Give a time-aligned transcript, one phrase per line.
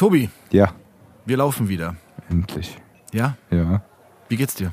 [0.00, 0.72] Tobi, Ja,
[1.26, 1.94] wir laufen wieder.
[2.30, 2.78] endlich.
[3.12, 3.36] Ja?
[3.50, 3.82] Ja,
[4.30, 4.72] Wie geht's dir?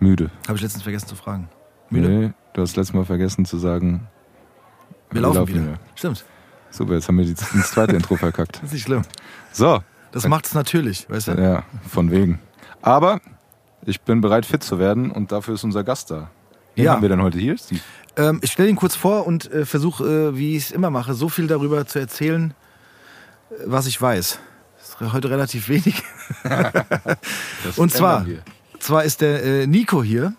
[0.00, 0.30] müde.
[0.48, 1.50] Habe ich letztens vergessen zu fragen.
[1.90, 2.08] Müde?
[2.08, 4.08] Nee, du hast letztes Mal vergessen zu sagen,
[5.10, 5.78] wir, laufen, wieder.
[5.94, 6.24] Stimmt.
[6.70, 8.56] Super, jetzt haben wir das zweite Intro verkackt.
[8.56, 9.02] Das ist nicht schlimm.
[9.52, 11.32] So, Das macht's natürlich, weißt du?
[11.32, 12.38] ja, von wegen.
[12.80, 13.20] Aber
[13.84, 16.30] ich bin bereit, fit zu werden und dafür ist unser Gast da.
[16.76, 16.92] Wen Ja.
[16.94, 17.58] haben wir denn heute hier?
[17.58, 17.82] Steve?
[18.16, 21.12] Ähm, ich stelle ihn kurz vor und äh, versuche, äh, wie ich es immer mache,
[21.12, 22.54] so viel darüber zu erzählen, äh,
[23.66, 24.38] was ich weiß.
[24.78, 26.02] Das ist heute relativ wenig.
[27.76, 28.26] Und zwar,
[28.78, 30.34] zwar ist der äh, Nico hier.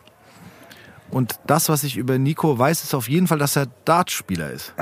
[1.10, 4.74] Und das, was ich über Nico weiß, ist auf jeden Fall, dass er Dartspieler ist.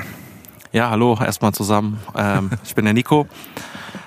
[0.72, 2.00] Ja, hallo, erstmal zusammen.
[2.16, 3.28] Ähm, ich bin der Nico.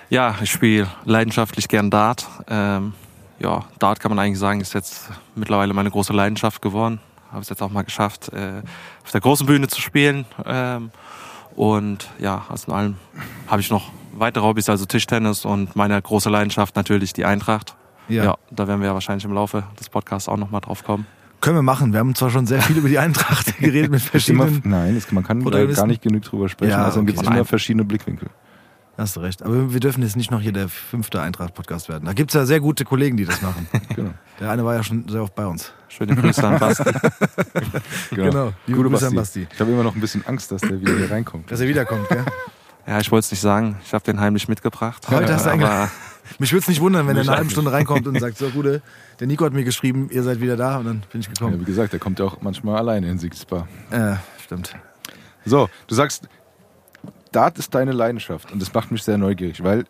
[0.09, 2.27] Ja, ich spiele leidenschaftlich gern Dart.
[2.47, 2.93] Ähm,
[3.39, 6.99] ja, Dart kann man eigentlich sagen, ist jetzt mittlerweile meine große Leidenschaft geworden.
[7.31, 8.61] Habe es jetzt auch mal geschafft, äh,
[9.03, 10.25] auf der großen Bühne zu spielen.
[10.45, 10.91] Ähm,
[11.55, 12.97] und ja, aus allem
[13.47, 17.75] habe ich noch weitere Hobbys, also Tischtennis und meine große Leidenschaft natürlich die Eintracht.
[18.07, 21.05] Ja, da werden wir ja wahrscheinlich im Laufe des Podcasts auch nochmal drauf kommen.
[21.41, 21.93] Können wir machen.
[21.93, 24.61] Wir haben zwar schon sehr viel über die Eintracht geredet mit Immer, verschiedenen.
[24.65, 26.71] nein, es, man kann da gar nicht genug drüber sprechen.
[26.71, 27.13] Ja, also dann okay.
[27.13, 28.29] gibt es immer verschiedene Blickwinkel.
[28.99, 29.43] Hast du recht.
[29.43, 32.03] Aber wir dürfen jetzt nicht noch hier der fünfte Eintracht-Podcast werden.
[32.03, 33.67] Da gibt's ja sehr gute Kollegen, die das machen.
[33.95, 34.11] Genau.
[34.39, 35.71] Der eine war ja schon sehr oft bei uns.
[35.87, 36.83] Schöne Grüße an Basti.
[38.11, 38.51] Genau.
[38.67, 39.41] Liebe Gute Grüße an Basti.
[39.41, 39.47] Basti.
[39.53, 41.49] Ich habe immer noch ein bisschen Angst, dass der wieder hier reinkommt.
[41.49, 42.25] Dass er wiederkommt, gell?
[42.87, 43.77] Ja, ich wollte es nicht sagen.
[43.85, 45.07] Ich habe den heimlich mitgebracht.
[45.09, 45.89] Heute hast du aber
[46.39, 48.37] Mich würde es nicht wundern, wenn er in Mich einer halben Stunde reinkommt und sagt,
[48.37, 48.81] so Gude,
[49.19, 51.59] der Nico hat mir geschrieben, ihr seid wieder da und dann bin ich Ja, gekommen.
[51.59, 53.67] wie gesagt, der kommt ja auch manchmal alleine in Siegsbar.
[53.91, 54.75] Ja, stimmt.
[55.45, 56.29] So, du sagst,
[57.31, 59.85] Dart ist deine Leidenschaft und das macht mich sehr neugierig, weil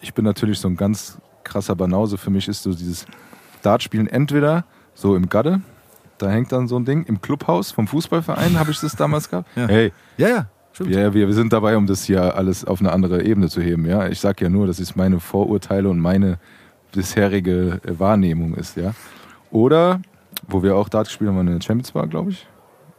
[0.00, 2.16] ich bin natürlich so ein ganz krasser Banause.
[2.16, 3.04] Für mich ist so dieses
[3.62, 4.64] Dartspielen entweder
[4.94, 5.60] so im Gadde,
[6.18, 9.48] da hängt dann so ein Ding, im Clubhaus vom Fußballverein habe ich das damals gehabt.
[9.56, 9.66] Ja.
[9.68, 10.90] Hey, Ja, ja, stimmt.
[10.90, 13.86] wir, wir, wir sind dabei, um das hier alles auf eine andere Ebene zu heben.
[13.86, 14.08] Ja?
[14.08, 16.38] Ich sage ja nur, dass es meine Vorurteile und meine
[16.92, 18.76] bisherige äh, Wahrnehmung ist.
[18.76, 18.94] Ja?
[19.50, 20.00] Oder,
[20.48, 22.46] wo wir auch Dart gespielt haben, war eine Champions Bar, glaube ich.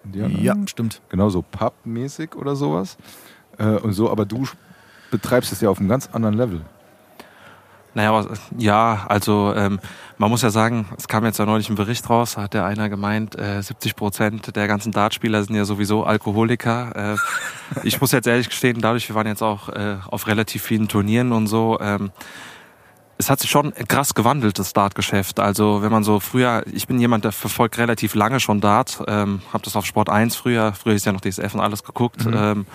[0.04, 0.44] Anderen?
[0.44, 1.02] Ja, stimmt.
[1.10, 2.98] genau so Pub-mäßig oder sowas.
[3.58, 4.46] Äh, und so, aber du
[5.12, 6.62] betreibst es ja auf einem ganz anderen Level.
[7.94, 9.80] Naja, aber, ja, also ähm,
[10.18, 12.66] man muss ja sagen, es kam jetzt ja neulich ein Bericht raus, da hat der
[12.66, 17.14] einer gemeint, äh, 70 Prozent der ganzen Dartspieler sind ja sowieso Alkoholiker.
[17.14, 17.18] Äh,
[17.84, 21.32] ich muss jetzt ehrlich gestehen, dadurch, wir waren jetzt auch äh, auf relativ vielen Turnieren
[21.32, 22.12] und so, ähm,
[23.18, 25.40] es hat sich schon krass gewandelt, das Dartgeschäft.
[25.40, 29.42] Also wenn man so früher, ich bin jemand, der verfolgt relativ lange schon Dart, ähm,
[29.52, 32.66] habe das auf Sport 1 früher, früher ist ja noch DSF und alles geguckt, ähm,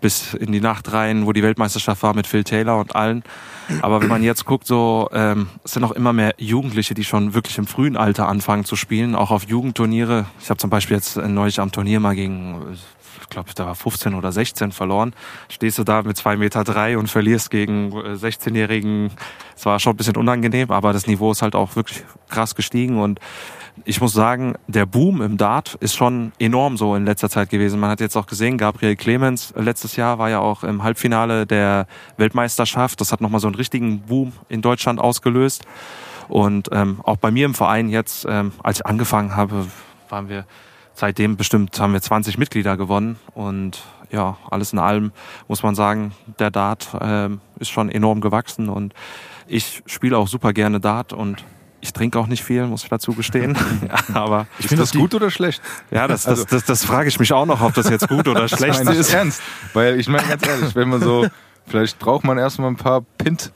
[0.00, 3.22] bis in die Nacht rein, wo die Weltmeisterschaft war mit Phil Taylor und allen.
[3.82, 7.34] Aber wenn man jetzt guckt, so ähm, es sind auch immer mehr Jugendliche, die schon
[7.34, 10.26] wirklich im frühen Alter anfangen zu spielen, auch auf Jugendturniere.
[10.40, 12.74] Ich habe zum Beispiel jetzt äh, neulich am Turnier mal gegen, äh,
[13.22, 15.14] ich glaube, da war 15 oder 16 verloren.
[15.48, 19.10] Stehst du da mit zwei Meter drei und verlierst gegen äh, 16-Jährigen.
[19.56, 23.00] Es war schon ein bisschen unangenehm, aber das Niveau ist halt auch wirklich krass gestiegen
[23.00, 23.20] und
[23.84, 27.80] ich muss sagen, der Boom im Dart ist schon enorm so in letzter Zeit gewesen.
[27.80, 31.46] Man hat jetzt auch gesehen, Gabriel Clemens äh, letztes Jahr war ja auch im Halbfinale
[31.46, 31.86] der
[32.16, 33.00] Weltmeisterschaft.
[33.00, 35.64] Das hat nochmal so einen richtigen Boom in Deutschland ausgelöst.
[36.28, 39.66] Und ähm, auch bei mir im Verein jetzt, ähm, als ich angefangen habe,
[40.08, 40.46] waren wir
[40.94, 43.18] seitdem bestimmt, haben wir 20 Mitglieder gewonnen.
[43.34, 45.12] Und ja, alles in allem
[45.48, 48.68] muss man sagen, der Dart ähm, ist schon enorm gewachsen.
[48.68, 48.94] Und
[49.46, 51.44] ich spiele auch super gerne Dart und
[51.84, 53.56] ich trinke auch nicht viel, muss ich dazu gestehen.
[54.14, 55.60] Aber Ich Ist finde das die- gut oder schlecht?
[55.90, 58.26] ja, das, Also- das, das, das frage ich mich auch noch, ob das jetzt gut
[58.26, 59.12] oder schlecht Meine ich ist.
[59.12, 59.42] ernst.
[59.74, 61.26] Weil ich meine ganz ehrlich, wenn man so,
[61.66, 63.52] vielleicht braucht man erstmal ein paar Pint,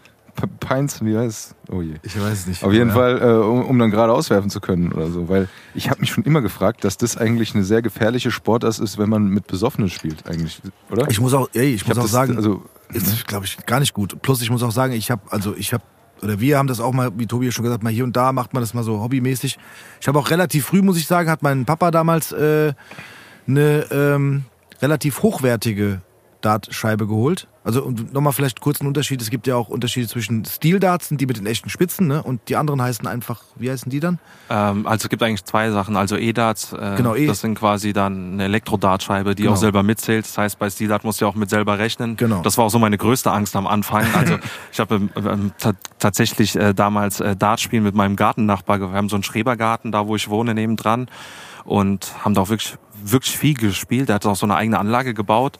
[0.60, 1.72] Pints, wie heißt es?
[1.74, 1.94] Oh je.
[2.02, 2.62] Ich weiß es nicht.
[2.62, 2.94] Auf jeden Ja.
[2.94, 5.28] Fall, äh, um, um dann gerade auswerfen zu können oder so.
[5.28, 8.98] Weil ich habe mich schon immer gefragt, dass das eigentlich eine sehr gefährliche Sportart ist,
[8.98, 10.60] wenn man mit Besoffenen spielt, eigentlich,
[10.90, 11.08] oder?
[11.10, 13.80] Ich muss auch, ey, ich, Ich muss auch das, sagen, also, ist, glaube ich, gar
[13.80, 14.20] nicht gut.
[14.22, 15.82] Plus, ich muss auch sagen, ich habe, also ich habe,
[16.22, 18.52] oder wir haben das auch mal, wie Tobi schon gesagt, mal hier und da macht
[18.54, 19.58] man das mal so hobbymäßig.
[20.00, 22.72] Ich habe auch relativ früh, muss ich sagen, hat mein Papa damals äh,
[23.46, 24.44] eine ähm,
[24.80, 26.00] relativ hochwertige
[26.40, 27.48] Dartscheibe geholt.
[27.64, 29.20] Also und nochmal vielleicht kurz einen Unterschied.
[29.20, 32.22] Es gibt ja auch Unterschiede zwischen Steel-Darts, die mit den echten Spitzen, ne?
[32.22, 34.18] Und die anderen heißen einfach, wie heißen die dann?
[34.48, 35.96] Ähm, also es gibt eigentlich zwei Sachen.
[35.96, 37.26] Also E-Darts, äh, Genau, E.
[37.26, 39.54] das sind quasi dann eine Elektro-Dartscheibe, die Genau.
[39.54, 40.24] auch selber mitzählt.
[40.24, 42.16] Das heißt, bei Steel-Dart musst du ja auch mit selber rechnen.
[42.16, 42.40] Genau.
[42.42, 44.06] Das war auch so meine größte Angst am Anfang.
[44.14, 44.38] Also
[44.72, 48.80] ich habe ähm, ta- tatsächlich äh, damals äh, Dart spielen mit meinem Gartennachbar.
[48.80, 51.08] Wir haben so einen Schrebergarten, da wo ich wohne, nebendran.
[51.64, 54.08] Und haben da auch wirklich, wirklich viel gespielt.
[54.08, 55.58] Der hat auch so eine eigene Anlage gebaut.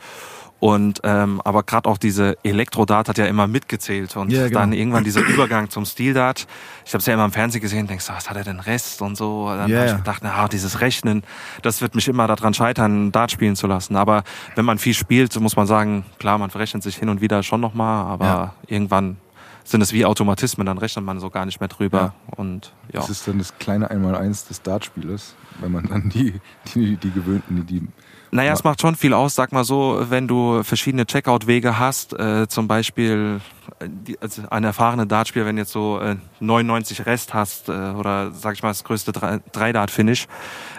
[0.60, 4.58] Und ähm, aber gerade auch diese Elektrodart hat ja immer mitgezählt und Ja, genau.
[4.60, 6.48] dann irgendwann dieser Übergang zum Steel-Dart.
[6.84, 9.00] Ich habe es ja immer im Fernsehen gesehen, denkst du, was hat er denn Rest
[9.00, 9.46] und so.
[9.48, 9.96] Dann Ja, hab ich ja.
[9.98, 11.22] gedacht, na, dieses Rechnen,
[11.62, 13.94] das wird mich immer daran scheitern, Dart spielen zu lassen.
[13.94, 14.24] Aber
[14.56, 17.60] wenn man viel spielt, muss man sagen, klar, man verrechnet sich hin und wieder schon
[17.60, 18.54] nochmal, aber Ja.
[18.66, 19.18] irgendwann
[19.62, 22.14] sind es wie Automatismen, dann rechnet man so gar nicht mehr drüber.
[22.36, 23.00] Und ja.
[23.00, 26.40] Das ist dann das kleine Einmaleins des Dartspielers, wenn man dann die,
[26.74, 27.88] die, die gewöhnten, die, die
[28.30, 32.46] Naja, es macht schon viel aus, sag mal so, wenn du verschiedene Checkout-Wege hast, äh,
[32.46, 33.40] zum Beispiel
[33.80, 38.32] äh, die, also ein erfahrener Dartspieler, wenn jetzt so äh, 99 Rest hast äh, oder
[38.32, 40.26] sag ich mal das größte Drei- Drei-Dart-Finish,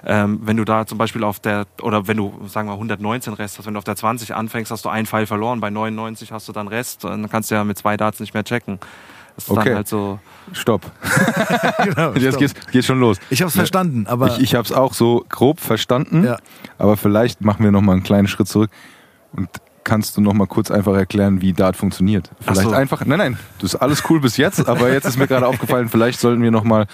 [0.06, 3.58] ähm, wenn du da zum Beispiel auf der, oder wenn du, sagen wir 119 Rest
[3.58, 6.48] hast, wenn du auf der 20 anfängst, hast du einen Pfeil verloren, bei 99 hast
[6.48, 8.80] du dann Rest und dann kannst du ja mit zwei Darts nicht mehr checken.
[9.48, 9.70] Das ist Okay.
[9.70, 10.20] dann halt so,
[10.54, 10.82] Stopp.
[11.84, 12.14] genau.
[12.14, 12.40] Jetzt stopp.
[12.40, 13.18] geht's, geht's schon los.
[13.30, 16.38] Ich habe es verstanden, aber Ich, ich habe es auch so grob verstanden, Ja.
[16.78, 18.72] aber vielleicht machen wir noch mal einen kleinen Schritt zurück
[19.34, 19.48] und
[19.84, 22.30] kannst du noch mal kurz einfach erklären, wie Dart funktioniert.
[22.42, 22.72] Vielleicht so.
[22.76, 25.88] einfach, nein, nein, das ist alles cool bis jetzt, aber jetzt ist mir gerade aufgefallen,
[25.90, 26.86] vielleicht sollten wir noch mal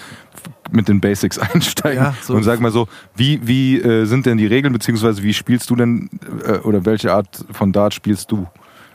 [0.71, 2.36] mit den Basics einsteigen Ja, so.
[2.36, 5.75] und sag mal so, wie, wie äh, sind denn die Regeln, beziehungsweise wie spielst du
[5.75, 6.09] denn
[6.45, 8.48] äh, oder welche Art von Dart spielst du?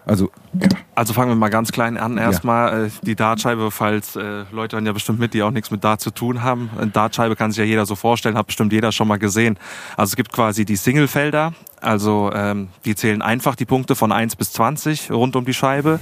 [0.06, 0.30] Also,
[0.94, 2.18] Also fangen wir mal ganz klein an.
[2.18, 5.82] Erstmal äh, die Dartscheibe, falls äh, Leute hören ja bestimmt mit, die auch nichts mit
[5.82, 6.70] Dart zu tun haben.
[6.76, 9.58] Eine Dartscheibe kann sich ja jeder so vorstellen, hat bestimmt jeder schon mal gesehen.
[9.96, 14.36] Also es gibt quasi die Singlefelder, also ähm, die zählen einfach die Punkte von 1
[14.36, 16.00] bis 20 rund um die Scheibe.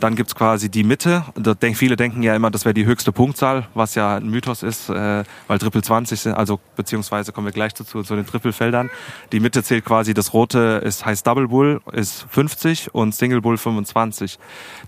[0.00, 1.24] Dann gibt's quasi die Mitte.
[1.36, 4.88] Denk, viele denken ja immer, das wäre die höchste Punktzahl, was ja ein Mythos ist,
[4.88, 8.88] äh, weil Triple 20 sind, also beziehungsweise kommen wir gleich dazu, zu den Trippelfeldern.
[9.32, 13.58] Die Mitte zählt quasi, das rote ist, heißt Double Bull, ist 50 und Single Bull
[13.58, 14.38] 25.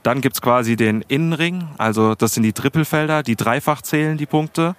[0.03, 4.75] Dann gibt's quasi den Innenring, also das sind die Trippelfelder, die dreifach zählen die Punkte.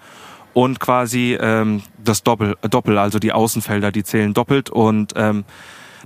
[0.56, 4.69] Und quasi ähm, das Doppel, Doppel, also die Außenfelder, die zählen doppelt.
[4.69, 5.45] Und ähm,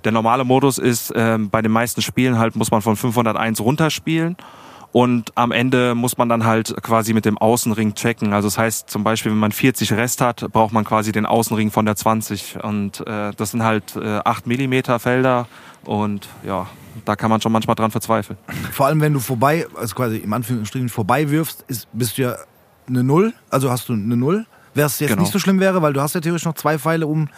[0.07, 4.38] der normale Modus ist, ähm, bei den meisten Spielen halt muss man von 501 runterspielen.
[4.94, 8.33] Und am Ende muss man dann halt quasi mit dem Außenring checken.
[8.33, 11.71] Also das heißt zum Beispiel, wenn man 40 Rest hat, braucht man quasi den Außenring
[11.71, 12.63] von der 20.
[12.63, 15.48] Und äh, das sind halt äh, 8 Millimeter Felder.
[15.83, 16.68] Und ja,
[17.06, 18.39] da kann man schon manchmal dran verzweifeln.
[18.71, 22.36] vor allem wenn du vorbei, also quasi im Anführungsstrichen vorbei wirfst, ist, bist du ja
[22.88, 24.45] eine Null, also hast du eine Null.
[24.74, 25.21] Wäre es jetzt Genau.
[25.24, 27.30] nicht so schlimm wäre, weil du hast ja theoretisch noch zwei Pfeile, um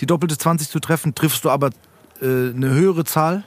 [0.00, 1.70] die doppelte 20 zu treffen, triffst du aber äh,
[2.26, 3.44] eine höhere Zahl,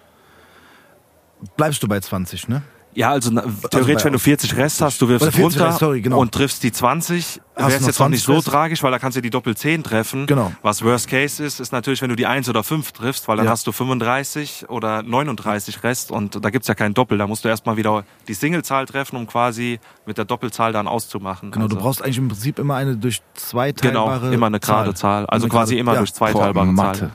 [1.57, 2.61] bleibst du bei 20, ne?
[2.97, 3.41] Ja, also, bei
[3.71, 4.23] theoretisch, wenn du uns.
[4.23, 6.17] 40 Rest hast, du wirfst Oder 40 runter Rest, sorry, genau.
[6.17, 8.47] und triffst die 20, Hast wäre es jetzt noch nicht 20 so Rest.
[8.47, 10.27] tragisch, weil da kannst du die Doppel 10 treffen.
[10.27, 10.53] Genau.
[10.61, 13.47] Was Worst Case ist, ist natürlich, wenn du die 1 oder 5 triffst, weil dann
[13.47, 13.51] Ja.
[13.51, 17.17] hast du 35 oder 39 Rest und da gibt's ja kein Doppel.
[17.17, 21.51] Da musst du erstmal wieder die Singlezahl treffen, um quasi mit der Doppelzahl dann auszumachen.
[21.51, 24.61] Genau, du also, brauchst eigentlich im Prinzip immer eine durch zwei Genau, teilbare immer eine
[24.61, 25.25] gerade Zahl.
[25.25, 25.99] Also Eine quasi gerade- immer ja.
[25.99, 26.99] durch zwei boah, teilbare Mathe.
[26.99, 27.11] Zahlen.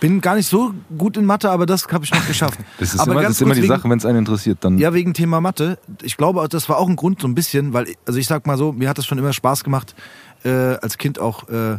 [0.00, 2.58] Bin gar nicht so gut in Mathe, aber das habe ich noch geschafft.
[2.78, 4.78] Das ist aber immer, das ist immer die wegen- Sache, wenn es einen interessiert, dann
[4.78, 5.78] Ja, wegen Thema Mathe.
[6.02, 8.56] Ich glaube, das war auch ein Grund so ein bisschen, weil, also ich sag mal
[8.58, 9.94] so, mir hat das schon immer Spaß gemacht,
[10.44, 11.78] äh, als Kind auch äh,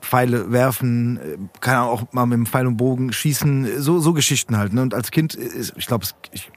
[0.00, 4.12] Pfeile werfen, äh, keine Ahnung, auch mal mit dem Pfeil und Bogen schießen, so, so
[4.12, 4.72] Geschichten halt.
[4.72, 4.82] Ne?
[4.82, 6.50] Und als Kind, ist, ich glaube, es ich,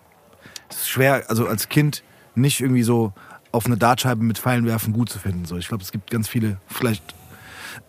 [0.69, 2.03] es ist schwer, also als Kind
[2.35, 3.13] nicht irgendwie so
[3.51, 5.45] auf eine Dartscheibe mit Pfeilen werfen gut zu finden.
[5.45, 5.57] So.
[5.57, 7.03] Ich glaube, es gibt ganz viele, vielleicht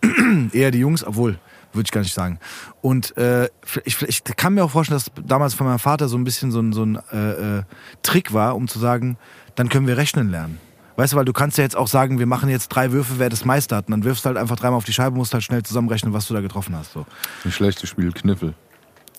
[0.51, 1.39] eher die Jungs, obwohl,
[1.75, 2.39] würde ich gar nicht sagen.
[2.81, 3.49] Und äh,
[3.83, 6.59] ich, ich kann mir auch vorstellen, dass damals von meinem Vater so ein bisschen so
[6.59, 7.63] ein, so ein äh, äh,
[8.03, 9.17] Trick war, um zu sagen,
[9.55, 10.59] dann können wir rechnen lernen.
[10.97, 13.29] Weißt du, weil du kannst ja jetzt auch sagen, wir machen jetzt drei Würfe, wer
[13.29, 13.87] das meiste hat.
[13.87, 16.27] Und dann wirfst du halt einfach dreimal auf die Scheibe, musst halt schnell zusammenrechnen, was
[16.27, 16.93] du da getroffen hast.
[16.93, 17.05] So.
[17.43, 18.53] ein schlechtes Spiel Kniffel.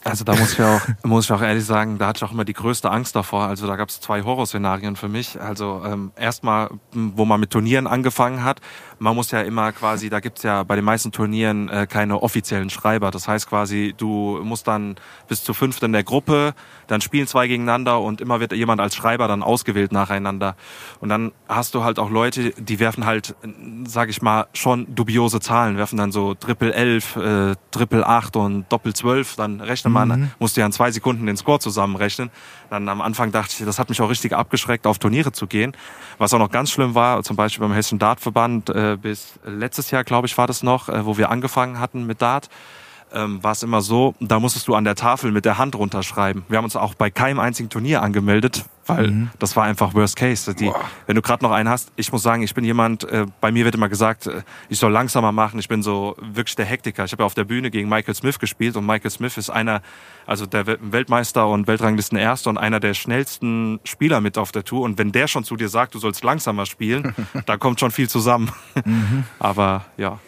[0.07, 2.45] Also da muss ich auch, muss ich auch ehrlich sagen, da hatte ich auch immer
[2.45, 3.47] die größte Angst davor.
[3.47, 5.41] Also da gab es zwei Horrorszenarien für mich.
[5.41, 8.61] Also ähm, erstmal, wo man mit Turnieren angefangen hat,
[8.99, 12.71] man muss ja immer quasi, da gibt's ja bei den meisten Turnieren äh, keine offiziellen
[12.71, 13.11] Schreiber.
[13.11, 14.97] Das heißt quasi, du musst dann
[15.29, 16.55] bis zu fünft in der Gruppe,
[16.87, 20.57] dann spielen zwei gegeneinander und immer wird jemand als Schreiber dann ausgewählt nacheinander.
[21.00, 23.35] Und dann hast du halt auch Leute, die werfen halt,
[23.87, 28.67] sag ich mal, schon dubiose Zahlen, werfen dann so Triple elf, äh, Triple acht und
[28.71, 32.31] Doppel zwölf, dann rechnet man, musst du ja in zwei Sekunden den Score zusammenrechnen.
[32.71, 35.77] Dann am Anfang dachte ich, das hat mich auch richtig abgeschreckt, auf Turniere zu gehen.
[36.19, 40.05] Was auch noch ganz schlimm war, zum Beispiel beim Hessischen Dartverband, äh, bis letztes Jahr,
[40.05, 42.49] glaube ich, war das noch, äh, wo wir angefangen hatten mit Dart.
[43.13, 46.45] Ähm, war es immer so, da musstest du an der Tafel mit der Hand runterschreiben.
[46.49, 49.31] Wir haben uns auch bei keinem einzigen Turnier angemeldet, weil Mhm.
[49.39, 50.55] das war einfach Worst Case.
[50.55, 50.71] Die,
[51.07, 53.65] wenn du gerade noch einen hast, ich muss sagen, ich bin jemand, äh, bei mir
[53.65, 57.05] wird immer gesagt, äh, ich soll langsamer machen, ich bin so wirklich der Hektiker.
[57.05, 59.83] Ich habe ja auf der Bühne gegen Michael Smith gespielt und Michael Smith ist einer,
[60.27, 64.65] also der Wel- Weltmeister und Weltranglisten Erster und einer der schnellsten Spieler mit auf der
[64.65, 64.83] Tour.
[64.83, 67.15] Und wenn der schon zu dir sagt, du sollst langsamer spielen,
[67.47, 68.51] da kommt schon viel zusammen.
[68.85, 69.25] Mhm.
[69.39, 70.19] Aber ja.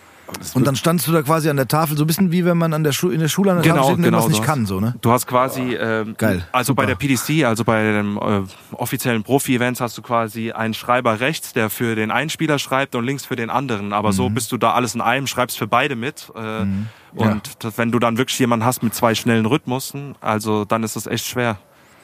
[0.54, 2.72] Und dann standst du da quasi an der Tafel, so ein bisschen wie wenn man
[2.74, 4.46] an der Schu in der Schule an der Tafel steht und irgendwas so nicht hast-
[4.46, 4.94] kann, so, ne?
[5.00, 6.86] Du hast quasi, ähm, Geil, also bei super.
[6.86, 8.42] der PDC, also bei den äh,
[8.72, 13.04] offiziellen Profi-Events hast du quasi einen Schreiber rechts, der für den einen Spieler schreibt und
[13.04, 13.92] links für den anderen.
[13.92, 14.12] Aber Mhm.
[14.12, 16.30] so bist du da alles in einem, schreibst für beide mit.
[16.36, 16.66] Äh,
[17.16, 20.94] Und das, wenn du dann wirklich jemanden hast mit zwei schnellen Rhythmussen, also dann ist
[20.94, 21.56] das echt schwer.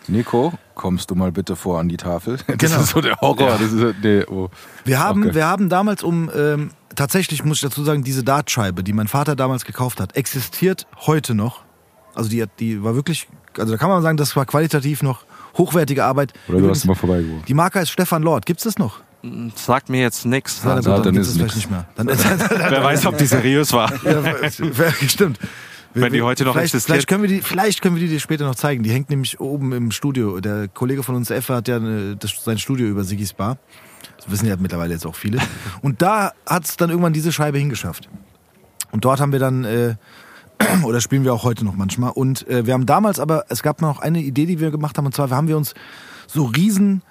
[0.09, 2.39] Nico, kommst du mal bitte vor an die Tafel?
[2.47, 2.81] Das Genau.
[2.83, 3.59] ist so der Horror.
[3.59, 4.49] Das ist, nee, oh.
[4.85, 5.35] Wir haben, Okay.
[5.35, 9.37] wir haben damals um, ähm, tatsächlich muss ich dazu sagen, diese Dartscheibe, die mein Vater
[9.37, 11.63] damals gekauft hat, existiert heute noch.
[12.15, 13.27] Also die, hat- die war wirklich,
[13.59, 15.25] also da kann man sagen, das war qualitativ noch
[15.59, 16.33] hochwertige Arbeit.
[16.49, 17.49] Oder du Übrigens, hast mal vorbeigewohnt.
[17.49, 18.47] die Marke heißt Stefan Lord.
[18.47, 19.01] Gibt's das noch?
[19.55, 20.63] Sagt mir jetzt nichts.
[20.65, 21.87] Ja, dann, dann dann ist es es vielleicht nicht mehr.
[21.97, 23.91] Dann, wer weiß, ob die seriös war.
[24.05, 24.23] ja,
[25.09, 25.39] stimmt.
[25.97, 26.95] Wenn die heute noch vielleicht, existiert.
[26.97, 28.83] vielleicht können wir die, vielleicht können wir die dir später noch zeigen.
[28.83, 30.41] Die hängt nämlich oben im Studio.
[30.41, 33.59] Der Kollege von uns, Effe, hat ja eine, das, sein Studio über Sigis Bar.
[34.25, 35.39] Das wissen ja mittlerweile jetzt auch viele.
[35.83, 38.09] Und da hat es dann irgendwann diese Scheibe hingeschafft.
[38.91, 39.97] Und dort haben wir dann, äh,
[40.85, 42.11] oder spielen wir auch heute noch manchmal.
[42.13, 45.07] Und äh, wir haben damals aber, es gab noch eine Idee, die wir gemacht haben.
[45.07, 45.75] Und zwar haben wir uns
[46.27, 47.03] so riesen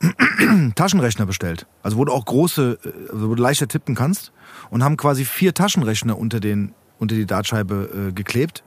[0.76, 1.66] Taschenrechner bestellt.
[1.82, 4.32] Also wo du auch große, äh, also wo du leichter tippen kannst.
[4.70, 8.62] Und haben quasi vier Taschenrechner unter, den, unter die Dartscheibe äh, geklebt.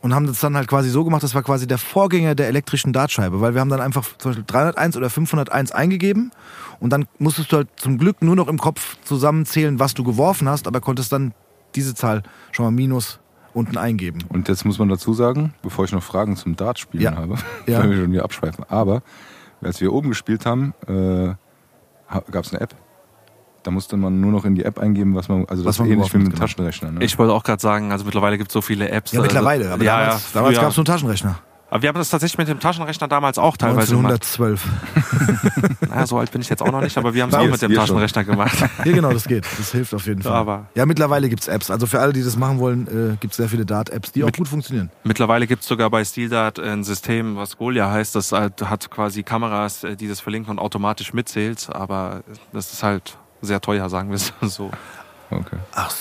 [0.00, 2.92] Und haben das dann halt quasi so gemacht, das war quasi der Vorgänger der elektrischen
[2.92, 3.40] Dartscheibe.
[3.40, 6.30] Weil wir haben dann einfach zum Beispiel 301 oder 501 eingegeben.
[6.80, 10.48] Und dann musstest du halt zum Glück nur noch im Kopf zusammenzählen, was du geworfen
[10.48, 10.66] hast.
[10.66, 11.32] Aber konntest dann
[11.74, 13.20] diese Zahl schon mal minus
[13.52, 14.20] unten eingeben.
[14.28, 17.16] Und jetzt muss man dazu sagen, bevor ich noch Fragen zum Dartspielen Ja.
[17.16, 17.80] habe, Ja.
[17.80, 18.64] weil wir schon wieder abschweifen.
[18.68, 19.02] Aber
[19.62, 21.34] als wir oben gespielt haben, äh,
[22.30, 22.74] gab es eine App.
[23.62, 25.88] Da musste man nur noch in die App eingeben, was man, also Was das man
[25.90, 26.40] ähnlich wie geworfen mit hat, dem genau.
[26.46, 26.90] Taschenrechner.
[26.92, 27.04] Ne?
[27.04, 29.12] Ich wollte auch gerade sagen, also mittlerweile gibt es so viele Apps.
[29.12, 29.72] Ja, also, mittlerweile.
[29.72, 31.38] Aber ja, damals, ja, damals gab es nur Taschenrechner.
[31.74, 34.22] Aber wir haben das tatsächlich mit dem Taschenrechner damals auch teilweise gemacht.
[34.22, 34.64] 1912.
[35.90, 37.60] Naja, so alt bin ich jetzt auch noch nicht, aber wir haben es auch mit
[37.62, 37.86] dem wir schon.
[37.86, 38.56] Taschenrechner gemacht.
[38.84, 39.44] Ja, genau, das geht.
[39.58, 40.32] Das hilft auf jeden Fall.
[40.32, 41.70] aber- ja, mittlerweile gibt's Apps.
[41.72, 44.36] Also für alle, die das machen wollen, äh, gibt's sehr viele Dart-Apps, die auch Mit-
[44.36, 44.90] gut funktionieren.
[45.02, 48.14] Mittlerweile gibt es sogar bei SteelDart ein System, was Golia heißt.
[48.14, 51.68] Das halt, hat quasi Kameras, äh, die das verlinken und automatisch mitzählt.
[51.72, 54.70] Aber das ist halt sehr teuer, sagen wir es so.
[55.34, 55.56] Okay.
[55.74, 55.94] Ach,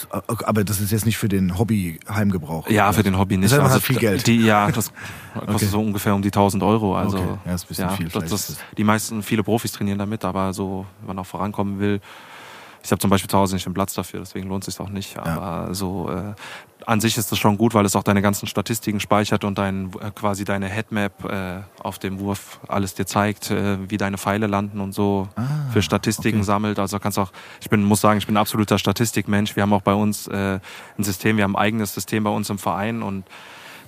[0.46, 2.70] aber das ist jetzt nicht für den Hobby-Heimgebrauch.
[2.70, 3.52] Ja, für den Hobby nicht.
[3.52, 4.28] Das heißt, man hat viel Geld.
[4.28, 4.92] Die, ja, das
[5.34, 5.66] kostet Okay.
[5.66, 6.96] so ungefähr um die 1000 Euro.
[6.96, 10.24] Also, Okay, ja, ist ein bisschen viel Das, das, die meisten, viele Profis trainieren damit,
[10.26, 12.02] aber so, wenn man auch vorankommen will.
[12.84, 14.90] Ich habe zum Beispiel zu Hause nicht den Platz dafür, deswegen lohnt es sich auch
[14.90, 15.18] nicht.
[15.18, 16.34] Aber so äh,
[16.86, 19.92] an sich ist das schon gut, weil es auch deine ganzen Statistiken speichert und dein,
[20.02, 24.48] äh, quasi deine Headmap äh, auf dem Wurf alles dir zeigt, äh, wie deine Pfeile
[24.48, 25.30] landen und so
[25.72, 26.46] für Statistiken Ah, okay.
[26.46, 26.80] sammelt.
[26.80, 29.56] Also kannst auch, ich bin, muss sagen, ich bin ein absoluter Statistikmensch.
[29.56, 30.60] Wir haben auch bei uns äh,
[30.98, 33.24] ein System, wir haben ein eigenes System bei uns im Verein und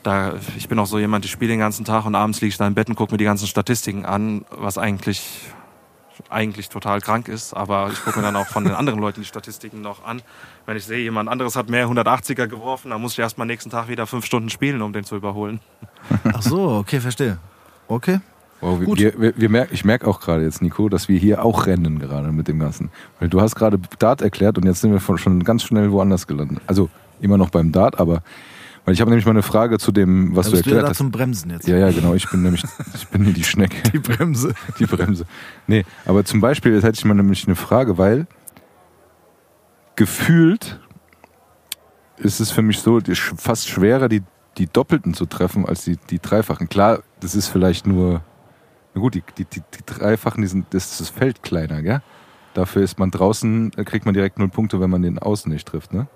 [0.03, 2.57] da, ich bin auch so jemand, ich spiele den ganzen Tag und abends liege ich
[2.57, 5.41] da im Bett und gucke mir die ganzen Statistiken an, was eigentlich
[6.29, 9.27] eigentlich total krank ist, aber ich gucke mir dann auch von den anderen Leuten die
[9.27, 10.21] Statistiken noch an.
[10.65, 13.69] Wenn ich sehe, jemand anderes hat mehr 180er geworfen, dann muss ich erst mal nächsten
[13.69, 15.59] Tag wieder fünf Stunden spielen, um den zu überholen.
[16.33, 17.37] Ach so, okay, verstehe.
[17.87, 18.19] Okay.
[18.61, 18.99] Wow, wir, Gut.
[18.99, 21.99] wir, wir, wir merk, ich merke auch gerade jetzt, Nico, dass wir hier auch rennen
[21.99, 22.89] gerade mit dem Ganzen.
[23.19, 26.25] Weil du hast gerade Dart erklärt und jetzt sind wir von- schon ganz schnell woanders
[26.25, 26.59] gelandet.
[26.65, 28.21] Also immer noch beim Dart, aber
[28.85, 30.75] weil ich habe nämlich mal eine Frage zu dem, was Da du bist du ja
[30.75, 30.97] erklärt da hast.
[30.97, 31.67] zum Bremsen jetzt.
[31.67, 32.13] Ja, ja, genau.
[32.13, 32.63] Ich bin nämlich,
[32.95, 33.89] ich bin hier die Schnecke.
[33.91, 34.53] Die Bremse.
[34.79, 35.25] Die Bremse.
[35.67, 38.27] Nee, aber zum Beispiel, jetzt hätte ich mal nämlich eine Frage, weil
[39.95, 40.79] gefühlt
[42.17, 42.99] ist es für mich so
[43.37, 44.23] fast schwerer, die,
[44.57, 46.69] die Doppelten zu treffen, als die, die Dreifachen.
[46.69, 48.21] Klar, das ist vielleicht nur,
[48.93, 52.01] na gut, die, die, die, die Dreifachen, die sind, das ist das Feld kleiner, gell?
[52.53, 55.93] Dafür ist man draußen, kriegt man direkt null Punkte, wenn man den Außen nicht trifft,
[55.93, 56.07] ne?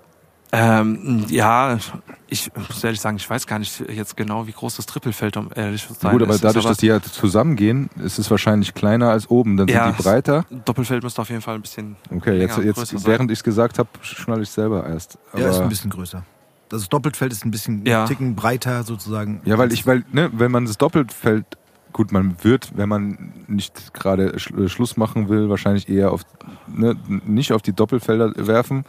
[0.52, 1.78] Ähm, ja,
[2.26, 5.48] ich muss ehrlich sagen, ich weiß gar nicht jetzt genau, wie groß das Trippelfeld um
[5.54, 6.42] ehrlich zu sein gut, aber ist.
[6.42, 9.56] dadurch, aber dass die ja zusammengehen, ist es wahrscheinlich kleiner als oben.
[9.56, 9.84] Dann Ja.
[9.86, 10.44] sind die breiter.
[10.64, 13.78] Doppelfeld müsste auf jeden Fall ein bisschen Okay, jetzt, länger, jetzt während ich es gesagt
[13.78, 15.18] habe, schnalle ich selber erst.
[15.32, 16.24] Aber Ja, ist ein bisschen größer.
[16.68, 18.00] Das Doppelfeld ist ein bisschen Ja.
[18.00, 19.40] einen Ticken breiter sozusagen.
[19.44, 21.44] Ja, weil ich, weil, ne, wenn man das Doppelfeld,
[21.92, 26.22] gut, man wird, wenn man nicht gerade Sch Schluss machen will, wahrscheinlich eher auf,
[26.66, 28.84] ne, nicht auf die Doppelfelder werfen.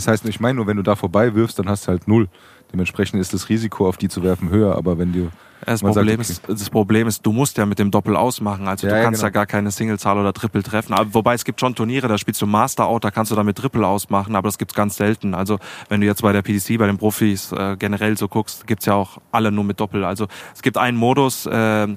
[0.00, 2.28] Das heißt, ich meine nur, wenn du da vorbei wirfst, dann hast du halt null.
[2.72, 4.76] Dementsprechend ist das Risiko, auf die zu werfen, höher.
[4.76, 5.30] Aber wenn du
[5.66, 6.32] Das Man sagt, Problem, okay.
[6.32, 8.66] ist, das Problem ist, du musst ja mit dem Doppel ausmachen.
[8.66, 9.40] Also Ja, du ja, kannst ja, genau.
[9.40, 10.94] gar keine Singlezahl oder Triple treffen.
[10.94, 13.58] Aber, wobei es gibt schon Turniere, da spielst du Master Out, da kannst du damit
[13.58, 15.34] Triple ausmachen, aber das gibt's ganz selten.
[15.34, 15.58] Also
[15.90, 18.94] wenn du jetzt bei der PDC, bei den Profis äh, generell so guckst, gibt's ja
[18.94, 20.04] auch alle nur mit Doppel.
[20.04, 21.88] Also es gibt einen Modus, äh,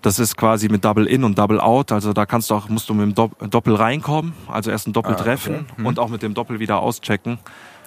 [0.00, 1.92] das ist quasi mit Double In und Double Out.
[1.92, 4.92] Also da kannst du auch, musst du mit dem Dop Doppel reinkommen, also erst ein
[4.92, 5.24] Doppel Ah, okay.
[5.24, 7.38] treffen und auch mit dem Doppel wieder auschecken.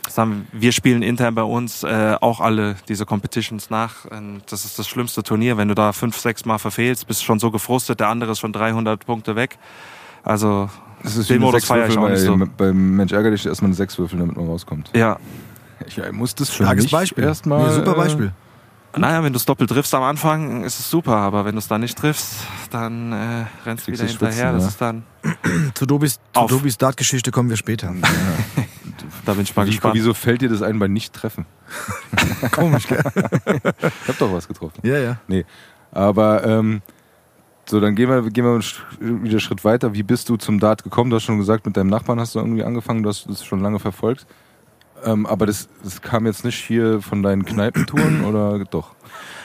[0.03, 4.05] Das haben, wir spielen intern bei uns äh, auch alle diese Competitions nach.
[4.05, 5.57] Und das ist das schlimmste Turnier.
[5.57, 8.39] Wenn du da fünf, sechs Mal verfehlst, bist du schon so gefrustet, der andere ist
[8.39, 9.57] schon 300 Punkte weg.
[10.23, 10.69] Also
[11.01, 12.37] das ist den Modus feiere ich auch nicht so.
[12.57, 14.91] Beim Mensch ärgerlich erstmal eine sechs würfeln, damit man rauskommt.
[14.95, 15.17] Ja,
[15.87, 17.23] Ich äh, muss das für Starkes mich Beispiel.
[17.23, 17.67] erstmal.
[17.67, 18.31] Nee, super äh, Beispiel.
[18.97, 21.15] Naja, wenn du es doppelt triffst am Anfang, ist es super.
[21.15, 22.35] Aber wenn du es dann nicht triffst,
[22.71, 24.53] dann äh, rennst du wieder du Schwitzen, hinterher.
[24.53, 24.69] Das ja.
[24.69, 25.03] ist dann,
[25.73, 26.47] Zu Dobis, zu.
[26.47, 27.93] Dobis Dartgeschichte kommen wir später.
[29.25, 29.95] da bin ich mal gespannt.
[29.95, 31.45] wieso fällt dir das ein bei Nicht-Treffen?
[32.51, 33.03] Komisch, gell?
[34.03, 34.79] Ich hab doch was getroffen.
[34.83, 35.17] Ja, ja.
[35.91, 36.81] Aber ähm,
[37.67, 38.59] so, dann gehen wir, gehen wir
[38.99, 39.93] wieder einen Schritt weiter.
[39.93, 41.09] Wie bist du zum Dart gekommen?
[41.09, 43.61] Du hast schon gesagt, mit deinem Nachbarn hast du irgendwie angefangen, du hast das schon
[43.61, 44.27] lange verfolgt.
[45.03, 48.95] Ähm, aber das, das kam jetzt nicht hier von deinen Kneipentouren oder doch?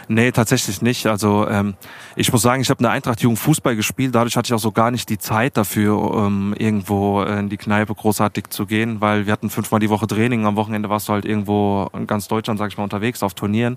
[0.08, 1.06] Nee, tatsächlich nicht.
[1.06, 1.74] Also ähm,
[2.16, 4.12] ich muss sagen, ich habe in der Eintracht Jugend Fußball gespielt.
[4.12, 7.94] Dadurch hatte ich auch so gar nicht die Zeit dafür, ähm, irgendwo in die Kneipe
[7.94, 10.46] großartig zu gehen, weil wir hatten fünfmal die Woche Training.
[10.46, 13.76] Am Wochenende warst du halt irgendwo in ganz Deutschland, sag ich mal, unterwegs auf Turnieren.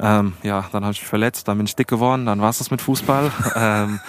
[0.00, 2.58] Ähm, ja, dann habe ich mich verletzt, dann bin ich dick geworden, dann war es
[2.58, 3.32] das mit Fußball.
[3.56, 4.00] ähm,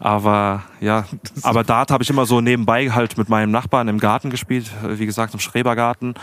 [0.00, 1.04] aber ja,
[1.42, 4.98] aber Dart habe ich immer so nebenbei halt mit meinem Nachbarn im Garten gespielt, äh,
[4.98, 6.14] wie gesagt im Schrebergarten.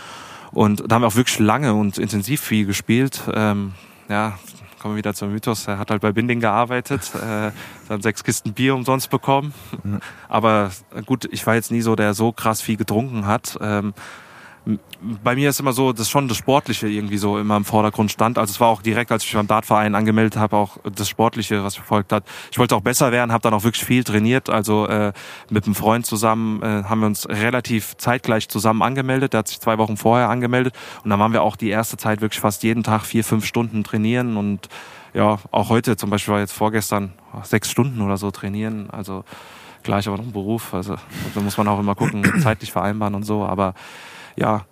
[0.52, 3.22] Und da haben wir auch wirklich lange und intensiv viel gespielt.
[3.32, 3.74] Ähm,
[4.08, 4.38] ja,
[4.78, 5.66] kommen wir wieder zum Mythos.
[5.66, 7.52] Er hat halt bei Binding gearbeitet, äh,
[7.88, 9.52] dann sechs Kisten Bier umsonst bekommen.
[10.28, 10.70] Aber
[11.06, 13.58] gut, ich war jetzt nie so, der so krass viel getrunken hat.
[13.60, 13.94] Ähm,
[15.22, 18.36] bei mir ist immer so, dass schon das Sportliche irgendwie so immer im Vordergrund stand.
[18.36, 21.64] Also es war auch direkt, als ich mich beim Dartverein angemeldet habe, auch das Sportliche,
[21.64, 22.24] was verfolgt hat.
[22.50, 24.50] Ich wollte auch besser werden, habe dann auch wirklich viel trainiert.
[24.50, 25.12] Also äh,
[25.48, 29.32] mit einem Freund zusammen äh, haben wir uns relativ zeitgleich zusammen angemeldet.
[29.32, 32.20] Der hat sich zwei Wochen vorher angemeldet und dann waren wir auch die erste Zeit
[32.20, 34.68] wirklich fast jeden Tag vier, fünf Stunden trainieren und
[35.14, 38.90] ja, auch heute zum Beispiel war jetzt vorgestern sechs Stunden oder so trainieren.
[38.90, 39.24] Also
[39.82, 40.96] klar, ich habe noch einen Beruf, also
[41.34, 43.74] da muss man auch immer gucken, zeitlich vereinbaren und so, aber
[44.38, 44.64] ja,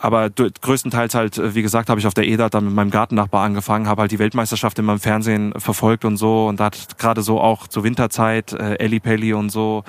[0.00, 3.44] aber größtenteils halt, äh, wie gesagt, habe ich auf der EDAT dann mit meinem Gartennachbar
[3.44, 6.46] angefangen, habe halt die Weltmeisterschaft immer im Fernsehen verfolgt und so.
[6.46, 9.84] Und da hat gerade so auch zur Winterzeit, äh, Elli Pelli und so,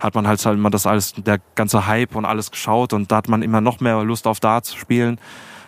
[0.00, 2.92] hat man halt halt immer das alles, der ganze Hype und alles geschaut.
[2.94, 5.18] Und da hat man immer noch mehr Lust auf Dart zu spielen.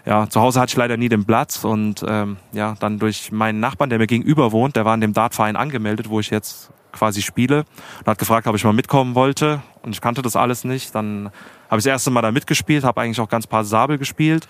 [0.07, 1.63] Ja, zu Hause hatte ich leider nie den Platz.
[1.63, 5.13] Und ähm, ja, dann durch meinen Nachbarn, der mir gegenüber wohnt, der war in dem
[5.13, 7.65] Dartverein angemeldet, wo ich jetzt quasi spiele
[8.01, 10.95] und hat gefragt, ob ich mal mitkommen wollte und ich kannte das alles nicht.
[10.95, 11.27] Dann
[11.69, 14.47] habe ich das erste Mal da mitgespielt, habe eigentlich auch ganz paar Sabel gespielt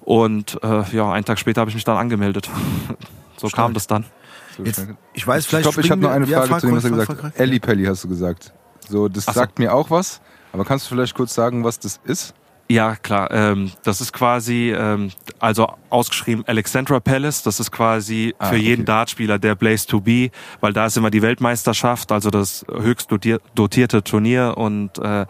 [0.00, 2.48] und äh, ja, einen Tag später habe ich mich dann angemeldet.
[3.36, 3.64] so Stark.
[3.66, 4.04] kam das dann.
[4.56, 5.62] So Jetzt, ich weiß, Ich vielleicht.
[5.64, 7.18] glaube, ich habe noch eine wir- ja, Frage frag zu dem, was er gesagt hat.
[7.18, 7.40] frag.
[7.40, 8.52] Elli Pelli hast du gesagt.
[8.88, 9.40] So, das Ach so.
[9.40, 10.20] sagt mir auch was.
[10.52, 12.34] Aber kannst du vielleicht kurz sagen, was das ist?
[12.70, 13.32] Ja, klar.
[13.32, 17.42] Ähm, das ist quasi, ähm, also ausgeschrieben Alexandra Palace.
[17.42, 18.92] Das ist quasi Ah, für jeden okay.
[18.92, 20.30] Dartspieler der Place to be,
[20.60, 25.26] weil da ist immer die Weltmeisterschaft, also das höchst dotier- dotierte Turnier und äh,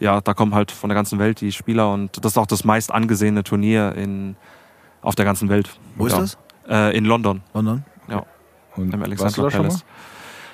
[0.00, 2.64] ja, da kommen halt von der ganzen Welt die Spieler und das ist auch das
[2.64, 4.34] meist angesehene Turnier in
[5.00, 5.70] auf der ganzen Welt.
[5.94, 6.20] Wo ist ja.
[6.20, 6.38] das?
[6.68, 7.84] Äh, in London, London?
[8.76, 9.76] Und im Alexandra da schon mal?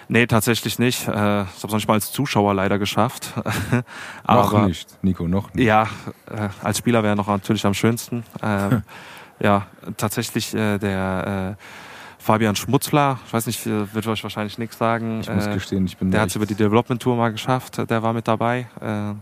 [0.08, 1.08] Nee, tatsächlich nicht.
[1.08, 3.32] Äh, ich habe es noch nicht mal als Zuschauer leider geschafft.
[3.76, 3.82] Noch
[4.24, 5.64] Aber nicht, Nico, noch nicht.
[5.66, 5.88] ja,
[6.30, 8.22] äh, als Spieler wäre noch natürlich am schönsten.
[8.42, 8.82] Ähm,
[9.40, 9.66] ja,
[9.96, 11.62] tatsächlich äh, der äh,
[12.22, 15.20] Fabian Schmutzler, ich weiß nicht, äh, wird euch wahrscheinlich nichts sagen.
[15.20, 17.78] Ich muss äh, gestehen, ich bin der hat es über die Development Tour mal geschafft,
[17.90, 18.66] der war mit dabei.
[18.80, 19.14] Äh,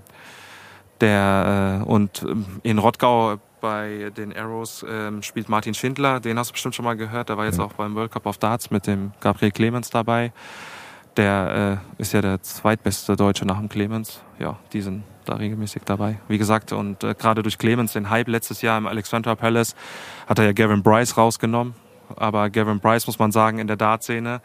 [1.01, 6.51] der äh, und ähm, in Rottgau bei den Arrows ähm, spielt Martin Schindler, den hast
[6.51, 7.65] du bestimmt schon mal gehört, der war jetzt Ja.
[7.65, 10.33] auch beim World Cup of Darts mit dem Gabriel Clemens dabei.
[11.17, 14.21] Der äh, ist ja der zweitbeste Deutsche nach dem Clemens.
[14.39, 16.19] Ja, die sind da regelmäßig dabei.
[16.29, 19.77] Wie gesagt, und äh, gerade durch Clemens, den Hype letztes Jahr im Alexandra Palace,
[20.27, 21.75] hat er ja Gavin Bryce rausgenommen.
[22.17, 24.41] Aber Gavin Bryce, muss man sagen, in der Dart-Szene,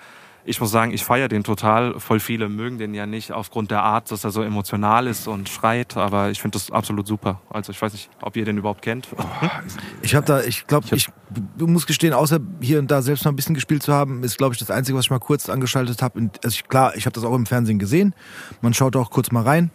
[0.49, 1.99] ich muss sagen, ich feiere den total.
[1.99, 5.47] Voll viele mögen den ja nicht aufgrund der Art, dass er so emotional ist und
[5.47, 5.95] schreit.
[5.95, 7.39] Aber ich finde das absolut super.
[7.51, 9.07] Also ich weiß nicht, ob ihr den überhaupt kennt.
[10.01, 11.09] Ich habe da, ich glaube, Ich ich,
[11.55, 14.39] du musst gestehen, außer hier und da selbst mal ein bisschen gespielt zu haben, ist,
[14.39, 16.31] glaube ich, das Einzige, was ich mal kurz angeschaltet habe.
[16.43, 18.15] Also ich, klar, ich habe das auch im Fernsehen gesehen.
[18.62, 19.69] Man schaut auch kurz mal rein.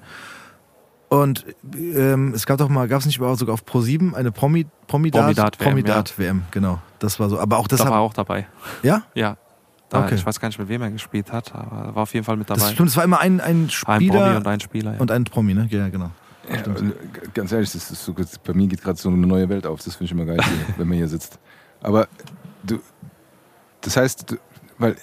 [1.09, 4.33] Und ähm, es gab doch mal, gab es nicht auch sogar auf Pro 7 eine
[4.33, 5.25] Promi, Promi-Dart,
[5.59, 6.81] Promi-Dart-WM, Promi-Dart-WM, genau.
[6.99, 7.39] Das war so.
[7.39, 8.49] Aber auch das da war auch dabei.
[8.83, 9.05] ja?
[9.15, 9.37] Ja.
[9.89, 10.15] Da, Okay.
[10.15, 12.37] Ich weiß gar nicht, mit wem er gespielt hat, aber er war auf jeden Fall
[12.37, 12.61] mit dabei.
[12.61, 14.95] Das stimmt, es war immer ein, ein ein Promi Spieler und ein Spieler.
[14.95, 15.01] Ja.
[15.01, 15.69] und ein Promi, ne?
[15.71, 16.11] Ja, genau.
[16.49, 16.93] Ja, äh,
[17.33, 19.83] ganz ehrlich, das ist so, bei mir geht gerade so eine neue Welt auf.
[19.83, 21.39] Das finde ich immer geil, hier, wenn man hier sitzt.
[21.81, 22.09] Aber
[22.63, 22.81] du,
[23.81, 24.37] das heißt, du,
[24.79, 24.97] weil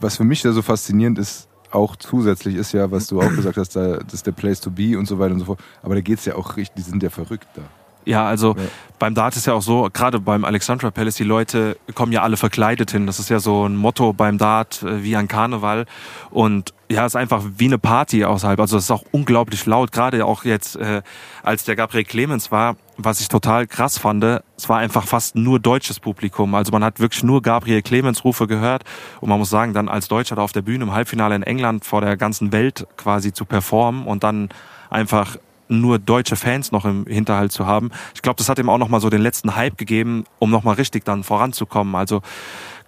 [0.00, 3.56] was für mich da so faszinierend ist, auch zusätzlich ist ja, was du auch gesagt
[3.56, 5.60] hast, da, das ist der Place to be und so weiter und so fort.
[5.82, 7.62] Aber da geht es ja auch richtig, die sind ja verrückt da.
[8.10, 8.64] Ja, also ja.
[8.98, 12.36] beim Dart ist ja auch so, gerade beim Alexandra Palace, die Leute kommen ja alle
[12.36, 13.06] verkleidet hin.
[13.06, 15.86] Das ist ja so ein Motto beim Dart, äh, wie ein Karneval.
[16.30, 18.58] Und ja, es ist einfach wie eine Party außerhalb.
[18.58, 19.92] Also es ist auch unglaublich laut.
[19.92, 21.02] Gerade auch jetzt, äh,
[21.44, 25.60] als der Gabriel Clemens war, was ich total krass fand, es war einfach fast nur
[25.60, 26.56] deutsches Publikum.
[26.56, 28.82] Also man hat wirklich nur Gabriel Clemens Rufe gehört.
[29.20, 31.84] Und man muss sagen, dann als Deutscher da auf der Bühne im Halbfinale in England
[31.84, 34.48] vor der ganzen Welt quasi zu performen und dann
[34.90, 35.36] einfach
[35.70, 37.90] nur deutsche Fans noch im Hinterhalt zu haben.
[38.14, 40.64] Ich glaube, das hat ihm auch noch mal so den letzten Hype gegeben, um noch
[40.64, 41.94] mal richtig dann voranzukommen.
[41.94, 42.22] Also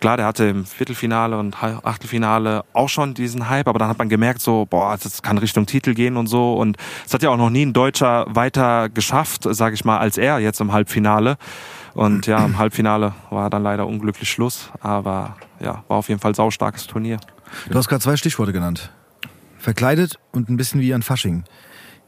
[0.01, 4.09] klar, der hatte im Viertelfinale und Achtelfinale auch schon diesen Hype, aber dann hat man
[4.09, 6.55] gemerkt, so, boah, das kann Richtung Titel gehen und so.
[6.55, 10.19] Und es hat ja auch noch nie ein Deutscher weiter geschafft, sage ich mal, als
[10.19, 11.37] er jetzt im Halbfinale.
[11.95, 16.35] Und ja, im Halbfinale war dann leider unglücklich Schluss, aber ja, war auf jeden Fall
[16.35, 17.19] saustarkes Turnier.
[17.69, 18.91] Du hast gerade zwei Stichworte genannt.
[19.59, 21.45] Verkleidet und ein bisschen wie ein Fasching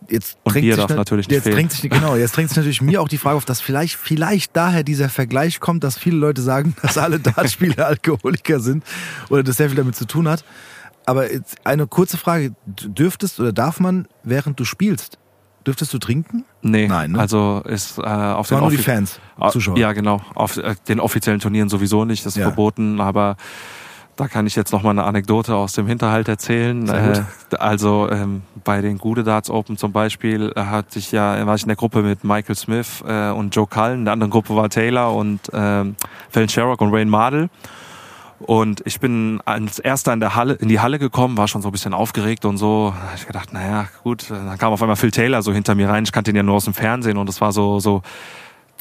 [0.08, 1.68] jetzt und drängt Bier sich darf natürlich nicht jetzt fehlen.
[1.70, 4.82] sich genau jetzt drängt sich natürlich mir auch die Frage auf, dass vielleicht vielleicht daher
[4.84, 8.84] dieser Vergleich kommt, dass viele Leute sagen, dass alle Dartspieler Alkoholiker sind
[9.30, 10.44] oder das sehr viel damit zu tun hat.
[11.06, 15.18] Aber jetzt eine kurze Frage: Dürftest oder darf man während du spielst
[15.66, 16.44] Dürftest du trinken?
[16.60, 17.18] Nee, Nein, ne?
[17.18, 19.78] also ist äh, auf Das waren den nur die Fans, Ah, Zuschauer.
[19.78, 20.20] Ja, genau.
[20.34, 22.48] Auf äh, den offiziellen Turnieren sowieso nicht, das ist Ja.
[22.48, 23.36] verboten, aber
[24.16, 26.88] da kann ich jetzt noch mal eine Anekdote aus dem Hinterhalt erzählen.
[26.88, 27.22] Äh,
[27.58, 31.62] also ähm, bei den Gude Darts Open zum Beispiel äh, hatte ich ja, war ich
[31.62, 34.00] in der Gruppe mit Michael Smith äh, und Joe Cullen.
[34.00, 35.96] In der anderen Gruppe war Taylor und ähm,
[36.30, 37.48] Fallon Sherrock und Rain Mardell.
[38.40, 41.68] Und ich bin als erster in der Halle, in die Halle gekommen, war schon so
[41.68, 42.92] ein bisschen aufgeregt und so.
[42.94, 44.30] Da hab ich gedacht, naja, gut.
[44.30, 46.04] Dann kam auf einmal Phil Taylor so hinter mir rein.
[46.04, 48.02] Ich kannte ihn ja nur aus dem Fernsehen und es war so, so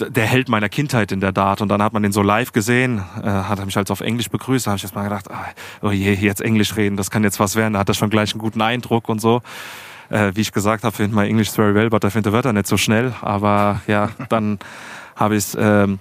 [0.10, 1.62] der Held meiner Kindheit in der Dart.
[1.62, 4.30] Und dann hat man den so live gesehen, äh, hat er mich halt auf Englisch
[4.30, 4.68] begrüßt.
[4.68, 5.46] Da habe ich jetzt mal gedacht, ah,
[5.82, 7.74] oh je, jetzt Englisch reden, das kann jetzt was werden.
[7.74, 9.42] Da hat er schon gleich einen guten Eindruck und so.
[10.10, 12.68] Äh, wie ich gesagt habe, findet man English very well, but I finde Wörter nicht
[12.68, 13.14] so schnell.
[13.22, 14.60] Aber ja, dann
[15.16, 16.00] habe ich ähm,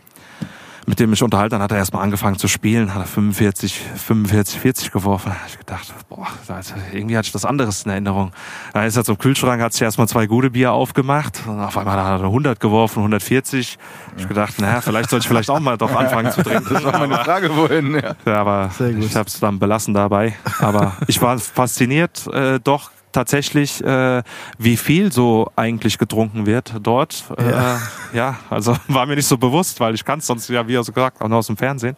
[0.87, 4.61] mit dem mich unterhalten, dann hat er erstmal angefangen zu spielen, hat er 45, 45,
[4.61, 5.31] 40 geworfen.
[5.31, 8.33] Da hab ich gedacht, boah, also irgendwie hatte ich das anderes in Erinnerung.
[8.73, 12.03] Dann ist er zum Kühlschrank, hat sich erstmal zwei gute Bier aufgemacht und auf einmal
[12.03, 13.79] hat er 100 geworfen, 140.
[14.11, 16.75] Hab ich gedacht, naja, vielleicht sollte ich vielleicht auch mal doch anfangen zu trinken.
[16.75, 17.95] Das war meine Frage vorhin.
[17.95, 18.15] Ja.
[18.25, 19.05] Ja, aber Sehr gut.
[19.05, 20.35] ich habe es dann belassen dabei.
[20.61, 24.23] Aber ich war fasziniert äh, doch tatsächlich, äh,
[24.59, 27.25] wie viel so eigentlich getrunken wird dort.
[27.39, 30.67] Ja, äh, ja also war mir nicht so bewusst, weil ich kann es sonst ja,
[30.67, 31.97] wie er so gesagt, auch nur aus dem Fernsehen.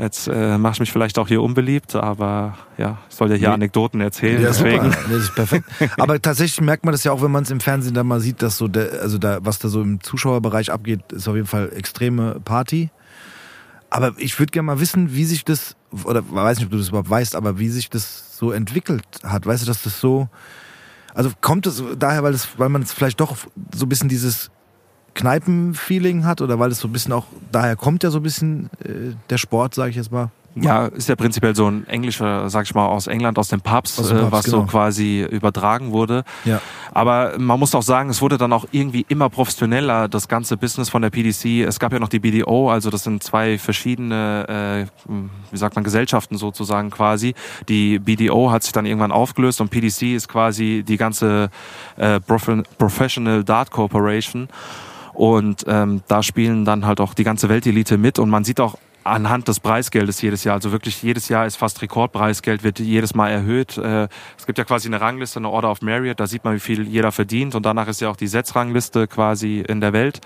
[0.00, 3.48] Jetzt äh, mache ich mich vielleicht auch hier unbeliebt, aber ja, ich soll ja hier
[3.48, 3.54] Nee.
[3.54, 4.40] Anekdoten erzählen.
[4.40, 4.84] Ja, deswegen.
[4.84, 4.98] super.
[5.10, 5.68] Das ist perfekt.
[5.98, 8.40] Aber tatsächlich merkt man das ja auch, wenn man es im Fernsehen dann mal sieht,
[8.40, 11.72] dass so der, also da, was da so im Zuschauerbereich abgeht, ist auf jeden Fall
[11.74, 12.90] extreme Party.
[13.90, 16.88] Aber ich würde gerne mal wissen, wie sich das, oder weiß nicht, ob du das
[16.88, 19.46] überhaupt weißt, aber wie sich das so entwickelt hat.
[19.46, 20.28] Weißt du, dass das so,
[21.14, 23.36] also kommt es daher, weil, das, weil man es vielleicht doch
[23.74, 24.50] so ein bisschen dieses
[25.14, 28.70] Kneipen-Feeling hat oder weil es so ein bisschen auch, daher kommt ja so ein bisschen
[28.84, 30.30] äh, der Sport, sage ich jetzt mal.
[30.62, 33.98] Ja, ist ja prinzipiell so ein englischer, sag ich mal, aus England, aus den Pubs,
[33.98, 34.70] Aus den äh, Pubs, was so genau.
[34.70, 36.24] quasi übertragen wurde.
[36.44, 36.60] Ja.
[36.92, 40.88] Aber man muss auch sagen, es wurde dann auch irgendwie immer professioneller, das ganze Business
[40.88, 41.66] von der PDC.
[41.66, 45.12] Es gab ja noch die BDO, also das sind zwei verschiedene, äh,
[45.50, 47.34] wie sagt man, Gesellschaften sozusagen quasi.
[47.68, 51.50] Die BDO hat sich dann irgendwann aufgelöst und PDC ist quasi die ganze
[51.96, 54.48] äh, Prof- Professional Dart Corporation.
[55.14, 58.76] Und ähm, da spielen dann halt auch die ganze Weltelite mit und man sieht auch
[59.04, 63.30] anhand des Preisgeldes jedes Jahr, also wirklich jedes Jahr ist fast Rekordpreisgeld, wird jedes Mal
[63.30, 63.78] erhöht.
[63.78, 66.60] Äh, Es gibt ja quasi eine Rangliste, eine Order of Merit, da sieht man, wie
[66.60, 70.20] viel jeder verdient und danach ist ja auch die Setzrangliste quasi in der Welt.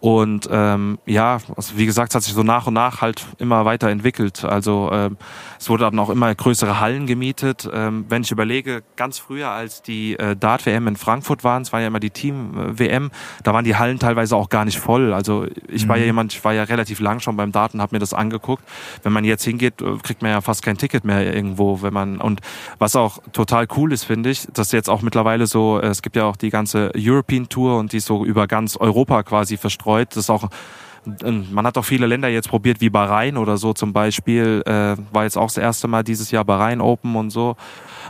[0.00, 3.64] Und ähm, ja, also wie gesagt, es hat sich so nach und nach halt immer
[3.64, 4.44] weiter entwickelt.
[4.44, 5.16] Also ähm,
[5.58, 7.68] es wurde dann auch immer größere Hallen gemietet.
[7.72, 11.80] Ähm, wenn ich überlege, ganz früher, als die äh, Dart-WM in Frankfurt waren, es war
[11.80, 13.10] ja immer die Team-WM,
[13.42, 15.12] da waren die Hallen teilweise auch gar nicht voll.
[15.12, 18.00] Also ich war ja jemand, ich war ja relativ lang schon beim Daten, habe mir
[18.00, 18.62] das angeguckt.
[19.02, 22.18] Wenn man jetzt hingeht, äh, kriegt man ja fast kein Ticket mehr irgendwo, wenn man
[22.20, 22.40] und
[22.78, 26.14] was auch total cool ist, finde ich, dass jetzt auch mittlerweile so, äh, es gibt
[26.14, 29.87] ja auch die ganze European Tour und die ist so über ganz Europa quasi verstreut.
[30.16, 30.48] Das ist auch
[31.22, 34.62] man hat auch viele Länder jetzt probiert, wie Bahrain oder so zum Beispiel.
[34.66, 37.56] Äh, war jetzt auch das erste Mal dieses Jahr Bahrain Open und so.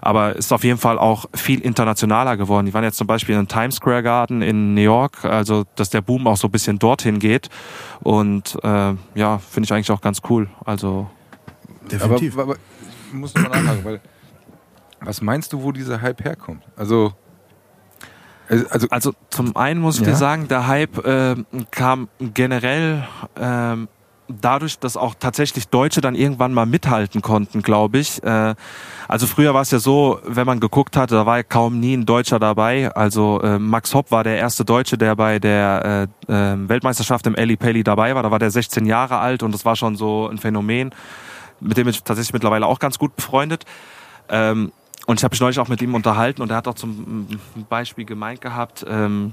[0.00, 2.66] Aber ist auf jeden Fall auch viel internationaler geworden.
[2.66, 5.24] Die waren jetzt zum Beispiel im Times Square Garden in New York.
[5.24, 7.48] Also, dass der Boom auch so ein bisschen dorthin geht.
[8.00, 10.48] Und äh, ja, finde ich eigentlich auch ganz cool.
[10.64, 11.08] Also,
[11.90, 12.34] Definitiv.
[12.34, 12.56] Aber, aber
[13.08, 14.00] ich muss nochmal nachfragen, weil
[15.00, 16.64] was meinst du, wo dieser Hype herkommt?
[16.76, 17.12] Also
[18.48, 20.12] Also, Also zum einen muss ich Ja.
[20.12, 21.37] dir sagen, der Hype äh,
[21.70, 23.06] kam generell
[23.38, 23.88] ähm,
[24.28, 28.22] dadurch, dass auch tatsächlich Deutsche dann irgendwann mal mithalten konnten, glaube ich.
[28.22, 28.54] Äh,
[29.06, 31.94] also früher war es ja so, wenn man geguckt hatte, da war ja kaum nie
[31.96, 32.94] ein Deutscher dabei.
[32.94, 37.34] Also äh, Max Hopp war der erste Deutsche, der bei der äh, äh, Weltmeisterschaft im
[37.34, 38.22] Eli Pelli dabei war.
[38.22, 40.94] Da war der 16 Jahre alt und das war schon so ein Phänomen,
[41.61, 43.64] mit dem ich tatsächlich mittlerweile auch ganz gut befreundet.
[44.28, 44.72] Ähm,
[45.09, 47.64] und ich habe mich neulich auch mit ihm unterhalten und er hat auch zum mm,
[47.71, 49.33] Beispiel gemeint gehabt, ähm,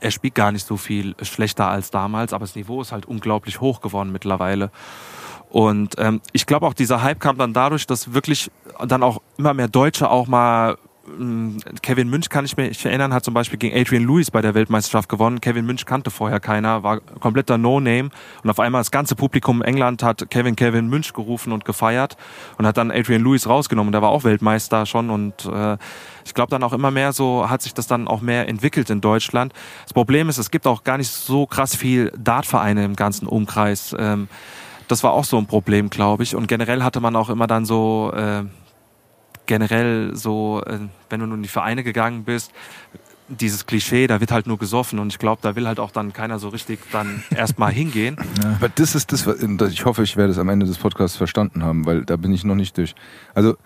[0.00, 3.62] er spielt gar nicht so viel schlechter als damals, aber das Niveau ist halt unglaublich
[3.62, 4.70] hoch geworden mittlerweile.
[5.48, 8.50] Und ähm, ich glaube auch, dieser Hype kam dann dadurch, dass wirklich
[8.86, 10.76] dann auch immer mehr Deutsche auch mal
[11.82, 15.08] Kevin Münch kann ich mich erinnern, hat zum Beispiel gegen Adrian Lewis bei der Weltmeisterschaft
[15.08, 15.40] gewonnen.
[15.40, 18.10] Kevin Münch kannte vorher keiner, war kompletter No-Name.
[18.44, 22.16] Und auf einmal das ganze Publikum in England hat Kevin Kevin Münch gerufen und gefeiert
[22.56, 23.90] und hat dann Adrian Lewis rausgenommen.
[23.90, 25.76] Der war auch Weltmeister schon und äh,
[26.24, 29.00] ich glaube dann auch immer mehr so hat sich das dann auch mehr entwickelt in
[29.00, 29.52] Deutschland.
[29.82, 33.94] Das Problem ist, es gibt auch gar nicht so krass viel Dartvereine im ganzen Umkreis.
[33.98, 34.28] Ähm,
[34.86, 36.36] das war auch so ein Problem, glaube ich.
[36.36, 38.44] Und generell hatte man auch immer dann so äh,
[39.52, 40.78] generell so, äh,
[41.10, 42.52] wenn du nun in die Vereine gegangen bist,
[43.28, 46.14] dieses Klischee, da wird halt nur gesoffen und ich glaube, da will halt auch dann
[46.14, 48.16] keiner so richtig dann erstmal hingehen.
[48.56, 51.62] Aber das ist das, was- ich hoffe, ich werde es am Ende des Podcasts verstanden
[51.62, 52.94] haben, weil da bin ich noch nicht durch.
[53.34, 53.56] Also,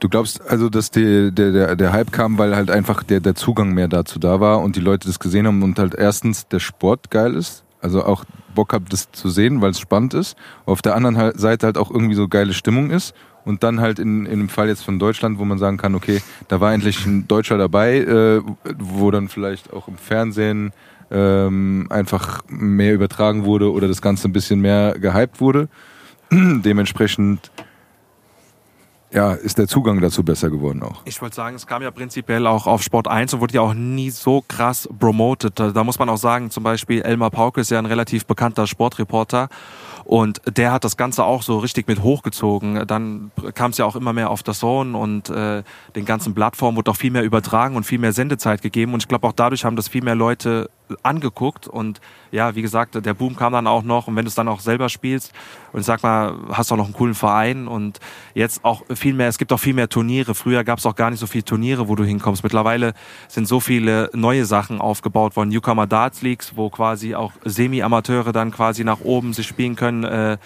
[0.00, 3.36] du glaubst also, dass die, der, der, der Hype kam, weil halt einfach der, der
[3.36, 6.58] Zugang mehr dazu da war und die Leute das gesehen haben und halt erstens der
[6.58, 8.24] Sport geil ist, also auch
[8.56, 10.36] Bock habt, das zu sehen, weil es spannend ist.
[10.66, 14.26] Auf der anderen Seite halt auch irgendwie so geile Stimmung ist und dann halt in,
[14.26, 17.28] in dem Fall jetzt von Deutschland, wo man sagen kann, okay, da war endlich ein
[17.28, 18.40] Deutscher dabei, äh,
[18.78, 20.72] wo dann vielleicht auch im Fernsehen
[21.10, 25.68] ähm, einfach mehr übertragen wurde oder das Ganze ein bisschen mehr gehypt wurde.
[26.30, 27.50] Dementsprechend
[29.12, 31.02] ja, ist der Zugang dazu besser geworden auch.
[31.04, 33.74] Ich wollte sagen, es kam ja prinzipiell auch auf Sport 1 und wurde ja auch
[33.74, 35.58] nie so krass promoted.
[35.58, 38.66] Da da muss man auch sagen, zum Beispiel Elmar Pauke ist ja ein relativ bekannter
[38.66, 39.48] Sportreporter
[40.04, 42.86] und der hat das Ganze auch so richtig mit hochgezogen.
[42.86, 45.62] Dann kam es ja auch immer mehr auf das Zone und äh,
[45.96, 49.08] den ganzen Plattformen wurde auch viel mehr übertragen und viel mehr Sendezeit gegeben und ich
[49.08, 50.70] glaube auch dadurch haben das viel mehr Leute
[51.02, 54.34] angeguckt und ja, wie gesagt, der Boom kam dann auch noch und wenn du es
[54.34, 55.32] dann auch selber spielst
[55.72, 58.00] und sag mal, hast auch noch einen coolen Verein und
[58.34, 60.34] jetzt auch viel mehr, es gibt auch viel mehr Turniere.
[60.34, 62.42] Früher gab es auch gar nicht so viele Turniere, wo du hinkommst.
[62.42, 62.94] Mittlerweile
[63.28, 65.48] sind so viele neue Sachen aufgebaut worden.
[65.50, 70.38] Newcomer Darts Leagues, wo quasi auch Semi-Amateure dann quasi nach oben sich spielen können, äh,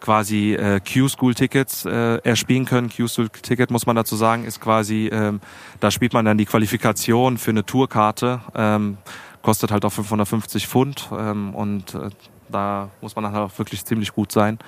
[0.00, 2.90] quasi äh, Q-School-Tickets äh, erspielen können.
[2.90, 5.40] Q-School-Ticket, muss man dazu sagen, ist quasi, ähm,
[5.80, 8.40] da spielt man dann die Qualifikation für eine Tourkarte.
[8.54, 8.98] Ähm,
[9.44, 12.10] kostet halt auch 550 Pfund ähm, und äh,
[12.48, 14.58] da muss man dann halt auch wirklich ziemlich gut sein.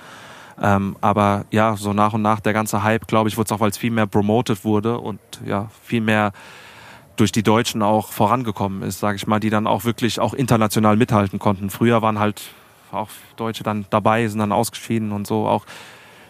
[0.61, 3.59] Ähm, aber ja, so nach und nach der ganze Hype, glaube ich, wurde es auch,
[3.59, 6.31] weil es viel mehr promoted wurde und ja, viel mehr
[7.15, 10.95] durch die Deutschen auch vorangekommen ist, sage ich mal, die dann auch wirklich auch international
[10.95, 11.69] mithalten konnten.
[11.69, 12.41] Früher waren halt
[12.91, 15.47] auch Deutsche dann dabei, sind dann ausgeschieden und so.
[15.47, 15.65] Auch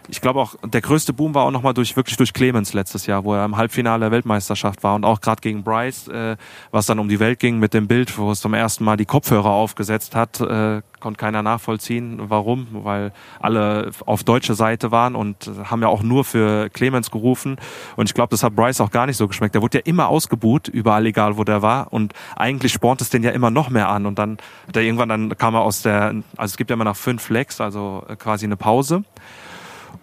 [0.09, 3.23] ich glaube auch, der größte Boom war auch nochmal durch, wirklich durch Clemens letztes Jahr,
[3.23, 6.37] wo er im Halbfinale der Weltmeisterschaft war und auch gerade gegen Bryce, äh,
[6.71, 9.05] was dann um die Welt ging mit dem Bild, wo es zum ersten Mal die
[9.05, 15.49] Kopfhörer aufgesetzt hat, äh, konnte keiner nachvollziehen, warum, weil alle auf deutsche Seite waren und
[15.65, 17.57] haben ja auch nur für Clemens gerufen.
[17.95, 19.53] Und ich glaube, das hat Bryce auch gar nicht so geschmeckt.
[19.55, 21.93] Der wurde ja immer ausgebuht, überall egal, wo der war.
[21.93, 24.05] Und eigentlich spornt es den ja immer noch mehr an.
[24.05, 26.85] Und dann hat er irgendwann, dann kam er aus der, also es gibt ja immer
[26.85, 29.03] nach fünf Legs, also äh, quasi eine Pause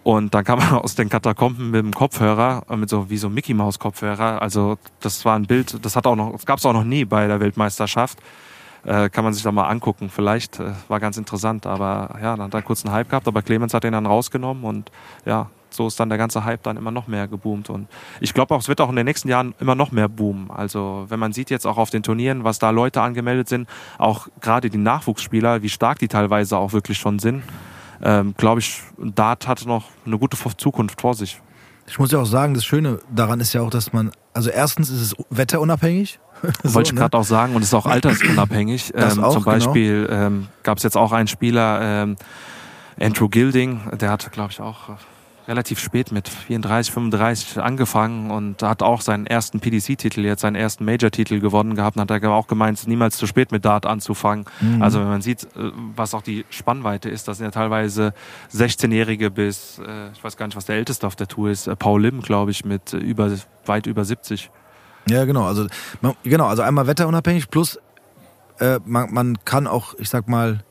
[0.03, 3.29] und dann kam er aus den Katakomben mit dem Kopfhörer, äh, mit so wie so
[3.29, 4.41] Mickey Maus Kopfhörer.
[4.41, 7.05] Also das war ein Bild, das hat auch noch, das gab es auch noch nie
[7.05, 8.19] bei der Weltmeisterschaft.
[8.85, 10.09] Äh, kann man sich da mal angucken.
[10.09, 13.41] Vielleicht äh, war ganz interessant, aber ja, dann hat er kurz einen Hype gehabt, aber
[13.41, 14.91] Clemens hat den dann rausgenommen und
[15.25, 17.69] ja, so ist dann der ganze Hype dann immer noch mehr geboomt.
[17.69, 17.87] Und
[18.19, 20.49] ich glaube auch, es wird auch in den nächsten Jahren immer noch mehr boomen.
[20.51, 24.27] Also wenn man sieht jetzt auch auf den Turnieren, was da Leute angemeldet sind, auch
[24.39, 27.43] gerade die Nachwuchsspieler, wie stark die teilweise auch wirklich schon sind,
[28.05, 31.41] ähm, glaube ich, Dart hat noch eine gute Zukunft vor sich.
[31.87, 34.89] Ich muss ja auch sagen, das Schöne daran ist ja auch, dass man, also erstens
[34.89, 36.19] ist es wetterunabhängig.
[36.63, 36.99] So, Wollte ich ne?
[36.99, 38.93] gerade auch sagen, und es ist auch altersunabhängig.
[38.95, 39.55] Das ähm, auch, zum genau.
[39.55, 42.17] Beispiel ähm, gab es jetzt auch einen Spieler, ähm,
[42.99, 44.89] Andrew Gilding, der hat, glaube ich, auch
[45.47, 50.85] relativ spät mit 34, 35 angefangen und hat auch seinen ersten PDC-Titel, jetzt seinen ersten
[50.85, 54.45] Major-Titel gewonnen gehabt und hat er auch gemeint, niemals zu spät mit Dart anzufangen.
[54.61, 54.81] Mhm.
[54.81, 58.13] Also wenn man sieht, äh, was auch die Spannweite ist, das sind ja teilweise
[58.53, 61.75] 16-Jährige bis, äh, ich weiß gar nicht, was der älteste auf der Tour ist, äh,
[61.75, 63.31] Paul Lim, glaube ich, mit über,
[63.65, 64.49] weit über 70.
[65.09, 65.45] Ja, genau.
[65.45, 65.67] Also,
[66.01, 67.79] man, genau, also einmal wetterunabhängig plus
[68.59, 70.63] äh, man, man kann auch, ich sag mal,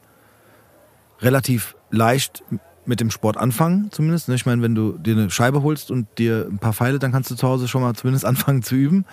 [1.21, 2.43] relativ leicht
[2.87, 4.29] mit dem Sport anfangen, zumindest.
[4.29, 4.35] ne?
[4.35, 7.31] Ich meine, wenn du dir eine Scheibe holst und dir ein paar Pfeile, dann kannst
[7.31, 9.05] du zu Hause schon mal zumindest anfangen zu üben.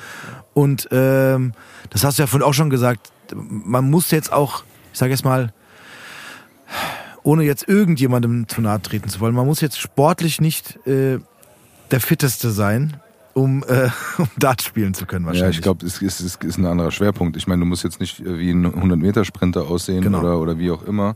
[0.53, 1.53] Und ähm,
[1.89, 5.23] das hast du ja vorhin auch schon gesagt, man muss jetzt auch, ich sage jetzt
[5.23, 5.53] mal,
[7.23, 11.19] ohne jetzt irgendjemandem zu nahe treten zu wollen, man muss jetzt sportlich nicht äh,
[11.91, 12.97] der Fitteste sein,
[13.33, 15.55] um, äh, um Dart spielen zu können wahrscheinlich.
[15.55, 17.37] Ja, ich glaube, es ist, es ist ein anderer Schwerpunkt.
[17.37, 20.19] Ich meine, du musst jetzt nicht wie ein 100-Meter-Sprinter aussehen Genau.
[20.19, 21.15] oder, oder wie auch immer,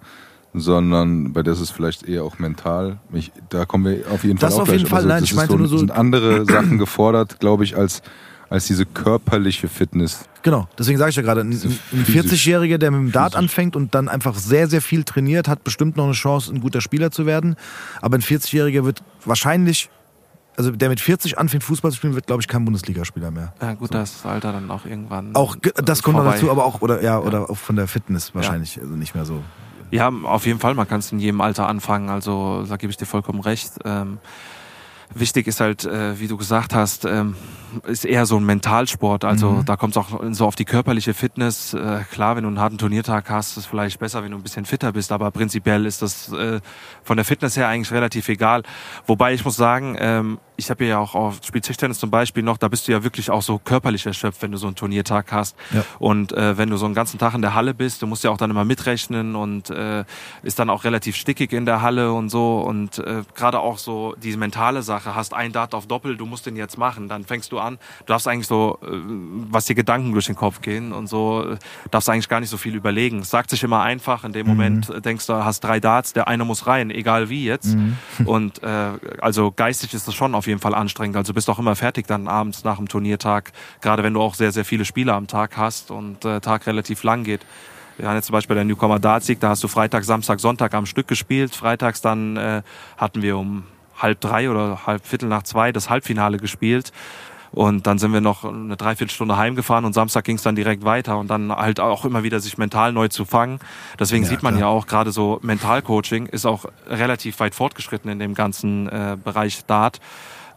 [0.59, 2.97] sondern bei der ist es vielleicht eher auch mental.
[3.13, 4.77] Ich, da kommen wir auf jeden Das Fall auch auf gleich.
[4.79, 7.63] jeden Fall, aber nein, das ich meinte so, nur so- sind andere Sachen gefordert, glaube
[7.63, 8.01] ich, als,
[8.49, 10.25] als diese körperliche Fitness.
[10.43, 13.75] Genau, deswegen sage ich ja gerade, ein, ein physisch- 40-Jähriger, der mit dem Dart anfängt
[13.75, 17.09] und dann einfach sehr, sehr viel trainiert, hat bestimmt noch eine Chance, ein guter Spieler
[17.11, 17.55] zu werden.
[18.01, 19.89] Aber ein 40-Jähriger wird wahrscheinlich,
[20.55, 23.53] also der mit 40 anfängt, Fußball zu spielen, wird, glaube ich, kein Bundesligaspieler mehr.
[23.61, 25.35] Ja, gut, das Alter dann auch irgendwann.
[25.35, 28.79] Auch das kommt noch dazu, aber auch, oder ja, oder auch von der Fitness wahrscheinlich,
[28.79, 29.41] also nicht mehr so.
[29.91, 32.97] Ja, auf jeden Fall, man kann es in jedem Alter anfangen, also da gebe ich
[32.97, 33.71] dir vollkommen recht.
[33.85, 34.17] Ähm,
[35.13, 37.35] wichtig ist halt, äh, wie du gesagt hast, ähm,
[37.85, 39.23] ist eher so ein Mentalsport.
[39.23, 39.65] Also Mhm.
[39.65, 41.73] da kommt es auch so auf die körperliche Fitness.
[41.73, 44.43] Äh, klar, wenn du einen harten Turniertag hast, ist es vielleicht besser, wenn du ein
[44.43, 46.59] bisschen fitter bist, aber prinzipiell ist das äh,
[47.03, 48.63] von der Fitness her eigentlich relativ egal.
[49.05, 52.57] Wobei ich muss sagen, ähm, ich habe ja auch auf Spiel Tischtennis zum Beispiel noch,
[52.57, 55.55] da bist du ja wirklich auch so körperlich erschöpft, wenn du so einen Turniertag hast.
[55.73, 55.83] Ja.
[55.99, 58.31] Und äh, wenn du so einen ganzen Tag in der Halle bist, du musst ja
[58.31, 60.05] auch dann immer mitrechnen und äh,
[60.43, 62.59] ist dann auch relativ stickig in der Halle und so.
[62.59, 66.45] Und äh, gerade auch so diese mentale Sache, hast ein Dart auf Doppel, du musst
[66.45, 67.07] den jetzt machen.
[67.07, 68.87] Dann fängst du an, du darfst eigentlich so, äh,
[69.49, 71.57] was dir Gedanken durch den Kopf gehen und so, äh,
[71.91, 73.19] darfst eigentlich gar nicht so viel überlegen.
[73.19, 76.27] Es sagt sich immer einfach, in dem Moment äh, denkst du, hast drei Darts, der
[76.27, 77.75] eine muss rein, egal wie jetzt.
[78.25, 78.91] Und äh,
[79.21, 81.17] also geistig ist das schon auf jeden Fall anstrengend.
[81.17, 84.51] Also bist auch immer fertig dann abends nach dem Turniertag, gerade wenn du auch sehr,
[84.51, 87.45] sehr viele Spiele am Tag hast und der Tag relativ lang geht.
[87.97, 90.85] Wir haben jetzt zum Beispiel der Newcomer Dartsieg, da hast du Freitag, Samstag, Sonntag am
[90.85, 91.55] Stück gespielt.
[91.55, 92.61] Freitags dann äh,
[92.97, 93.63] hatten wir um
[93.97, 96.91] halb drei oder halb Viertel nach zwei das Halbfinale gespielt.
[97.51, 101.17] Und dann sind wir noch eine Dreiviertelstunde heimgefahren und Samstag ging es dann direkt weiter
[101.17, 103.59] und dann halt auch immer wieder sich mental neu zu fangen.
[103.97, 104.67] Deswegen Ja, sieht man klar.
[104.69, 109.65] ja auch gerade so Mentalcoaching ist auch relativ weit fortgeschritten in dem ganzen äh, Bereich
[109.67, 110.01] Dart.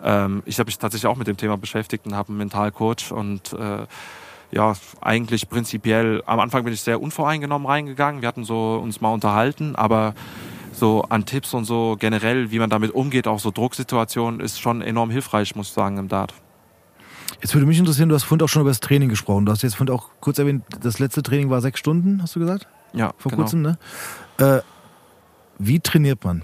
[0.03, 3.53] Ähm, ich habe mich tatsächlich auch mit dem Thema beschäftigt und habe einen Mentalcoach und
[3.53, 3.87] äh,
[4.51, 8.23] ja, eigentlich prinzipiell, am Anfang bin ich sehr unvoreingenommen reingegangen.
[8.23, 10.15] Wir hatten so uns mal unterhalten, aber
[10.73, 14.81] so an Tipps und so generell, wie man damit umgeht, auch so Drucksituationen, ist schon
[14.81, 16.33] enorm hilfreich, muss ich sagen, im Dart.
[17.43, 19.45] Jetzt würde mich interessieren, du hast vorhin auch schon über das Training gesprochen.
[19.47, 22.41] Du hast jetzt vorhin auch kurz erwähnt, das letzte Training war sechs Stunden, hast du
[22.41, 22.67] gesagt?
[22.95, 23.43] Ja, Vor genau.
[23.43, 23.79] kurzem, ne?
[24.39, 24.61] Äh,
[25.59, 26.43] wie trainiert man?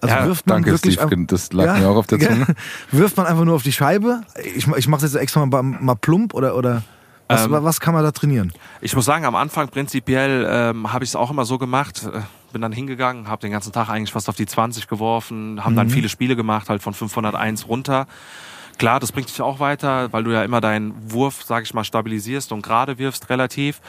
[0.00, 1.10] Also Ja, wirft man Danke, wirklich Steve.
[1.10, 2.20] einfach- Das lag Ja, mir auch auf der.
[2.20, 2.46] Zunge.
[2.92, 4.20] Wirft man einfach nur auf die Scheibe?
[4.54, 6.82] Ich, ich mache jetzt extra mal, mal plump oder, oder
[7.28, 8.52] was, Ähm, was kann man da trainieren?
[8.80, 12.08] Ich muss sagen, am Anfang prinzipiell ähm, habe ich es auch immer so gemacht.
[12.12, 12.20] Äh,
[12.52, 15.90] bin dann hingegangen, habe den ganzen Tag eigentlich fast auf die 20 geworfen, haben dann
[15.90, 18.06] viele Spiele gemacht, halt von 501 runter.
[18.78, 21.84] Klar, das bringt dich auch weiter, weil du ja immer deinen Wurf, sag ich mal,
[21.84, 23.80] stabilisierst und gerade wirfst relativ.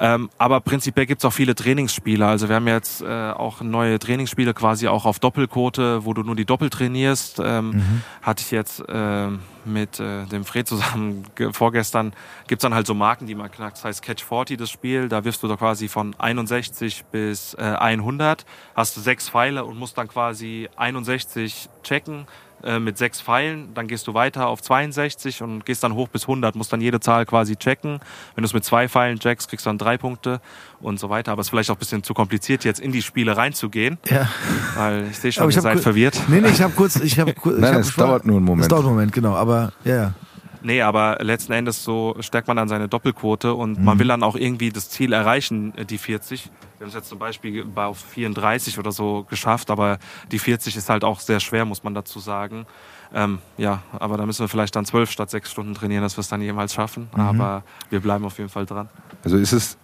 [0.00, 2.24] Ähm, aber prinzipiell gibt's auch viele Trainingsspiele.
[2.24, 6.36] Also wir haben jetzt äh, auch neue Trainingsspiele quasi auch auf Doppelquote, wo du nur
[6.36, 7.40] die Doppel trainierst.
[7.44, 12.12] Ähm, Hatte ich jetzt ähm, mit äh, dem Fred zusammen ge- vorgestern,
[12.46, 13.78] gibt's dann halt so Marken, die man knackt.
[13.78, 15.08] Das heißt Catch 40 das Spiel.
[15.08, 19.78] Da wirfst du da quasi von 61 bis äh, 100, hast du sechs Pfeile und
[19.78, 22.26] musst dann quasi 61 checken
[22.64, 26.22] äh, mit sechs Pfeilen, dann gehst du weiter auf 62 und gehst dann hoch bis
[26.22, 28.00] 100, musst dann jede Zahl quasi checken.
[28.34, 30.40] Wenn du es mit zwei Pfeilen checkst, kriegst du dann drei Punkte
[30.80, 31.32] und so weiter.
[31.32, 34.28] Aber es ist vielleicht auch ein bisschen zu kompliziert, jetzt in die Spiele reinzugehen, Ja.
[34.76, 36.20] weil ich sehe schon, Aber ich ihr seid verwirrt.
[36.28, 36.96] Nee, nee, ich habe kurz.
[36.96, 38.62] Ich hab, kur- ich Nein, hab es dauert nur einen Moment.
[38.64, 39.34] Es dauert einen Moment, genau.
[39.34, 40.14] Aber ja, ja.
[40.62, 43.84] Nee, aber letzten Endes so stärkt man dann seine Doppelquote und Mhm.
[43.84, 46.50] man will dann auch irgendwie das Ziel erreichen, äh, die 40.
[46.78, 49.98] Wir haben es jetzt zum Beispiel bei auf 34 oder so geschafft, aber
[50.30, 52.66] die 40 ist halt auch sehr schwer, muss man dazu sagen.
[53.14, 56.20] Ähm, ja, aber da müssen wir vielleicht dann zwölf statt sechs Stunden trainieren, dass wir
[56.20, 57.08] es dann jemals schaffen.
[57.14, 57.20] Mhm.
[57.20, 58.88] Aber wir bleiben auf jeden Fall dran.
[59.24, 59.76] Also ist es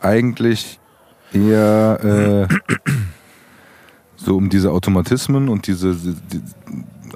[0.00, 0.78] eigentlich
[1.32, 2.54] eher äh,
[4.16, 6.42] so um diese Automatismen und diese die,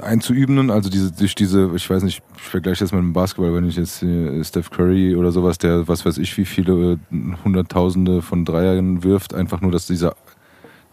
[0.02, 3.68] einzuübenden, also diese durch diese, ich weiß nicht, ich vergleiche das mit dem Basketball, wenn
[3.68, 4.04] ich jetzt
[4.46, 9.34] Steph Curry oder sowas, der was weiß ich, wie viele äh, Hunderttausende von Dreiern wirft,
[9.34, 10.14] einfach nur, dass dieser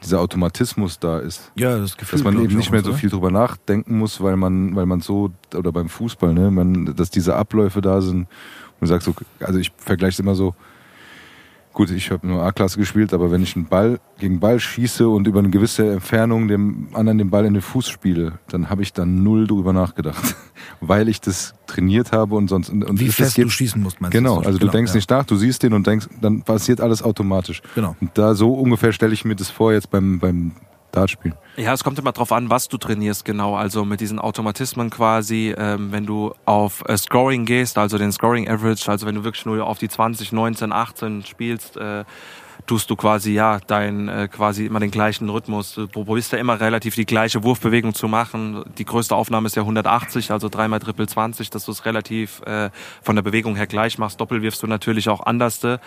[0.03, 1.51] dieser Automatismus da ist.
[1.55, 2.19] Ja, das Gefühl.
[2.19, 5.01] Dass man eben ich, nicht mehr so viel drüber nachdenken muss, weil man, weil man
[5.01, 8.21] so, oder beim Fußball, ne, man, dass diese Abläufe da sind.
[8.21, 8.27] Und
[8.81, 10.53] du sagst so, also ich vergleiche es immer so,
[11.77, 15.27] gut, ich habe nur A-Klasse gespielt, aber wenn ich einen Ball gegen Ball schieße und
[15.27, 18.93] über eine gewisse Entfernung dem anderen den Ball in den Fuß spiele, dann habe ich
[18.93, 20.35] dann null drüber nachgedacht.
[20.81, 22.69] weil ich das trainiert habe und sonst.
[22.69, 24.47] Und, Wie es fest du schießen musst, meinst Genau, du?
[24.47, 27.61] also du denkst nicht nach, du siehst den und denkst, dann passiert alles automatisch.
[27.75, 27.95] Genau.
[28.01, 30.53] Und da so ungefähr stelle ich mir das vor jetzt beim, beim
[30.91, 31.35] Dart spielen.
[31.57, 33.55] Ja, es kommt immer drauf an, was du trainierst, genau.
[33.55, 38.47] Also mit diesen Automatismen quasi, ähm, wenn du auf äh, Scoring gehst, also den Scoring
[38.49, 42.03] Average, also wenn du wirklich nur auf die 20, 19, 18 spielst, äh,
[42.67, 45.75] tust du quasi ja dein äh, quasi immer den gleichen Rhythmus.
[45.75, 48.63] Du probierst ja immer relativ die gleiche Wurfbewegung zu machen.
[48.77, 52.69] Die größte Aufnahme ist ja 180, also dreimal Triple 20, dass du es relativ äh,
[53.01, 54.19] von der Bewegung her gleich machst.
[54.19, 55.79] Doppel wirfst du natürlich auch anderste.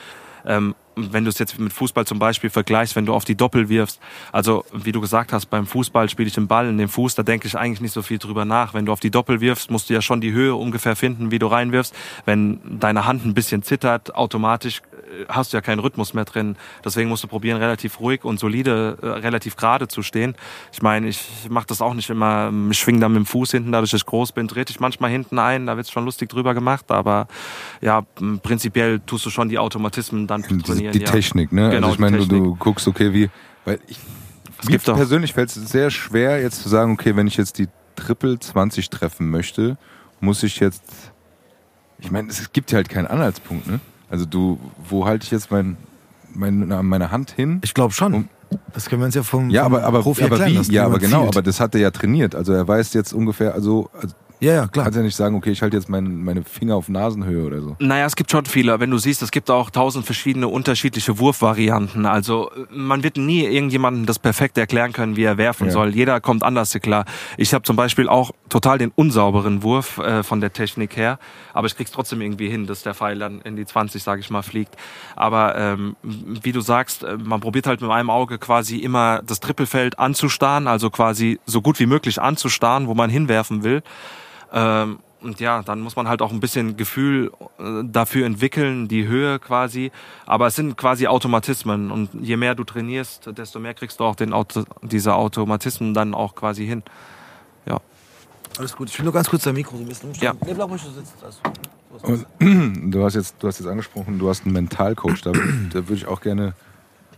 [0.47, 3.69] Ähm, wenn du es jetzt mit Fußball zum Beispiel vergleichst, wenn du auf die Doppel
[3.69, 4.01] wirfst,
[4.33, 7.23] also wie du gesagt hast, beim Fußball spiele ich den Ball in den Fuß, da
[7.23, 8.75] denke ich eigentlich nicht so viel drüber nach.
[8.75, 11.39] Wenn du auf die Doppel wirfst, musst du ja schon die Höhe ungefähr finden, wie
[11.39, 11.95] du reinwirfst.
[12.25, 14.83] Wenn deine Hand ein bisschen zittert, automatisch
[15.29, 16.57] hast du ja keinen Rhythmus mehr drin.
[16.85, 20.35] Deswegen musst du probieren, relativ ruhig und solide, äh, relativ gerade zu stehen.
[20.73, 23.73] Ich meine, ich mache das auch nicht immer, ich schwing dann mit dem Fuß hinten,
[23.73, 26.55] dadurch, dass ich groß bin, trete ich manchmal hinten ein, da wird schon lustig drüber
[26.55, 27.29] gemacht, aber
[27.81, 28.03] ja,
[28.43, 30.93] prinzipiell tust du schon die Automatismen dann trainieren.
[30.93, 31.11] Die ja.
[31.11, 31.71] Technik, ne?
[31.71, 33.31] Genau, also ich meine, du, du guckst, okay, wie,
[33.65, 33.99] weil ich,
[34.63, 37.69] Es mir persönlich fällt es sehr schwer, jetzt zu sagen, okay, wenn ich jetzt die
[37.97, 39.77] Triple 20 treffen möchte,
[40.21, 41.13] muss ich jetzt,
[41.99, 43.81] ich meine, es gibt ja halt keinen Anhaltspunkt, ne?
[44.11, 44.59] Also du,
[44.89, 45.77] wo halte ich jetzt mein,
[46.35, 47.61] mein, meine Hand hin?
[47.65, 48.13] Ich glaube schon.
[48.15, 48.29] Um-
[48.73, 50.73] das können wir uns ja vom, Ja, vom aber, aber, Profi aber erklären wie?
[50.73, 52.35] Ja, aber genau, aber das hat er ja trainiert.
[52.35, 54.85] Also er weiß jetzt ungefähr, also, also ja, ja, klar.
[54.85, 57.77] kannst ja nicht sagen, okay, ich halte jetzt mein, meine Finger auf Nasenhöhe oder so.
[57.79, 58.81] Naja, es gibt schon viele.
[58.81, 62.07] Wenn du siehst, es gibt auch tausend verschiedene unterschiedliche Wurfvarianten.
[62.07, 65.73] Also äh, man wird nie irgendjemandem das perfekt erklären können, wie er werfen Ja.
[65.73, 65.95] soll.
[65.95, 67.05] Jeder kommt anders klar.
[67.37, 71.19] Ich habe zum Beispiel auch total den unsauberen Wurf äh, von der Technik her,
[71.53, 74.31] aber ich krieg's trotzdem irgendwie hin, dass der Pfeil dann in die 20, sage ich
[74.31, 74.75] mal, fliegt.
[75.17, 79.41] Aber ähm, wie du sagst, äh, man probiert halt mit einem Auge quasi immer das
[79.41, 83.83] Trippelfeld anzustarren, also quasi so gut wie möglich anzustarren, wo man hinwerfen will.
[84.53, 89.07] Ähm, und ja, dann muss man halt auch ein bisschen Gefühl äh, dafür entwickeln, die
[89.07, 89.93] Höhe quasi.
[90.25, 91.91] Aber es sind quasi Automatismen.
[91.91, 96.15] Und je mehr du trainierst, desto mehr kriegst du auch den Auto, diese Automatismen dann
[96.15, 96.83] auch quasi hin.
[97.67, 97.81] Ja.
[98.59, 98.89] Alles gut.
[98.89, 100.39] Ich will nur ganz kurz dein Mikro so ein bisschen umstellen.
[100.41, 100.47] Ja.
[100.47, 101.15] Nee, bleib ruhig, du sitzt.
[102.03, 102.27] Gut.
[102.41, 105.21] Und du hast jetzt, du hast jetzt angesprochen, du hast einen Mentalcoach.
[105.23, 106.55] Da, da würde ich auch gerne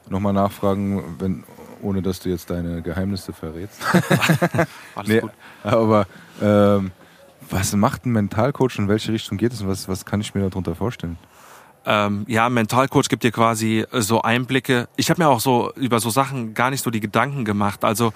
[0.08, 1.44] nochmal nachfragen, wenn,
[1.82, 3.80] ohne dass du jetzt deine Geheimnisse verrätst.
[4.94, 5.30] Alles Nee, gut.
[5.62, 6.06] aber
[6.42, 6.90] ähm,
[7.52, 10.34] was macht ein Mentalcoach und in welche Richtung geht es und was, was kann ich
[10.34, 11.18] mir darunter vorstellen?
[11.84, 14.88] Ähm, ja, ein Mentalcoach gibt dir quasi äh, so Einblicke.
[14.96, 17.84] Ich habe mir auch so über so Sachen gar nicht so die Gedanken gemacht.
[17.84, 18.12] Also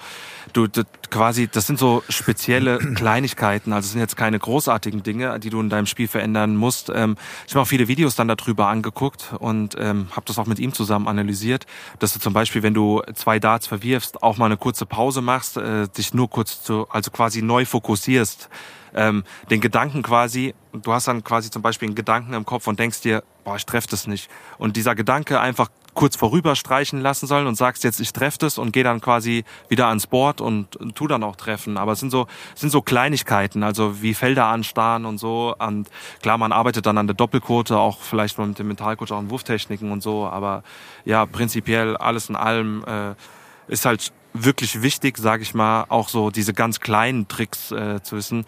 [0.53, 3.73] du das, quasi, das sind so spezielle Kleinigkeiten.
[3.73, 6.89] Also es sind jetzt keine großartigen Dinge, die du in deinem Spiel verändern musst.
[6.93, 10.59] Ähm, ich habe auch viele Videos dann darüber angeguckt und ähm, habe das auch mit
[10.59, 11.65] ihm zusammen analysiert,
[11.99, 15.57] dass du zum Beispiel, wenn du zwei Darts verwirfst, auch mal eine kurze Pause machst,
[15.57, 18.49] äh, dich nur kurz zu, also quasi neu fokussierst
[18.97, 22.79] ähm, den Gedanken quasi, du hast dann quasi zum Beispiel einen Gedanken im Kopf und
[22.79, 24.29] denkst dir, boah, ich treffe das nicht.
[24.57, 28.57] Und dieser Gedanke einfach kurz vorüber streichen lassen soll und sagst jetzt, ich treffe das
[28.57, 31.77] und geh dann quasi wieder ans Board und, und tu dann auch treffen.
[31.77, 35.55] Aber es sind so, es sind so Kleinigkeiten, also wie Felder anstarren und so.
[35.57, 35.89] Und
[36.21, 39.29] klar, man arbeitet dann an der Doppelquote, auch vielleicht mal mit dem Mentalcoach auch an
[39.31, 40.27] Wurftechniken und so.
[40.27, 40.63] Aber
[41.05, 43.15] ja, prinzipiell alles in allem äh,
[43.67, 48.17] ist halt wirklich wichtig, sage ich mal, auch so diese ganz kleinen Tricks äh, zu
[48.17, 48.45] wissen.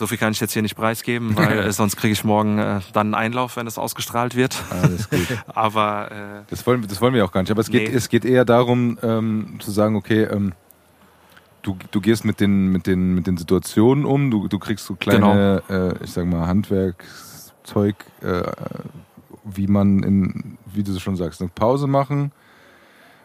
[0.00, 2.80] So viel kann ich jetzt hier nicht preisgeben, weil äh, sonst kriege ich morgen äh,
[2.94, 4.56] dann einen Einlauf, wenn das ausgestrahlt wird.
[4.70, 5.26] Alles gut.
[5.54, 7.50] Aber äh, Das wollen, das wollen wir auch gar nicht.
[7.50, 7.94] Aber es geht, Nee.
[7.94, 10.54] es geht eher darum, ähm, zu sagen, okay, ähm,
[11.60, 14.94] du, du gehst mit den, mit, den, mit den Situationen um, du, du kriegst so
[14.94, 18.42] kleine, äh, ich sag mal, Handwerkszeug, äh,
[19.44, 22.32] wie man in, wie du schon sagst, eine Pause machen,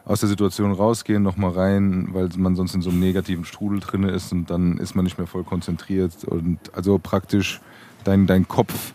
[0.06, 4.04] aus der Situation rausgehen, nochmal rein, weil man sonst in so einem negativen Strudel drin
[4.04, 7.60] ist und dann ist man nicht mehr voll konzentriert und also praktisch
[8.04, 8.94] dein, dein Kopf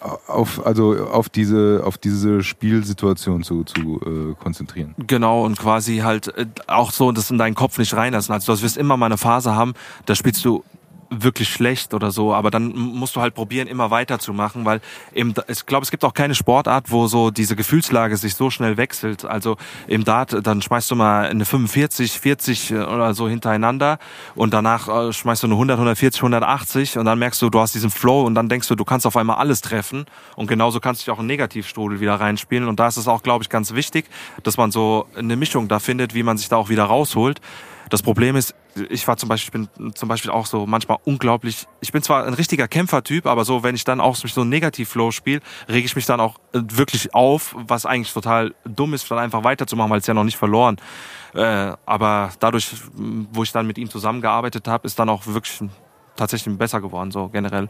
[0.00, 4.94] auf, also auf diese, auf diese Spielsituation zu, zu äh, konzentrieren.
[5.06, 8.32] Genau, und quasi halt äh, auch so das in deinen Kopf nicht reinlassen.
[8.32, 9.74] Also du wirst immer mal eine Phase haben,
[10.06, 10.62] da spielst du
[11.10, 14.80] wirklich schlecht oder so, aber dann musst du halt probieren, immer weiterzumachen, weil
[15.14, 18.76] eben, ich glaube, es gibt auch keine Sportart, wo so diese Gefühlslage sich so schnell
[18.76, 19.24] wechselt.
[19.24, 19.56] Also
[19.86, 23.98] im Dart, dann schmeißt du mal eine 45, 40 oder so hintereinander
[24.34, 27.74] und danach äh, schmeißt du eine 100, 140, 180 und dann merkst du, du hast
[27.74, 30.06] diesen Flow und dann denkst du, du kannst auf einmal alles treffen
[30.36, 33.22] und genauso kannst du dich auch in Negativstrudel wieder reinspielen und da ist es auch,
[33.22, 34.06] glaube ich, ganz wichtig,
[34.42, 37.40] dass man so eine Mischung da findet, wie man sich da auch wieder rausholt.
[37.90, 38.54] Das Problem ist,
[38.90, 42.24] ich war zum Beispiel, ich bin zum Beispiel auch so manchmal unglaublich, ich bin zwar
[42.24, 45.96] ein richtiger Kämpfertyp, aber so, wenn ich dann auch so einen Negativflow spiele, rege ich
[45.96, 50.00] mich dann auch äh, wirklich auf, was eigentlich total dumm ist, dann einfach weiterzumachen, weil
[50.00, 50.76] es ja noch nicht verloren.
[51.34, 55.60] Äh, aber dadurch, wo ich dann mit ihm zusammengearbeitet habe, ist dann auch wirklich
[56.16, 57.68] tatsächlich besser geworden, so generell.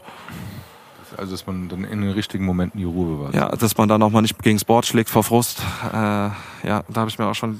[1.17, 3.33] Also dass man dann in den richtigen Momenten die Ruhe bewahrt.
[3.33, 5.61] Ja, dass man dann auch mal nicht gegen Sport schlägt vor Frust.
[5.91, 7.59] Äh, ja, da habe ich mir auch schon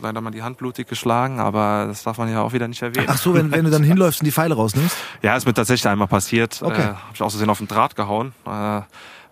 [0.00, 3.06] leider mal die Hand blutig geschlagen, aber das darf man ja auch wieder nicht erwähnen.
[3.08, 4.96] Ach so, wenn, wenn du dann hinläufst und die Pfeile rausnimmst?
[5.22, 6.60] Ja, ist mir tatsächlich einmal passiert.
[6.62, 6.82] Okay.
[6.82, 8.32] Äh, Habe ich auch so sehen auf den Draht gehauen.
[8.44, 8.86] Äh, hat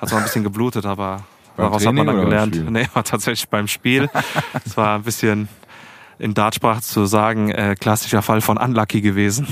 [0.07, 1.25] zwar ein bisschen geblutet, aber
[1.57, 2.71] Beim daraus hat man Training dann gelernt.
[2.71, 4.09] Nee, war tatsächlich beim Spiel.
[4.65, 5.49] Es war ein bisschen
[6.19, 9.47] in Dartsprache zu sagen, äh, klassischer Fall von Unlucky gewesen.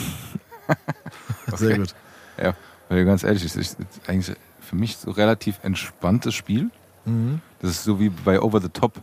[1.55, 1.95] Sehr gut.
[2.43, 2.55] Ja,
[2.89, 6.71] weil ganz ehrlich, es ist eigentlich für mich so relativ entspanntes Spiel.
[7.05, 7.41] Mhm.
[7.61, 8.95] Das ist so wie bei Over the Top.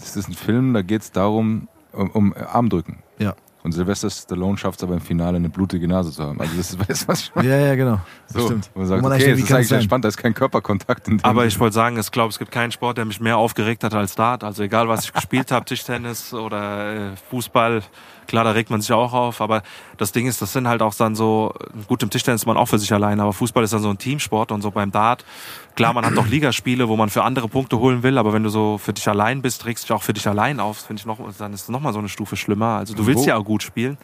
[0.00, 2.98] Das ist ein Film, da geht es darum, um, um Armdrücken.
[3.62, 6.40] Und Sylvester Stallone schafft es aber im Finale eine blutige Nase zu haben.
[6.40, 7.48] Also das ist, weißt du, was ich meine?
[7.48, 8.00] Ja, ja, genau.
[8.32, 8.70] Das So, stimmt.
[8.74, 11.08] man sagt, man okay, wie ist eigentlich entspannt, da ist kein Körperkontakt.
[11.08, 13.36] In dem Aber ich wollte sagen, ich glaube, es gibt keinen Sport, der mich mehr
[13.36, 14.44] aufgeregt hat als Dart.
[14.44, 17.82] Also egal, was ich gespielt habe, Tischtennis oder äh, Fußball,
[18.26, 19.40] klar, da regt man sich auch auf.
[19.42, 19.62] Aber
[19.98, 21.52] das Ding ist, das sind halt auch dann so,
[21.86, 23.98] gut, im Tischtennis ist man auch für sich alleine, aber Fußball ist dann so ein
[23.98, 25.24] Teamsport und so beim Dart.
[25.76, 28.48] Klar, man hat doch Ligaspiele, wo man für andere Punkte holen will, aber wenn du
[28.50, 31.06] so für dich allein bist, regst du dich auch für dich allein auf, finde ich
[31.06, 32.76] noch, dann ist es nochmal so eine Stufe schlimmer.
[32.78, 33.98] Also du willst Wo- ja auch gut spielen.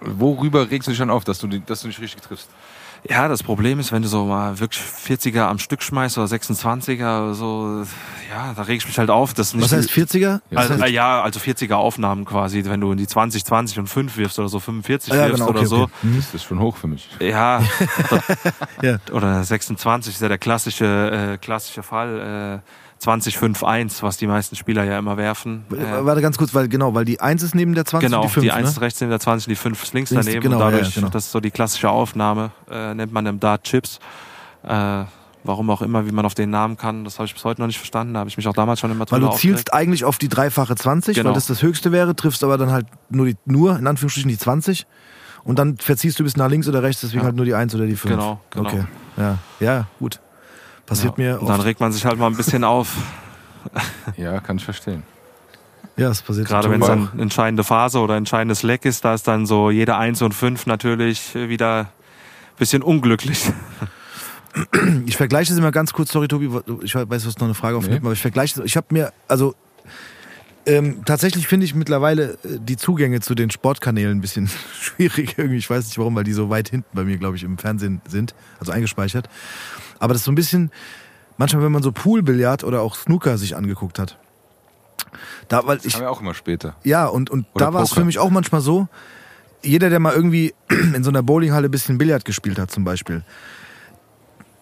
[0.00, 2.48] Worüber regst du dich dann auf, dass du, die- dass du nicht richtig triffst?
[3.08, 7.22] Ja, das Problem ist, wenn du so mal wirklich 40er am Stück schmeißt oder 26er
[7.24, 7.84] oder so,
[8.28, 9.32] ja, da reg ich mich halt auf.
[9.34, 10.40] Das nicht Was heißt 40er?
[10.50, 13.78] Ja, Also, heißt- äh, ja, also 40er Aufnahmen quasi, wenn du in die 20, 20
[13.78, 15.82] und 5 wirfst oder so 45 Ah, ja, wirfst genau, okay, oder so.
[15.82, 15.92] okay.
[16.02, 16.16] Mhm.
[16.16, 17.08] Das ist schon hoch für mich.
[17.20, 17.62] Ja,
[18.82, 18.96] Ja.
[19.12, 22.62] oder 26 ist ja der klassische, äh, klassische Fall.
[22.64, 25.64] Äh, 20, 5, 1, was die meisten Spieler ja immer werfen.
[25.70, 28.28] Äh, Warte ganz kurz, weil genau, weil die 1 ist neben der 20 genau, die
[28.28, 28.82] 5, die 1 ist ne?
[28.82, 30.42] rechts neben der 20, die 5 ist links Links, daneben.
[30.42, 31.08] genau, und dadurch, ja, genau.
[31.08, 33.98] das ist so die klassische Aufnahme, äh, nennt man im Dart Chips.
[34.62, 35.04] Äh,
[35.44, 37.66] warum auch immer, wie man auf den Namen kann, das habe ich bis heute noch
[37.68, 38.14] nicht verstanden.
[38.14, 40.74] Da habe ich mich auch damals schon immer Weil du zielst eigentlich auf die dreifache
[40.74, 41.28] 20, Genau.
[41.28, 44.38] weil das das höchste wäre, triffst aber dann halt nur, die, nur in Anführungsstrichen die
[44.38, 44.86] 20
[45.44, 47.26] und dann verziehst du bis nach links oder rechts, deswegen Ja.
[47.26, 48.14] halt nur die 1 oder die 5.
[48.14, 48.68] Genau, genau.
[48.68, 48.84] Okay,
[49.16, 50.20] ja, ja, gut.
[50.86, 51.66] Passiert mir Und dann oft.
[51.66, 52.94] regt man sich halt mal ein bisschen auf.
[54.16, 55.02] Ja, kann ich verstehen.
[55.96, 59.14] Ja, es passiert Gerade wenn es dann eine entscheidende Phase oder entscheidendes Leck ist, da
[59.14, 61.86] ist dann so jede 1 und 5 natürlich wieder ein
[62.58, 63.50] bisschen unglücklich.
[65.06, 66.48] Ich vergleiche es immer ganz kurz, sorry Tobi,
[66.82, 68.06] ich weiß, du hast noch eine Frage aufnehmen, Nee.
[68.06, 69.54] aber ich vergleiche es, ich habe mir, also
[70.64, 74.48] ähm, tatsächlich finde ich mittlerweile äh, die Zugänge zu den Sportkanälen ein bisschen
[74.80, 75.58] schwierig irgendwie.
[75.58, 78.00] Ich weiß nicht warum, weil die so weit hinten bei mir, glaube ich, im Fernsehen
[78.08, 79.28] sind, also eingespeichert.
[79.98, 80.70] Aber das ist so ein bisschen,
[81.36, 84.18] manchmal, wenn man so Poolbillard oder auch Snooker sich angeguckt hat.
[85.48, 86.74] Da, weil ich, Haben wir auch immer später.
[86.84, 88.88] ja, und, und Oder da war es für mich auch manchmal so,
[89.62, 93.22] jeder, der mal irgendwie in so einer Bowlinghalle ein bisschen Billard gespielt hat zum Beispiel,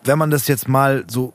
[0.04, 1.32] wenn man das jetzt mal so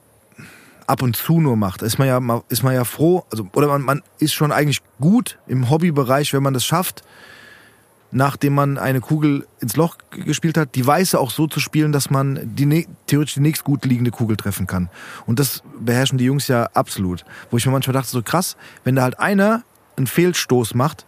[0.87, 3.81] ab und zu nur macht, ist man ja, ist man ja froh, also, oder man,
[3.81, 7.03] man ist schon eigentlich gut im Hobbybereich, wenn man das schafft,
[8.11, 12.09] nachdem man eine Kugel ins Loch gespielt hat, die Weiße auch so zu spielen, dass
[12.09, 14.89] man die theoretisch die nächst gut liegende Kugel treffen kann.
[15.25, 17.25] Und das beherrschen die Jungs ja absolut.
[17.51, 19.63] Wo ich mir manchmal dachte, so krass, wenn da halt einer
[19.95, 21.05] einen Fehlstoß macht,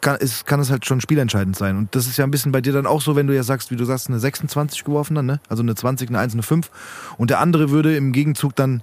[0.00, 1.76] kann, ist, kann es halt schon spielentscheidend sein.
[1.76, 3.70] Und das ist ja ein bisschen bei dir dann auch so, wenn du ja sagst,
[3.70, 5.40] wie du sagst, eine 26 geworfen dann, ne?
[5.48, 6.70] Also eine 20, eine 1, eine 5.
[7.16, 8.82] Und der andere würde im Gegenzug dann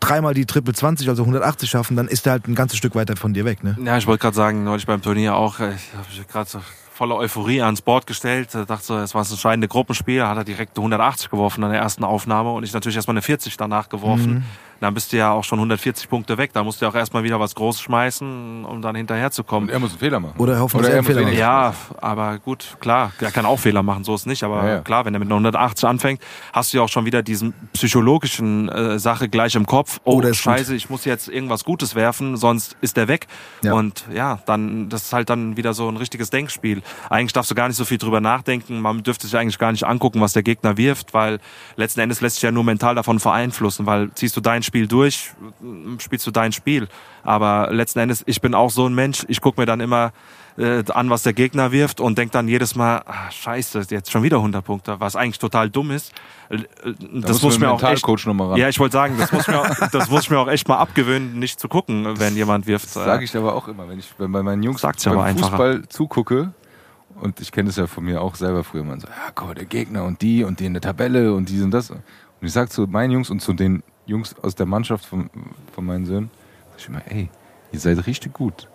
[0.00, 3.16] dreimal die Triple 20, also 180 schaffen, dann ist der halt ein ganzes Stück weiter
[3.16, 3.76] von dir weg, ne?
[3.82, 6.60] Ja, ich wollte gerade sagen, neulich beim Turnier auch, äh, ich habe mich gerade so
[6.92, 10.44] voller Euphorie ans Board gestellt, äh, dachte so, es war das entscheidende Gruppenspiel, hat er
[10.44, 13.88] direkt eine 180 geworfen an der ersten Aufnahme und ich natürlich erstmal eine 40 danach
[13.88, 14.44] geworfen.
[14.80, 17.22] Dann bist du ja auch schon 140 Punkte weg, da musst du ja auch erstmal
[17.24, 19.68] wieder was Großes schmeißen, um dann hinterher zu kommen.
[19.68, 20.34] Und er muss einen Fehler machen.
[20.38, 23.46] Oder hoffen, dass Oder er er einen Fehler wenig- Ja, aber gut, klar, er kann
[23.46, 24.42] auch Fehler machen, so ist nicht.
[24.42, 24.80] Aber Ja, ja.
[24.80, 26.20] klar, wenn er mit einer 180 anfängt,
[26.52, 30.00] hast du ja auch schon wieder diesen psychologischen äh, Sache gleich im Kopf.
[30.04, 33.26] Oh, Oh, der ist scheiße, ich muss jetzt irgendwas Gutes werfen, sonst ist der weg.
[33.62, 33.74] Ja.
[33.74, 36.82] Und ja, dann, das ist halt dann wieder so ein richtiges Denkspiel.
[37.10, 38.80] Eigentlich darfst du gar nicht so viel drüber nachdenken.
[38.80, 41.38] Man dürfte sich eigentlich gar nicht angucken, was der Gegner wirft, weil
[41.76, 45.32] letzten Endes lässt sich ja nur mental davon beeinflussen, weil ziehst du dein Spiel durch,
[45.98, 46.88] spielst du dein Spiel.
[47.22, 50.12] Aber letzten Endes, ich bin auch so ein Mensch, ich gucke mir dann immer
[50.58, 54.22] äh, an, was der Gegner wirft und denk dann jedes Mal, ah, scheiße, jetzt schon
[54.22, 56.12] wieder 100 Punkte, was eigentlich total dumm ist.
[56.48, 58.06] Äh, äh, Da Das muss man mir auch echt,
[58.50, 58.58] ran.
[58.58, 60.78] ja, ich wollte sagen, das muss, mir auch, das muss ich mir auch echt mal
[60.78, 62.86] abgewöhnen, nicht zu gucken, wenn jemand wirft.
[62.86, 65.24] Das sage ich aber auch immer, wenn ich wenn bei meinen Jungs Sagt's beim aber
[65.24, 65.50] einfacher.
[65.50, 66.52] Fußball zugucke
[67.20, 69.54] und ich kenne das ja von mir auch selber früher, man so, ja, guck mal,
[69.54, 71.90] der Gegner und die und die in der Tabelle und die und das.
[71.90, 72.02] Und
[72.40, 75.30] ich sage zu meinen Jungs und zu den Jungs aus der Mannschaft von,
[75.72, 76.30] von meinen Söhnen,
[76.70, 77.28] sag ich immer, ey,
[77.72, 78.68] ihr seid richtig gut.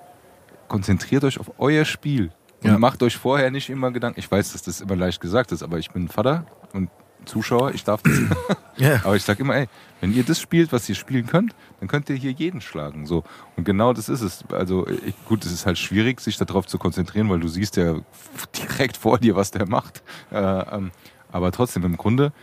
[0.67, 2.31] Konzentriert euch auf euer Spiel
[2.63, 2.77] und Ja.
[2.77, 4.19] macht euch vorher nicht immer Gedanken.
[4.19, 6.89] Ich weiß, dass das immer leicht gesagt ist, aber ich bin Vater und
[7.25, 8.19] Zuschauer, ich darf das
[8.77, 8.95] Ja.
[9.03, 9.67] aber ich sag immer, ey,
[9.99, 13.05] wenn ihr das spielt, was ihr spielen könnt, dann könnt ihr hier jeden schlagen.
[13.05, 13.23] So.
[13.55, 14.43] Und genau das ist es.
[14.51, 17.97] Also ich, gut, es ist halt schwierig, sich darauf zu konzentrieren, weil du siehst ja
[18.57, 20.01] direkt vor dir, was der macht.
[20.31, 20.91] Äh, ähm,
[21.31, 22.33] aber trotzdem im Grunde,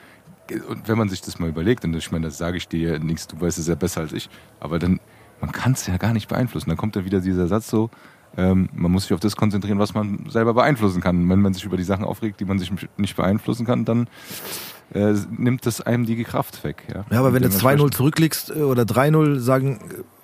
[0.69, 2.99] und wenn man sich das mal überlegt, und ich meine, das sage ich dir ja
[2.99, 4.29] nichts, du weißt es ja besser als ich,
[4.61, 5.01] aber dann
[5.41, 6.69] man kann es ja gar nicht beeinflussen.
[6.69, 7.91] Dann kommt dann wieder dieser Satz so,
[8.37, 11.29] ähm, man muss sich auf das konzentrieren, was man selber beeinflussen kann.
[11.29, 14.09] Wenn man sich über die Sachen aufregt, die man sich nicht beeinflussen kann, dann
[14.95, 16.85] äh, nimmt das einem die Kraft weg.
[16.89, 19.81] Ja, Ja, aber wenn du Dementsprechend- 2-0 zurückliegst äh, oder 3-0, sagen,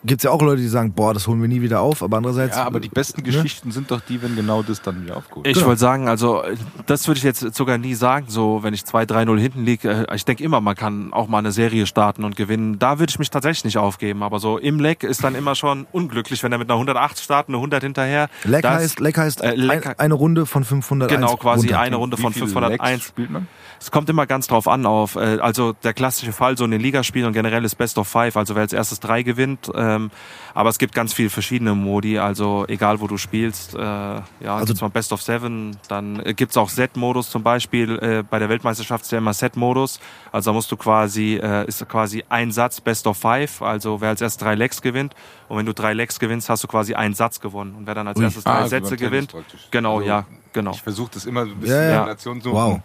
[0.07, 2.03] gibt es ja auch Leute, die sagen, boah, das holen wir nie wieder auf.
[2.03, 2.57] Aber andererseits.
[2.57, 3.27] Ja, aber die besten ne?
[3.27, 5.67] Geschichten sind doch die, wenn genau das dann wieder aufgeholt Ich Genau.
[5.69, 6.57] wollte sagen, also äh,
[6.87, 10.07] das würde ich jetzt sogar nie sagen, so wenn ich 2-3-0 hinten liege.
[10.11, 12.79] Äh, ich denke immer, man kann auch mal eine Serie starten und gewinnen.
[12.79, 14.23] Da würde ich mich tatsächlich nicht aufgeben.
[14.23, 17.49] Aber so im Leck ist dann immer schon unglücklich, wenn er mit einer 108 startet,
[17.49, 18.29] eine 100 hinterher.
[18.45, 21.15] Leck Das- heißt, Leck heißt äh, Leck- ein, eine Runde von 501.
[21.15, 21.81] Genau, quasi runter.
[21.81, 22.93] eine Runde von viele 501.
[22.93, 23.47] Legs spielt man?
[23.81, 26.81] Es kommt immer ganz drauf an auf, äh, also der klassische Fall so in den
[26.81, 29.71] Ligaspielen und generell ist Best of Five, also wer als erstes drei gewinnt.
[29.75, 30.11] Ähm,
[30.55, 33.75] aber es gibt ganz viele verschiedene Modi, also egal wo du spielst.
[33.75, 37.99] Äh, ja, Also- gibt's mal Best of Seven, dann äh, gibt's auch Set-Modus zum Beispiel.
[37.99, 40.01] Äh, bei der Weltmeisterschaft ist ja immer Set-Modus.
[40.33, 44.11] Also da musst du quasi, äh, ist quasi ein Satz Best of Five, also wer
[44.11, 45.15] als erstes drei Legs gewinnt.
[45.49, 47.75] Und wenn du drei Legs gewinnst, hast du quasi einen Satz gewonnen.
[47.77, 48.25] Und wer dann als Ui.
[48.25, 49.35] erstes drei Ah, Sätze gewinnt,
[49.71, 50.71] genau, Also, ja, genau.
[50.71, 52.03] Ich versuche das immer so ein bisschen Ja, in.
[52.05, 52.81] Relation zu Wow.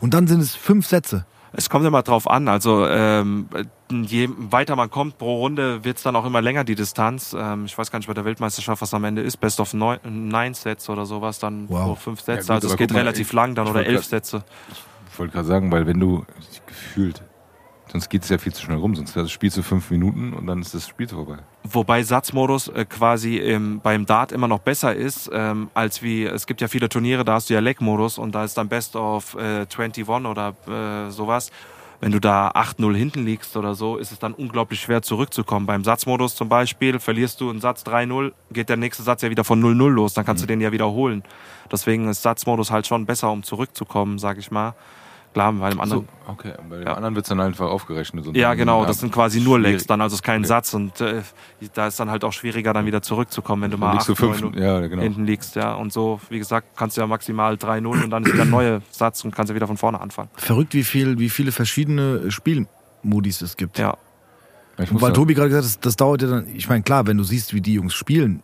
[0.00, 1.26] Und dann sind es fünf Sätze.
[1.56, 2.48] Es kommt immer drauf an.
[2.48, 3.46] Also ähm,
[3.90, 7.34] je weiter man kommt pro Runde, wird's dann auch immer länger die Distanz.
[7.38, 9.36] Ähm, ich weiß gar nicht bei der Weltmeisterschaft, was am Ende ist.
[9.36, 11.84] Best of neun, nine Sets oder sowas, dann Wow.
[11.86, 12.48] pro fünf Sätze.
[12.48, 14.44] gut, also es geht mal, relativ ich- lang dann oder elf grad- Sätze.
[15.12, 16.24] Ich wollte gerade sagen, weil wenn du
[16.66, 17.22] gefühlt,
[17.94, 20.60] sonst geht es ja viel zu schnell rum, sonst spielst du fünf Minuten und dann
[20.60, 21.38] ist das Spiel vorbei.
[21.62, 26.48] Wobei Satzmodus äh, quasi im, beim Dart immer noch besser ist, ähm, als wie, es
[26.48, 29.36] gibt ja viele Turniere, da hast du ja Leg-Modus und da ist dann Best of
[29.36, 31.52] äh, 21 oder äh, sowas.
[32.00, 35.66] Wenn du da 8-0 hinten liegst oder so, ist es dann unglaublich schwer zurückzukommen.
[35.66, 39.44] Beim Satzmodus zum Beispiel, verlierst du einen Satz 3-0, geht der nächste Satz ja wieder
[39.44, 41.22] von 0-0 los, dann kannst du den ja wiederholen.
[41.70, 44.74] Deswegen ist Satzmodus halt schon besser, um zurückzukommen, sag ich mal.
[45.34, 46.06] Klar, weil im anderen...
[46.26, 46.94] So, okay, bei dem Ja.
[46.94, 48.26] anderen wird es dann einfach aufgerechnet.
[48.26, 50.48] Und Ja, genau, das sind quasi nur Legs dann, also es ist kein Okay.
[50.48, 51.22] Satz und äh,
[51.74, 54.12] da ist dann halt auch schwieriger, dann wieder zurückzukommen, wenn du Dann mal liegst du
[54.12, 55.02] 8, fünf, 9 ja, genau.
[55.02, 55.74] hinten liegst, ja.
[55.74, 58.80] Und so, wie gesagt, kannst du ja maximal 3-0 und dann ist wieder ein neuer
[58.92, 60.28] Satz und kannst ja wieder von vorne anfangen.
[60.36, 63.76] Verrückt, wie, viel, wie viele verschiedene Spielmodis es gibt.
[63.78, 63.96] Ja.
[64.76, 67.16] Weil ja- Tobi gerade gesagt hat, das, das dauert ja dann, ich meine, klar, wenn
[67.16, 68.43] du siehst, wie die Jungs spielen,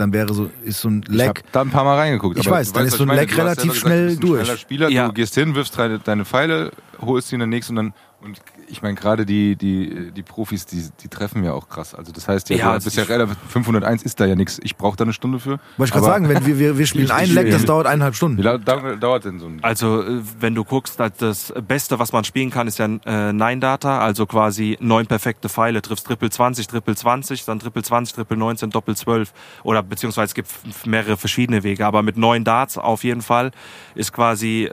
[0.00, 1.28] dann wäre so, ist so ein Ich Leck.
[1.28, 2.38] habe da ein paar Mal reingeguckt.
[2.38, 3.16] Ich aber weiß, dann weißt, ist so ein ich.
[3.16, 4.42] Leck relativ schnell durch.
[4.44, 5.06] schneller Spieler, Ja.
[5.08, 6.70] du gehst hin, wirfst deine, deine Pfeile,
[7.00, 8.38] holst die in den nächsten und dann und
[8.68, 11.94] ich meine gerade die, die, die Profis, die, die treffen ja auch krass.
[11.94, 14.60] Also das heißt ja, Ja, du also ja relativ 501 ist da ja nichts.
[14.62, 15.52] Ich brauche da eine Stunde für.
[15.78, 18.12] Wollte ich gerade sagen, wenn wir, wir, wir spielen Ich- ein Leck, das dauert eineinhalb
[18.12, 18.42] Wie Stunden.
[18.42, 22.24] lange dau- dauert denn so ein Also, äh, wenn du guckst, das Beste, was man
[22.24, 25.80] spielen kann, ist ja äh, Nine-Data, also quasi neun perfekte Pfeile.
[25.80, 29.32] Triffst Triple 20, Triple 20, dann Triple 20, Triple 19, Doppel 12.
[29.62, 30.50] Oder beziehungsweise es gibt
[30.86, 31.86] mehrere verschiedene Wege.
[31.86, 33.50] Aber mit neun Darts auf jeden Fall
[33.94, 34.68] ist quasi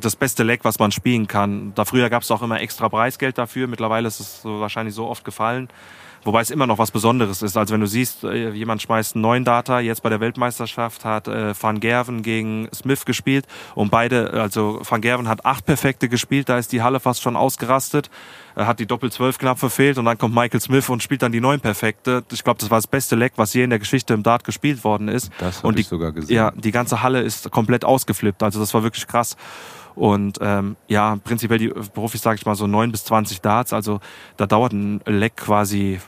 [0.00, 1.72] das beste Leck, was man spielen kann.
[1.74, 3.66] Da früher gab es auch immer extra Preisgeld dafür.
[3.66, 5.68] Mittlerweile ist es wahrscheinlich so oft gefallen.
[6.28, 7.56] Wobei es immer noch was Besonderes ist.
[7.56, 11.26] Also wenn du siehst, äh, jemand schmeißt einen neuen Data, jetzt bei der Weltmeisterschaft hat
[11.26, 16.50] äh, Van Gerven gegen Smith gespielt und beide, also Van Gerven hat acht perfekte gespielt,
[16.50, 18.10] da ist die Halle fast schon ausgerastet,
[18.54, 21.32] er hat die Doppel 12 knapp verfehlt und dann kommt Michael Smith und spielt dann
[21.32, 22.22] die neun perfekte.
[22.30, 24.84] Ich glaube, das war das beste Leck, was je in der Geschichte im Dart gespielt
[24.84, 25.32] worden ist.
[25.38, 26.36] Das hab und die, ich sogar gesehen.
[26.36, 28.42] Ja, die ganze Halle ist komplett ausgeflippt.
[28.42, 29.34] Also das war wirklich krass.
[29.94, 33.72] Und ähm, ja, prinzipiell die Profis, sage ich mal, so neun bis 20 Darts.
[33.72, 34.00] Also
[34.36, 36.00] da dauert ein Leck quasi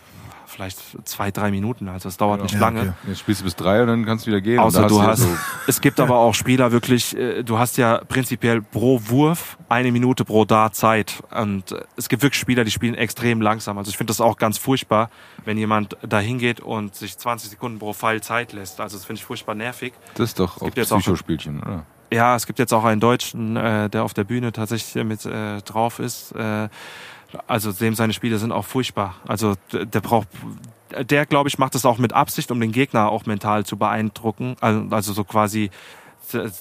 [0.60, 1.88] vielleicht zwei, drei Minuten.
[1.88, 2.44] Also es dauert Genau.
[2.44, 2.80] nicht Ja, lange.
[2.80, 2.92] okay.
[3.08, 4.58] Jetzt spielst du bis drei und dann kannst du wieder gehen.
[4.58, 5.36] Außer du hast, ja so-
[5.66, 10.24] es gibt aber auch Spieler wirklich, äh, du hast ja prinzipiell pro Wurf eine Minute
[10.24, 11.22] pro Dart Zeit.
[11.30, 13.78] Und äh, es gibt wirklich Spieler, die spielen extrem langsam.
[13.78, 15.08] Also ich finde das auch ganz furchtbar,
[15.44, 18.80] wenn jemand da hingeht und sich 20 Sekunden pro Pfeil Zeit lässt.
[18.80, 19.94] Also das finde ich furchtbar nervig.
[20.14, 21.86] das ist doch auch gibt jetzt auch- Psychospielchen, oder?
[22.12, 25.62] Ja, es gibt jetzt auch einen Deutschen, äh, der auf der Bühne tatsächlich mit äh,
[25.62, 26.32] drauf ist.
[26.32, 26.68] Äh,
[27.46, 29.14] also dem seine Spiele sind auch furchtbar.
[29.26, 30.28] Also der braucht,
[31.08, 34.56] der glaube ich macht das auch mit Absicht, um den Gegner auch mental zu beeindrucken.
[34.60, 35.70] Also, also so quasi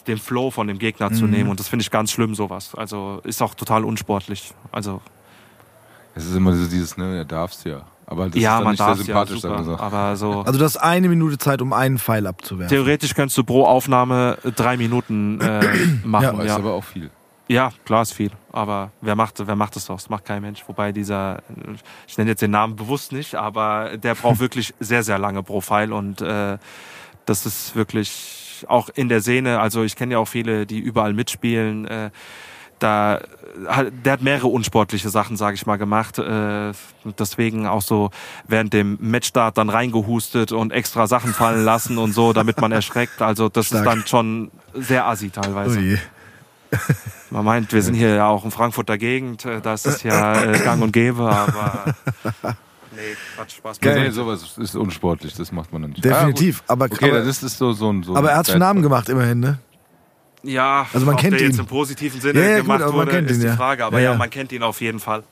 [0.07, 1.29] den Flow von dem Gegner zu Mhm.
[1.31, 1.49] nehmen.
[1.51, 2.71] Und das finde ich ganz schlimm sowas.
[2.75, 4.51] Also ist auch total unsportlich.
[4.71, 5.01] Also
[6.15, 7.81] Es ist immer so dieses, ne, er darfst ja.
[8.07, 9.77] Aber das ja, ist man nicht sehr darf ja sympathisch, super, so.
[9.77, 10.41] aber so.
[10.41, 12.75] Also du hast eine Minute Zeit, um einen Pfeil abzuwerfen.
[12.75, 15.61] Theoretisch könntest du pro Aufnahme drei Minuten äh,
[16.03, 16.23] machen.
[16.23, 16.43] Ja, ja.
[16.45, 17.11] ist aber auch viel.
[17.51, 18.31] Ja, klar ist viel.
[18.51, 19.95] Aber wer macht, wer macht das doch?
[19.95, 20.63] Das macht kein Mensch.
[20.67, 21.39] Wobei dieser,
[22.07, 25.59] ich nenne jetzt den Namen bewusst nicht, aber der braucht wirklich sehr, sehr lange pro
[25.59, 26.57] Pfeil und äh,
[27.25, 29.59] das ist wirklich auch in der Szene.
[29.59, 31.87] Also ich kenne ja auch viele, die überall mitspielen.
[31.87, 32.11] Äh,
[32.77, 33.19] da,
[33.67, 36.17] hat- der hat mehrere unsportliche Sachen, sage ich mal, gemacht.
[36.19, 36.71] Äh,
[37.17, 38.11] deswegen auch so
[38.47, 43.21] während dem Matchstart dann reingehustet und extra Sachen fallen lassen und so, damit man erschreckt.
[43.23, 43.81] Also das Stark.
[43.81, 45.79] ist dann schon sehr assi teilweise.
[45.79, 45.97] Ui.
[47.29, 50.59] Man meint, wir sind hier ja auch in Frankfurter Gegend, äh, da ist ja äh,
[50.59, 51.95] gang und gäbe, aber
[52.99, 53.79] Nee, Quatsch, Spaß.
[53.79, 54.03] Geil.
[54.03, 56.03] Nee, sowas ist unsportlich, das macht man dann nicht.
[56.03, 56.63] Definitiv.
[56.67, 56.97] Ah, aber, gut.
[56.97, 58.03] Okay, aber, das ist so, so ein.
[58.03, 59.59] So aber er hat schon Namen gemacht, immerhin, ne?
[60.43, 61.61] Ja, Also man ob kennt der jetzt ihn.
[61.61, 63.55] im positiven Sinne Ja, ja, gut, gemacht aber man wurde, kennt ist ihn, die.
[63.55, 63.85] Frage.
[63.85, 64.17] Aber Ja, ja, ja.
[64.17, 65.23] man kennt ihn auf jeden Fall.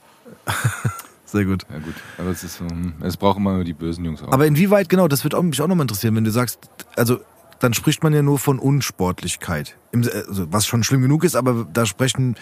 [1.25, 1.65] Sehr gut.
[1.69, 1.95] Ja, gut.
[2.17, 4.31] Aber es ist so, hm, es brauchen immer nur die bösen Jungs auch.
[4.31, 6.59] Aber inwieweit, genau, das wird mich auch nochmal interessieren, wenn du sagst,
[6.95, 7.19] also
[7.59, 9.77] dann spricht man ja nur von Unsportlichkeit.
[9.93, 12.35] Also, was schon schlimm genug ist, aber da sprechen,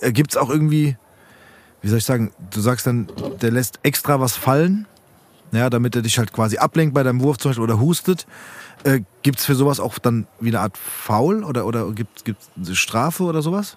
[0.00, 0.96] äh, gibt's auch irgendwie,
[1.80, 3.08] wie soll ich sagen, du sagst dann,
[3.40, 4.86] der lässt extra was fallen,
[5.52, 8.26] ja, damit er dich halt quasi ablenkt bei deinem Wurf zum Beispiel oder hustet.
[8.84, 12.74] Äh, gibt's für sowas auch dann wie eine Art Foul oder, oder gibt's, gibt's eine
[12.74, 13.76] Strafe oder sowas?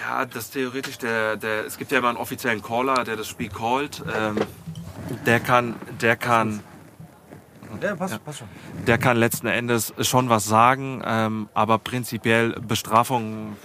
[0.00, 3.48] Ja, das theoretisch, der, der, es gibt ja immer einen offiziellen Caller, der das Spiel
[3.48, 4.02] callt.
[4.14, 4.36] Ähm,
[5.24, 6.60] der kann, der kann,
[7.80, 8.48] Ja, passt, passt schon.
[8.86, 13.56] der kann letzten Endes schon was sagen, ähm, aber prinzipiell Bestrafung,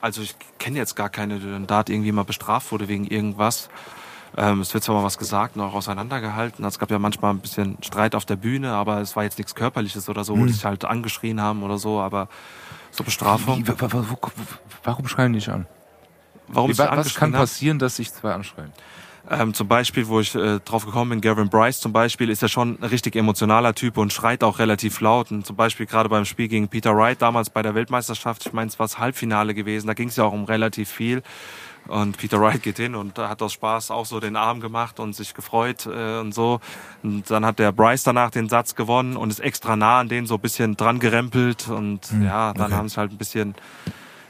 [0.00, 3.68] also ich kenne jetzt gar keine, der ein Dart irgendwie mal bestraft wurde wegen irgendwas.
[4.36, 6.64] Ähm, es wird zwar mal was gesagt und auch auseinandergehalten.
[6.64, 9.54] Es gab ja manchmal ein bisschen Streit auf der Bühne, aber es war jetzt nichts
[9.54, 12.28] Körperliches oder so, wo die sich halt angeschrien haben oder so, aber
[12.90, 13.66] so Bestrafung.
[13.66, 13.72] Wie,
[14.84, 15.66] warum schreien die dich an?
[16.48, 17.40] Warum Wie, was kann haben?
[17.40, 18.72] passieren, dass sich zwei anschreien?
[19.28, 22.48] Ähm, zum Beispiel, wo ich äh, drauf gekommen bin, Gavin Bryce zum Beispiel, ist ja
[22.48, 25.32] schon ein richtig emotionaler Typ und schreit auch relativ laut.
[25.32, 28.68] Und zum Beispiel gerade beim Spiel gegen Peter Wright damals bei der Weltmeisterschaft, ich meine,
[28.68, 31.22] es war das Halbfinale gewesen, da ging es ja auch um relativ viel.
[31.88, 35.14] Und Peter Wright geht hin und hat aus Spaß auch so den Arm gemacht und
[35.14, 36.60] sich gefreut äh, und so.
[37.02, 40.26] Und dann hat der Bryce danach den Satz gewonnen und ist extra nah an den
[40.26, 41.68] so ein bisschen dran gerempelt.
[41.68, 42.74] Und ja, dann okay.
[42.74, 43.54] haben sie halt ein bisschen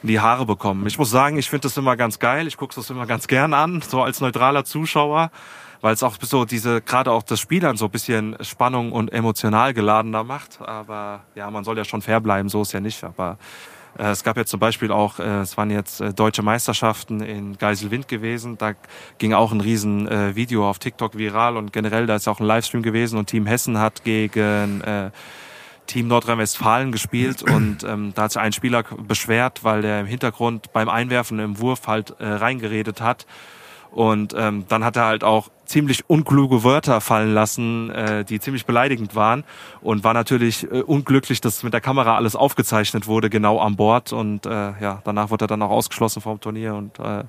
[0.06, 0.86] in die Haare bekommen.
[0.86, 2.46] Ich muss sagen, ich finde das immer ganz geil.
[2.46, 5.32] Ich gucke das immer ganz gern an, so als neutraler Zuschauer,
[5.80, 9.12] weil es auch so diese, gerade auch das Spiel dann so ein bisschen Spannung und
[9.12, 10.60] emotional geladener macht.
[10.60, 13.02] Aber ja, man soll ja schon fair bleiben, so ist ja nicht.
[13.02, 13.36] Aber
[13.98, 17.58] äh, es gab jetzt zum Beispiel auch, äh, es waren jetzt äh, deutsche Meisterschaften in
[17.58, 18.58] Geiselwind gewesen.
[18.58, 18.74] Da
[19.18, 22.46] ging auch ein riesen äh, Video auf TikTok viral und generell, da ist auch ein
[22.46, 25.10] Livestream gewesen und Team Hessen hat gegen äh,
[25.86, 30.72] Team Nordrhein-Westfalen gespielt und ähm, da hat sich ein Spieler beschwert, weil der im Hintergrund
[30.72, 33.26] beim Einwerfen im Wurf halt äh, reingeredet hat.
[33.90, 38.66] Und ähm, dann hat er halt auch ziemlich unkluge Wörter fallen lassen, äh, die ziemlich
[38.66, 39.42] beleidigend waren
[39.80, 44.12] und war natürlich äh, unglücklich, dass mit der Kamera alles aufgezeichnet wurde, genau an Bord.
[44.12, 47.24] Und äh, ja, danach wurde er dann auch ausgeschlossen vom Turnier und äh, Also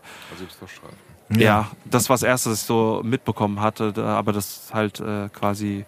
[0.68, 1.39] Strafen.
[1.39, 1.68] ja.
[1.86, 5.86] das war das Erste, was ich so mitbekommen hatte, aber das halt äh, quasi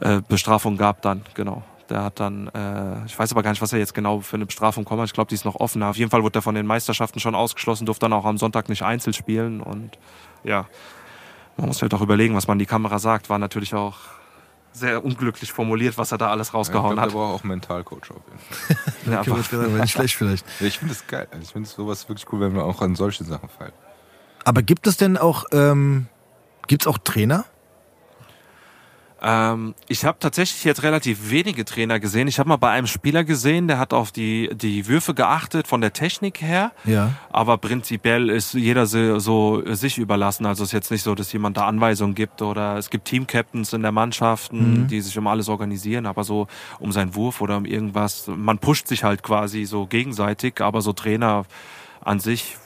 [0.00, 1.62] äh, Bestrafung gab dann, genau.
[1.90, 4.46] Der hat dann, äh, ich weiß aber gar nicht, was er jetzt genau für eine
[4.46, 5.04] Bestrafung kommt.
[5.04, 5.82] Ich glaube, die ist noch offen.
[5.82, 8.68] Auf jeden Fall wurde er von den Meisterschaften schon ausgeschlossen, durfte dann auch am Sonntag
[8.70, 9.60] nicht Einzel spielen.
[9.60, 9.98] Und
[10.44, 10.66] ja,
[11.58, 13.28] man muss halt auch überlegen, was man in die Kamera sagt.
[13.28, 13.96] War natürlich auch
[14.72, 17.10] sehr unglücklich formuliert, was er da alles ich rausgehauen glaube, hat.
[17.10, 19.12] der braucht auch Mentalcoach auf jeden Fall.
[19.12, 20.44] Ja, aber- aber nicht schlecht vielleicht.
[20.60, 21.28] Ja, ich finde es geil.
[21.42, 23.74] Ich finde sowas wirklich cool, wenn man auch an solche Sachen feilt.
[24.44, 26.06] Aber gibt es denn auch, ähm,
[26.66, 27.44] gibt's auch Trainer?
[29.26, 32.28] Ähm, ich habe tatsächlich jetzt relativ wenige Trainer gesehen.
[32.28, 35.80] Ich habe mal bei einem Spieler gesehen, der hat auf die, die Würfe geachtet von
[35.80, 36.72] der Technik her.
[36.84, 37.12] Ja.
[37.30, 40.44] Aber prinzipiell ist jeder so, so sich überlassen.
[40.44, 43.72] Also es ist jetzt nicht so, dass jemand da Anweisungen gibt oder es gibt Team-Captains
[43.72, 46.46] in der Mannschaften, die sich um alles organisieren, aber so
[46.78, 48.26] um seinen Wurf oder um irgendwas.
[48.28, 51.46] Man pusht sich halt quasi so gegenseitig, aber so Trainer
[52.02, 52.58] an sich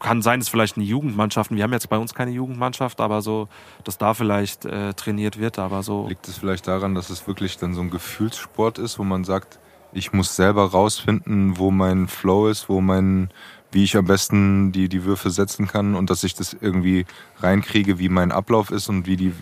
[0.00, 3.48] kann sein, dass vielleicht eine Jugendmannschaften, wir haben jetzt bei uns keine Jugendmannschaft, aber so,
[3.84, 6.08] dass da vielleicht äh, trainiert wird, aber so.
[6.08, 9.58] Liegt es vielleicht daran, dass es wirklich dann so ein Gefühlssport ist, wo man sagt,
[9.92, 13.30] ich muss selber rausfinden, wo mein Flow ist, wo mein,
[13.72, 17.06] wie ich am besten die, die Würfe setzen kann und dass ich das irgendwie
[17.40, 19.32] reinkriege, wie mein Ablauf ist und wie die,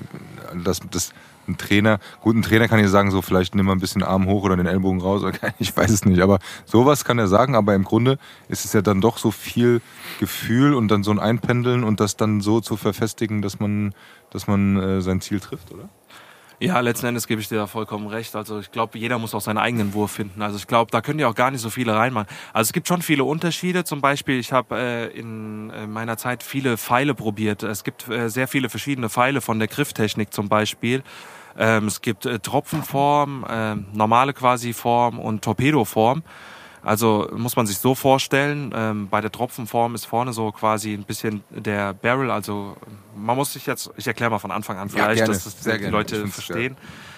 [0.64, 1.12] das, das,
[1.48, 4.26] ein Trainer, gut, ein Trainer kann ja sagen, so vielleicht nimm mal ein bisschen Arm
[4.26, 7.54] hoch oder den Ellbogen raus, kein- ich weiß es nicht, aber sowas kann er sagen,
[7.54, 8.18] aber im Grunde
[8.48, 9.80] ist es ja dann doch so viel
[10.20, 13.94] Gefühl und dann so ein Einpendeln und das dann so zu verfestigen, dass man,
[14.30, 15.88] dass man äh, sein Ziel trifft, oder?
[16.58, 18.34] Ja, letzten Endes gebe ich dir da vollkommen recht.
[18.34, 20.40] Also ich glaube, jeder muss auch seinen eigenen Wurf finden.
[20.40, 22.26] Also ich glaube, da können ja auch gar nicht so viele reinmachen.
[22.54, 23.84] Also es gibt schon viele Unterschiede.
[23.84, 27.62] Zum Beispiel, ich habe äh, in äh, meiner Zeit viele Pfeile probiert.
[27.62, 31.02] Es gibt äh, sehr viele verschiedene Pfeile von der Grifftechnik zum Beispiel.
[31.58, 36.22] Ähm, es gibt äh, Tropfenform, äh, normale quasi Form und Torpedoform.
[36.86, 41.02] Also muss man sich so vorstellen, ähm, bei der Tropfenform ist vorne so quasi ein
[41.02, 42.76] bisschen der Barrel, also
[43.16, 45.68] man muss sich jetzt, ich erkläre mal von Anfang an vielleicht, gerne, dass das die
[45.68, 45.90] gerne.
[45.90, 46.76] Leute verstehen.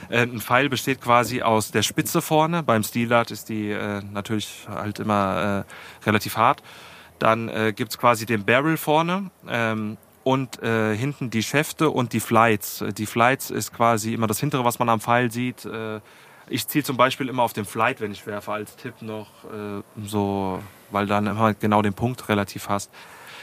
[0.09, 4.67] Äh, ein Pfeil besteht quasi aus der Spitze vorne, beim Steeldart ist die äh, natürlich
[4.71, 6.63] halt immer äh, relativ hart.
[7.19, 12.21] Dann äh, gibt's quasi den Barrel vorne ähm, und äh, hinten die Schäfte und die
[12.21, 12.85] Flights.
[12.97, 15.65] Die Flights ist quasi immer das hintere, was man am Pfeil sieht.
[15.65, 16.01] Äh,
[16.51, 19.83] ich ziehe zum Beispiel immer auf den Flight, wenn ich werfe, als Tipp noch äh,
[20.05, 20.61] so,
[20.91, 22.91] weil dann immer genau den Punkt relativ hast.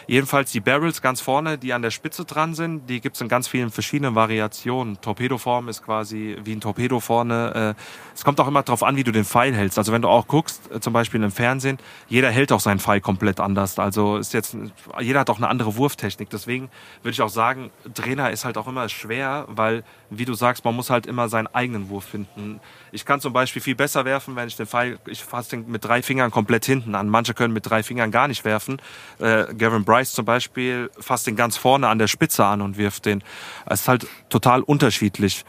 [0.08, 3.48] Jedenfalls die Barrels ganz vorne, die an der Spitze dran sind, die gibt's in ganz
[3.48, 5.00] vielen verschiedenen Variationen.
[5.02, 7.76] Torpedoform ist quasi wie ein Torpedo vorne.
[7.78, 7.82] Äh,
[8.14, 9.78] es kommt auch immer darauf an, wie du den Pfeil hältst.
[9.78, 11.78] Also wenn du auch guckst, äh, zum Beispiel im Fernsehen,
[12.08, 13.80] jeder hält auch seinen Pfeil komplett anders.
[13.80, 14.56] Also ist jetzt,
[15.00, 16.30] jeder hat auch eine andere Wurftechnik.
[16.30, 16.70] Deswegen
[17.02, 20.76] würde ich auch sagen, Trainer ist halt auch immer schwer, weil, wie du sagst, man
[20.76, 22.60] muss halt immer seinen eigenen Wurf finden.
[22.92, 25.84] Ich kann zum Beispiel viel besser werfen, wenn ich den Pfeil, ich fasse den mit
[25.84, 27.10] drei Fingern komplett hinten an.
[27.10, 28.82] Manche können mit drei Fingern gar nicht werfen.
[29.20, 33.06] Äh, Gavin Bryce zum Beispiel fasst den ganz vorne an der Spitze an und wirft
[33.06, 33.24] den.
[33.66, 35.44] Es ist halt total unterschiedlich.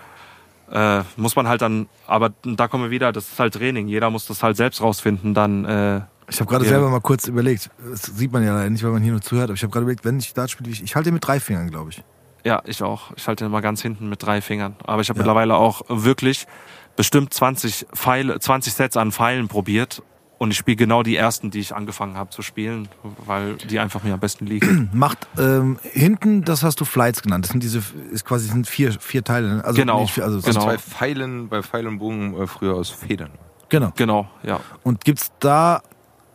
[0.73, 3.87] Äh, muss man halt dann, aber da kommen wir wieder, das ist halt Training.
[3.87, 5.65] Jeder muss das halt selbst rausfinden, dann.
[5.65, 6.71] Äh, Ich habe gerade Ja.
[6.71, 7.71] selber mal kurz überlegt.
[7.89, 9.45] Das sieht man ja leider nicht, weil man hier nur zuhört.
[9.45, 11.71] Aber ich habe gerade überlegt, wenn ich Dart spiele, ich, ich halte mit drei Fingern,
[11.71, 12.03] glaube ich.
[12.45, 13.13] Ja, ich auch.
[13.17, 14.75] Ich halte den mal ganz hinten mit drei Fingern.
[14.85, 15.23] Aber ich habe Ja.
[15.23, 16.49] mittlerweile auch wirklich
[16.97, 20.03] bestimmt 20 Pfeile, 20 Sets an Pfeilen probiert.
[20.39, 22.89] Und ich spiele genau die ersten, die ich angefangen habe zu spielen,
[23.25, 24.91] weil die einfach mir am besten liegen.
[24.93, 27.47] Macht ähm, hinten, das hast du Flights genannt.
[27.47, 29.49] Das sind diese, ist quasi das sind vier, vier Teile.
[29.57, 29.65] ne?
[29.65, 30.03] Also Genau.
[30.03, 30.61] nicht also Genau.
[30.65, 33.31] zwei Pfeilen, bei Pfeil und Bogen äh, früher aus Federn.
[33.71, 33.93] genau.
[33.97, 34.61] genau, ja.
[34.83, 35.81] Und gibt's da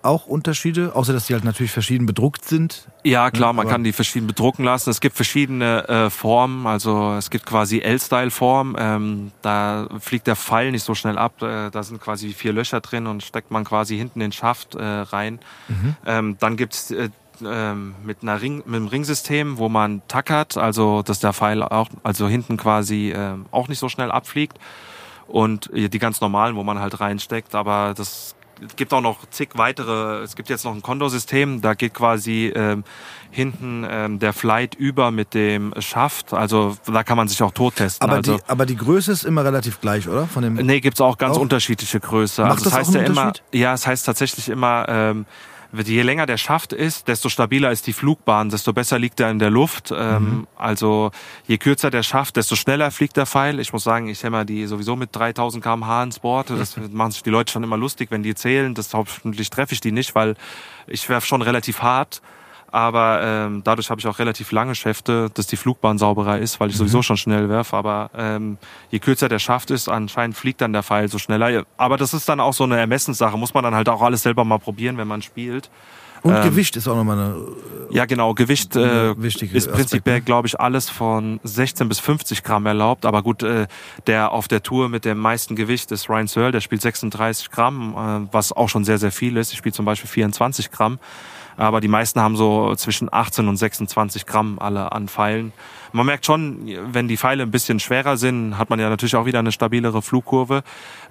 [0.04, 2.88] auch Unterschiede, außer dass die halt natürlich verschieden bedruckt sind?
[3.04, 4.90] Ja, klar, man aber- kann die verschieden bedrucken lassen.
[4.90, 6.68] Es gibt verschiedene äh, Formen.
[6.68, 8.76] Also es gibt quasi L-Style-Form.
[8.80, 11.42] Ähm, da fliegt der Pfeil nicht so schnell ab.
[11.42, 14.84] Äh, da sind quasi vier Löcher drin und steckt man quasi hinten den Schaft äh,
[14.84, 15.40] rein.
[16.06, 17.10] Ähm, dann gibt's äh,
[17.44, 21.90] ähm, mit, einer Ring, mit einem Ringsystem, wo man tackert, also dass der Pfeil auch,
[22.04, 24.58] also hinten quasi ähm, auch nicht so schnell abfliegt.
[25.28, 27.56] Und äh, die ganz normalen, wo man halt reinsteckt.
[27.56, 28.36] Aber das
[28.66, 30.22] es gibt auch noch zig weitere.
[30.22, 32.84] Es gibt jetzt noch ein Kondosystem, da geht quasi ähm,
[33.32, 36.34] hinten ähm, der Flight über mit dem Schaft.
[36.34, 38.08] Also da kann man sich auch tot testen.
[38.08, 40.28] Aber, also, die, aber die Größe ist immer relativ gleich, oder?
[40.28, 41.42] Von dem, Nee, gibt's auch ganz Auch?
[41.42, 42.42] unterschiedliche Größe.
[42.44, 45.26] Macht also das das heißt ja immer, ja, es heißt tatsächlich immer, ähm,
[45.74, 49.40] je länger der Schaft ist, desto stabiler ist die Flugbahn, desto besser liegt er in
[49.40, 49.92] der Luft.
[49.96, 50.48] Ähm, Mhm.
[50.58, 51.12] Also
[51.48, 53.60] je kürzer der Schaft, desto schneller fliegt der Pfeil.
[53.60, 56.50] Ich muss sagen, ich hämmer die sowieso mit 3000 km/h ins Board.
[56.50, 58.74] Das machen sich die Leute schon immer lustig, wenn die zählen.
[58.74, 60.36] Das hoffentlich treffe ich die nicht, weil
[60.88, 62.22] ich werf schon relativ hart.
[62.72, 66.70] Aber ähm, dadurch habe ich auch relativ lange Schäfte, dass die Flugbahn sauberer ist, weil
[66.70, 67.74] ich sowieso schon schnell werf.
[67.74, 68.58] Aber ähm,
[68.90, 71.66] je kürzer der Schaft ist, anscheinend fliegt dann der Pfeil so schneller.
[71.76, 73.38] Aber das ist dann auch so eine Ermessenssache.
[73.38, 75.70] Muss man dann halt auch alles selber mal probieren, wenn man spielt.
[76.22, 77.36] und ähm, Gewicht ist auch nochmal eine.
[77.90, 78.34] Ja, genau.
[78.36, 80.22] Gewicht äh, ist prinzipiell, ne?
[80.22, 83.06] glaube ich, alles von 16 bis 50 Gramm erlaubt.
[83.06, 83.68] Aber gut, äh,
[84.08, 86.52] der auf der Tour mit dem meisten Gewicht ist Ryan Searle.
[86.54, 89.52] Der spielt 36 Gramm, äh, was auch schon sehr, sehr viel ist.
[89.52, 91.00] Ich spiele zum Beispiel 24 Gramm.
[91.62, 95.54] Aber die meisten haben so zwischen 18 und 26 Gramm alle an Pfeilen.
[95.92, 99.28] Man merkt schon, wenn die Pfeile ein bisschen schwerer sind, hat man ja natürlich auch
[99.28, 100.64] wieder eine stabilere Flugkurve.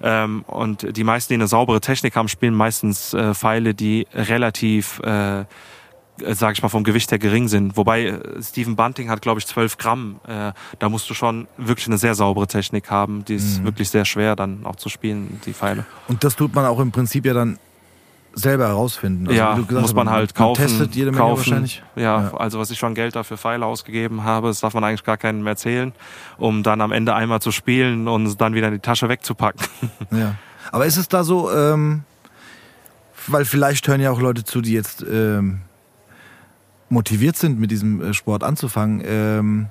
[0.03, 4.99] Ähm, und die meisten, die eine saubere Technik haben, spielen meistens äh, Pfeile, die relativ
[5.05, 5.45] äh,
[6.31, 7.77] sag ich mal, vom Gewicht her gering sind.
[7.77, 10.19] Wobei äh, Stephen Bunting hat, glaube ich, 12 Gramm.
[10.27, 13.23] Äh, da musst du schon wirklich eine sehr saubere Technik haben.
[13.23, 15.85] Die ist wirklich sehr schwer dann auch zu spielen, die Pfeile.
[16.09, 17.57] Und das tut man auch im Prinzip ja dann
[18.33, 19.27] selber herausfinden.
[19.27, 20.61] Also, ja, gesagt muss man halt kaufen.
[20.61, 21.37] Man testet jede Menge kaufen.
[21.37, 21.83] wahrscheinlich.
[21.95, 22.33] Ja, Ja.
[22.37, 25.45] also was ich schon Geld dafür Pfeile ausgegeben habe, das darf man eigentlich gar keinem
[25.47, 25.91] erzählen,
[26.37, 29.65] um dann am Ende einmal zu spielen und dann wieder in die Tasche wegzupacken.
[30.11, 30.35] Ja.
[30.71, 32.03] Aber ist es da so, ähm,
[33.27, 35.61] weil vielleicht hören ja auch Leute zu, die jetzt ähm,
[36.89, 39.01] motiviert sind, mit diesem äh, Sport anzufangen.
[39.05, 39.67] Ähm,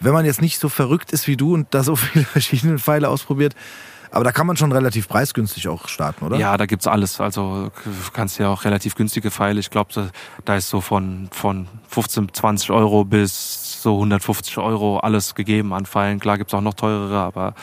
[0.00, 3.08] wenn man jetzt nicht so verrückt ist wie du und da so viele verschiedene Pfeile
[3.08, 3.54] ausprobiert,
[4.12, 6.36] aber da kann man schon relativ preisgünstig auch starten, oder?
[6.36, 7.18] Ja, da gibt's alles.
[7.18, 7.70] Also
[8.12, 9.58] kannst ja auch relativ günstige Pfeile.
[9.58, 10.08] Ich glaube, da,
[10.44, 15.86] da ist so von, von 15, 20 Euro bis so 150 Euro alles gegeben an
[15.86, 16.20] Pfeilen.
[16.20, 17.54] Klar gibt's auch noch teurere, aber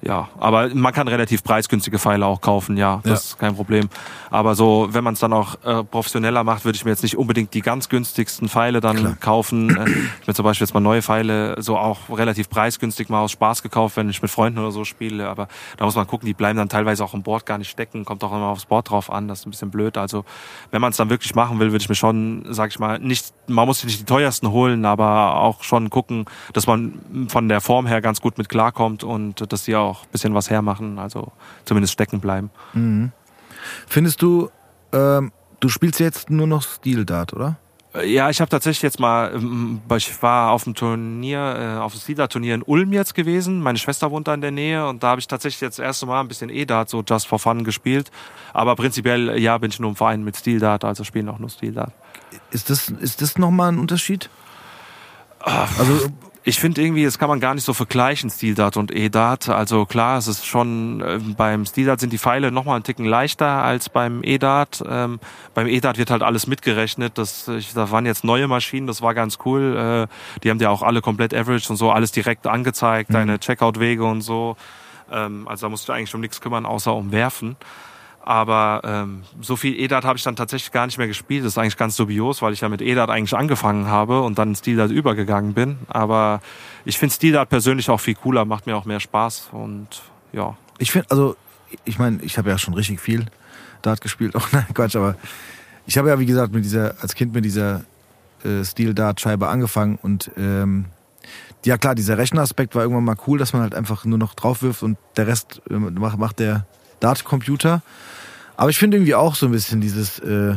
[0.00, 3.14] ja, aber man kann relativ preisgünstige Pfeile auch kaufen, ja, das Ja.
[3.14, 3.88] ist kein Problem.
[4.30, 7.16] Aber so, wenn man es dann auch äh, professioneller macht, würde ich mir jetzt nicht
[7.16, 9.16] unbedingt die ganz günstigsten Pfeile dann Klar.
[9.16, 9.76] kaufen.
[9.76, 9.88] Äh,
[10.20, 13.62] ich mir zum Beispiel jetzt mal neue Pfeile so auch relativ preisgünstig mal aus Spaß
[13.62, 15.28] gekauft, wenn ich mit Freunden oder so spiele.
[15.28, 18.04] Aber da muss man gucken, die bleiben dann teilweise auch im Board gar nicht stecken,
[18.04, 19.96] kommt auch immer aufs Board drauf an, das ist ein bisschen blöd.
[19.98, 20.24] Also
[20.70, 23.32] wenn man es dann wirklich machen will, würde ich mir schon, sag ich mal, nicht,
[23.48, 27.60] man muss sich nicht die teuersten holen, aber auch schon gucken, dass man von der
[27.60, 31.32] Form her ganz gut mit klarkommt und dass die auch ein bisschen was hermachen, also
[31.64, 32.50] zumindest stecken bleiben.
[33.86, 34.50] Findest du,
[34.92, 37.56] ähm, du spielst jetzt nur noch Steel Dart, oder?
[37.94, 41.92] Äh, Ja, ich habe tatsächlich jetzt mal, ähm, ich war auf dem Turnier, äh, auf
[41.92, 43.60] dem Sida-Turnier in Ulm jetzt gewesen.
[43.60, 46.06] Meine Schwester wohnt da in der Nähe und da habe ich tatsächlich jetzt das erste
[46.06, 48.10] Mal ein bisschen E-Dart so just for fun gespielt.
[48.52, 51.50] Aber prinzipiell, ja, bin ich nur im Verein mit Steel Dart, also spielen auch nur
[51.50, 51.92] Steel Dart.
[52.50, 54.30] Ist das, ist das nochmal ein Unterschied?
[55.40, 56.08] Also
[56.48, 59.50] Ich finde irgendwie, das kann man gar nicht so vergleichen, Steel-Dart und E-Dart.
[59.50, 63.04] Also klar, es ist schon, äh, beim Steel-Dart sind die Pfeile noch mal einen Ticken
[63.04, 64.82] leichter als beim E-Dart.
[64.88, 65.20] Ähm,
[65.52, 67.18] beim E-Dart wird halt alles mitgerechnet.
[67.18, 70.08] Das, ich, da waren jetzt neue Maschinen, das war ganz cool.
[70.08, 74.04] Äh, die haben dir auch alle komplett average und so, alles direkt angezeigt, deine Checkout-Wege
[74.04, 74.56] und so.
[75.12, 77.56] Ähm, also da musst du eigentlich um nichts kümmern, außer um Werfen.
[78.28, 81.46] Aber ähm, so viel E-Dart habe ich dann tatsächlich gar nicht mehr gespielt.
[81.46, 84.50] Das ist eigentlich ganz dubios, weil ich ja mit E-Dart eigentlich angefangen habe und dann
[84.50, 85.78] in Steel-Dart übergegangen bin.
[85.88, 86.42] Aber
[86.84, 90.02] ich finde Steel-Dart persönlich auch viel cooler, macht mir auch mehr Spaß und
[90.34, 90.58] ja.
[90.76, 91.36] Ich finde, also,
[91.86, 93.24] ich meine, ich habe ja schon richtig viel
[93.80, 94.34] Dart gespielt.
[94.36, 95.16] Oh nein, Quatsch, aber
[95.86, 97.86] ich habe ja, wie gesagt, mit dieser, als Kind mit dieser
[98.44, 100.84] äh, Steel-Dart-Scheibe angefangen und ähm,
[101.64, 104.60] ja klar, dieser Rechenaspekt war irgendwann mal cool, dass man halt einfach nur noch drauf
[104.60, 106.66] wirft und der Rest äh, macht, macht der
[107.00, 107.80] Dart-Computer.
[108.58, 110.56] Aber ich finde irgendwie auch so ein bisschen dieses äh,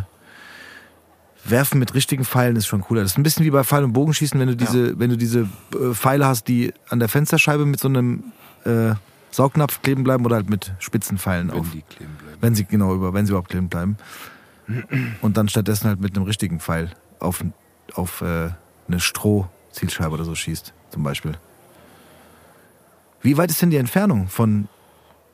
[1.45, 3.04] Werfen mit richtigen Pfeilen ist schon cooler.
[3.04, 5.41] Das ist ein bisschen wie bei Pfeil- und Bogenschießen, wenn du diese, wenn du diese
[5.41, 8.24] äh, Pfeile hast, die an der Fensterscheibe mit so einem
[8.66, 8.95] äh,
[9.30, 11.70] Saugnapf kleben bleiben oder halt mit spitzen Pfeilen Wenn auf.
[11.72, 12.38] die kleben bleiben.
[12.41, 13.97] Wenn sie genau über, wenn sie überhaupt kleben bleiben.
[15.22, 16.89] Und dann stattdessen halt mit einem richtigen Pfeil
[17.20, 17.43] auf,
[17.93, 18.49] auf äh,
[18.88, 21.34] eine Stroh-Zielscheibe oder so schießt, zum Beispiel.
[23.22, 24.68] Wie weit ist denn die Entfernung von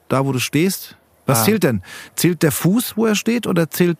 [0.09, 0.97] da, wo du stehst?
[1.27, 1.43] Was Ah.
[1.43, 1.81] zählt denn?
[2.15, 3.97] Zählt der Fuß, wo er steht, oder zählt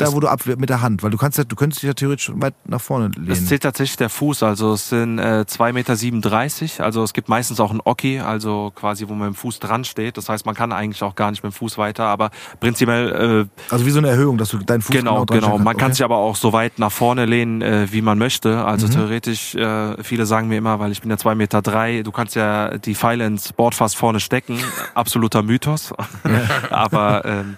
[0.00, 1.02] da, wo du abwehr mit der Hand?
[1.02, 3.46] Weil du kannst ja, du könntest dich ja theoretisch weit nach vorne Es lehnen.
[3.46, 6.84] zählt tatsächlich der Fuß, also es sind äh, 2,37 Meter.
[6.84, 9.84] Also es gibt meistens auch ein Oki, also quasi, wo man mit dem Fuß dran
[9.84, 10.16] steht.
[10.16, 12.30] Das heißt, man kann eigentlich auch gar nicht mit dem Fuß weiter, aber
[12.60, 15.46] prinzipiell äh, also wie so eine Erhöhung, dass du deinen Fuß Genau, genau.
[15.48, 15.96] stellen Man kann kannst.
[15.98, 18.64] sich aber auch so weit nach vorne lehnen, äh, wie man möchte.
[18.64, 18.92] Also Mhm.
[18.92, 22.34] theoretisch, äh, viele sagen mir immer, weil ich bin ja zwei Meter, drei, du kannst
[22.36, 24.58] ja die Pfeile ins Bordfass vorne stecken.
[24.94, 25.92] Absoluter Mythos.
[26.70, 27.56] aber ähm,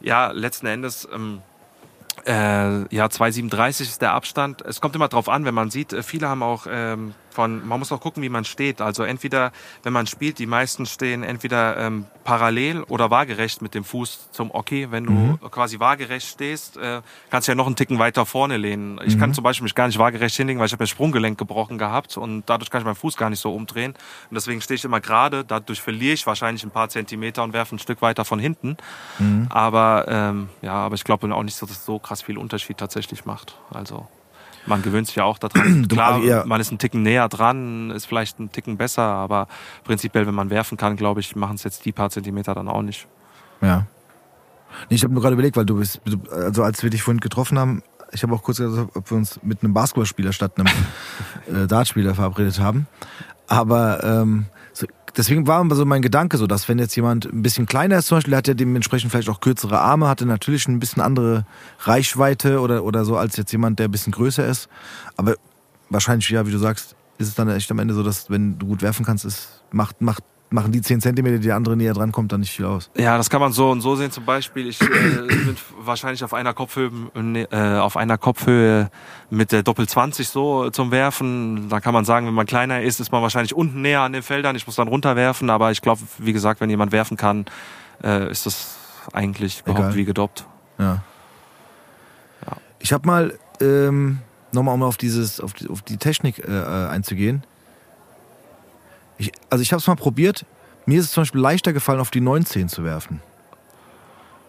[0.00, 1.08] ja, letzten Endes...
[1.14, 1.40] Ähm,
[2.26, 4.62] äh, ja, 2,37 ist der Abstand.
[4.62, 7.78] Es kommt immer drauf an, wenn man sieht, äh, viele haben auch ähm, von, man
[7.78, 8.80] muss auch gucken, wie man steht.
[8.80, 9.52] Also entweder,
[9.82, 14.50] wenn man spielt, die meisten stehen entweder ähm, parallel oder waagerecht mit dem Fuß zum
[14.50, 14.90] Oki.
[14.90, 19.00] Wenn du quasi waagerecht stehst, äh, kannst du ja noch einen Ticken weiter vorne lehnen.
[19.04, 21.38] Ich kann zum Beispiel mich gar nicht waagerecht hinlegen, weil ich habe mir das Sprunggelenk
[21.38, 23.92] gebrochen gehabt und dadurch kann ich meinen Fuß gar nicht so umdrehen.
[23.92, 25.44] Und deswegen stehe ich immer gerade.
[25.44, 28.76] Dadurch verliere ich wahrscheinlich ein paar Zentimeter und werfe ein Stück weiter von hinten.
[29.50, 33.24] Aber ähm, ja, aber ich glaube auch nicht, dass es so krass viel Unterschied tatsächlich
[33.24, 33.56] macht.
[33.70, 34.08] Also
[34.66, 35.86] man gewöhnt sich ja auch daran.
[35.88, 39.48] Klar, also eher- man ist einen Ticken näher dran, ist vielleicht ein Ticken besser, aber
[39.84, 42.82] prinzipiell, wenn man werfen kann, glaube ich, machen es jetzt die paar Zentimeter dann auch
[42.82, 43.06] nicht.
[43.60, 43.86] Ja.
[44.88, 46.00] Nee, ich habe nur gerade überlegt, weil du bist,
[46.30, 47.82] also als wir dich vorhin getroffen haben,
[48.12, 50.66] ich habe auch kurz gesagt, ob wir uns mit einem Basketballspieler statt einem
[51.64, 52.86] äh, Dartspieler verabredet haben.
[53.46, 54.46] Aber ähm,
[55.16, 58.16] deswegen war so mein Gedanke so, dass wenn jetzt jemand ein bisschen kleiner ist zum
[58.16, 61.44] Beispiel, der hat ja dementsprechend vielleicht auch kürzere Arme, hatte natürlich ein bisschen andere
[61.80, 64.68] Reichweite oder, oder so als jetzt jemand, der ein bisschen größer ist.
[65.16, 65.34] Aber
[65.88, 68.66] wahrscheinlich, ja, wie du sagst, ist es dann echt am Ende so, dass wenn du
[68.66, 72.12] gut werfen kannst, ist, macht, macht, machen die 10 Zentimeter, die der andere näher dran
[72.12, 72.90] kommt, dann nicht viel aus.
[72.96, 74.10] Ja, das kann man so und so sehen.
[74.10, 74.84] Zum Beispiel, ich äh,
[75.28, 76.90] bin wahrscheinlich auf einer Kopfhöhe,
[77.50, 78.90] äh, auf einer Kopfhöhe
[79.30, 81.68] mit der Doppel 20 so zum Werfen.
[81.68, 84.22] Da kann man sagen, wenn man kleiner ist, ist man wahrscheinlich unten näher an den
[84.22, 84.56] Feldern.
[84.56, 85.50] Ich muss dann runterwerfen.
[85.50, 87.46] Aber ich glaube, wie gesagt, wenn jemand werfen kann,
[88.02, 88.76] äh, ist das
[89.12, 90.46] eigentlich gehoppt wie gedoppt.
[90.78, 91.02] Ja.
[92.46, 92.56] Ja.
[92.80, 94.18] Ich habe mal, ähm,
[94.52, 97.44] nochmal um auf, dieses, auf, die, auf die Technik äh, äh, einzugehen.
[99.20, 100.44] Ich, also ich habe es mal probiert.
[100.86, 103.20] Mir ist es zum Beispiel leichter gefallen, auf die 19 zu werfen.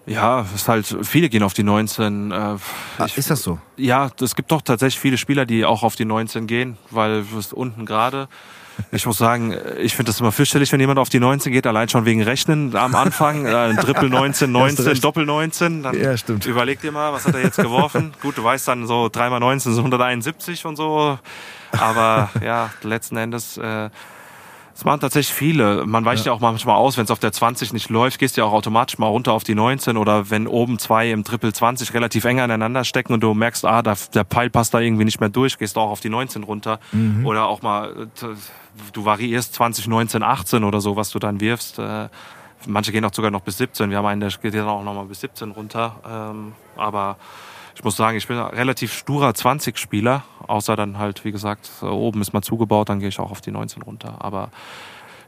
[0.08, 2.32] Ja, ist halt, viele gehen auf die 19.
[2.32, 2.58] Äh, Ah,
[3.06, 3.60] ich- ist das so?
[3.78, 7.36] Ja, es gibt doch tatsächlich viele Spieler, die auch auf die 19 gehen, weil du
[7.36, 8.28] bist unten gerade.
[8.92, 11.88] Ich muss sagen, ich finde das immer fürchterlich, wenn jemand auf die 19 geht, allein
[11.88, 13.46] schon wegen Rechnen am Anfang.
[13.46, 15.04] Äh, Ein Triple 19, Hast du 19, recht.
[15.04, 15.84] Doppel 19.
[15.84, 16.46] Dann Ja, stimmt.
[16.48, 18.14] überleg dir mal, was hat er jetzt geworfen?
[18.22, 21.20] Gut, du weißt dann so 3 mal 19 sind 171 und so.
[21.78, 23.90] Aber ja, letzten Endes, äh,
[24.82, 25.86] es machen tatsächlich viele.
[25.86, 28.42] Man weicht ja, auch manchmal aus, wenn es auf der 20 nicht läuft, gehst du
[28.42, 31.94] ja auch automatisch mal runter auf die 19 oder wenn oben zwei im Triple 20
[31.94, 35.20] relativ eng aneinander stecken und du merkst, ah, da, der Pfeil passt da irgendwie nicht
[35.20, 36.80] mehr durch, gehst du auch auf die 19 runter.
[37.26, 38.08] Oder auch mal,
[38.92, 41.78] du variierst 20, 19, 18 oder so, was du dann wirfst.
[41.78, 42.08] Äh,
[42.66, 43.92] Manche gehen auch sogar noch bis 17.
[43.92, 45.96] Wir haben einen, der geht dann auch noch mal bis 17 runter.
[46.08, 47.18] Ähm, aber
[47.76, 50.24] ich muss sagen, ich bin ein relativ sturer 20-Spieler.
[50.48, 53.52] Außer dann halt, wie gesagt, oben ist mal zugebaut, dann gehe ich auch auf die
[53.52, 54.16] 19 runter.
[54.20, 54.52] Aber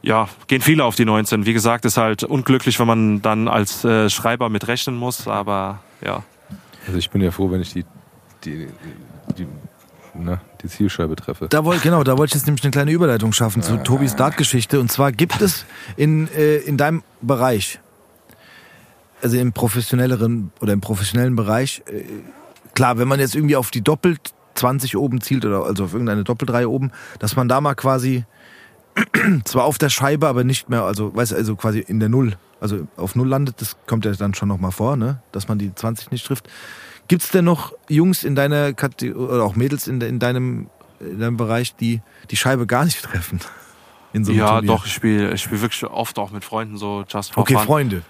[0.02, 1.46] ja, gehen viele auf die 19.
[1.46, 5.26] Wie gesagt, ist halt unglücklich, wenn man dann als äh, Schreiber mit rechnen muss.
[5.26, 6.22] Aber ja,
[6.86, 7.84] Also ich bin ja froh, wenn ich die,
[8.44, 8.68] die,
[9.38, 9.46] die,
[10.14, 11.48] na, die Zielscheibe treffe.
[11.48, 14.78] Da wollte genau, da wollte ich jetzt nämlich eine kleine Überleitung schaffen zu Tobis Dartgeschichte.
[14.78, 15.64] Und zwar gibt es
[15.96, 17.80] in, äh, in deinem Bereich,
[19.24, 22.04] also im professionelleren oder im professionellen Bereich, äh,
[22.74, 24.20] klar, wenn man jetzt irgendwie auf die doppelt
[24.54, 28.24] 20 oben zielt oder also auf irgendeine Doppeldrei oben, dass man da mal quasi
[29.44, 32.86] zwar auf der Scheibe, aber nicht mehr, also weißt also quasi in der Null, also
[32.98, 35.22] auf Null landet, das kommt ja dann schon nochmal vor, ne?
[35.32, 36.48] Dass man die 20 nicht trifft.
[37.08, 40.68] Gibt's denn noch Jungs in deiner Kategorie oder auch Mädels in, de, in deinem
[41.00, 43.40] in deinem Bereich, die die Scheibe gar nicht treffen?
[44.12, 44.68] In so ja, Turnier?
[44.68, 47.64] doch, ich spiele ich spiel wirklich oft auch mit Freunden so just for Okay, fun.
[47.64, 48.02] Freunde.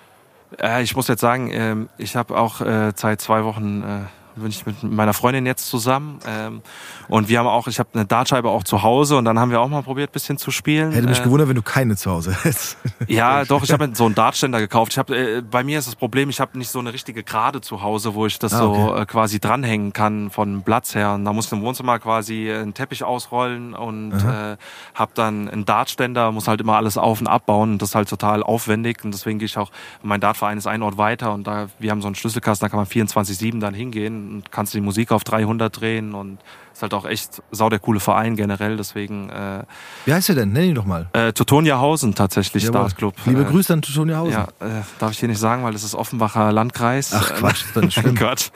[0.61, 4.49] Äh, ich muss jetzt sagen, ähm, ich habe auch äh, seit zwei Wochen äh, bin
[4.49, 6.63] ich mit meiner Freundin jetzt zusammen ähm,
[7.09, 9.61] und wir haben auch, ich habe eine Dartscheibe auch zu Hause und dann haben wir
[9.61, 10.93] auch mal probiert, bisschen zu spielen.
[10.93, 12.77] Hätte mich Äh, gewundert, wenn du keine zu Hause hättest.
[13.09, 14.93] Ja, doch, ich habe mir so einen Dartständer gekauft.
[14.93, 17.61] Ich hab, äh, bei mir ist das Problem, ich habe nicht so eine richtige Gerade
[17.61, 19.03] zu Hause, wo ich das Ah, so okay.
[19.03, 21.13] äh, quasi dranhängen kann von Platz her.
[21.15, 24.57] Und da muss ich im Wohnzimmer quasi einen Teppich ausrollen und äh,
[24.95, 28.09] habe dann einen Dartständer, muss halt immer alles auf und abbauen und das ist halt
[28.09, 29.71] total aufwendig und deswegen gehe ich auch,
[30.03, 32.79] mein Dartverein ist ein Ort weiter und da, wir haben so einen Schlüsselkasten, da kann
[32.79, 36.39] man 24-7 dann hingehen und kannst die Musik auf 300 drehen und
[36.73, 39.63] ist halt auch echt sau der coole Verein generell, deswegen äh,
[40.07, 40.53] Wie heißt der denn?
[40.53, 41.09] Nenn ihn doch mal.
[41.13, 42.81] äh, Teutonia-Hausen tatsächlich, Jawohl.
[42.81, 43.15] Dartclub.
[43.27, 44.33] Liebe äh, Grüße an Tutonia Hausen.
[44.33, 47.13] ja, äh, darf ich hier nicht sagen, weil das ist Offenbacher Landkreis.
[47.15, 48.17] Ach Äh, Quatsch, ist doch nicht schlimm.
[48.17, 48.51] Gott.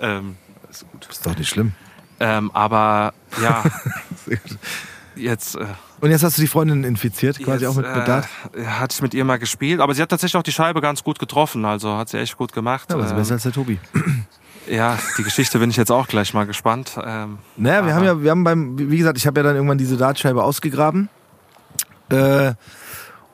[0.00, 0.36] Ähm,
[0.70, 1.72] Ist doch nicht schlimm.
[2.20, 3.62] ähm, aber ja,
[5.16, 5.66] jetzt, äh,
[6.00, 8.26] Und jetzt hast du die Freundin infiziert, quasi jetzt auch mit, Dart.
[8.54, 11.04] äh, hatte ich mit ihr mal gespielt, aber sie hat tatsächlich auch die Scheibe ganz
[11.04, 12.88] gut getroffen, also hat sie echt gut gemacht.
[12.90, 13.78] Ja, aber ist Ähm, besser als der Tobi.
[14.68, 16.98] Ja, die Geschichte bin ich jetzt auch gleich mal gespannt.
[17.04, 19.78] Ähm, Naja, wir haben ja, wir haben beim, wie gesagt, ich habe ja dann irgendwann
[19.78, 21.08] diese Dartscheibe ausgegraben.
[22.10, 22.54] Äh,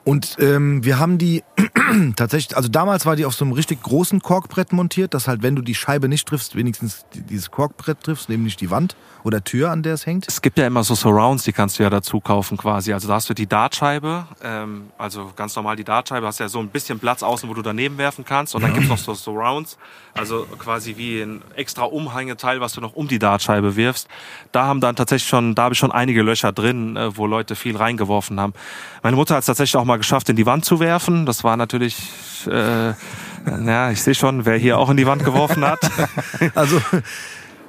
[0.05, 1.43] und ähm, wir haben die
[2.17, 5.55] tatsächlich, also damals war die auf so einem richtig großen Korkbrett montiert, dass halt, wenn
[5.55, 9.71] du die Scheibe nicht triffst, wenigstens die- dieses Korkbrett triffst, nämlich die Wand oder Tür,
[9.71, 10.27] an der es hängt.
[10.27, 12.95] Es gibt ja immer so Surrounds, die kannst du ja dazu kaufen quasi.
[12.95, 16.61] Also da hast du die Dartscheibe, ähm, also ganz normal die Dartscheibe, hast ja so
[16.61, 18.55] ein bisschen Platz außen, wo du daneben werfen kannst.
[18.55, 19.77] Und dann gibt's noch so Surrounds,
[20.19, 24.09] also quasi wie ein extra Umhängeteil, was du noch um die Dartscheibe wirfst.
[24.53, 27.55] Da haben dann tatsächlich schon, da habe ich schon einige Löcher drin, äh, wo Leute
[27.55, 28.53] viel reingeworfen haben.
[29.03, 31.25] Meine Mutter hat es tatsächlich auch mal geschafft, in die Wand zu werfen.
[31.25, 31.97] Das war natürlich,
[32.47, 32.93] äh,
[33.45, 35.79] naja, ich sehe schon, wer hier auch in die Wand geworfen hat.
[36.55, 36.81] Also,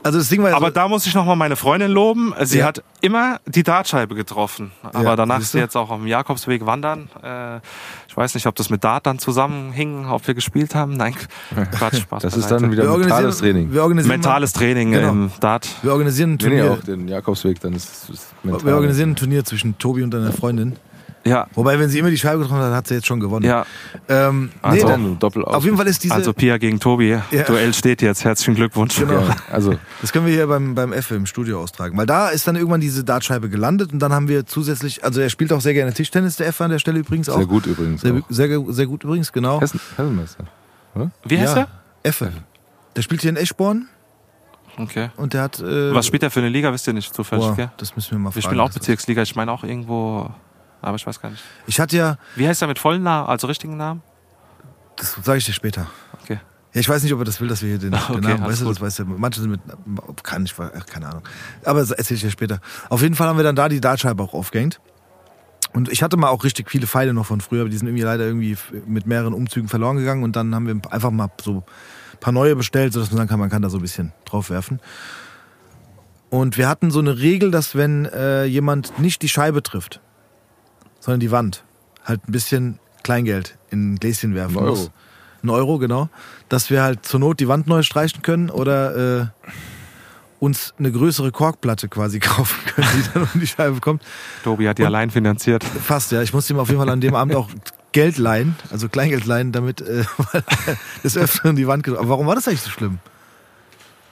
[0.03, 2.33] also das Ding war Aber so, da muss ich noch mal meine Freundin loben.
[2.43, 2.65] Sie Ja.
[2.65, 4.71] hat immer die Dartscheibe getroffen.
[4.83, 7.09] Aber Ja, danach ist sie jetzt auch auf dem Jakobsweg wandern.
[7.23, 7.57] Äh,
[8.07, 10.93] ich weiß nicht, ob das mit Dart dann zusammenhing, ob wir gespielt haben.
[10.97, 11.15] Nein,
[11.71, 12.23] Quatsch, Spaß.
[12.23, 13.71] Das ist dann wieder wir mentales Training.
[13.73, 15.09] wir organisieren mentales Training Genau.
[15.09, 15.67] im Dart.
[15.81, 16.71] Wir organisieren ein Nee, nee, Turnier.
[16.73, 18.65] auch den Jakobsweg, dann ist es mental.
[18.65, 20.75] wir organisieren ein Turnier zwischen Tobi und deiner Freundin.
[21.25, 23.45] Ja, Wobei, wenn sie immer die Scheibe getroffen hat, hat sie jetzt schon gewonnen.
[23.45, 23.65] ja.
[24.07, 27.09] Ähm, nee, Also, dann, doppelt auf jeden Fall ist diese, Also Pia gegen Tobi.
[27.09, 27.43] Ja.
[27.43, 28.23] Duell steht jetzt.
[28.23, 28.97] Herzlichen Glückwunsch.
[28.97, 29.19] Genau.
[29.21, 31.97] Ja, also, Das können wir hier beim, beim F im Studio austragen.
[31.97, 35.29] Weil da ist dann irgendwann diese Dartscheibe gelandet und dann haben wir zusätzlich, also er
[35.29, 37.35] spielt auch sehr gerne Tischtennis, der F an der Stelle übrigens auch.
[37.37, 38.01] sehr gut übrigens.
[38.01, 38.21] Sehr, auch.
[38.29, 39.59] sehr, sehr gut übrigens, genau.
[39.61, 40.45] Hessen, Hessenmeister.
[41.25, 41.67] Wie heißt ja,
[42.03, 42.31] Effe.
[42.95, 43.87] Der spielt hier in Eschborn
[44.77, 44.83] er?
[44.83, 45.09] Okay.
[45.17, 45.59] und der hat.
[45.59, 46.71] Äh, Was spielt er für eine Liga?
[46.73, 47.71] Wisst ihr nicht zufällig, boah, gell?
[47.77, 48.43] Das müssen wir mal Wir fragen.
[48.55, 49.21] spielen auch Bezirksliga.
[49.21, 50.31] Ich meine auch irgendwo,
[50.81, 51.43] aber ich weiß gar nicht.
[51.67, 54.01] Ich hatte ja, Wie heißt er mit vollen Namen, also richtigen Namen?
[54.95, 55.87] das sage ich dir später.
[56.21, 56.39] Okay.
[56.73, 58.45] Ja, ich weiß nicht, ob er das will, dass wir hier den, Okay, den Namen,
[58.45, 58.81] weißt du, das gut.
[58.85, 59.05] weiß er.
[59.05, 59.61] Manche sind mit,
[60.23, 61.23] kann ich, keine Ahnung.
[61.63, 62.59] Aber das erzähle ich dir später.
[62.89, 64.79] Auf jeden Fall haben wir dann da die Dartscheibe auch aufgehängt.
[65.73, 68.03] Und ich hatte mal auch richtig viele Pfeile noch von früher, aber die sind irgendwie
[68.03, 68.57] leider irgendwie
[68.87, 71.63] mit mehreren Umzügen verloren gegangen und dann haben wir einfach mal so
[72.13, 74.49] ein paar neue bestellt, sodass man sagen kann, man kann da so ein bisschen drauf
[74.49, 74.79] werfen.
[76.31, 80.01] Und wir hatten so eine Regel, dass wenn äh, jemand nicht die Scheibe trifft,
[81.09, 81.63] sondern die Wand,
[82.05, 84.75] halt ein bisschen Kleingeld in ein Gläschen werfen Ein Euro.
[84.75, 84.91] muss.
[85.41, 86.07] Ein Euro, genau.
[86.49, 89.25] Dass wir halt zur Not die Wand neu streichen können oder äh,
[90.39, 94.03] uns eine größere Korkplatte quasi kaufen können, die dann um die Scheibe kommt.
[94.43, 95.63] Tobi hat die allein finanziert.
[95.63, 96.21] Fast, ja.
[96.21, 97.49] Ich musste ihm auf jeden Fall an dem Abend auch
[97.91, 100.03] Geld leihen, also Kleingeld leihen, damit äh,
[101.03, 102.99] des Öfteren die Wand Aber warum war das eigentlich so schlimm?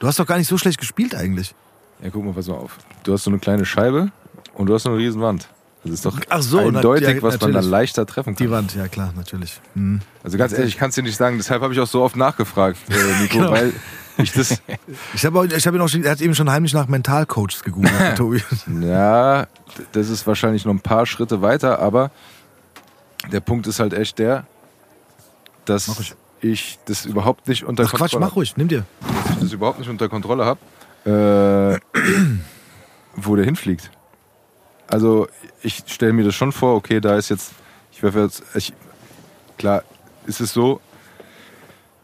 [0.00, 1.54] Du hast doch gar nicht so schlecht gespielt eigentlich.
[2.02, 2.76] Ja, guck mal, pass mal auf.
[3.04, 4.10] Du hast so eine kleine Scheibe
[4.54, 5.48] und du hast so eine riesen Wand.
[5.90, 8.46] Das ist doch Ach so, na- eindeutig, ja, was man dann leichter treffen kann.
[8.46, 9.60] Die Wand, ja klar, natürlich.
[9.74, 10.00] Hm.
[10.22, 11.36] Also ganz ehrlich, ich kann es dir nicht sagen.
[11.36, 13.50] Deshalb habe ich auch so oft nachgefragt, äh, Nico, Genau.
[13.52, 13.72] weil
[14.18, 14.60] ich das...
[15.14, 17.92] Ich habe ich hab ihn auch schon, er hat eben schon heimlich nach Mentalcoaches gegoogelt,
[18.16, 18.42] Tobi.
[18.80, 19.46] Ja,
[19.92, 22.10] das ist wahrscheinlich noch ein paar Schritte weiter, aber
[23.32, 24.46] der Punkt ist halt echt der,
[25.64, 26.14] dass ich.
[26.40, 28.84] ich das überhaupt nicht unter Ach Quatsch, Kontrolle mach ruhig, nimm dir.
[29.26, 30.44] dass ich das überhaupt nicht unter Kontrolle
[31.04, 31.98] habe, äh,
[33.16, 33.90] wo der hinfliegt.
[34.88, 35.28] Also
[35.62, 37.52] ich stelle mir das schon vor, okay, da ist jetzt,
[37.92, 38.72] ich werfe jetzt, ich,
[39.58, 39.84] klar
[40.26, 40.80] ist es so,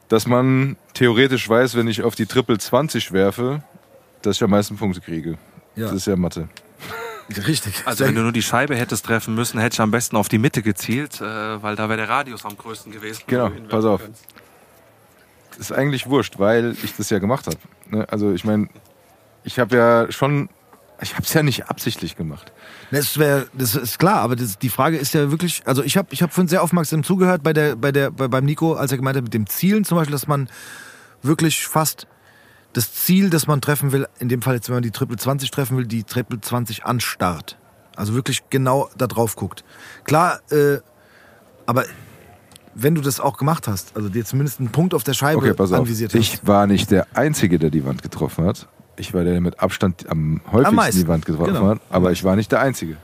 [0.09, 3.62] dass man theoretisch weiß, wenn ich auf die Triple 20 werfe,
[4.23, 5.39] dass ich am meisten Punkte kriege.
[5.77, 5.86] Ja.
[5.86, 6.48] Das ist ja Mathe.
[7.47, 7.82] Richtig.
[7.86, 10.39] Also wenn du nur die Scheibe hättest treffen müssen, hätte ich am besten auf die
[10.39, 13.23] Mitte gezielt, äh, weil da wäre der Radius am größten gewesen.
[13.27, 14.02] Genau, pass auf.
[14.02, 14.27] könntest.
[15.59, 17.56] ist eigentlich wurscht, weil ich das ja gemacht habe.
[17.89, 18.06] Ne?
[18.11, 18.69] Also ich meine,
[19.43, 20.51] ich habe ja schon,
[21.01, 22.52] ich habe es ja nicht absichtlich gemacht.
[22.94, 26.08] Das, wär, das ist klar, aber das, die Frage ist ja wirklich, also ich habe
[26.12, 28.98] ich hab vorhin sehr aufmerksam zugehört bei der, bei der, bei, beim Nico, als er
[28.98, 30.48] gemeint hat, mit dem Zielen zum Beispiel, dass man
[31.22, 32.06] wirklich fast
[32.72, 35.50] das Ziel, das man treffen will, in dem Fall jetzt, wenn man die Triple 20
[35.50, 37.56] treffen will, die Triple 20 anstarrt.
[37.96, 39.64] Also wirklich genau da drauf guckt.
[40.04, 40.78] Klar, äh,
[41.66, 41.84] aber
[42.74, 45.54] wenn du das auch gemacht hast, also dir zumindest einen Punkt auf der Scheibe Okay,
[45.54, 45.80] pass auf.
[45.80, 46.20] anvisiert hast.
[46.20, 48.68] Ich war nicht der Einzige, der die Wand getroffen hat.
[48.96, 51.00] Ich war der, der mit Abstand am häufigsten meisten.
[51.02, 51.68] die Wand getroffen Genau.
[51.68, 51.80] hat.
[51.90, 52.96] Aber ich war nicht der Einzige.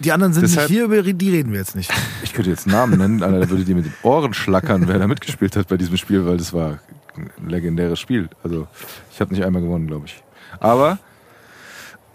[0.00, 1.90] die anderen sind Deshalb- nicht hier, über die reden wir jetzt nicht.
[2.22, 5.06] Ich könnte jetzt Namen nennen, Alter, da würde dir mit den Ohren schlackern, wer da
[5.06, 6.78] mitgespielt hat bei diesem Spiel, weil das war
[7.16, 8.28] ein legendäres Spiel.
[8.44, 8.68] Also
[9.12, 10.22] ich habe nicht einmal gewonnen, glaube ich.
[10.60, 10.98] Aber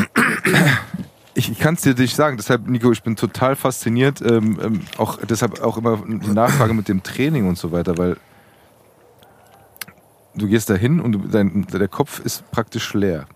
[1.34, 2.36] ich, ich kann es dir nicht sagen.
[2.36, 4.20] Deshalb, Nico, ich bin total fasziniert.
[4.22, 8.16] Ähm, ähm, auch deshalb auch immer die Nachfrage mit dem Training und so weiter, weil
[10.34, 13.26] du gehst da hin und du, dein, der Kopf ist praktisch leer.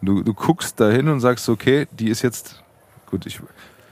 [0.00, 2.62] Du, du guckst da hin und sagst, okay, die ist jetzt,
[3.10, 3.40] gut, ich,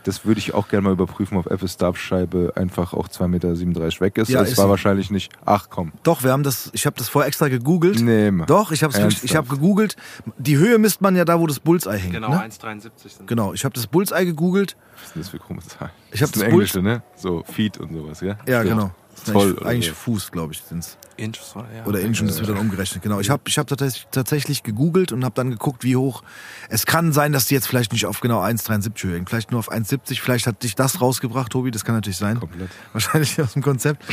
[0.04, 4.18] das würde ich auch gerne mal überprüfen, ob FS Stabscheibe einfach auch 2,37 Meter weg
[4.18, 4.28] ist.
[4.28, 4.70] Ja, es ist war sie.
[4.70, 8.00] wahrscheinlich nicht, ach komm, Doch, wir haben das, ich habe das vorher extra gegoogelt.
[8.00, 8.46] nee, Mann.
[8.46, 9.96] Doch, ich habe ich habe gegoogelt.
[10.38, 12.14] Die Höhe misst man ja da, wo das Bullseye hängt.
[12.14, 12.46] Genau, ne?
[12.46, 14.76] 1,73 sind Genau, ich habe das Bullseye gegoogelt.
[14.94, 15.90] Was ist denn das für krumme Zahlen?
[16.12, 17.02] Ich hab das das Englische, ne?
[17.16, 18.38] So Feet und sowas, ja?
[18.46, 18.68] Ja, so.
[18.68, 18.90] genau.
[19.10, 19.94] Das ist Zoll eigentlich, eigentlich so.
[19.94, 20.96] Fuß, glaube ich, sind's.
[21.16, 21.84] Inches oder ja.
[21.86, 23.02] Oder Inchen, das wird dann umgerechnet.
[23.02, 23.20] Genau.
[23.20, 26.22] Ich habe ich hab tatsächlich, tatsächlich gegoogelt und habe dann geguckt, wie hoch.
[26.68, 29.26] Es kann sein, dass die jetzt vielleicht nicht auf genau 1,73 Höhe hängen.
[29.26, 30.20] Vielleicht nur auf 1,70.
[30.20, 31.70] Vielleicht hat dich das rausgebracht, Tobi.
[31.70, 32.38] Das kann natürlich sein.
[32.40, 32.70] Komplett.
[32.92, 34.04] Wahrscheinlich aus dem Konzept.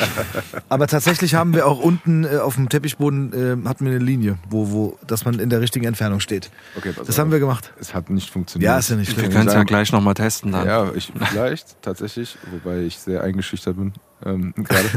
[0.69, 4.37] Aber tatsächlich haben wir auch unten äh, auf dem Teppichboden äh, hatten wir eine Linie,
[4.49, 6.49] wo, wo, dass man in der richtigen Entfernung steht.
[6.77, 7.17] Okay, Das auf.
[7.17, 7.73] haben wir gemacht.
[7.79, 8.67] Es hat nicht funktioniert.
[8.67, 10.67] Ja, ist ja nicht Wir können es ja gleich nochmal testen dann.
[10.67, 13.93] Ja, ich vielleicht tatsächlich, wobei ich sehr eingeschüchtert bin
[14.25, 14.89] ähm, gerade.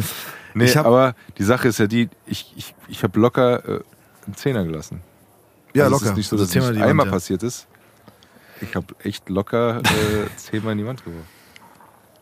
[0.56, 3.80] Nee, Ich hab- aber die Sache ist ja die, ich, ich, ich habe locker äh,
[4.26, 5.02] einen Zehner gelassen.
[5.74, 6.04] Ja, Also locker.
[6.06, 7.12] Es ist nicht so, dass es zehnmal nicht die Wand, einmal ja.
[7.12, 7.66] passiert ist.
[8.62, 11.26] Ich habe echt locker äh, zehnmal in die Wand geworfen.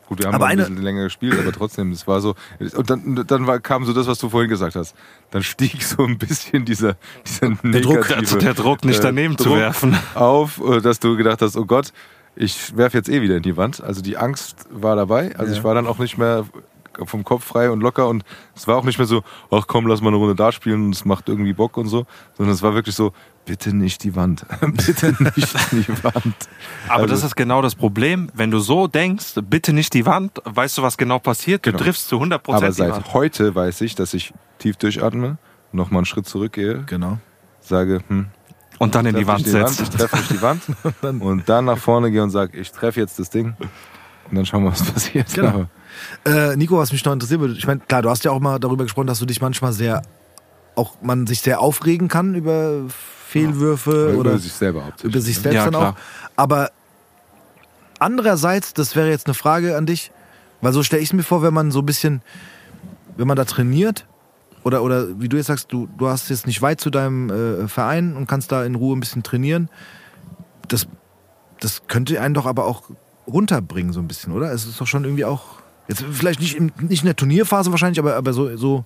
[0.07, 2.35] Gut, wir haben Aber ein eine- bisschen länger gespielt, aber trotzdem, es war so.
[2.75, 4.95] Und dann, dann war, kam so das, was du vorhin gesagt hast.
[5.31, 7.63] Dann stieg so ein bisschen dieser, dieser Druck.
[7.63, 9.97] negative, Also der Druck, nicht äh, daneben zu Druck werfen.
[10.13, 11.91] auf, äh, dass du gedacht hast, oh Gott,
[12.35, 13.81] ich werfe jetzt eh wieder in die Wand.
[13.81, 15.33] Also die Angst war dabei.
[15.37, 15.57] Also Ja.
[15.57, 16.45] ich war dann auch nicht mehr
[17.05, 18.23] vom Kopf frei und locker und
[18.55, 20.95] es war auch nicht mehr so, ach komm, lass mal eine Runde da spielen und
[20.95, 22.05] es macht irgendwie Bock und so,
[22.37, 23.11] sondern es war wirklich so,
[23.45, 26.35] bitte nicht die Wand, bitte nicht die Wand.
[26.87, 28.29] Aber Also- das ist genau das Problem.
[28.33, 31.65] Wenn du so denkst, bitte nicht die Wand, weißt du, was genau passiert?
[31.65, 31.83] Du Genau.
[31.83, 32.95] triffst zu 100 Aber Prozent die Wand.
[33.05, 35.37] seit heute weiß ich, dass ich tief durchatme,
[35.71, 37.19] nochmal einen Schritt zurückgehe, Genau.
[37.59, 38.27] sage, hm,
[38.79, 39.79] Und dann in die Wand setzt.
[39.81, 40.61] ich treffe nicht die Wand
[41.21, 43.55] und dann nach vorne gehe und sage, ich treffe jetzt das Ding
[44.29, 45.33] und dann schauen wir, was passiert.
[45.33, 45.47] Genau.
[45.49, 45.69] Aber
[46.25, 48.59] Äh, Nico, was mich noch interessiert würde, ich meine, klar, du hast ja auch mal
[48.59, 50.01] darüber gesprochen, dass du dich manchmal sehr,
[50.75, 52.83] auch man sich sehr aufregen kann über
[53.27, 55.13] Fehlwürfe über oder sich selber hauptsächlich.
[55.13, 55.91] über sich selbst Ja, dann klar.
[55.93, 55.95] auch.
[56.35, 56.71] Aber
[57.99, 60.11] andererseits, das wäre jetzt eine Frage an dich,
[60.61, 62.21] weil so stelle ich es mir vor, wenn man so ein bisschen,
[63.17, 64.05] wenn man da trainiert
[64.63, 67.67] oder, oder wie du jetzt sagst, du, du hast jetzt nicht weit zu deinem äh,
[67.67, 69.69] Verein und kannst da in Ruhe ein bisschen trainieren,
[70.67, 70.87] das,
[71.59, 72.83] das könnte einen doch aber auch
[73.27, 74.51] runterbringen so ein bisschen, oder?
[74.51, 77.99] Es ist doch schon irgendwie auch, jetzt vielleicht nicht, im, nicht in der Turnierphase wahrscheinlich,
[77.99, 78.85] aber, aber so, so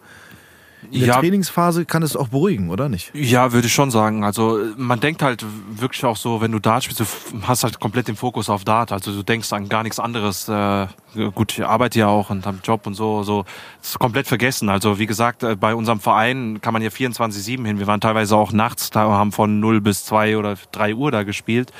[0.91, 3.11] in der Ja, Trainingsphase kann es auch beruhigen, oder nicht?
[3.13, 4.23] Ja, würde ich schon sagen.
[4.23, 7.05] Also man denkt halt wirklich auch so, wenn du Dart spielst, du
[7.41, 8.91] hast halt komplett den Fokus auf Dart.
[8.91, 10.47] Also du denkst an gar nichts anderes.
[10.47, 10.87] Äh,
[11.35, 13.43] gut, ich arbeite ja auch und habe Job und so, so
[13.81, 14.69] das ist komplett vergessen.
[14.69, 17.79] Also wie gesagt, äh, bei unserem Verein kann man ja 24/7 hin.
[17.79, 21.23] Wir waren teilweise auch nachts, da haben von 0 bis 2 oder 3 Uhr da
[21.23, 21.73] gespielt.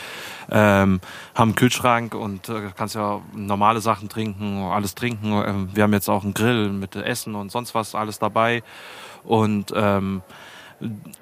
[0.51, 0.99] Ähm,
[1.35, 5.31] haben einen Kühlschrank und äh, kannst ja normale Sachen trinken, alles trinken.
[5.45, 8.63] Ähm, wir haben jetzt auch einen Grill mit Essen und sonst was alles dabei.
[9.23, 10.21] Und ähm,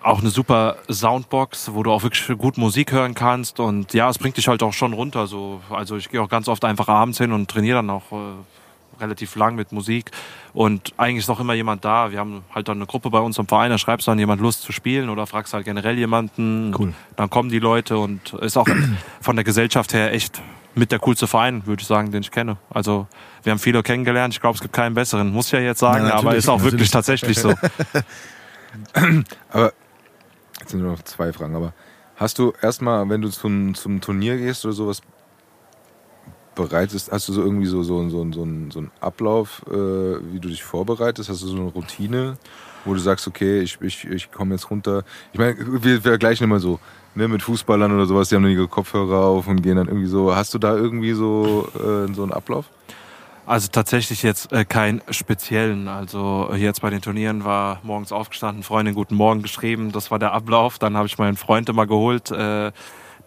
[0.04, 3.60] auch eine super Soundbox, wo du auch wirklich gut Musik hören kannst.
[3.60, 5.28] Und ja, es bringt dich halt auch schon runter.
[5.28, 5.62] So.
[5.70, 8.36] Also ich gehe auch ganz oft einfach abends hin und trainiere dann auch äh,
[9.00, 10.12] relativ lang mit Musik.
[10.54, 12.12] Und eigentlich ist auch immer jemand da.
[12.12, 14.42] Wir haben halt dann eine Gruppe bei uns im Verein, da schreibst du dann jemand
[14.42, 16.74] Lust zu spielen oder fragst halt generell jemanden.
[16.78, 16.94] Cool.
[17.16, 18.68] Dann kommen die Leute und ist auch
[19.22, 20.42] von der Gesellschaft her echt
[20.76, 22.58] mit der coolste Verein, würde ich sagen, den ich kenne.
[22.70, 23.08] Also
[23.44, 24.34] wir haben viele kennengelernt.
[24.34, 25.32] Ich glaube, es gibt keinen besseren.
[25.32, 26.92] Muss ich ja jetzt sagen, Ja, aber ist auch wirklich natürlich.
[26.92, 27.54] tatsächlich so.
[29.50, 29.74] Aber
[30.60, 31.56] jetzt sind nur noch zwei Fragen.
[31.56, 31.74] Aber
[32.16, 35.02] hast du erstmal, wenn du zum, zum Turnier gehst oder sowas,
[36.58, 40.50] bereitest, hast du so irgendwie so, so, so, so, so einen Ablauf, äh, wie du
[40.50, 41.30] dich vorbereitest?
[41.30, 42.38] Hast du so eine Routine,
[42.84, 45.04] wo du sagst, okay, ich, ich, ich komme jetzt runter?
[45.32, 46.80] Ich meine, wir vergleichen immer so,
[47.16, 50.08] ne, mit Fußballern oder sowas, die haben dann ihre Kopfhörer auf und gehen dann irgendwie
[50.08, 50.36] so.
[50.36, 52.66] Hast du da irgendwie so, äh, so einen Ablauf?
[53.46, 55.88] Also tatsächlich jetzt äh, keinen speziellen.
[55.88, 60.34] Also jetzt bei den Turnieren war morgens aufgestanden, Freundin guten Morgen geschrieben, das war der
[60.34, 60.80] Ablauf.
[60.80, 62.72] Dann habe ich meinen Freund immer geholt, äh,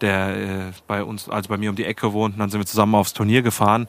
[0.01, 2.35] der äh, bei uns, also bei mir um die Ecke wohnt.
[2.35, 3.87] Und dann sind wir zusammen aufs Turnier gefahren.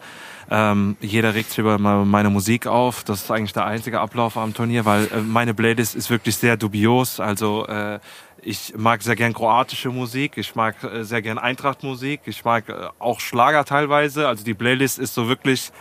[0.49, 3.03] Ähm, jeder regt sich über me- meine Musik auf.
[3.03, 6.57] Das ist eigentlich der einzige Ablauf am Turnier, weil äh, meine Playlist ist wirklich sehr
[6.57, 7.19] dubios.
[7.19, 7.99] Also äh,
[8.41, 12.73] ich mag sehr gern kroatische Musik, ich mag äh, sehr gern Eintracht-Musik, ich mag äh,
[12.99, 14.27] auch Schlager teilweise.
[14.27, 15.71] Also die Playlist ist so wirklich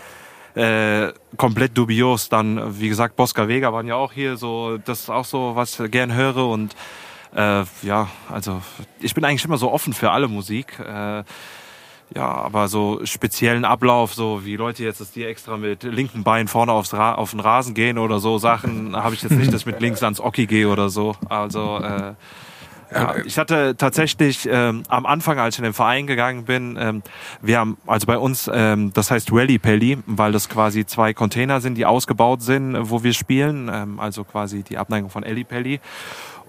[0.55, 2.29] äh, komplett dubios.
[2.29, 5.81] Dann, wie gesagt, Bosca Vega waren ja auch hier, so das ist auch so, was
[5.81, 6.77] ich gern höre und
[7.35, 8.63] äh, ja, also
[9.01, 10.79] ich bin eigentlich immer so offen für alle Musik.
[10.79, 11.25] Äh,
[12.15, 16.49] ja, aber so speziellen Ablauf, so wie Leute jetzt, dass die extra mit linken Bein
[16.49, 19.61] vorne aufs Ra auf den Rasen gehen oder so Sachen, habe ich jetzt nicht, dass
[19.61, 21.15] ich mit links ans Oki gehe oder so.
[21.29, 22.15] Also äh,
[22.93, 27.03] ja, ich hatte tatsächlich ähm, am Anfang, als ich in den Verein gegangen bin, ähm,
[27.41, 31.61] wir haben, also bei uns, ähm, das heißt Rally Pelli, weil das quasi zwei Container
[31.61, 35.81] sind, die ausgebaut sind, wo wir spielen, ähm, also quasi die Abneigung von Elli Pelli.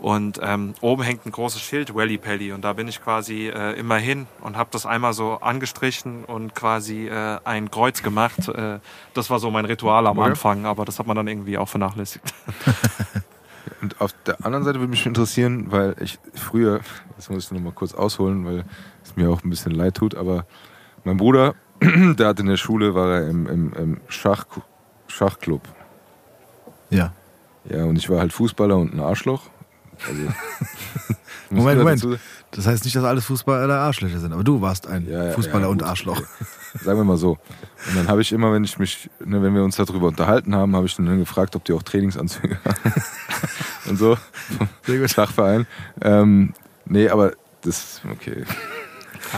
[0.02, 2.54] Und ähm, oben hängt ein großes Schild, Rally Pelli.
[2.54, 6.56] Und da bin ich quasi äh, immer hin und habe das einmal so angestrichen und
[6.56, 8.48] quasi äh, ein Kreuz gemacht.
[8.50, 8.80] Äh,
[9.14, 10.20] das war so mein Ritual am.
[10.20, 12.34] Anfang, aber das hat man dann irgendwie auch vernachlässigt.
[13.82, 16.82] Und auf der anderen Seite würde mich interessieren, weil ich früher,
[17.16, 18.66] das muss ich noch mal kurz ausholen, weil
[19.04, 20.46] es mir auch ein bisschen leid tut, aber
[21.04, 24.46] mein Bruder, der hat in der Schule, war er im, im, im Schach,
[25.08, 25.62] Schachclub.
[26.92, 27.12] Ja.
[27.66, 29.50] Ja, und ich war halt Fußballer und ein Arschloch.
[30.08, 30.22] Also,
[31.50, 32.04] Moment, Moment.
[32.04, 32.18] dazu-
[32.52, 35.66] Das heißt nicht, dass alle Fußballer Arschlöcher sind, aber du warst ein Ja, ja, Fußballer
[35.66, 36.18] ja, und Arschloch.
[36.18, 36.26] okay.
[36.84, 37.32] Sagen wir mal so.
[37.88, 40.74] Und dann habe ich immer, wenn ich mich, ne, wenn wir uns darüber unterhalten haben,
[40.76, 42.94] habe ich dann gefragt, ob die auch Trainingsanzüge haben.
[43.90, 44.18] und so.
[44.86, 45.10] Sehr gut.
[45.10, 45.68] Schachverein.
[46.02, 46.54] Ähm,
[46.86, 48.46] nee, aber das, okay.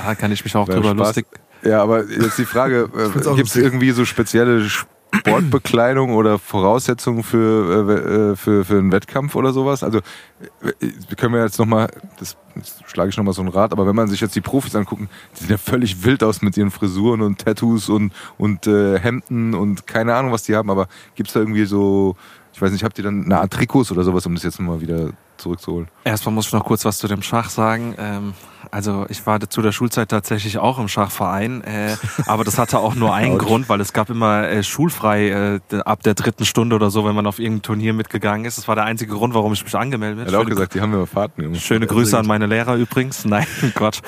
[0.05, 0.97] Da kann ich mich auch War drüber Spaß.
[1.07, 1.25] lustig.
[1.63, 4.67] Ja, aber jetzt die Frage, äh, gibt es irgendwie so spezielle
[5.13, 9.83] Sportbekleidung oder Voraussetzungen für, äh, äh, für, für einen Wettkampf oder sowas?
[9.83, 12.37] Also äh, können wir jetzt nochmal, das
[12.85, 15.41] schlage ich nochmal so ein Rad, aber wenn man sich jetzt die Profis angucken, die
[15.41, 19.87] sehen ja völlig wild aus mit ihren Frisuren und Tattoos und, und äh, Hemden und
[19.87, 22.15] keine Ahnung, was die haben, aber gibt es da irgendwie so,
[22.53, 24.81] ich weiß nicht, habt ihr dann eine Art Trikots oder sowas, um das jetzt nochmal
[24.81, 25.09] wieder
[25.43, 25.87] zurückzuholen?
[26.03, 27.95] Erstmal muss ich noch kurz was zu dem Schach sagen.
[27.97, 28.33] Ähm,
[28.71, 31.95] also ich war zu der Schulzeit tatsächlich auch im Schachverein, äh,
[32.25, 33.37] aber das hatte auch nur einen.
[33.37, 37.15] Grund, weil es gab immer äh, schulfrei äh, ab der dritten Stunde oder so, wenn
[37.15, 38.57] man auf irgendein Turnier mitgegangen ist.
[38.57, 40.37] Das war der einzige Grund, warum ich mich angemeldet Er habe.
[40.37, 41.61] hat auch gesagt, die haben wir Fahrten gemacht.
[41.61, 43.25] Schöne Grüße an meine Lehrer übrigens.
[43.33, 43.45] Nein,
[43.75, 44.01] Gott.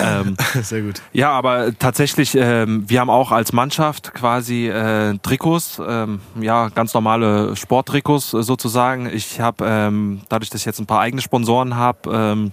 [0.00, 1.00] Ähm, Sehr gut.
[1.12, 6.92] ja, aber tatsächlich, ähm, wir haben auch als Mannschaft quasi äh, Trikots, ähm, ja, ganz
[6.94, 9.08] normale Sporttrikots äh, sozusagen.
[9.12, 12.52] Ich habe, ähm, dadurch, dass ich jetzt ein paar eigene Sponsoren habe, ähm,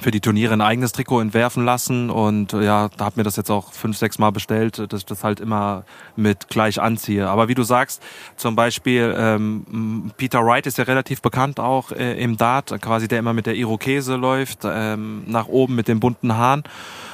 [0.00, 3.36] für die Turniere ein eigenes Trikot entwerfen lassen und äh, ja, da hab mir das
[3.36, 5.84] jetzt auch fünf, sechs Mal bestellt, dass ich das halt immer
[6.16, 7.28] mit gleich anziehe.
[7.28, 8.02] Aber wie du sagst,
[8.36, 13.18] zum Beispiel ähm, Peter Wright ist ja relativ bekannt auch äh, im Dart, quasi der
[13.18, 16.62] immer mit der Irokese läuft, ähm, nach oben mit den bunten Haaren.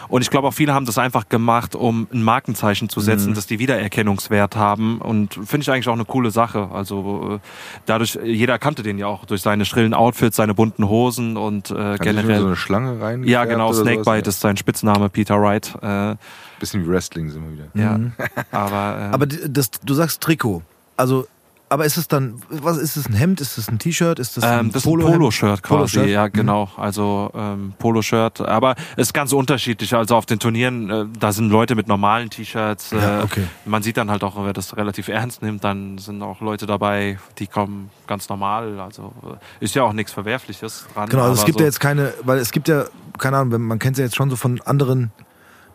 [0.09, 3.47] Und ich glaube auch viele haben das einfach gemacht, um ein Markenzeichen zu setzen, dass
[3.47, 5.01] die Wiedererkennungswert haben.
[5.01, 6.69] Und finde ich eigentlich auch eine coole Sache.
[6.73, 7.39] Also äh,
[7.87, 11.75] dadurch, jeder kannte den ja auch durch seine schrillen Outfits, seine bunten Hosen und äh,
[11.95, 12.41] Hat generell.
[12.41, 13.25] so eine Schlange rein.
[13.25, 14.29] Ja, genau, Snakebite sowas?
[14.29, 15.75] ist sein Spitzname, Peter Wright.
[15.83, 16.17] Äh,
[16.61, 17.67] Bisschen wie Wrestling sind wir wieder.
[17.75, 18.13] ja, Mhm.
[18.51, 20.63] aber, äh, Aber die- das, du sagst Trikot.
[20.97, 21.27] Also,
[21.71, 23.41] aber ist es dann, was ist es, ein Hemd?
[23.41, 24.19] Ist es ein T-Shirt?
[24.19, 24.99] Ist das ein ähm, das ist ein?
[25.01, 26.09] Poloshirt quasi, Poloshirt?
[26.09, 26.33] ja Mhm.
[26.33, 26.69] genau.
[26.77, 29.95] Also ähm, Poloshirt, aber es ist ganz unterschiedlich.
[29.95, 32.93] Also auf den Turnieren, äh, da sind Leute mit normalen T-Shirts.
[32.93, 33.45] Äh, Ja, okay.
[33.65, 37.19] Man sieht dann halt auch, wer das relativ ernst nimmt, dann sind auch Leute dabei,
[37.39, 38.81] die kommen ganz normal.
[38.81, 41.09] Also äh, ist ja auch nichts Verwerfliches dran.
[41.09, 42.85] Genau, also es gibt so, ja jetzt keine, weil es gibt ja,
[43.19, 45.13] keine Ahnung, man kennt es ja jetzt schon so von anderen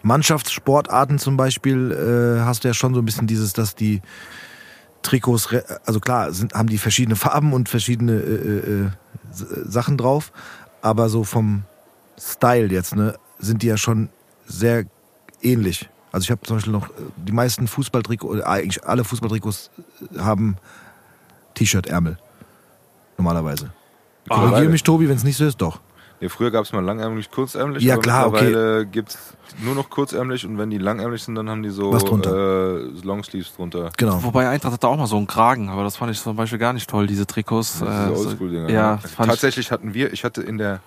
[0.02, 4.02] Mannschaftssportarten zum Beispiel, äh, hast du ja schon so ein bisschen dieses, dass die
[5.04, 5.48] Trikots,
[5.86, 8.90] also klar, sind, haben die verschiedene Farben und verschiedene äh, äh,
[9.32, 10.32] S- Sachen drauf,
[10.82, 11.64] aber so vom
[12.18, 14.10] Style jetzt, ne, sind die ja schon
[14.48, 14.86] sehr
[15.42, 15.90] ähnlich.
[16.12, 19.70] Also ich habe zum Beispiel noch, äh, die meisten Fußballtrikots, eigentlich alle Fußballtrikots
[20.16, 20.58] äh, haben
[21.56, 22.18] T-Shirt-Ärmel.
[23.18, 23.72] Normalerweise.
[24.30, 25.80] Korrigiere mich, Tobi, wenn es nicht so ist, doch.
[26.24, 27.84] Ja, früher gab es mal langärmlich, kurzärmlich.
[27.84, 28.46] Ja, aber klar, okay.
[28.46, 29.18] mittlerweile gibt's
[29.62, 32.78] nur noch kurzärmlich und wenn die langärmlich sind, dann haben die so Was drunter?
[32.78, 33.90] Äh, Longsleeves drunter.
[33.98, 34.24] Genau.
[34.24, 36.72] Wobei Eintracht hatte auch mal so einen Kragen, aber das fand ich zum Beispiel gar
[36.72, 37.74] nicht toll, diese Trikots.
[37.80, 38.70] Diese Äh, so- Oldschool-Dinger.
[38.70, 40.80] ja, ich- Tatsächlich hatten wir, ich hatte in der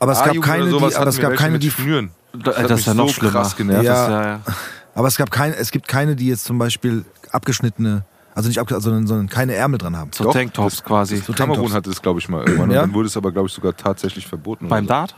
[0.00, 2.10] Aber es gab keine, die, aber es gab keine, mit die, Schnüren.
[2.32, 3.32] Das, das ist ja noch so schlimmer.
[3.32, 3.84] krass genervt.
[3.84, 3.92] Ja.
[3.92, 4.40] Das ist ja, ja.
[4.94, 8.04] aber es gab keine, es gibt keine, die jetzt zum Beispiel abgeschnittene,
[8.38, 10.10] also nicht abgeschnittene, sondern, sondern keine Ärmel dran haben.
[10.14, 11.16] So Doch, Tanktops das- quasi.
[11.18, 11.74] So Kamerun Tanktops.
[11.74, 12.70] hatte es, glaube ich, mal irgendwann.
[12.72, 12.82] Ja?
[12.82, 14.68] Und dann wurde es aber, glaube ich, sogar tatsächlich verboten.
[14.68, 15.10] Beim oder Dart?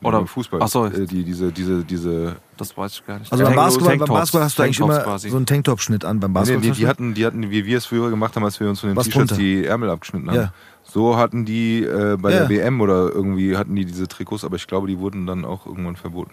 [0.00, 0.08] so.
[0.08, 0.60] Oder- beim Fußball.
[0.62, 0.86] Ach so.
[0.86, 2.36] Äh, die, diese, diese, diese.
[2.58, 3.32] Das weiß ich gar nicht.
[3.32, 4.08] Also beim Basketball, beim.
[4.08, 5.30] Basketball hast du eigentlich Tanktops immer quasi.
[5.30, 6.20] so einen Tanktop-Schnitt an.
[6.20, 8.44] Beim Nee, Basketball nee, die, die hatten, die hatten, wie wir es früher gemacht haben,
[8.44, 10.36] als wir uns von den T-Shirts die Ärmel abgeschnitten haben.
[10.36, 10.52] Ja.
[10.84, 12.40] So hatten die äh, bei Ja.
[12.40, 15.66] der WM oder irgendwie hatten die diese Trikots, aber ich glaube, die wurden dann auch
[15.66, 16.32] irgendwann verboten.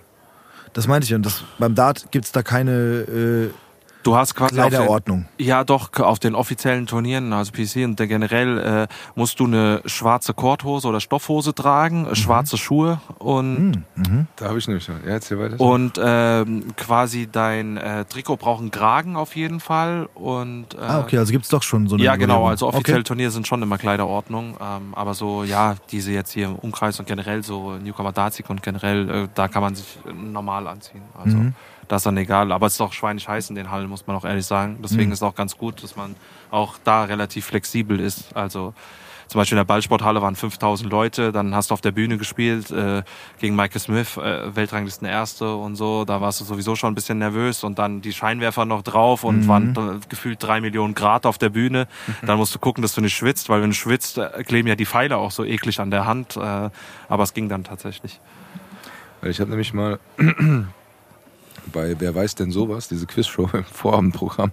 [0.74, 1.14] Das meinte ich.
[1.14, 3.50] Und das, beim Dart gibt es da keine äh,
[4.04, 5.26] Du hast quasi auf den, Kleiderordnung.
[5.38, 9.82] Ja, doch, auf den offiziellen Turnieren, also PC und der generell, äh, musst du eine
[9.86, 12.08] schwarze Korthose oder Stoffhose tragen, Mhm.
[12.08, 13.84] äh, schwarze Schuhe und,
[14.38, 14.96] Da habe ich nämlich schon.
[15.06, 15.60] Ja, erzähl weiter.
[15.60, 20.10] und ähm, quasi dein äh, Trikot braucht einen Kragen auf jeden Fall.
[20.16, 22.04] Und, äh, Ah, okay, also gibt es doch schon so eine.
[22.04, 22.48] Ja, genau.
[22.48, 23.04] Also offizielle Okay.
[23.08, 24.56] Turniere sind schon immer Kleiderordnung.
[24.60, 28.64] Ähm, aber so, ja, diese jetzt hier im Umkreis und generell so Newcomer Dazik und
[28.64, 31.02] generell, äh, da kann man sich normal anziehen.
[31.24, 31.54] Also Mhm.
[31.92, 32.52] Das ist dann egal.
[32.54, 34.80] Aber es ist auch schweinig heiß in den Hallen, muss man auch ehrlich sagen.
[34.82, 35.12] Deswegen Mhm.
[35.12, 36.16] ist es auch ganz gut, dass man
[36.50, 38.36] auch da relativ flexibel ist.
[38.36, 38.74] Also
[39.28, 42.70] zum Beispiel in der Ballsporthalle waren 5000 Leute, dann hast du auf der Bühne gespielt
[42.72, 43.02] äh,
[43.40, 46.04] gegen Michael Smith, äh, Weltranglisten Erste und so.
[46.06, 49.48] Da warst du sowieso schon ein bisschen nervös und dann die Scheinwerfer noch drauf und
[49.48, 51.88] waren äh, gefühlt drei Millionen Grad auf der Bühne.
[52.24, 54.76] Dann musst du gucken, dass du nicht schwitzt, weil wenn du schwitzt, äh, kleben ja
[54.76, 56.36] die Pfeile auch so eklig an der Hand.
[56.38, 56.70] Äh,
[57.10, 58.20] aber es ging dann tatsächlich.
[59.24, 59.98] Ich habe nämlich mal
[61.72, 64.52] bei Wer weiß denn sowas, diese Quizshow im Vorabendprogramm,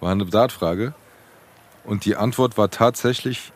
[0.00, 0.94] war eine Dartfrage.
[1.84, 3.52] Und die Antwort war tatsächlich,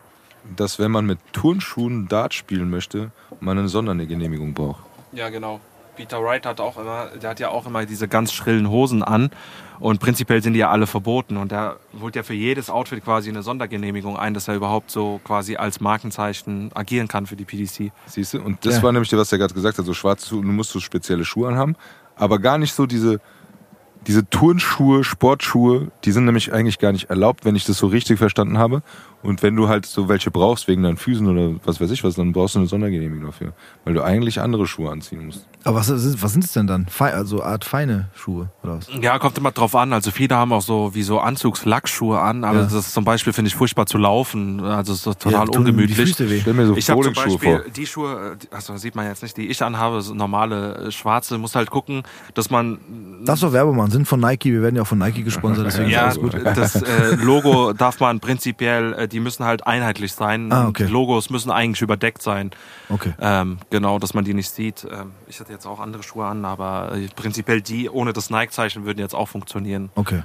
[0.55, 4.83] dass wenn man mit Turnschuhen Dart spielen möchte, man eine Sondergenehmigung braucht.
[5.11, 5.59] Ja, genau.
[5.97, 9.29] Peter Wright hat auch immer, der hat ja auch immer diese ganz schrillen Hosen an
[9.79, 13.29] und prinzipiell sind die ja alle verboten und der holt ja für jedes Outfit quasi
[13.29, 17.91] eine Sondergenehmigung ein, dass er überhaupt so quasi als Markenzeichen agieren kann für die PDC.
[18.07, 18.41] Siehst du?
[18.41, 18.83] Und das Ja.
[18.83, 21.75] war nämlich, was er gerade gesagt hat, so schwarz, du musst so spezielle Schuhe anhaben,
[22.21, 23.19] aber gar nicht so diese,
[24.07, 28.17] diese Turnschuhe, Sportschuhe, die sind nämlich eigentlich gar nicht erlaubt, wenn ich das so richtig
[28.17, 28.81] verstanden habe.
[29.23, 32.15] Und wenn du halt so welche brauchst, wegen deinen Füßen oder was weiß ich was,
[32.15, 33.53] dann brauchst du eine Sondergenehmigung dafür.
[33.85, 35.45] Weil du eigentlich andere Schuhe anziehen musst.
[35.63, 36.87] Aber was, sind- was sind es denn dann?
[36.87, 38.87] Fei also Art feine Schuhe oder was?
[38.99, 39.93] Ja, kommt immer drauf an.
[39.93, 42.63] Also viele haben auch so wie so Anzugslackschuhe an, aber Ja.
[42.63, 44.59] das ist zum Beispiel finde ich furchtbar zu laufen.
[44.61, 45.97] Also es ist total Die ungemütlich.
[45.97, 46.39] Füße weh.
[46.41, 47.61] Stell mir so Ich habe zum Beispiel vor.
[47.75, 51.37] die Schuhe, äh, also sieht man jetzt nicht, die ich anhabe, so normale äh, schwarze,
[51.37, 52.01] muss halt gucken,
[52.33, 52.79] dass man
[53.23, 53.90] Darfst doch Werbung machen.
[53.91, 54.51] Sind von Nike.
[54.51, 55.65] Wir werden ja auch von Nike gesponsert.
[55.65, 56.45] Deswegen ja, ist alles gut.
[56.45, 60.51] das äh, Logo darf man prinzipiell, äh, die müssen halt einheitlich sein.
[60.51, 60.85] Ah, okay.
[60.85, 62.51] Die Logos müssen eigentlich überdeckt sein.
[62.89, 63.13] Okay.
[63.19, 64.85] Ähm, genau, dass man die nicht sieht.
[64.89, 68.85] Ähm, ich hatte jetzt auch andere Schuhe an, aber äh, prinzipiell die ohne das Nike-Zeichen
[68.85, 69.89] würden jetzt auch funktionieren.
[69.95, 70.23] Okay.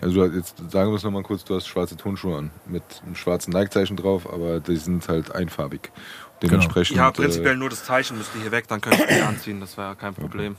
[0.00, 3.52] Also jetzt sagen wir es nochmal kurz, du hast schwarze Turnschuhe an, mit einem schwarzen
[3.52, 5.90] Nike-Zeichen drauf, aber die sind halt einfarbig.
[6.42, 6.96] Dementsprechend.
[6.96, 9.76] Ja, äh, prinzipiell nur das Zeichen müsste hier weg, dann könnte ich die anziehen, das
[9.76, 10.56] wäre kein Problem.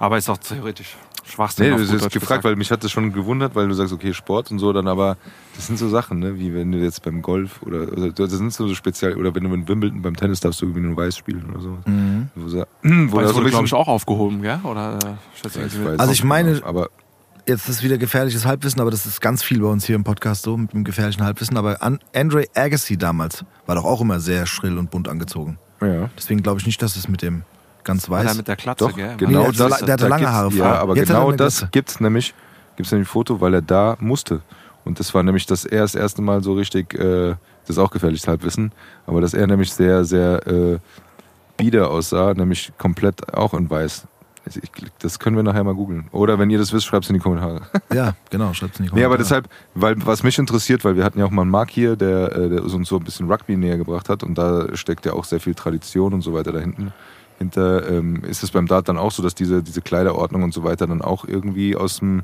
[0.00, 0.96] Aber ist auch theoretisch
[1.30, 1.70] Schwachsinn.
[1.76, 4.50] Nee, du hast gefragt, weil mich hat das schon gewundert, weil du sagst, okay, Sport
[4.50, 5.16] und so, dann aber,
[5.56, 8.52] das sind so Sachen, ne, wie wenn du jetzt beim Golf oder, oder das sind
[8.52, 11.44] so speziell, oder wenn du in Wimbledon beim Tennis darfst du irgendwie nur weiß spielen
[11.50, 11.78] oder so.
[11.86, 12.28] Mhm.
[12.34, 12.46] Wo,
[13.12, 14.60] wo da das so glaube ich, auch aufgehoben, gell?
[14.64, 16.88] Oder äh, schätze Ja, ich ich mit- weiß Also ich meine- genau, aber
[17.46, 20.42] Jetzt ist wieder gefährliches Halbwissen, aber das ist ganz viel bei uns hier im Podcast
[20.42, 21.56] so mit dem gefährlichen Halbwissen.
[21.56, 25.58] Aber An Andre Agassi damals war doch auch immer sehr schrill und bunt angezogen.
[25.80, 26.10] ja.
[26.16, 27.42] Deswegen glaube ich nicht, dass es mit dem
[27.90, 28.36] ganz weiß.
[28.36, 29.16] mit der Klatze, Doch, gell?
[29.16, 29.78] genau Nee, der das.
[29.80, 31.68] der hatte da lange gibt's- Haare Ja, aber Jetzt genau das Glatze.
[31.72, 32.34] gibt's nämlich,
[32.76, 34.40] gibt's nämlich ein Foto, weil er da musste.
[34.84, 37.30] Und das war nämlich, dass er das erste Mal so richtig, äh,
[37.66, 38.72] das ist auch gefährliches Halbwissen,
[39.06, 40.78] aber dass er nämlich sehr, sehr äh,
[41.56, 44.04] bieder aussah, nämlich komplett auch in weiß.
[44.46, 46.08] Ich, ich, das können wir nachher mal googeln.
[46.12, 47.60] Oder wenn ihr das wisst, schreibt es in die Kommentare.
[47.92, 49.42] Ja, genau, schreibt es in die Nee, aber Kommentare.
[49.42, 52.34] deshalb, weil was mich interessiert, weil wir hatten ja auch mal einen Mark hier, der,
[52.34, 55.24] äh, der uns so ein bisschen Rugby näher gebracht hat und da steckt ja auch
[55.24, 56.94] sehr viel Tradition und so weiter da hinten.
[57.40, 60.62] Hinter ähm, ist es beim Dart dann auch so, dass diese, diese Kleiderordnung und so
[60.62, 62.22] weiter dann auch irgendwie aus einem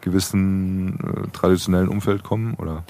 [0.00, 2.54] gewissen äh, traditionellen Umfeld kommen?
[2.54, 2.82] Oder?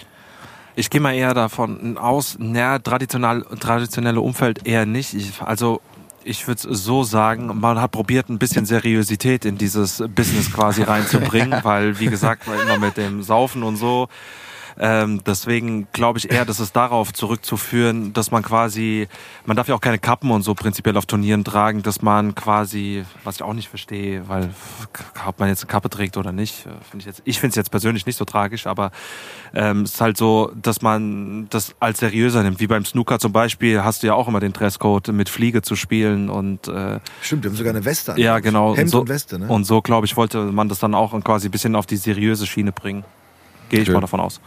[0.74, 5.12] Ich gehe mal eher davon aus, naja, traditionell, traditionelle Umfeld eher nicht.
[5.12, 5.82] Ich, also
[6.24, 10.82] ich würde es so sagen, man hat probiert, ein bisschen Seriosität in dieses Business quasi
[10.82, 14.08] reinzubringen, weil, wie gesagt, immer mit dem Saufen und so.
[14.78, 19.08] Ähm, deswegen glaube ich eher, dass es darauf zurückzuführen, dass man quasi,
[19.46, 23.04] man darf ja auch keine Kappen und so prinzipiell auf Turnieren tragen, dass man quasi,
[23.24, 24.50] was ich auch nicht verstehe, weil
[25.26, 27.56] ob man jetzt eine Kappe trägt oder nicht, äh, finde ich jetzt, ich finde es
[27.56, 28.90] jetzt persönlich nicht so tragisch, aber
[29.54, 32.60] ähm, es ist halt so, dass man das als seriöser nimmt.
[32.60, 35.74] Wie beim Snooker zum Beispiel hast du ja auch immer den Dresscode mit Fliege zu
[35.76, 38.18] spielen und äh, Stimmt, wir haben sogar eine Weste an.
[38.18, 38.76] ja genau.
[38.76, 39.48] Hemd und so, und Weste, ne?
[39.48, 42.46] Und so glaube ich wollte man das dann auch quasi ein bisschen auf die seriöse
[42.46, 43.04] Schiene bringen.
[43.68, 43.94] Gehe ich Okay.
[43.94, 44.40] mal davon aus.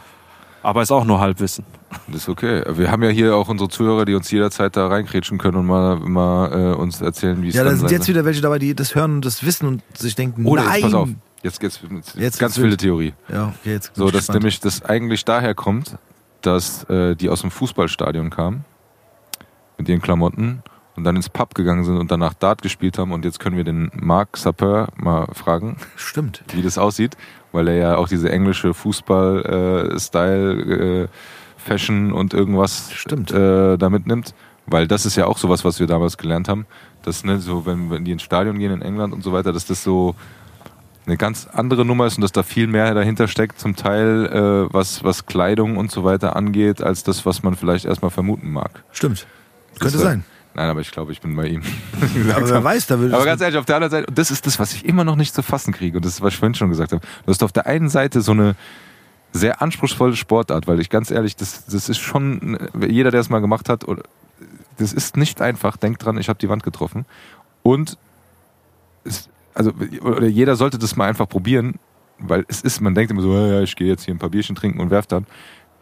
[0.62, 1.64] Aber ist auch nur Halbwissen.
[2.08, 2.62] Das ist okay.
[2.68, 5.96] Wir haben ja hier auch unsere Zuhörer, die uns jederzeit da reinkrätschen können und mal,
[5.96, 8.94] mal äh, uns erzählen, wie es ja, da sind jetzt wieder welche dabei, die das
[8.94, 10.74] hören und das wissen und sich denken, Oder nein.
[10.74, 11.08] jetzt, pass auf,
[11.42, 12.80] jetzt geht's jetzt Jetzt ganz wilde wild.
[12.80, 13.14] Theorie.
[13.28, 14.40] Ja, okay, jetzt So, dass gespannt.
[14.40, 15.96] nämlich das eigentlich daher kommt,
[16.42, 18.64] dass äh, die aus dem Fußballstadion kamen
[19.78, 20.62] mit ihren Klamotten
[20.96, 23.12] und dann ins Pub gegangen sind und danach Dart gespielt haben.
[23.12, 26.42] Und jetzt können wir den Marc Sapeur mal fragen, Stimmt.
[26.52, 27.16] wie das aussieht,
[27.52, 31.08] weil er ja auch diese englische Fußball-Style, äh,
[31.56, 33.30] Fashion und irgendwas Stimmt.
[33.32, 34.34] äh, da mitnimmt.
[34.66, 36.66] Weil das ist ja auch sowas, was wir damals gelernt haben.
[37.02, 39.66] Dass, ne, so, wenn, wenn die ins Stadion gehen in England und so weiter, dass
[39.66, 40.14] das so
[41.06, 44.72] eine ganz andere Nummer ist und dass da viel mehr dahinter steckt, zum Teil, äh,
[44.72, 48.84] was, was Kleidung und so weiter angeht, als das, was man vielleicht erstmal vermuten mag.
[48.92, 49.26] Stimmt.
[49.80, 50.24] Könnte Das, sein.
[50.54, 51.62] Nein, aber ich glaube, ich bin bei ihm.
[52.34, 54.46] Aber wer weiß, da würde Aber ganz ehrlich, auf der anderen Seite, und das ist
[54.46, 56.54] das, was ich immer noch nicht zu fassen kriege, und das ist, was ich vorhin
[56.54, 57.06] schon gesagt habe.
[57.24, 58.56] Du hast auf der einen Seite so eine
[59.32, 62.58] sehr anspruchsvolle Sportart, weil ich ganz ehrlich, das, das ist schon,
[62.88, 64.02] jeder, der es mal gemacht hat, oder,
[64.78, 65.76] das ist nicht einfach.
[65.76, 67.04] Denkt dran, ich habe die Wand getroffen.
[67.62, 67.96] Und
[69.04, 69.72] es, also,
[70.02, 71.78] oder jeder sollte das mal einfach probieren,
[72.18, 74.30] weil es ist, man denkt immer so, ja, ja, ich gehe jetzt hier ein paar
[74.30, 75.26] Bierchen trinken und werf dann.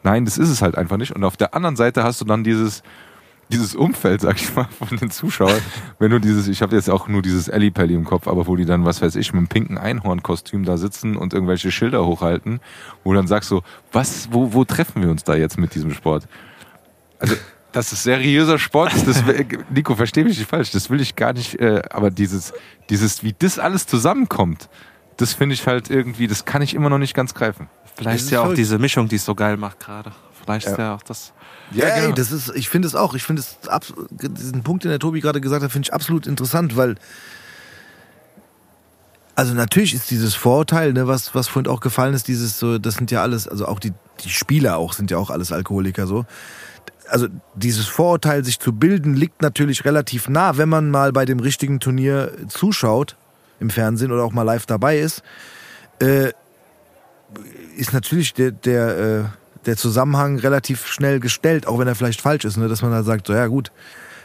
[0.02, 1.14] Nein, das ist es halt einfach nicht.
[1.14, 2.82] Und auf der anderen Seite hast du dann dieses,
[3.50, 5.60] dieses Umfeld, sag ich mal, von den Zuschauern.
[5.98, 8.56] Wenn du dieses, ich habe jetzt auch nur dieses Ellie Pelli im Kopf, aber wo
[8.56, 12.60] die dann, was weiß ich, mit einem pinken Einhornkostüm da sitzen und irgendwelche Schilder hochhalten,
[13.04, 13.62] wo du dann sagst so,
[13.92, 16.28] was, wo, wo treffen wir uns da jetzt mit diesem Sport?
[17.18, 17.34] Also,
[17.72, 19.22] dass es seriöser Sport ist, das,
[19.70, 22.52] Nico, versteh mich nicht falsch, das will ich gar nicht, äh, aber dieses,
[22.88, 24.68] dieses, wie das alles zusammenkommt,
[25.18, 27.68] das finde ich halt irgendwie, das kann ich immer noch nicht ganz greifen.
[27.94, 30.12] Vielleicht Das ist ist ja auch diese Mischung, die es so geil macht gerade.
[30.32, 31.32] Vielleicht ist ja auch das.
[31.72, 32.08] Ja, genau.
[32.08, 33.14] ey, das ist, ich finde es auch.
[33.14, 33.58] Ich finde es
[34.10, 36.96] diesen Punkt, den der Tobi gerade gesagt hat, finde ich absolut interessant, weil
[39.38, 42.94] also natürlich ist dieses Vorurteil, ne, was, was vorhin auch gefallen ist, dieses so, das
[42.94, 43.92] sind ja alles, also auch die,
[44.24, 46.26] die Spieler auch sind ja auch alles Alkoholiker so.
[47.08, 51.38] Also dieses Vorurteil, sich zu bilden, liegt natürlich relativ nah, wenn man mal bei dem
[51.38, 53.14] richtigen Turnier zuschaut
[53.60, 55.22] im Fernsehen oder auch mal live dabei ist.
[56.00, 56.32] Äh,
[57.76, 59.24] ist natürlich der, der, äh,
[59.68, 62.68] der Zusammenhang relativ schnell gestellt, auch wenn er vielleicht falsch ist, ne?
[62.68, 63.70] dass man da sagt, so ja gut,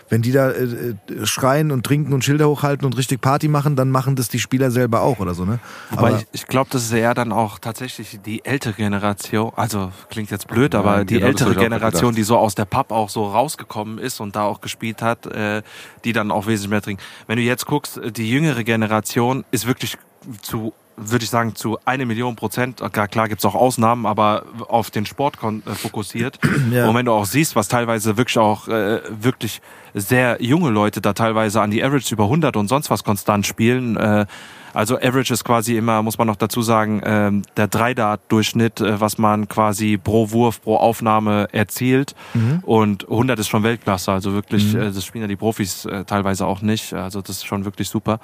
[0.10, 0.95] wenn die da äh, äh,
[1.26, 4.72] schreien und trinken und Schilder hochhalten und richtig Party machen, dann machen das die Spieler
[4.72, 5.60] selber auch oder so, ne?
[5.90, 9.91] Wobei Aber ich, ich glaube, das ist eher dann auch tatsächlich die ältere Generation, also
[10.10, 13.10] klingt jetzt blöd, Nein, aber die genau, ältere Generation, die so aus der Pub auch
[13.10, 15.61] so rausgekommen ist und da auch gespielt hat, äh,
[16.03, 17.03] die dann auch wesentlich mehr trinken.
[17.28, 19.98] Wenn du jetzt guckst, die jüngere Generation ist wirklich
[20.41, 24.91] zu würde ich sagen, zu eine Million Prozent, klar, klar gibt's auch Ausnahmen, aber auf
[24.91, 26.40] den Sport äh, fokussiert.
[26.72, 26.88] Ja.
[26.88, 29.61] Und wenn du auch siehst, was teilweise wirklich auch äh, wirklich
[29.94, 33.98] sehr junge Leute da teilweise an die Average über 100 und sonst was konstant spielen,
[33.98, 34.26] äh,
[34.74, 39.18] also Average ist quasi immer, muss man noch dazu sagen, ähm, der Dreidart-Durchschnitt, äh, was
[39.18, 42.16] man quasi pro Wurf, pro Aufnahme erzielt.
[42.64, 44.12] Und 100 ist schon Weltklasse.
[44.12, 46.94] Also wirklich, äh, das spielen ja die Profis äh, teilweise auch nicht.
[46.94, 48.20] Also das ist schon wirklich super.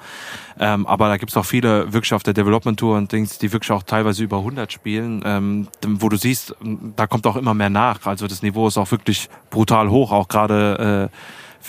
[0.58, 3.70] Ähm, aber da gibt's auch viele wirklich auf der Development Tour und Dings, die wirklich
[3.70, 6.54] auch teilweise über 100 spielen, ähm, wo du siehst,
[6.96, 8.06] da kommt auch immer mehr nach.
[8.06, 11.16] Also das Niveau ist auch wirklich brutal hoch, auch gerade äh,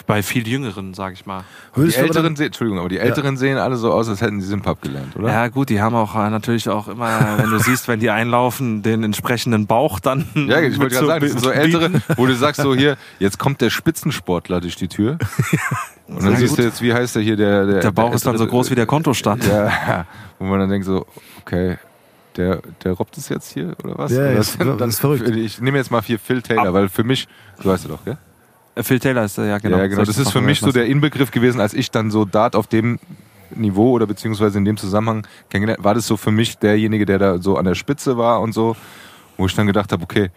[0.07, 1.43] bei viel Jüngeren, sag ich mal.
[1.75, 4.53] Die du Älteren sehen, Entschuldigung, aber die Älteren sehen alle so aus, als hätten sie
[4.53, 5.27] im Pub gelernt, oder?
[5.29, 8.81] Ja gut, die haben auch äh, natürlich auch immer, wenn du siehst, wenn die einlaufen,
[8.83, 10.25] den entsprechenden Bauch dann.
[10.35, 13.37] Ja, ich wollte gerade sagen, das sind so ältere, wo du sagst so hier, jetzt
[13.37, 15.17] kommt der Spitzensportler durch die Tür.
[16.07, 16.59] Und dann Ja, siehst gut.
[16.59, 17.65] du jetzt, wie heißt der hier, der...
[17.65, 19.45] Der, Der Bauch ist dann so groß wie der Kontostand.
[19.47, 20.05] Ja,
[20.39, 21.05] wo man dann denkt so,
[21.41, 21.77] okay,
[22.37, 24.11] der, der robbt es jetzt hier, oder was?
[24.11, 25.27] Ja, ja, ist- das ist verrückt.
[25.29, 27.27] Ich nehme jetzt mal hier Phil Taylor, weil für mich,
[27.61, 28.17] du weißt ja doch, gell?
[28.75, 29.77] Äh, Phil Taylor ist der, ja genau.
[29.77, 30.03] ja, genau.
[30.03, 32.99] Das ist für mich so der Inbegriff gewesen, als ich dann so Dart auf dem
[33.55, 37.37] Niveau oder beziehungsweise in dem Zusammenhang kennengelernt, war das so für mich derjenige, der da
[37.37, 38.75] so an der Spitze war und so,
[39.37, 40.29] wo ich dann gedacht habe, okay,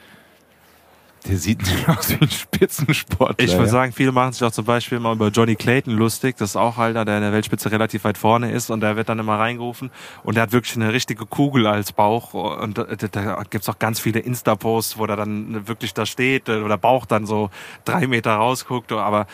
[1.26, 3.44] der sieht nicht aus wie ein Spitzensportler.
[3.44, 3.70] Ich würde ja.
[3.70, 6.36] sagen, viele machen sich auch zum Beispiel mal über Johnny Clayton lustig.
[6.36, 9.08] Das ist auch einer, der in der Weltspitze relativ weit vorne ist und der wird
[9.08, 9.90] dann immer reingerufen
[10.22, 14.00] und der hat wirklich eine richtige Kugel als Bauch und da, da gibt's auch ganz
[14.00, 17.50] viele Insta-Posts, wo der dann wirklich da steht oder Bauch dann so
[17.84, 19.26] drei Meter rausguckt, aber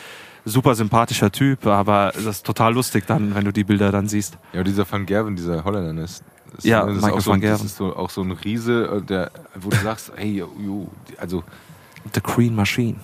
[0.44, 4.38] super sympathischer Typ, aber das ist total lustig dann, wenn du die Bilder dann siehst.
[4.52, 6.22] Ja, dieser Van Gerven, dieser Holländer ist.
[6.56, 9.00] ist Ja, das ist Michael auch so, van Das ist so, auch so ein Riese,
[9.02, 10.44] äh, der, wo du sagst, hey,
[11.18, 11.44] also,
[12.14, 12.96] The Green Machine.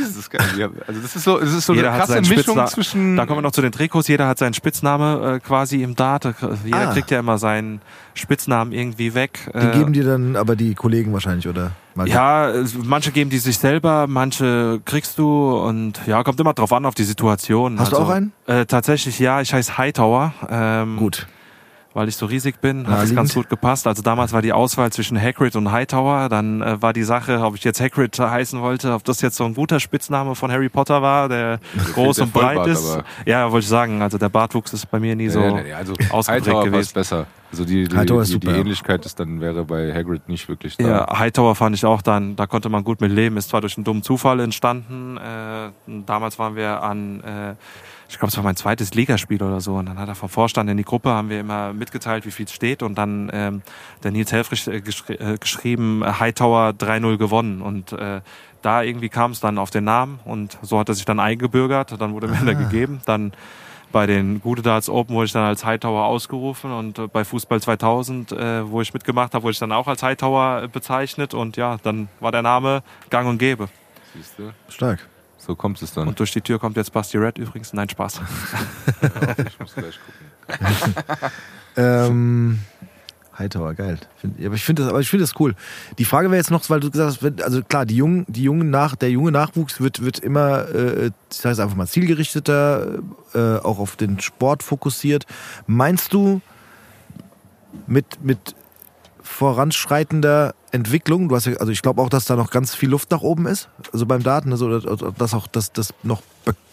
[0.00, 0.70] das ist geil.
[0.86, 2.68] Also, das ist so, das ist so Jeder eine hat krasse Mischung Spitznamen.
[2.68, 3.16] zwischen.
[3.16, 4.06] Da kommen wir noch zu den Trikots.
[4.08, 6.24] Jeder hat seinen Spitzname äh, quasi im Dart.
[6.64, 6.92] Jeder Ah.
[6.92, 7.80] kriegt ja immer seinen
[8.14, 9.40] Spitznamen irgendwie weg.
[9.54, 11.72] Die geben dir dann aber die Kollegen wahrscheinlich, oder?
[11.96, 12.52] Mal- Ja,
[12.84, 16.94] manche geben die sich selber, manche kriegst du und ja, kommt immer drauf an auf
[16.94, 17.78] die Situation.
[17.80, 18.32] Hast du auch einen?
[18.46, 20.32] Äh, tatsächlich ja, ich heiße Hightower.
[20.48, 21.26] Ähm, Gut.
[21.92, 23.86] Weil ich so riesig bin, hat es ganz gut gepasst.
[23.86, 26.28] Also damals war die Auswahl zwischen Hagrid und Hightower.
[26.28, 29.44] Dann äh, war die Sache, ob ich jetzt Hagrid heißen wollte, ob das jetzt so
[29.44, 31.58] ein guter Spitzname von Harry Potter war, der
[31.94, 32.88] groß Der und breit ist.
[32.92, 34.02] aber- Ja, wollte ich sagen.
[34.02, 36.80] Also der Bartwuchs ist bei mir nie so Nee, nee, nee, also ausgeprägt Hightower gewesen.
[36.80, 37.26] ist besser.
[37.50, 38.60] Also die, die, Hightower ist die, die super, ja.
[38.62, 40.86] Ähnlichkeit ist dann wäre bei Hagrid nicht wirklich da.
[40.88, 43.36] Ja, Hightower fand ich auch dann, da konnte man gut mit leben.
[43.36, 45.16] Ist zwar durch einen dummen Zufall entstanden.
[45.16, 45.70] Äh,
[46.06, 47.54] damals waren wir an, äh,
[48.10, 49.76] ich glaube, es war mein zweites Ligaspiel oder so.
[49.76, 52.46] Und dann hat er vom Vorstand in die Gruppe, haben wir immer mitgeteilt, wie viel
[52.46, 52.82] es steht.
[52.82, 53.62] Und dann ähm,
[54.02, 57.62] der Nils Helfrich äh, geschri äh, geschrieben, Hightower 3-0 gewonnen.
[57.62, 58.20] Und äh,
[58.62, 62.00] da irgendwie kam es dann auf den Namen und so hat er sich dann eingebürgert.
[62.00, 63.00] Dann wurde mir der gegeben.
[63.06, 63.32] Dann
[63.92, 67.60] bei den Gute Darts Open wurde ich dann als Hightower ausgerufen und äh, bei Fußball
[67.60, 71.56] 2000, äh, wo ich mitgemacht habe, wurde ich dann auch als Hightower äh, bezeichnet und
[71.56, 73.68] ja, dann war der Name gang und gäbe.
[74.14, 74.52] Siehst du?
[74.68, 75.09] Stark.
[75.50, 76.06] So kommt es dann.
[76.06, 77.72] Und durch die Tür kommt jetzt Basti Red übrigens.
[77.72, 78.20] Nein, Spaß.
[79.48, 80.94] ich muss gleich gucken.
[81.76, 82.58] Ähm,
[83.36, 83.98] Hightower, geil.
[84.44, 85.54] Aber ich finde das, aber ich finde das cool.
[85.98, 88.70] Die Frage wäre jetzt noch, weil du gesagt hast, also klar, die jungen, die jungen
[88.70, 92.98] nach, der junge Nachwuchs wird, wird immer, äh, ich sage es einfach mal, zielgerichteter,
[93.34, 95.26] äh, auch auf den Sport fokussiert.
[95.66, 96.40] Meinst du
[97.86, 98.54] mit, mit
[99.30, 103.10] voranschreitender Entwicklung, du hast ja, also ich glaube auch, dass da noch ganz viel Luft
[103.10, 106.22] nach oben ist, also beim Daten, also dass auch das, das noch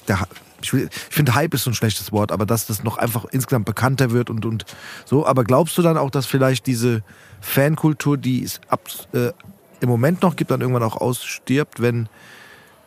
[0.07, 0.27] der,
[0.61, 3.65] ich, ich finde Hype ist so ein schlechtes Wort, aber dass das noch einfach insgesamt
[3.65, 4.65] bekannter wird und, und
[5.05, 5.25] so.
[5.25, 7.03] Aber glaubst du dann auch, dass vielleicht diese
[7.41, 8.81] Fankultur, die es ab,
[9.13, 9.31] äh,
[9.79, 12.09] im Moment noch gibt, dann irgendwann auch ausstirbt, wenn,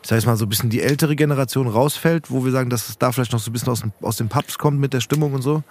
[0.03, 2.89] ich sag jetzt mal, so ein bisschen die ältere Generation rausfällt, wo wir sagen, dass
[2.89, 4.99] es da vielleicht noch so ein bisschen aus, dem, aus den Pubs kommt mit der
[5.01, 5.63] Stimmung und so?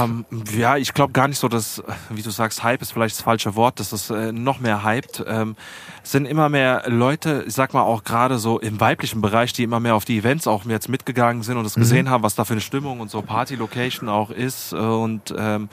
[0.00, 0.24] Ähm,
[0.56, 3.54] ja, ich glaube gar nicht so, dass, wie du sagst, Hype ist vielleicht das falsche
[3.54, 5.24] Wort, dass es äh, noch mehr hypt.
[5.26, 5.56] Ähm,
[6.02, 9.62] es sind immer mehr Leute, ich sag mal auch gerade so im weiblichen Bereich, die
[9.62, 12.44] immer mehr auf die Events auch jetzt mitgegangen sind und es gesehen haben, was da
[12.44, 15.68] für eine Stimmung und so Party-Location auch ist äh, und ähm,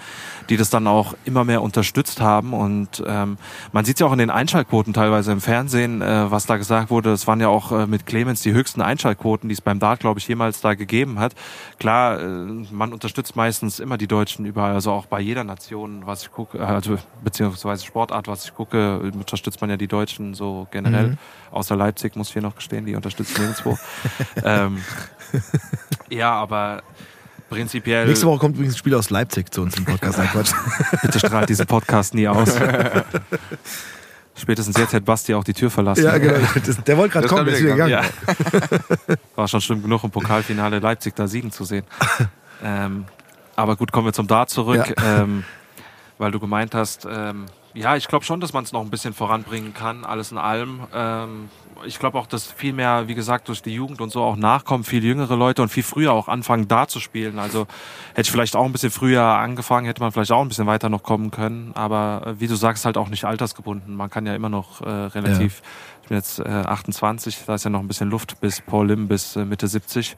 [0.49, 2.53] die das dann auch immer mehr unterstützt haben.
[2.53, 3.37] Und ähm,
[3.71, 7.11] man sieht ja auch in den Einschaltquoten teilweise im Fernsehen, äh, was da gesagt wurde.
[7.11, 10.19] Es waren ja auch äh, mit Clemens die höchsten Einschaltquoten, die es beim Dart, glaube
[10.19, 11.33] ich, jemals da gegeben hat.
[11.79, 12.25] Klar, äh,
[12.71, 16.65] man unterstützt meistens immer die Deutschen überall, also auch bei jeder Nation, was ich gucke,
[16.65, 21.17] also beziehungsweise Sportart, was ich gucke, unterstützt man ja die Deutschen so generell.
[21.51, 23.77] Außer Leipzig, muss ich hier noch gestehen, die unterstützen nirgendwo.
[24.43, 24.81] ähm,
[26.09, 26.83] ja, aber
[27.49, 28.07] prinzipiell.
[28.07, 30.17] Nächste Woche kommt übrigens ein Spiel aus Leipzig zu uns im Podcast.
[30.17, 30.53] Nein, Quatsch.
[31.01, 32.55] Bitte strahlt diesen Podcast nie aus.
[34.37, 36.03] Spätestens jetzt hätte Basti auch die Tür verlassen.
[36.03, 36.39] ja, genau.
[36.65, 38.05] Das, der wollte gerade kommen, ist wieder wieder gegangen.
[39.07, 39.15] Ja.
[39.35, 41.85] War schon schlimm genug im Pokalfinale Leipzig da siegen zu sehen.
[42.61, 43.05] Ähm,
[43.55, 45.43] aber gut, kommen wir zum Dart zurück, ähm,
[46.17, 47.45] weil du gemeint hast, ähm,
[47.75, 50.87] ja, ich glaube schon, dass man es noch ein bisschen voranbringen kann, alles in allem.
[50.93, 51.49] Ähm,
[51.85, 54.85] ich glaube auch, dass viel mehr, wie gesagt, durch die Jugend und so auch nachkommen,
[54.85, 57.37] viel jüngere Leute und viel früher auch anfangen, Dart zu spielen.
[57.37, 57.67] Also
[58.11, 60.87] hätte ich vielleicht auch ein bisschen früher angefangen, hätte man vielleicht auch ein bisschen weiter
[60.87, 61.71] noch kommen können.
[61.75, 63.93] Aber äh, wie du sagst, halt auch nicht altersgebunden.
[63.93, 65.61] Man kann ja immer noch äh, relativ,
[66.03, 69.09] ich bin jetzt äh, 28, da ist ja noch ein bisschen Luft bis Paul Lim
[69.09, 70.15] bis äh, Mitte 70.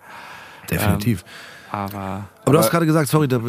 [0.69, 1.23] Definitiv.
[1.71, 3.39] Aber Aber du hast gerade gesagt, sorry, da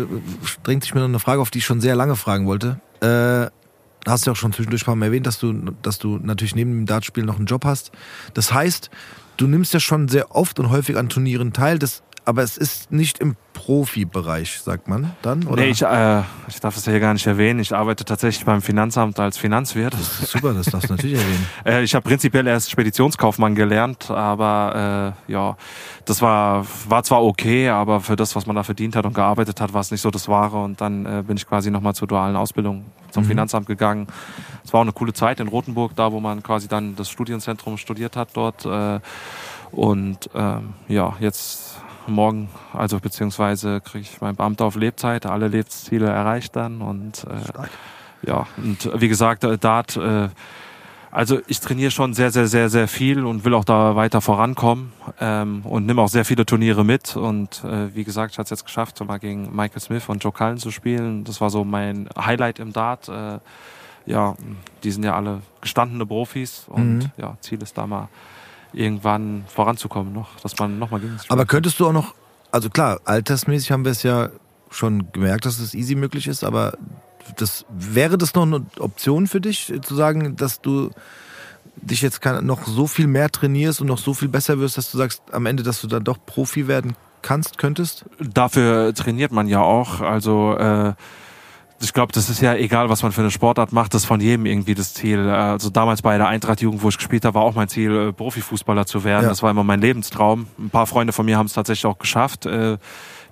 [0.62, 2.80] drängt sich mir noch eine Frage auf, die ich schon sehr lange fragen wollte.
[3.00, 3.50] Äh,
[4.06, 6.86] hast du ja auch schon zwischendurch mal erwähnt, dass du, dass du natürlich neben dem
[6.86, 7.92] Dartspiel noch einen Job hast.
[8.34, 8.90] Das heißt,
[9.36, 12.92] du nimmst ja schon sehr oft und häufig an Turnieren teil, das, aber es ist
[12.92, 15.46] nicht im Profibereich, sagt man dann?
[15.46, 15.62] Oder?
[15.62, 17.58] nee, ich, äh, ich darf das ja hier gar nicht erwähnen.
[17.58, 19.94] Ich arbeite tatsächlich beim Finanzamt als Finanzwirt.
[19.94, 21.46] Super, das darfst du natürlich erwähnen.
[21.64, 25.56] Äh, ich habe prinzipiell erst Speditionskaufmann gelernt, aber äh, ja,
[26.04, 29.62] das war, war zwar okay, aber für das, was man da verdient hat und gearbeitet
[29.62, 30.62] hat, war es nicht so das Wahre.
[30.62, 34.06] Und dann äh, bin ich quasi nochmal zur dualen Ausbildung zum Finanzamt gegangen.
[34.64, 37.78] Es war auch eine coole Zeit in Rothenburg, da wo man quasi dann das Studienzentrum
[37.78, 38.66] studiert hat dort.
[38.66, 39.00] Äh,
[39.72, 46.06] und ähm, ja, jetzt morgen, also beziehungsweise kriege ich mein Beamter auf Lebzeit, alle Lebensziele
[46.06, 50.28] erreicht dann und äh, ja, und wie gesagt, äh, Dart, äh,
[51.10, 54.92] also ich trainiere schon sehr, sehr, sehr, sehr viel und will auch da weiter vorankommen
[55.20, 57.16] ähm, und nehme auch sehr viele Turniere mit.
[57.16, 60.22] Und äh, wie gesagt, ich hatte es jetzt geschafft, so mal gegen Michael Smith und
[60.22, 61.24] Joe Cullen zu spielen.
[61.24, 63.08] Das war so mein Highlight im Dart.
[63.08, 63.38] Äh,
[64.04, 64.34] ja,
[64.84, 67.10] die sind ja alle gestandene Profis und Mhm.
[67.16, 68.08] ja, Ziel ist da mal
[68.72, 72.14] irgendwann voranzukommen noch, dass man nochmal gegen sie Aber könntest du auch noch,
[72.50, 74.30] also klar, altersmäßig haben wir es ja
[74.70, 76.74] schon gemerkt, dass es easy möglich ist, aber
[77.36, 80.90] das, wäre das noch eine Option für dich, zu sagen, dass du
[81.76, 84.90] dich jetzt kann, noch so viel mehr trainierst und noch so viel besser wirst, dass
[84.90, 88.04] du sagst, am Ende, dass du dann doch Profi werden kannst, könntest?
[88.20, 90.00] dafür trainiert man ja auch.
[90.00, 90.94] Also äh,
[91.80, 94.20] ich glaube, das ist ja egal, was man für eine Sportart macht, das ist von
[94.20, 95.28] jedem irgendwie das Ziel.
[95.28, 98.86] Also damals bei der Eintracht-Jugend, wo ich gespielt habe, war auch mein Ziel, äh, Profifußballer
[98.86, 99.24] zu werden.
[99.24, 99.28] Ja.
[99.28, 100.46] Das war immer mein Lebenstraum.
[100.58, 102.46] Ein paar Freunde von mir haben es tatsächlich auch geschafft.
[102.46, 102.78] Äh,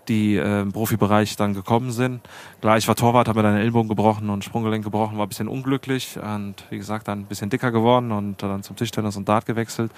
[0.09, 2.21] die äh, im Profibereich dann gekommen sind.
[2.61, 5.49] Klar, ich war Torwart, habe mir dann Ellbogen gebrochen und Sprunggelenk gebrochen, war ein bisschen
[5.49, 9.47] unglücklich und wie gesagt dann ein bisschen dicker geworden und dann zum Tischtennis und Dart
[9.47, 9.91] gewechselt.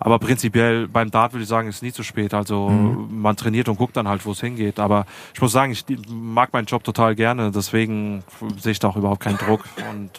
[0.00, 2.34] Aber prinzipiell beim Dart würde ich sagen, ist nie zu spät.
[2.34, 4.80] Also man trainiert und guckt dann halt, wo es hingeht.
[4.80, 8.24] Aber ich muss sagen, ich mag meinen Job total gerne, deswegen
[8.58, 10.10] sehe ich da auch überhaupt keinen Druck und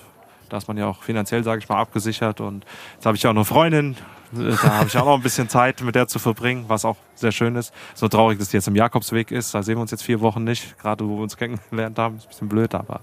[0.49, 2.41] da ist man ja auch finanziell, sage ich mal, abgesichert.
[2.41, 2.65] Und
[2.95, 3.95] jetzt habe ich ja auch eine Freundin,
[4.31, 7.31] da habe ich auch noch ein bisschen Zeit mit der zu verbringen, was auch sehr
[7.31, 7.73] schön ist.
[7.93, 9.53] So traurig, dass die jetzt im Jakobsweg ist.
[9.53, 12.17] Da sehen wir uns jetzt vier Wochen nicht, gerade wo wir uns kennengelernt haben.
[12.17, 13.01] Ist ein bisschen blöd, aber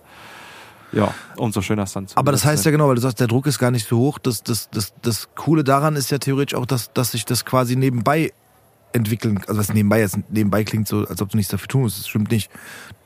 [0.93, 3.27] ja, umso schöner ist dann zu Aber das heißt ja genau, weil du sagst, der
[3.27, 4.19] Druck ist gar nicht so hoch.
[4.19, 7.77] Das, das, das, das Coole daran ist ja theoretisch auch, dass, dass sich das quasi
[7.77, 8.33] nebenbei
[8.93, 11.99] entwickeln, also was nebenbei jetzt nebenbei klingt so, als ob du nichts dafür tun musst.
[11.99, 12.51] Das stimmt nicht.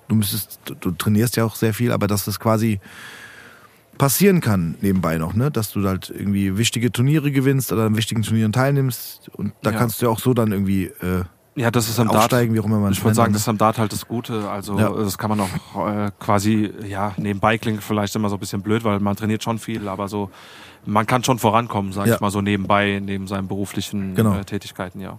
[0.09, 2.81] Du müsstest, du trainierst ja auch sehr viel, aber dass das quasi
[3.98, 5.51] passieren kann nebenbei noch, ne?
[5.51, 9.78] Dass du halt irgendwie wichtige Turniere gewinnst oder an wichtigen Turnieren teilnimmst und da Ja.
[9.78, 11.24] kannst du ja auch so dann irgendwie äh,
[11.55, 12.18] Ja, das ist am Dart.
[12.18, 14.48] aufsteigen, wie auch immer man Ich würde sagen, das ist am Dart halt das Gute.
[14.51, 14.90] Also Ja.
[14.90, 18.85] das kann man auch äh, quasi, ja, nebenbei klingt vielleicht immer so ein bisschen blöd,
[18.85, 20.31] weil man trainiert schon viel, aber so,
[20.85, 22.14] man kann schon vorankommen, sag Ja.
[22.16, 24.35] ich mal so nebenbei, neben seinen beruflichen Genau.
[24.36, 25.18] äh, Tätigkeiten, ja.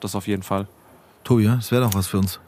[0.00, 0.66] Das auf jeden Fall.
[1.22, 1.56] Tobi, ja?
[1.56, 2.40] das wäre doch was für uns.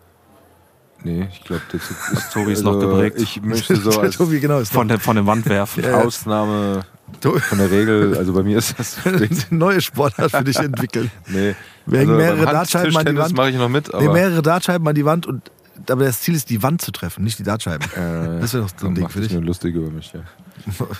[1.04, 3.16] Nee, ich glaube, der Zug ist Tobi ist noch geprägt.
[3.20, 5.84] Ich möchte so als Tobi, genau, ist Von, der, von dem Wandwerfen.
[5.84, 6.00] Ja.
[6.02, 6.80] Ausnahme
[7.20, 8.96] von der Regel, also bei mir ist das
[9.50, 11.10] neue Sportart für dich entwickeln.
[11.28, 11.54] nee.
[11.86, 13.36] Wir hängen mehrere beim Dartscheiben an die Wand.
[13.36, 15.50] mache ich noch mit, aber Nee, mehrere Dartscheiben an die Wand und
[15.88, 17.86] aber das Ziel ist, die Wand zu treffen, nicht die Dartscheiben.
[17.92, 19.32] äh, Das wäre doch so ein Ding macht für dich.
[19.32, 20.20] mir lustig über mich, ja.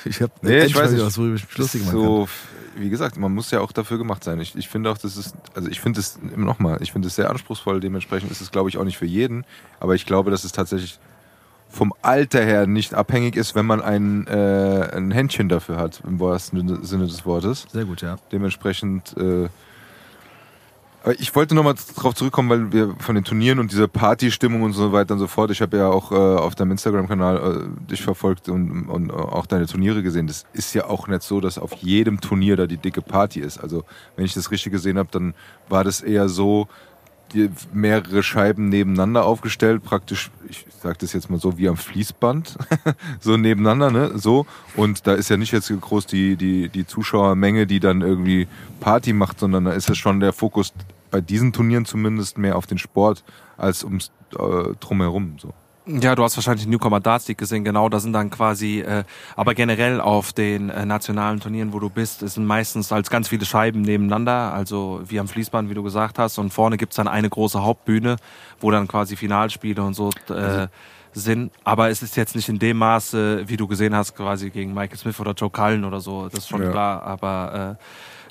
[0.05, 1.02] Ich habe Nee, ich weiß nicht.
[1.05, 2.28] was, worüber ich mich lustig machen so,
[2.77, 4.40] wie gesagt, man muss ja auch dafür gemacht sein.
[4.40, 7.31] Ich, ich finde auch, das ist, also ich finde es, nochmal, ich finde es sehr
[7.31, 9.44] anspruchsvoll, dementsprechend ist es, glaube ich, auch nicht für jeden,
[9.81, 10.98] aber ich glaube, dass es tatsächlich
[11.69, 16.20] vom Alter her nicht abhängig ist, wenn man ein, äh, ein Händchen dafür hat, im
[16.20, 17.66] wahrsten Sinne des Wortes.
[17.73, 18.16] Sehr gut, ja.
[18.32, 19.48] Dementsprechend, äh,
[21.19, 24.93] ich wollte nochmal drauf zurückkommen, weil wir von den Turnieren und dieser Partystimmung und so
[24.93, 28.49] weiter und so fort, ich habe ja auch äh, auf deinem Instagram-Kanal äh, dich verfolgt
[28.49, 30.27] und, und auch deine Turniere gesehen.
[30.27, 33.59] Das ist ja auch nicht so, dass auf jedem Turnier da die dicke Party ist.
[33.59, 33.85] Also
[34.16, 35.35] wenn ich das richtig gesehen habe, dann
[35.69, 36.69] war das eher so,
[37.35, 42.57] die, mehrere Scheiben nebeneinander aufgestellt, praktisch, ich sage das jetzt mal so wie am Fließband,
[43.20, 44.47] so nebeneinander, ne, so.
[44.77, 48.47] Und da ist ja nicht jetzt groß die, die, die Zuschauermenge, die dann irgendwie
[48.81, 50.73] Party macht, sondern da ist ja schon der Fokus
[51.11, 53.24] bei diesen Turnieren zumindest mehr auf den Sport
[53.57, 55.53] als ums äh, drumherum, so.
[55.89, 59.05] Ja, du hast wahrscheinlich den Newcomer Darts League gesehen, genau, da sind dann quasi, äh,
[59.37, 63.28] aber generell auf den äh, nationalen Turnieren, wo du bist, es sind meistens als ganz
[63.28, 67.07] viele Scheiben nebeneinander, also wie am Fließband, wie du gesagt hast, und vorne gibt's dann
[67.07, 68.16] eine große Hauptbühne,
[68.59, 70.66] wo dann quasi Finalspiele und so äh,
[71.21, 74.75] sind, aber es ist jetzt nicht in dem Maße, wie du gesehen hast, quasi gegen
[74.75, 76.71] Michael Smith oder Joe Cullen oder so, das ist schon Ja.
[76.71, 77.83] klar, aber äh,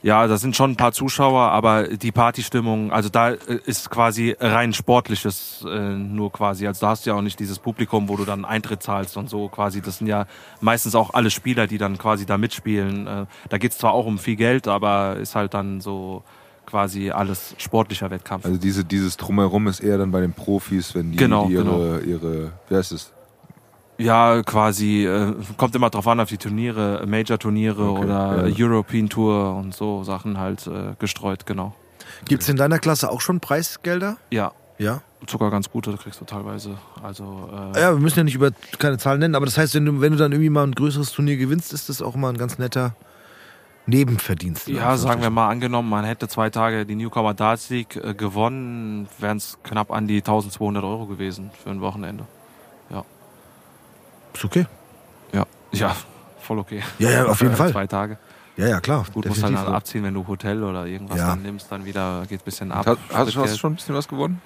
[0.07, 4.35] ja, da sind schon ein paar Zuschauer, aber die Partystimmung, also da äh, ist quasi
[4.39, 6.67] rein sportliches äh, nur quasi.
[6.67, 9.29] Also da hast du ja auch nicht dieses Publikum, wo du dann Eintritt zahlst und
[9.31, 9.81] so quasi.
[9.81, 10.27] Das sind ja
[10.61, 13.07] meistens auch alle Spieler, die dann quasi da mitspielen.
[13.07, 16.23] Äh, da geht's zwar auch um viel Geld, aber ist halt dann so
[16.65, 18.45] quasi alles sportlicher Wettkampf.
[18.45, 21.63] Also diese, dieses Drumherum ist eher dann bei den Profis, wenn die, Genau, die ihre,
[21.63, 21.97] genau.
[21.99, 23.11] ihre, wie heißt es?
[23.97, 28.55] Ja, quasi, äh, kommt immer drauf an, auf die Turniere, Major-Turniere Okay, oder ja.
[28.67, 31.73] European Tour und so Sachen halt äh, gestreut, genau.
[32.25, 34.17] Gibt es in deiner Klasse auch schon Preisgelder?
[34.31, 35.01] Ja, Ja.
[35.29, 36.77] sogar ganz gute kriegst du teilweise.
[37.01, 39.85] Also äh, Ja, wir müssen ja nicht über keine Zahlen nennen, aber das heißt, wenn
[39.85, 42.37] du, wenn du dann irgendwie mal ein größeres Turnier gewinnst, ist das auch immer ein
[42.37, 42.95] ganz netter
[43.87, 44.67] Nebenverdienst.
[44.67, 48.13] in Ja, sagen wir mal angenommen, man hätte zwei Tage die Newcomer Darts League äh,
[48.13, 52.25] gewonnen, wären es knapp an die 1200 Euro gewesen für ein Wochenende.
[54.35, 54.65] Ist okay.
[55.31, 55.95] Ja, ja,
[56.39, 56.83] voll okay.
[56.99, 57.71] Ja, ja, auf jeden Für Fall.
[57.71, 58.17] Zwei Tage.
[58.57, 59.05] Ja, ja, klar.
[59.13, 59.65] Gut, musst halt definitiv.
[59.65, 61.27] dann abziehen, wenn du Hotel oder irgendwas Ja.
[61.29, 62.85] dann nimmst, dann wieder geht ein bisschen ab.
[62.85, 64.41] Hast, hast, du schon ein bisschen was gewonnen?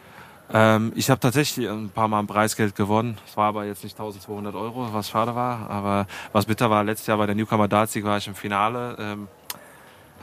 [0.52, 3.18] Ähm, ich habe tatsächlich ein paar Mal ein Preisgeld gewonnen.
[3.28, 5.70] Es war aber jetzt nicht 1200 Euro, was schade war.
[5.70, 8.96] Aber was bitter war, letztes Jahr bei der Newcomer Darts League war ich im Finale.
[9.00, 9.28] Ähm,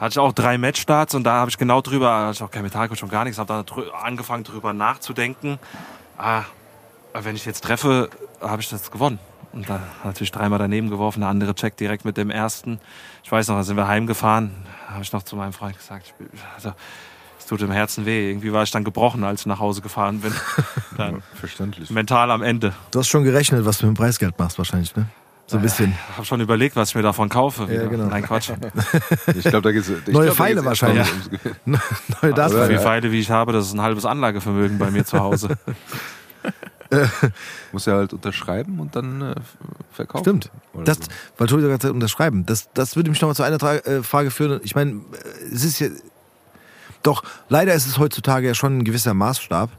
[0.01, 2.63] hatte ich auch drei Matchstarts und da habe ich genau drüber, hatte ich auch kein
[2.63, 5.59] Metallcoach schon gar nichts, habe dann drü angefangen drüber nachzudenken.
[6.19, 6.43] Ah,
[7.15, 9.19] wenn ich jetzt treffe, habe ich das gewonnen.
[9.53, 12.79] Und da natürlich dreimal daneben geworfen, der andere Check direkt mit dem ersten.
[13.25, 14.51] Ich weiß noch, da sind wir heimgefahren,
[14.87, 16.13] da habe ich noch zu meinem Freund gesagt,
[16.55, 16.73] also,
[17.47, 18.29] es tut im Herzen weh.
[18.29, 20.33] Irgendwie war ich dann gebrochen, als ich nach Hause gefahren bin.
[20.97, 21.91] Dann Verständlich.
[21.91, 22.73] mental am Ende.
[22.91, 25.07] Du hast schon gerechnet, was du mit dem Preisgeld machst, wahrscheinlich, ne?
[25.47, 25.93] So ein bisschen.
[26.11, 27.69] Ich habe schon überlegt, was ich mir davon kaufe.
[27.71, 27.87] wieder.
[27.87, 28.07] genau.
[28.07, 28.51] Nein, Quatsch.
[29.37, 29.89] Ich glaube, da geht's.
[29.89, 31.07] ich Neue glaub, Pfeile wahrscheinlich.
[31.65, 31.81] ums-
[32.21, 35.05] Neue Aber- So viele Pfeile, wie ich habe, das ist ein halbes Anlagevermögen bei mir
[35.05, 35.57] zu Hause.
[37.73, 39.35] Muss ja halt unterschreiben und dann äh,
[39.93, 40.25] verkaufen.
[40.25, 40.51] Stimmt.
[40.73, 41.03] Oder Das, so.
[41.39, 42.45] weil Tobi gerade unterschreiben.
[42.47, 44.61] Das, das würde mich nochmal zu einer äh, Frage führen.
[44.65, 45.89] Ich meine, äh, es ist ja.
[47.07, 49.71] Doch, leider ist es heutzutage ja schon ein gewisser Maßstab.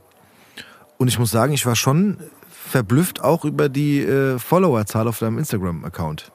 [0.98, 2.18] Und ich muss sagen, ich war schon
[2.50, 6.32] verblüfft auch über die äh, Followerzahl auf deinem Instagram-Account.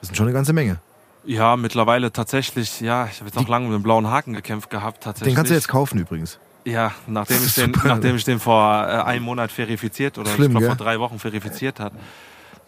[0.00, 0.78] Das sind schon eine ganze Menge.
[1.24, 5.02] Ja, mittlerweile tatsächlich, ja, ich habe jetzt auch lange mit dem blauen Haken gekämpft gehabt,
[5.02, 5.32] tatsächlich.
[5.32, 6.38] Den kannst du jetzt kaufen übrigens.
[6.64, 10.58] Ja, nachdem ich, den, nachdem ich den vor äh, einem Monat verifiziert oder Schlimm, ich
[10.58, 11.92] glaube vor drei Wochen verifiziert hat.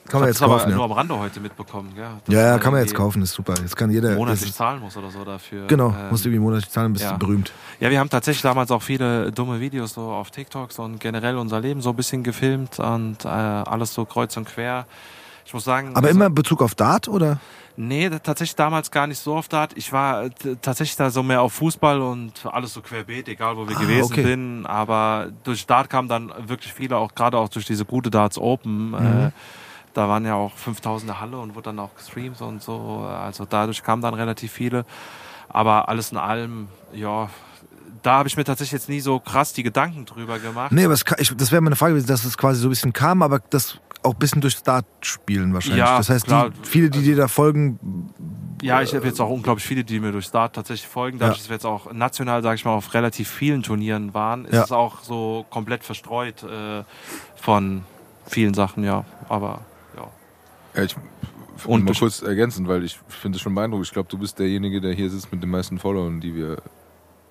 [0.08, 0.84] Kann man jetzt kaufen, aber nur ja.
[0.84, 1.92] am Rande heute mitbekommen.
[1.94, 2.06] Gell?
[2.28, 3.54] Ja, ja, kann man jetzt kaufen, ist super.
[3.60, 4.14] Jetzt kann jeder.
[4.14, 5.66] Monatlich zahlen muss oder so dafür.
[5.66, 7.12] Genau, Ähm, musst du irgendwie monatlich zahlen, bist ja.
[7.12, 7.52] du berühmt.
[7.80, 11.60] Ja, wir haben tatsächlich damals auch viele dumme Videos so auf TikToks und generell unser
[11.60, 14.86] Leben so ein bisschen gefilmt und äh, alles so kreuz und quer.
[15.44, 15.90] Ich muss sagen.
[15.94, 17.38] Aber also- immer in Bezug auf Dart oder?
[17.80, 19.70] Nee, tatsächlich damals gar nicht so auf Dart.
[19.76, 20.30] Ich war äh,
[20.60, 24.12] tatsächlich da so mehr auf Fußball und alles so querbeet, egal wo wir Ah, gewesen
[24.12, 24.22] okay.
[24.24, 24.66] bin.
[24.66, 28.94] Aber durch Dart kamen dann wirklich viele, auch gerade auch durch diese gute Darts Open.
[28.94, 29.32] Äh, Mhm.
[29.94, 33.06] Da waren ja auch 5000 Halle und wurde dann auch gestreamt und so.
[33.08, 34.84] Also dadurch kamen dann relativ viele.
[35.48, 37.30] Aber alles in allem, ja,
[38.02, 40.72] da habe ich mir tatsächlich jetzt nie so krass die Gedanken drüber gemacht.
[40.72, 42.92] Nee, aber es, ich, das wäre meine Frage gewesen, dass es quasi so ein bisschen
[42.92, 45.80] kam, aber das auch ein bisschen durchs Dart-Spielen wahrscheinlich.
[45.80, 46.50] Ja, das heißt, klar.
[46.50, 48.12] die, viele, die dir da folgen,
[48.62, 51.18] Ja, ich habe jetzt auch unglaublich viele, die mir durch Start tatsächlich folgen.
[51.18, 51.42] Dadurch, Ja.
[51.42, 54.62] dass wir jetzt auch national, sage ich mal, auf relativ vielen Turnieren waren, ist Ja.
[54.64, 56.84] es auch so komplett verstreut äh,
[57.36, 57.82] von
[58.26, 59.04] vielen Sachen, ja.
[59.28, 59.62] Aber
[60.78, 60.84] ja.
[60.84, 60.96] Ich
[61.66, 63.86] Und mal kurz ergänzen, weil ich finde es schon beeindruckend.
[63.86, 66.58] Ich glaube, du bist derjenige, der hier sitzt mit den meisten Followern, die wir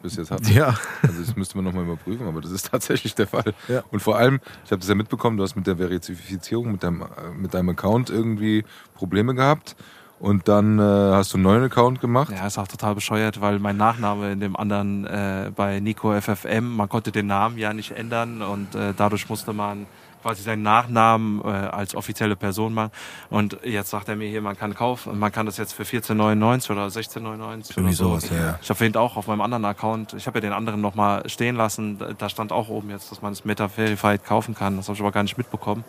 [0.02, 0.48] bis jetzt hatten.
[0.52, 0.76] ja.
[1.02, 3.54] Also das müsste man nochmal überprüfen, aber das ist tatsächlich der Fall.
[3.68, 3.84] Ja.
[3.92, 7.06] Und vor allem, ich habe das ja mitbekommen, du hast mit der Verifizierung, mit deinem,
[7.38, 8.64] mit deinem Account irgendwie
[8.96, 9.76] Probleme gehabt.
[10.20, 12.32] Und dann äh, hast du einen neuen Account gemacht.
[12.32, 16.76] Ja, ist auch total bescheuert, weil mein Nachname in dem anderen äh, bei Nico FFM,
[16.76, 19.86] man konnte den Namen ja nicht ändern und äh, dadurch musste man
[20.22, 22.92] quasi seinen Nachnamen äh, als offizielle Person machen.
[23.30, 26.72] Und jetzt sagt er mir hier, man kann kaufen, man kann das jetzt für 14,99
[26.72, 27.94] oder 16,99 oder so.
[28.10, 28.60] sowas, ja, ja.
[28.62, 31.56] Ich habe vorhin auch auf meinem anderen Account, ich habe ja den anderen nochmal stehen
[31.56, 34.76] lassen, da- stand auch oben jetzt, dass man es Meta Verified kaufen kann.
[34.78, 35.84] Das habe ich aber gar nicht mitbekommen.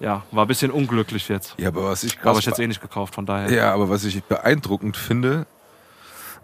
[0.00, 1.54] Ja, war ein bisschen unglücklich jetzt.
[1.58, 3.50] Ja, aber was ich Aber krass ich jetzt eh nicht gekauft, von daher.
[3.52, 5.46] Ja, aber was ich beeindruckend finde,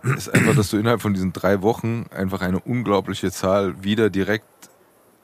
[0.02, 4.44] ist einfach, dass du innerhalb von diesen drei Wochen einfach eine unglaubliche Zahl wieder direkt,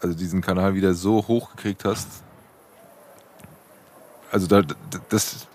[0.01, 2.09] also diesen Kanal wieder so hoch gekriegt hast.
[4.31, 4.63] Also da,
[5.09, 5.47] das,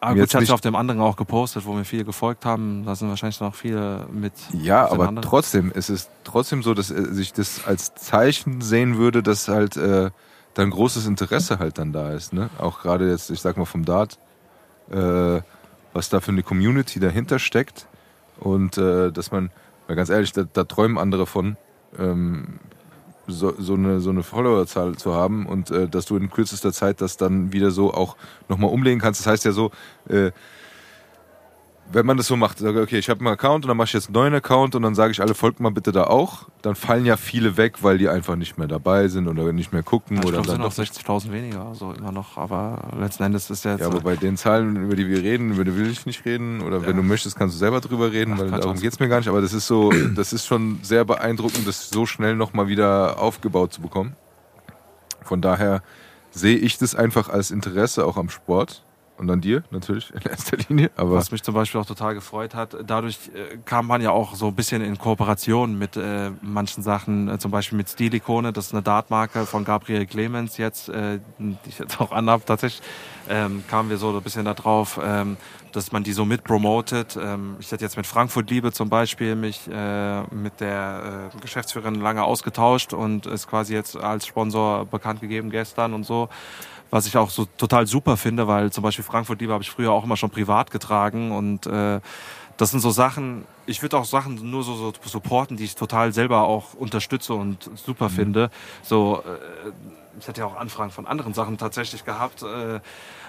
[0.00, 2.84] Aber Jetzt gut, ich hatte auf dem anderen auch gepostet, wo mir viele gefolgt haben.
[2.84, 4.32] Da sind wahrscheinlich noch viele mit.
[4.52, 9.22] ja, aber trotzdem, es ist trotzdem so, dass er sich das als Zeichen sehen würde,
[9.22, 10.10] dass halt äh,
[10.54, 12.32] dann großes Interesse halt dann da ist.
[12.32, 12.50] Ne?
[12.58, 14.18] Auch gerade jetzt, ich sag mal vom Dart,
[14.90, 15.40] äh,
[15.92, 17.86] was da für eine Community dahinter steckt
[18.40, 19.50] und äh, dass man,
[19.88, 21.56] mal ganz ehrlich, da, da träumen andere von,
[21.98, 22.58] ähm,
[23.32, 27.00] so, so eine, so eine Followerzahl zu haben und äh, dass du in kürzester Zeit
[27.00, 28.16] das dann wieder so auch
[28.48, 29.20] nochmal umlegen kannst.
[29.20, 29.70] Das heißt ja so,
[30.08, 30.30] äh,
[31.92, 33.92] wenn man das so macht, sage okay, ich habe einen Account und dann mache ich
[33.92, 36.74] jetzt einen neuen Account und dann sage ich alle, folgt mal bitte da auch, dann
[36.74, 40.18] fallen ja viele weg, weil die einfach nicht mehr dabei sind oder nicht mehr gucken
[40.18, 42.36] ich oder glaube, es sind dann noch doch 60.000 weniger, also immer noch.
[42.36, 43.80] Aber letzten Endes ist ja jetzt.
[43.80, 46.62] Ja, aber bei den Zahlen, über die wir reden, über die will ich nicht reden.
[46.62, 49.08] Oder wenn du möchtest, kannst du selber drüber reden, Ach, weil darum alles geht's mir
[49.08, 49.28] gar nicht.
[49.28, 53.72] Aber das ist so, das ist schon sehr beeindruckend, das so schnell nochmal wieder aufgebaut
[53.72, 54.16] zu bekommen.
[55.22, 55.82] Von daher
[56.30, 58.82] sehe ich das einfach als Interesse auch am Sport.
[59.22, 60.90] Und an dir natürlich in erster Linie.
[60.96, 64.34] Aber Was mich zum Beispiel auch total gefreut hat, dadurch äh, kam man ja auch
[64.34, 68.66] so ein bisschen in Kooperation mit äh, manchen Sachen, äh, zum Beispiel mit Stilikone, das
[68.66, 72.44] ist eine Dartmarke von Gabriel Clemens jetzt, äh, die ich jetzt auch anhab.
[72.46, 72.82] Tatsächlich
[73.28, 75.36] ähm, kamen wir so ein bisschen da drauf, ähm,
[75.70, 77.16] dass man die so mit promotet.
[77.16, 81.94] Ähm, ich hatte jetzt mit Frankfurt Liebe zum Beispiel mich äh, mit der äh, Geschäftsführerin
[81.94, 86.28] lange ausgetauscht und ist quasi jetzt als Sponsor bekannt gegeben gestern und so.
[86.92, 89.92] Was ich auch so total super finde, weil zum Beispiel Frankfurt Liebe habe ich früher
[89.92, 92.00] auch immer schon privat getragen und äh,
[92.58, 96.12] das sind so Sachen, ich würde auch Sachen nur so, so supporten, die ich total
[96.12, 98.50] selber auch unterstütze und super finde.
[98.82, 99.70] So, äh,
[100.20, 102.80] ich hatte ja auch Anfragen von anderen Sachen tatsächlich gehabt, äh,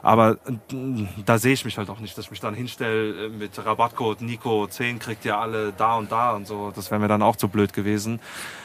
[0.02, 3.30] aber äh, da sehe ich mich halt auch nicht, dass ich mich dann hinstelle äh,
[3.30, 6.74] mit Rabattcode Nico 10 kriegt ihr alle da und da und so.
[6.76, 8.20] Das wäre mir dann auch zu blöd gewesen.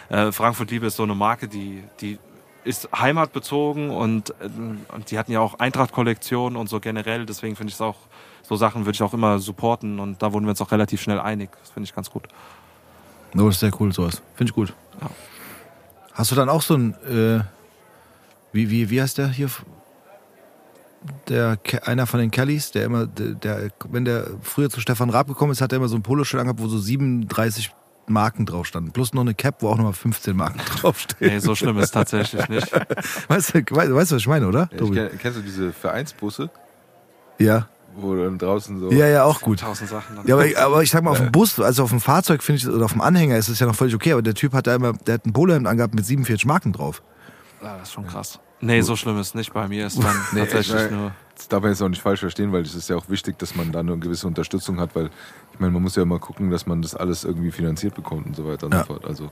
[0.09, 2.19] Äh, Frankfurt Liebe ist so eine Marke, die, die
[2.65, 4.49] ist heimatbezogen und, äh,
[4.95, 7.27] und die hatten ja auch Eintracht-Kollektion und so generell.
[7.27, 7.97] Deswegen finde ich es auch,
[8.43, 11.21] so Sachen würde ich auch immer supporten und da wurden wir uns auch relativ schnell
[11.21, 11.51] einig.
[11.61, 12.29] Das finde ich ganz gut.
[13.33, 14.23] Das ist sehr cool, sowas.
[14.35, 14.73] Finde ich gut.
[15.01, 15.11] Ja.
[16.15, 17.45] Hast du dann auch so ein, äh,
[18.53, 19.49] wie, wie, wie heißt der hier?
[21.29, 25.29] Der, einer von den Kellys, der immer, der, der, wenn der früher zu Stefan Raab
[25.29, 27.71] gekommen ist, hat er immer so ein Poloshirt angehabt, wo so 37
[28.11, 28.93] Marken drauf standen.
[28.93, 31.33] Plus noch eine Cap, wo auch nochmal 15 Marken draufstehen.
[31.33, 32.71] Nee, so schlimm ist es tatsächlich nicht.
[33.29, 34.69] Weißt du, weißt, du, was ich meine, oder?
[34.73, 36.51] Ja, ich kenn, kennst du diese Vereinsbusse,
[37.39, 37.69] Ja.
[37.97, 38.91] wo dann draußen so.
[38.93, 39.61] Ja, ja, auch gut.
[39.61, 40.17] Tausend Sachen.
[40.17, 40.27] Dann.
[40.27, 42.69] Ja, aber, aber ich sag mal, auf dem Bus, also auf dem Fahrzeug finde ich,
[42.69, 44.75] oder auf dem Anhänger ist es ja noch völlig okay, aber der Typ hat da
[44.75, 47.03] immer, der hat ein Polohemd angehabt mit 47 Marken drauf.
[47.63, 48.39] Ja, das ist schon krass.
[48.61, 49.53] Nee, so schlimm ist nicht.
[49.53, 51.13] Bei mir ist dann Nee, tatsächlich ich- nur.
[51.39, 53.55] Das darf man jetzt auch nicht falsch verstehen, weil es ist ja auch wichtig, dass
[53.55, 55.07] man da eine gewisse Unterstützung hat, weil
[55.55, 58.37] ich meine, man muss ja immer gucken, dass man das alles irgendwie finanziert bekommt und
[58.37, 58.81] so weiter und Ja.
[58.81, 59.05] so fort.
[59.07, 59.31] Also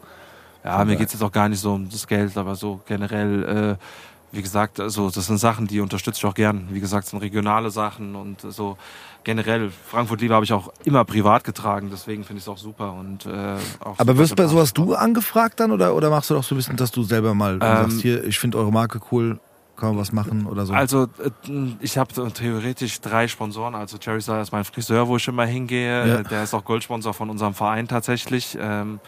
[0.65, 3.77] Ja, mir geht es jetzt auch gar nicht so um das Geld, aber so generell,
[3.79, 3.85] äh,
[4.33, 6.69] wie gesagt, also das sind Sachen, die unterstütze ich auch gern.
[6.71, 8.77] Wie gesagt, das sind regionale Sachen und so
[9.23, 9.71] generell.
[9.71, 12.93] Frankfurt Liebe habe ich auch immer privat getragen, deswegen finde ich es auch super.
[12.93, 16.43] Und, äh, auch Aber wirst bei sowas du angefragt dann oder, oder machst du doch
[16.45, 19.39] so ein bisschen, dass du selber mal Ähm, sagst, hier, ich finde eure Marke cool,
[19.77, 20.73] kann man was machen oder so?
[20.73, 21.31] Also äh,
[21.81, 23.75] ich habe theoretisch drei Sponsoren.
[23.75, 26.09] Also Jerry Star ist mein Friseur, wo ich immer hingehe.
[26.09, 26.23] Ja.
[26.23, 28.57] Der ist auch Goldsponsor von unserem Verein tatsächlich.
[28.61, 29.01] Ähm,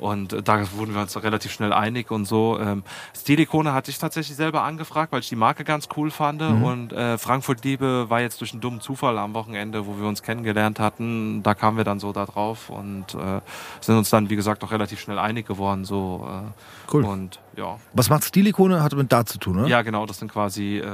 [0.00, 2.58] und äh, da wurden wir uns relativ schnell einig und so.
[2.58, 2.82] Ähm,
[3.16, 6.40] Stilikone hatte ich tatsächlich selber angefragt, weil ich die Marke ganz cool fand.
[6.40, 6.64] Mhm.
[6.64, 10.22] Und äh, Frankfurt Liebe war jetzt durch einen dummen Zufall am Wochenende, wo wir uns
[10.22, 11.42] kennengelernt hatten.
[11.42, 13.40] Da kamen wir dann so da drauf und äh,
[13.80, 15.84] sind uns dann, wie gesagt, auch relativ schnell einig geworden.
[15.84, 16.50] So, äh,
[16.92, 17.04] Cool.
[17.04, 18.82] Und ja, was macht Stilikone?
[18.82, 19.68] Hat mit Dart zu tun, oder?
[19.68, 20.86] ja, genau, das sind quasi äh,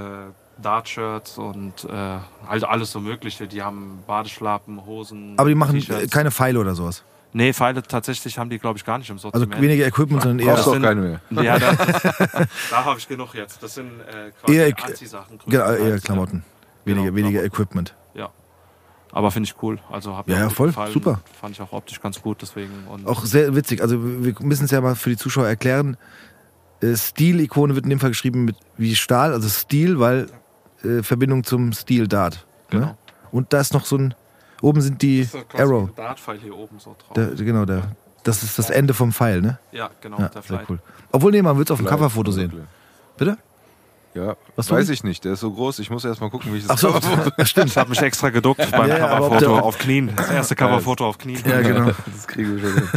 [0.61, 2.19] Dart-Shirts und äh,
[2.49, 3.47] halt alles so Mögliche.
[3.47, 5.35] Die haben Badeschlappen, Hosen.
[5.37, 7.03] Aber die machen keine Pfeile oder sowas.
[7.33, 9.61] Nee, Pfeile tatsächlich haben die, glaube ich, gar nicht im Also Sortiment.
[9.61, 10.55] weniger Equipment, sondern eher.
[10.55, 11.21] brauchst du auch keine mehr.
[11.45, 11.73] Ja, da,
[12.71, 13.63] da habe ich genug jetzt.
[13.63, 15.39] Das sind äh, quasi Eher Anziehsachen.
[15.47, 16.45] Genau, eher Klamotten.
[16.47, 16.87] Ja.
[16.87, 17.45] Weniger, Genau, weniger.
[17.45, 17.95] Equipment.
[18.15, 18.31] Ja.
[19.13, 19.79] Aber finde ich cool.
[19.91, 20.69] Also mir Ja, ja, voll.
[20.69, 20.93] gefallen.
[20.93, 21.21] Super.
[21.41, 22.73] Fand ich auch optisch ganz gut, deswegen.
[22.89, 23.83] Und Auch sehr witzig.
[23.83, 25.97] Also wir müssen es ja mal für die Zuschauer erklären.
[26.81, 30.29] Äh, Stil-Ikone wird in dem Fall geschrieben mit wie Stahl, also Stil, weil
[30.85, 32.47] äh, Verbindung zum Stil-Dart.
[32.73, 32.81] Ne?
[32.81, 32.99] Genau.
[33.31, 34.15] Und da ist noch so ein.
[34.63, 35.89] Oben sind die Das ist quasi Arrow.
[35.89, 37.13] ein Dartpfeil hier oben so drauf.
[37.15, 37.83] Der, genau, der,
[38.25, 39.59] das ist das Ende vom Pfeil, ne?
[39.73, 40.67] ja, genau, Ja, der sehr Flight.
[40.71, 40.79] cool.
[41.13, 41.87] Obwohl, nee, man wird es auf dem.
[41.87, 42.53] Coverfoto sehen.
[43.17, 43.39] Bitte?
[44.15, 45.25] Ja, Was, weiß ich nicht.
[45.27, 45.79] Der ist so groß.
[45.81, 47.69] Ich muss erst mal gucken, wie ich das Ach so, stimmt.
[47.69, 50.11] Ich habe mich extra geduckt beim Ja, Coverfoto auf Knien.
[50.17, 51.43] Das erste Coverfoto auf Knien.
[51.47, 51.91] Ja, genau.
[52.07, 52.89] Das kriegen wir schon hin.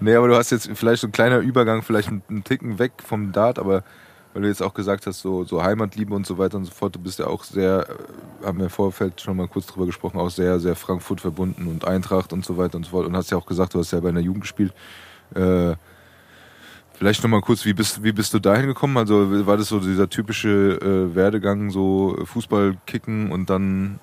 [0.00, 2.92] Nee, aber du hast jetzt vielleicht so ein kleiner Übergang, vielleicht einen, einen Ticken weg
[3.02, 3.84] vom Dart, aber
[4.32, 6.94] weil du jetzt auch gesagt hast, so, so Heimatliebe und so weiter und so fort,
[6.94, 10.18] du bist ja auch sehr, äh, haben wir im Vorfeld schon mal kurz drüber gesprochen,
[10.18, 13.06] auch sehr, sehr Frankfurt verbunden und Eintracht und so weiter und so fort.
[13.06, 14.72] Und hast ja auch gesagt, du hast ja bei einer Jugend gespielt.
[15.34, 15.74] Äh,
[16.94, 18.96] vielleicht nochmal kurz, wie bist, wie bist du dahin gekommen?
[18.96, 23.98] Also war das so dieser typische äh, Werdegang, so Fußball kicken und dann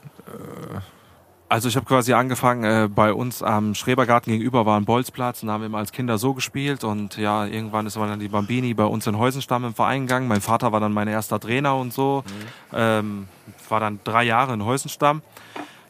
[1.51, 5.47] Also ich habe quasi angefangen, äh, bei uns am Schrebergarten gegenüber war ein Bolzplatz und
[5.47, 8.75] da haben wir immer als Kinder so gespielt und ja, irgendwann ist dann die Bambini
[8.75, 10.27] bei uns in Heusenstamm im Verein gegangen.
[10.27, 12.23] Mein Vater war dann mein erster Trainer und so.
[12.71, 13.27] Ähm,
[13.67, 15.23] war dann drei Jahre in Heusenstamm.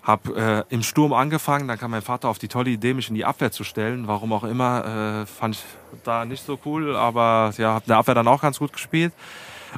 [0.02, 3.16] Hab äh, im Sturm angefangen, dann kam mein Vater auf die tolle Idee, mich in
[3.16, 4.08] die Abwehr zu stellen.
[4.08, 5.64] Warum auch immer, äh, fand ich
[6.06, 9.12] da nicht so cool, aber ja, hab in der Abwehr dann auch ganz gut gespielt.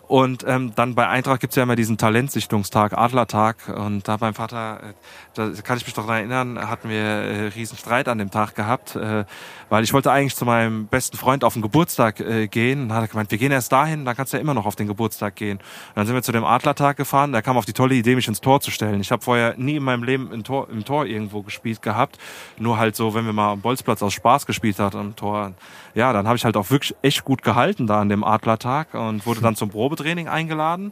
[0.07, 3.67] Und ähm, dann bei Eintracht gibt's ja immer diesen Talentsichtungstag, Adlertag.
[3.67, 4.93] Und da mein Vater, äh,
[5.33, 8.55] da kann ich mich doch daran erinnern, hatten wir äh, riesen Streit an dem Tag
[8.55, 9.25] gehabt, äh,
[9.71, 12.81] weil ich wollte eigentlich zu meinem besten Freund auf den Geburtstag äh, gehen.
[12.81, 14.65] Und dann hat er gemeint, wir gehen erst dahin, dann kannst du ja immer noch
[14.65, 15.59] auf den Geburtstag gehen.
[15.59, 18.27] Und dann sind wir zu dem Adlertag gefahren, der kam auf die tolle Idee, mich
[18.27, 18.99] ins Tor zu stellen.
[18.99, 22.19] Ich habe vorher nie in meinem Leben im Tor, im Tor irgendwo gespielt gehabt.
[22.57, 25.53] Nur halt so, wenn wir mal am Bolzplatz aus Spaß gespielt hat am Tor.
[25.95, 29.25] Ja, dann habe ich halt auch wirklich echt gut gehalten da an dem Adlertag und
[29.25, 30.91] wurde dann zum Probetraining eingeladen.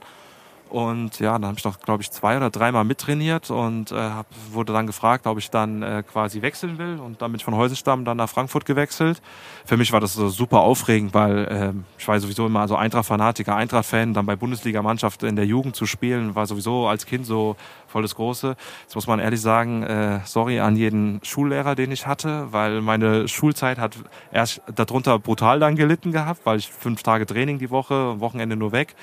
[0.70, 4.28] Und ja, dann habe ich noch, glaube ich, zwei oder dreimal mittrainiert und äh, hab,
[4.52, 7.00] wurde dann gefragt, ob ich dann äh, quasi wechseln will.
[7.00, 9.20] Und dann bin ich von Heusenstamm dann nach Frankfurt gewechselt.
[9.66, 13.56] Für mich war das so super aufregend, weil ähm, ich war sowieso immer so Eintracht-Fanatiker,
[13.56, 14.14] Eintracht-Fan.
[14.14, 17.56] Dann bei Bundesligamannschaft in der Jugend zu spielen, war sowieso als Kind so
[17.88, 18.56] voll das Große.
[18.84, 23.28] Jetzt muss man ehrlich sagen, äh, sorry an jeden Schullehrer, den ich hatte, weil meine
[23.28, 23.98] Schulzeit hat
[24.32, 28.56] erst darunter brutal dann gelitten gehabt, weil ich fünf Tage Training die Woche, am Wochenende
[28.56, 28.96] nur weg.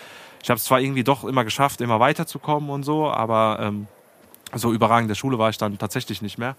[0.46, 3.88] Ich habe es zwar irgendwie doch immer geschafft, immer weiterzukommen und so, aber ähm,
[4.54, 6.54] so überragend der Schule war ich dann tatsächlich nicht mehr.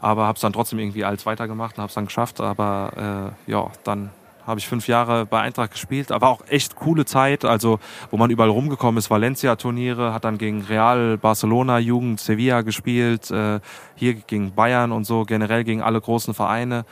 [0.00, 2.40] Aber habe es dann trotzdem irgendwie als weitergemacht und habe es dann geschafft.
[2.40, 4.10] Aber äh, ja, dann
[4.46, 7.80] habe ich fünf Jahre bei Eintracht gespielt, aber auch echt coole Zeit, also
[8.12, 13.58] wo man überall rumgekommen ist, Valencia-Turniere, hat dann gegen Real, Barcelona, Jugend, Sevilla gespielt, äh,
[13.96, 16.84] hier gegen Bayern und so, generell gegen alle großen Vereine.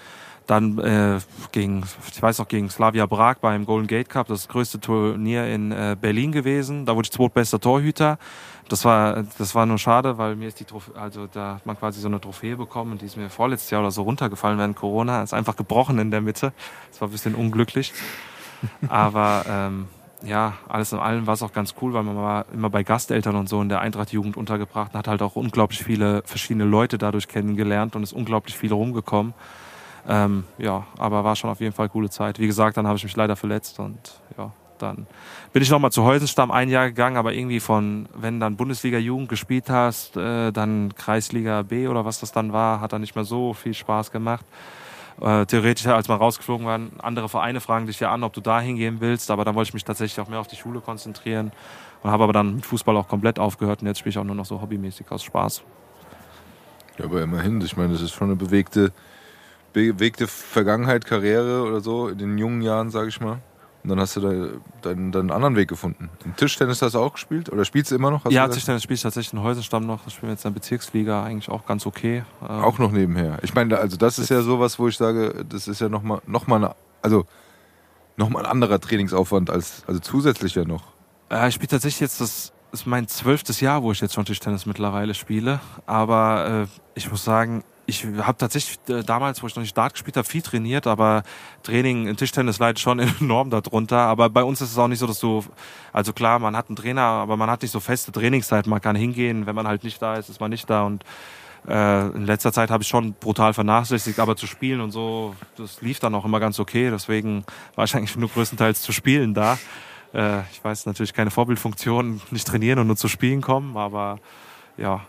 [0.47, 1.19] Dann äh,
[1.51, 5.73] gegen, ich weiß noch, gegen Slavia Prag beim Golden Gate Cup, das größte Turnier in
[5.73, 6.87] äh, Berlin gewesen.
[6.87, 8.19] Da wurde ich zweitbester Torhüter.
[8.69, 11.79] Das war, das war nur schade, weil mir ist die Trophäe, also da hat man
[11.79, 14.77] quasi so eine Trophäe bekommen und die ist mir vorletztes Jahr oder so runtergefallen während
[14.77, 15.23] Corona.
[15.23, 16.53] Ist einfach gebrochen in der Mitte.
[16.91, 17.93] Das war ein bisschen unglücklich.
[18.89, 19.87] Aber ähm,
[20.23, 23.37] ja, alles in allem war es auch ganz cool, weil man war immer bei Gasteltern
[23.37, 27.29] und so in der Eintracht-Jugend untergebracht und hat halt auch unglaublich viele verschiedene Leute dadurch
[27.29, 29.35] kennengelernt und ist unglaublich viel rumgekommen.
[30.09, 32.39] Ähm, ja, aber war schon auf jeden Fall eine coole Zeit.
[32.39, 33.99] Wie gesagt, dann habe ich mich leider verletzt und
[34.39, 35.07] ja, dann
[35.53, 39.69] bin ich nochmal zu Heusenstamm ein Jahr gegangen, aber irgendwie von, wenn dann Bundesliga-Jugend gespielt
[39.69, 43.53] hast, äh, dann Kreisliga B oder was das dann war, hat dann nicht mehr so
[43.53, 44.45] viel Spaß gemacht.
[45.21, 48.61] Äh, theoretisch, als man rausgeflogen war, andere Vereine fragen dich ja an, ob du da
[48.61, 51.53] hingehen willst, aber dann wollte ich mich tatsächlich auch mehr auf die Schule konzentrieren
[52.03, 54.35] und habe aber dann mit Fußball auch komplett aufgehört und jetzt spiele ich auch nur
[54.35, 55.63] noch so hobbymäßig aus Spaß.
[56.99, 58.93] Ja, aber immerhin, ich meine, das ist schon eine bewegte,
[59.77, 63.41] bewegte Vergangenheit, Karriere oder so, in den jungen Jahren, sage ich mal.
[63.83, 66.09] Und dann hast du da deinen, deinen anderen Weg gefunden.
[66.25, 67.53] Im Tischtennis hast du auch gespielt?
[67.53, 68.25] Oder spielst du immer noch?
[68.25, 68.49] Hast ja?
[68.49, 70.03] Tischtennis spiele ich tatsächlich in Häuserstamm noch.
[70.03, 72.25] Das spielen wir jetzt in der Bezirksliga eigentlich auch ganz okay.
[72.43, 73.39] Ähm, Auch noch nebenher.
[73.43, 76.47] Ich meine, also das ist ja sowas, wo ich sage, das ist ja nochmal, noch
[76.49, 77.27] mal eine, also
[78.17, 80.83] nochmal ein anderer Trainingsaufwand als, also zusätzlich ja noch.
[81.31, 84.67] Äh, ich spiele tatsächlich jetzt, das ist mein zwölftes Jahr, wo ich jetzt schon Tischtennis
[84.67, 85.61] mittlerweile spiele.
[85.85, 89.95] Aber äh, ich muss sagen, ich habe tatsächlich äh, damals, wo ich noch nicht Dart
[89.95, 91.23] gespielt habe, viel trainiert, aber
[91.63, 93.99] Training in Tischtennis leidet schon enorm darunter.
[93.99, 95.45] Aber bei uns ist es auch nicht so, dass du,
[95.93, 98.69] also klar, man hat einen Trainer, aber man hat nicht so feste Trainingszeiten.
[98.69, 100.85] Man kann hingehen, wenn man halt nicht da ist, ist man nicht da.
[100.85, 101.05] Und
[101.69, 105.81] äh, in letzter Zeit habe ich schon brutal vernachlässigt, aber zu spielen und so, das
[105.81, 106.91] lief dann auch immer ganz okay.
[106.91, 107.45] Deswegen
[107.77, 109.59] war ich eigentlich nur größtenteils zu spielen da.
[110.13, 114.19] Äh, ich weiß natürlich keine Vorbildfunktion, nicht trainieren und nur zu spielen kommen, aber
[114.77, 115.03] ja,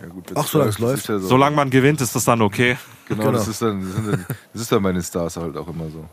[0.00, 1.08] Ja, gut, Ach, solange es das läuft.
[1.08, 2.76] Ja so, solange man gewinnt, ist das dann okay.
[3.08, 3.32] Genau, Genau.
[3.32, 6.08] Das, ist dann, das, sind dann, das ist dann meine Stars halt auch immer so.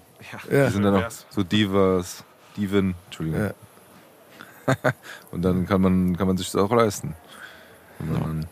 [0.51, 0.67] Ja.
[0.67, 2.23] Die sind dann auch so Divas,
[2.55, 3.41] Diven, Entschuldigung.
[3.41, 3.53] Ja.
[5.31, 7.15] Und dann kann man, kann man sich das auch leisten.
[7.99, 8.47] Dann,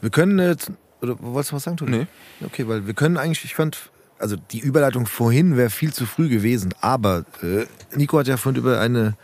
[0.00, 0.72] Wir können jetzt.
[1.00, 1.98] Oder wolltest du was sagen, Toni?
[1.98, 2.06] Nee.
[2.44, 6.28] Okay, weil wir können eigentlich, ich fand, also die Überleitung vorhin wäre viel zu früh
[6.28, 9.16] gewesen, aber äh, Nico hat ja vorhin über eine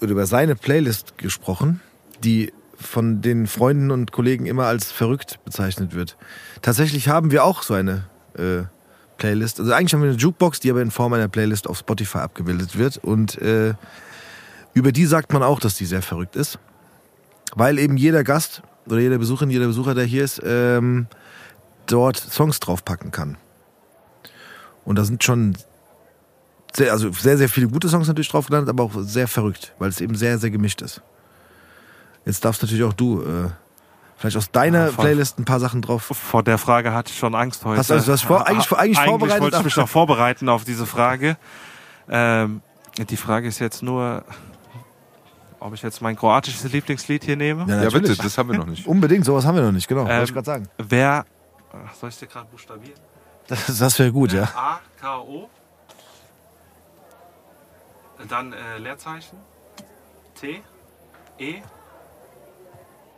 [0.00, 1.80] oder über seine Playlist gesprochen,
[2.22, 2.52] die
[2.86, 6.16] von den Freunden und Kollegen immer als verrückt bezeichnet wird.
[6.62, 8.04] Tatsächlich haben wir auch so eine
[8.36, 8.62] äh,
[9.16, 9.60] Playlist.
[9.60, 12.76] Also eigentlich haben wir eine Jukebox, die aber in Form einer Playlist auf Spotify abgebildet
[12.76, 12.98] wird.
[12.98, 13.74] Und äh,
[14.72, 16.58] über die sagt man auch, dass die sehr verrückt ist.
[17.54, 21.06] Weil eben jeder Gast oder jeder Besucherin, jeder Besucher, der hier ist, ähm,
[21.86, 23.36] dort Songs draufpacken kann.
[24.84, 25.56] Und da sind schon
[26.74, 29.88] sehr, also sehr, sehr viele gute Songs natürlich drauf gelandet, aber auch sehr verrückt, weil
[29.88, 31.02] es eben sehr, sehr gemischt ist.
[32.24, 33.50] Jetzt darfst natürlich auch du äh,
[34.16, 34.92] vielleicht aus deiner Ja.
[34.92, 36.02] Playlist ein paar Sachen drauf.
[36.04, 37.78] Vor der Frage hatte ich schon Angst heute.
[37.78, 40.86] Hast du- du das vor- eigentlich- eigentlich vorbereitet, wollte ich mich noch vorbereiten auf diese
[40.86, 41.36] Frage.
[42.08, 42.62] Ähm,
[42.98, 44.24] die Frage ist jetzt nur,
[45.60, 47.62] ob ich jetzt mein kroatisches Lieblingslied hier nehme.
[47.62, 48.18] Ja, ja, bitte, natürlich.
[48.18, 48.86] das haben wir noch nicht.
[48.86, 50.02] Unbedingt, sowas haben wir noch nicht, genau.
[50.02, 50.68] wollte Ähm, ich gerade sagen.
[50.78, 51.24] Wer,
[51.72, 52.98] ach, soll ich dir gerade buchstabieren?
[53.48, 54.44] Das, das wäre gut, ja.
[54.54, 55.50] A, K, O.
[58.28, 59.36] Dann äh, Leerzeichen.
[60.40, 60.62] T,
[61.38, 61.56] E.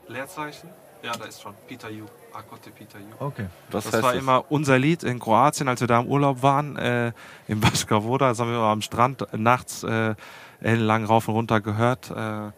[0.09, 0.69] Leerzeichen.
[1.03, 1.55] Ja, da ist schon.
[1.69, 2.07] Peter Ju.
[2.33, 3.07] Akote Peter Ju.
[3.19, 3.47] Okay.
[3.71, 4.23] Was Das heißt war das?
[4.23, 7.13] immer unser Lied in Kroatien, als wir da im Urlaub waren, äh,
[7.49, 8.29] im Baška Voda.
[8.29, 10.15] Das haben wir immer am Strand nachts äh,
[10.61, 12.11] ellenlang rauf und runter gehört.
[12.11, 12.51] Äh,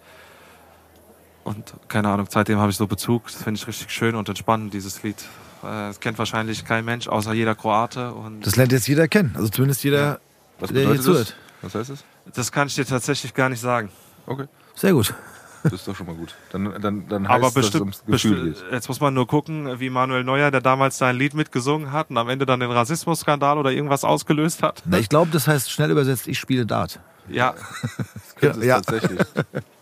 [1.45, 3.25] und keine Ahnung, seitdem habe ich so Bezug.
[3.25, 5.17] Das finde ich richtig schön und entspannend, dieses Lied.
[5.63, 8.13] Äh, Das kennt wahrscheinlich kein Mensch, außer jeder Kroate.
[8.13, 9.33] Und Das lernt jetzt jeder kennen.
[9.37, 10.21] Also zumindest jeder,
[10.59, 11.37] Was der hier zuhört.
[11.63, 12.05] Was heißt das?
[12.35, 13.91] das kann ich dir tatsächlich gar nicht sagen.
[14.27, 15.15] Okay, Sehr gut.
[15.65, 16.35] Das ist doch schon mal gut.
[16.53, 19.15] Dann, dann, dann heißt Aber es, dass es bestimmt, ums Gefühl bestimmt, jetzt muss man
[19.15, 22.61] nur gucken, wie Manuel Neuer, der damals sein Lied mitgesungen hat und am Ende dann
[22.61, 24.83] den Rassismusskandal oder irgendwas ausgelöst hat.
[24.85, 27.01] Na, ich glaube, das heißt schnell übersetzt, ich spiele Dart.
[27.29, 27.53] Ja,
[28.41, 28.53] geht.
[28.53, 28.81] Könnte es Ja.
[28.81, 29.21] tatsächlich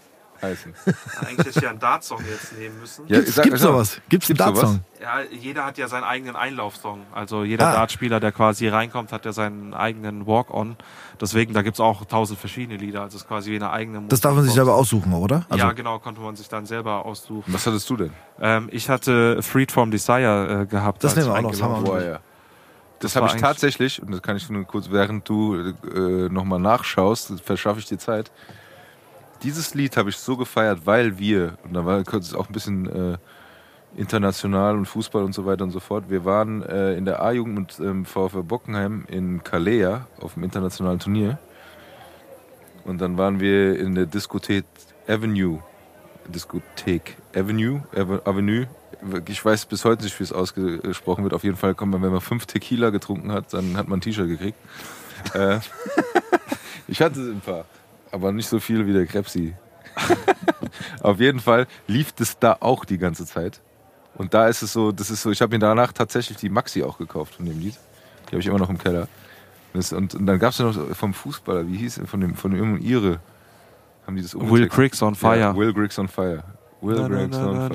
[0.47, 0.75] heißen.
[1.21, 3.05] eigentlich hätte ich ja einen Dart-Song jetzt nehmen müssen.
[3.09, 4.01] Ja, Gibt's, sag- gibt's sowas?
[4.09, 4.61] Gibt's einen Gibt's sowas?
[4.61, 4.81] Dart-Song?
[5.01, 7.03] Ja, jeder hat ja seinen eigenen Einlaufsong.
[7.13, 7.73] Also jeder Ah.
[7.73, 10.77] Dartspieler, der quasi reinkommt, hat ja seinen eigenen Walk-On.
[11.21, 13.03] Deswegen, da gibt's auch tausend verschiedene Lieder.
[13.03, 15.45] Also es ist quasi wie eine eigene Das darf man sich aber aussuchen, oder?
[15.49, 17.53] Also, ja, genau, konnte man sich dann selber aussuchen.
[17.53, 18.11] Was hattest du denn?
[18.41, 21.05] Ähm, ich hatte Freed from Desire äh, gehabt.
[21.05, 22.21] Das nehmen wir auch noch, das haben wir ja.
[22.99, 25.55] Das, war habe ich tatsächlich, und das kann ich nur kurz, während du
[25.95, 28.31] äh, nochmal nachschaust, verschaffe ich dir Zeit.
[29.47, 33.13] Dieses Lied habe ich so gefeiert, weil wir, und da war kurz auch ein bisschen
[33.15, 33.17] äh,
[33.97, 37.55] international und Fußball und so weiter und so fort, wir waren äh, in der A-Jugend
[37.55, 41.39] mit ähm, VfL Bockenheim in Kalea auf dem internationalen Turnier.
[42.85, 44.65] Und dann waren wir in der Diskothek
[45.07, 45.63] Avenue.
[46.27, 48.67] Diskothek Avenue, Ave- Avenue.
[49.29, 51.35] Ich weiß bis heute nicht, wie es ausgesprochen wird.
[51.35, 54.03] Auf jeden Fall kommt man, wenn man fünf Tequila getrunken hat, dann hat man ein
[54.03, 54.59] T-Shirt gekriegt.
[55.35, 55.61] äh,
[56.89, 57.65] ich hatte ein paar,
[58.17, 59.55] aber nicht so viel wie der Krebsi.
[61.03, 63.61] Auf jeden Fall lief das da auch die ganze Zeit.
[64.15, 66.83] Und da ist es so, das ist so, ich habe mir danach tatsächlich die Maxi
[66.83, 67.77] auch gekauft von dem Lied.
[68.27, 69.09] Die habe ich immer noch im Keller.
[69.75, 72.53] Und, und dann gab es ja noch vom Fußballer, wie hieß er, von dem, von
[72.53, 73.21] dem Ire,
[74.07, 74.73] haben die das Will umgetextet.
[74.73, 75.39] Cricks on Fire.
[75.39, 76.43] Ja, Will Griggs on Fire.
[76.81, 77.69] Will Griggs on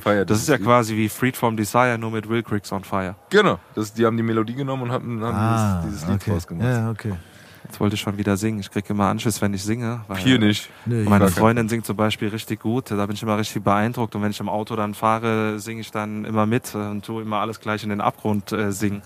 [0.00, 0.24] Fire.
[0.24, 3.16] Das ist ja quasi wie Freed from Desire, nur mit Will Cricks on Fire.
[3.28, 3.58] Genau.
[3.74, 6.30] Das, die haben die Melodie genommen und haben, haben ah, dieses, dieses Lied okay.
[6.30, 6.66] draus gemacht.
[6.66, 7.12] Ja, okay.
[7.72, 8.60] Jetzt wollte ich schon wieder singen.
[8.60, 10.02] Ich kriege immer Anschiss, wenn ich singe.
[10.06, 10.68] Weil Hier nicht.
[10.84, 12.90] Nee, Meine Freundin singt zum Beispiel richtig gut.
[12.90, 14.14] Da bin ich immer richtig beeindruckt.
[14.14, 17.22] Und wenn ich im Auto dann fahre, singe ich dann immer mit äh, und tue
[17.22, 19.00] immer alles gleich in den Abgrund äh, singen.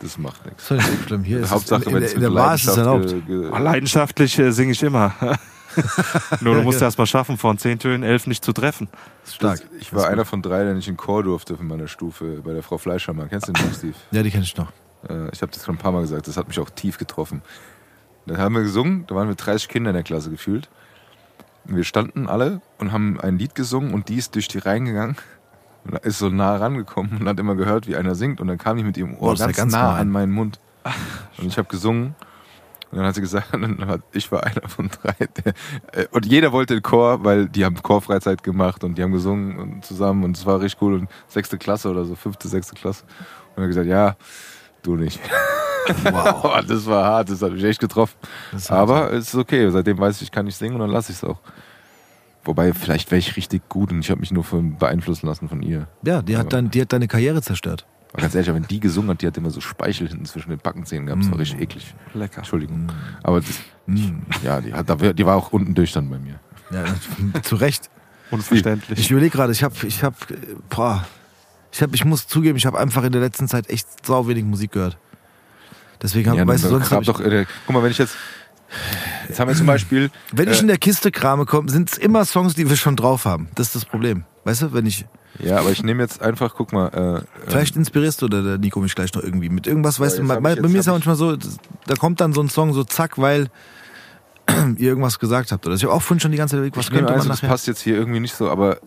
[0.00, 0.62] Das macht nichts.
[0.62, 1.24] ist doch nicht so schlimm.
[1.24, 3.14] Hier ist Hauptsache, es, in, wenn in, es in mit der Bar ist es erlaubt.
[3.28, 5.12] leidenschaftlich äh, singe ich immer.
[6.40, 6.86] Nur du musst Ja.
[6.86, 8.88] erst mal schaffen, von zehn Tönen elf nicht zu treffen.
[9.30, 9.60] Stark.
[9.78, 12.62] Ich war einer von drei, der nicht in Chor durfte in meiner Stufe bei der
[12.62, 13.26] Frau Fleischhammer.
[13.28, 13.94] Kennst du den noch, Steve?
[14.10, 14.72] Ja, die kenne ich noch.
[15.06, 17.42] Äh, Ich habe das schon ein paar Mal gesagt, das hat mich auch tief getroffen.
[18.26, 20.68] Da haben wir gesungen, da waren wir 30 Kinder in der Klasse gefühlt.
[21.66, 24.84] Und wir standen alle und haben ein Lied gesungen und die ist durch die Reihen
[24.84, 25.16] gegangen
[25.84, 28.78] und ist so nah rangekommen und hat immer gehört, wie einer singt und dann kam
[28.78, 30.58] ich mit ihrem Boah, Ohr ja ganz, ganz nah an meinen Mund.
[31.38, 32.14] Und ich habe gesungen
[32.94, 35.16] und dann hat sie gesagt, dann hat, ich war einer von drei.
[35.44, 35.52] Der,
[35.92, 39.58] äh, und jeder wollte den Chor, weil die haben Chorfreizeit gemacht und die haben gesungen
[39.58, 43.04] und zusammen und es war richtig cool und sechste Klasse oder so, fünfte, sechste Klasse.
[43.56, 44.16] Und er hat gesagt, ja,
[44.86, 45.20] du nicht.
[46.02, 46.62] Wow.
[46.66, 48.16] Das war hart, das hat mich echt getroffen.
[48.68, 51.18] Aber es ist okay, seitdem weiß ich, ich kann nicht singen und dann lasse ich
[51.18, 51.38] es auch.
[52.44, 55.62] Wobei, vielleicht wäre ich richtig gut und ich habe mich nur von beeinflussen lassen von
[55.62, 55.86] ihr.
[56.02, 57.86] Ja, die hat, dann, die hat deine Karriere zerstört.
[58.12, 60.58] Aber ganz ehrlich, wenn die gesungen hat, die hat immer so Speichel hinten zwischen den
[60.58, 61.24] Backenzähnen gehabt.
[61.24, 61.94] Das war richtig eklig.
[62.12, 62.38] Lecker.
[62.38, 62.86] Entschuldigung.
[63.22, 63.60] Aber das,
[64.42, 66.38] ja, die, hat, die war auch unten durch dann bei mir.
[66.70, 66.84] Ja,
[67.42, 67.90] zu Recht.
[68.30, 68.98] Unverständlich.
[68.98, 70.16] Ich überlege gerade, ich habe, ich habe,
[70.70, 71.04] boah,
[71.74, 74.44] ich habe, ich muss zugeben, ich habe einfach in der letzten Zeit echt sau wenig
[74.44, 74.96] Musik gehört.
[76.00, 78.14] Deswegen, hab, Ja, weißt du, sonst hab ich, doch, äh, guck mal, wenn ich jetzt,
[79.28, 82.24] jetzt haben wir zum Beispiel, wenn ich äh, in der Kiste krame, sind es immer
[82.26, 83.48] Songs, die wir schon drauf haben.
[83.56, 84.22] Das ist das Problem.
[84.44, 85.04] Weißt du, wenn ich,
[85.40, 88.58] ja, aber ich nehme jetzt einfach, guck mal, äh, äh, vielleicht inspirierst du oder der
[88.58, 90.92] Nico mich gleich noch irgendwie mit irgendwas, weißt du, bei, hab bei mir ist ja
[90.92, 91.36] hab manchmal so,
[91.86, 93.48] da kommt dann so ein Song so zack, weil
[94.76, 95.66] ihr irgendwas gesagt habt.
[95.66, 97.26] Oder ich habe auch vorhin schon die ganze Zeit überlegt, was ich könnte man eins,
[97.26, 98.78] das passt jetzt hier irgendwie nicht so, aber,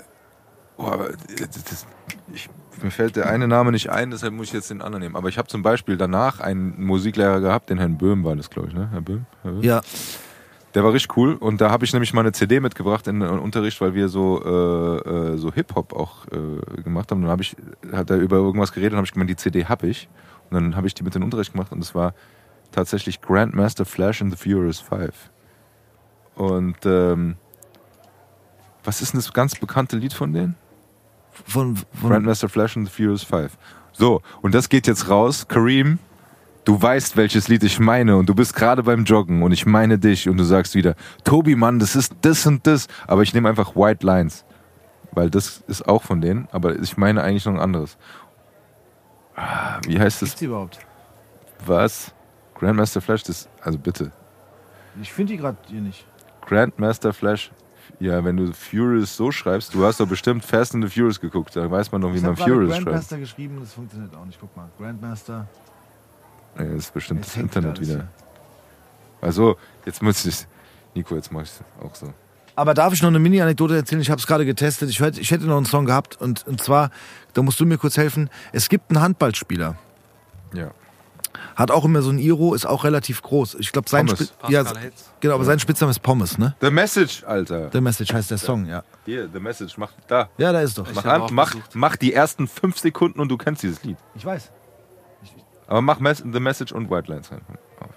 [0.77, 1.85] boah, aber das,
[2.33, 2.49] ich,
[2.83, 5.15] mir fällt der eine Name nicht ein, deshalb muss ich jetzt den anderen nehmen.
[5.15, 8.69] Aber ich habe zum Beispiel danach einen Musiklehrer gehabt, den Herrn Böhm war das, glaube
[8.69, 8.89] ich, ne?
[8.91, 9.25] Herr Böhm?
[9.43, 9.61] Herr Böhm?
[9.63, 9.81] Ja,
[10.75, 13.29] Der war richtig cool und da habe ich nämlich mal eine CD mitgebracht in den
[13.39, 17.21] Unterricht, weil wir so, äh, äh, so Hip-Hop auch äh, gemacht haben.
[17.21, 17.55] Dann habe ich,
[17.91, 20.07] hat er über irgendwas geredet und habe ich gemeint, die CD habe ich.
[20.49, 22.13] Und dann habe ich die mit in den Unterricht gemacht und es war
[22.71, 25.31] tatsächlich Grandmaster Flash and the Furious 5.
[26.35, 27.37] Und ähm,
[28.83, 30.55] was ist denn das ganz bekannte Lied von denen?
[31.45, 33.57] Von, von Grandmaster Flash and the Furious 5.
[33.93, 35.47] So, und das geht jetzt raus.
[35.47, 35.99] Kareem,
[36.65, 39.97] du weißt, welches Lied ich meine und du bist gerade beim Joggen und ich meine
[39.97, 42.87] dich und du sagst wieder, Tobi, Mann, das ist das und das.
[43.07, 44.45] Aber ich nehme einfach White Lines,
[45.11, 47.97] weil das ist auch von denen, aber ich meine eigentlich noch ein anderes.
[49.35, 50.29] Ah, Wie heißt das?
[50.29, 50.79] Gibt's die überhaupt?
[51.65, 52.13] Was?
[52.55, 54.11] Grandmaster Flash, das, also bitte.
[55.01, 56.05] Ich finde die gerade hier nicht.
[56.41, 57.51] Grandmaster Flash.
[57.99, 61.55] Ja, wenn du Furious so schreibst, du hast doch bestimmt Fast and the Furious geguckt,
[61.55, 62.85] da weiß man doch, wie ich man Furious schreibt.
[62.85, 64.37] Grandmaster geschrieben, das funktioniert auch nicht.
[64.39, 65.47] Guck mal, Grandmaster.
[66.57, 68.07] Ja, das ist bestimmt Jetzt das Internet alles wieder.
[69.21, 70.45] Also, jetzt muss ich.
[70.93, 71.51] Nico, jetzt mach ich
[71.83, 72.13] auch so.
[72.55, 74.01] Aber darf ich noch eine Mini-Anekdote erzählen?
[74.01, 74.89] Ich habe es gerade getestet.
[74.89, 76.89] Ich hätte, ich hätte noch einen Song gehabt und, und zwar,
[77.33, 78.29] da musst du mir kurz helfen.
[78.51, 79.75] Es gibt einen Handballspieler,
[80.53, 80.71] Ja.
[81.55, 83.55] Hat auch immer so ein Iro, ist auch relativ groß.
[83.59, 84.33] Ich glaube, sein, Pommes.
[84.41, 84.63] Spi ja,
[85.19, 86.55] genau, aber sein Spitzname ist Pommes, ne?
[86.61, 87.69] The Message, Alter.
[87.71, 88.83] The Message heißt der Song, ja.
[89.05, 90.29] Hier, The Message, mach da.
[90.37, 90.87] Ja, da ist doch.
[90.93, 93.97] Mach, an, mach, mach die ersten fünf Sekunden und du kennst dieses Lied.
[94.15, 94.51] Ich weiß.
[95.67, 97.41] Aber mach Mes The Message und White Lines rein.
[97.79, 97.89] Auf.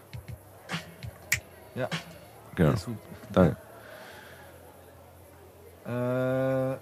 [1.75, 1.89] Ja.
[2.57, 2.75] Genau.
[3.33, 3.57] Danke.
[5.87, 6.77] Äh,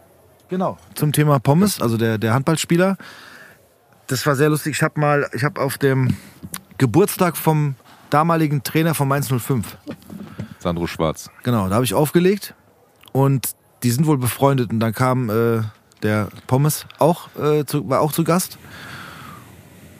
[0.48, 0.78] genau.
[0.94, 2.96] Zum Thema Pommes, also der, der Handballspieler.
[4.06, 4.76] Das war sehr lustig.
[4.76, 6.16] Ich habe mal, ich habe auf dem
[6.78, 7.74] Geburtstag vom
[8.10, 9.76] damaligen Trainer von Mainz 05,
[10.58, 11.30] Sandro Schwarz.
[11.42, 12.54] genau, da habe ich aufgelegt
[13.12, 15.62] und die sind wohl befreundet und dann kam äh,
[16.02, 18.58] der Pommes auch, äh, zu, war auch zu Gast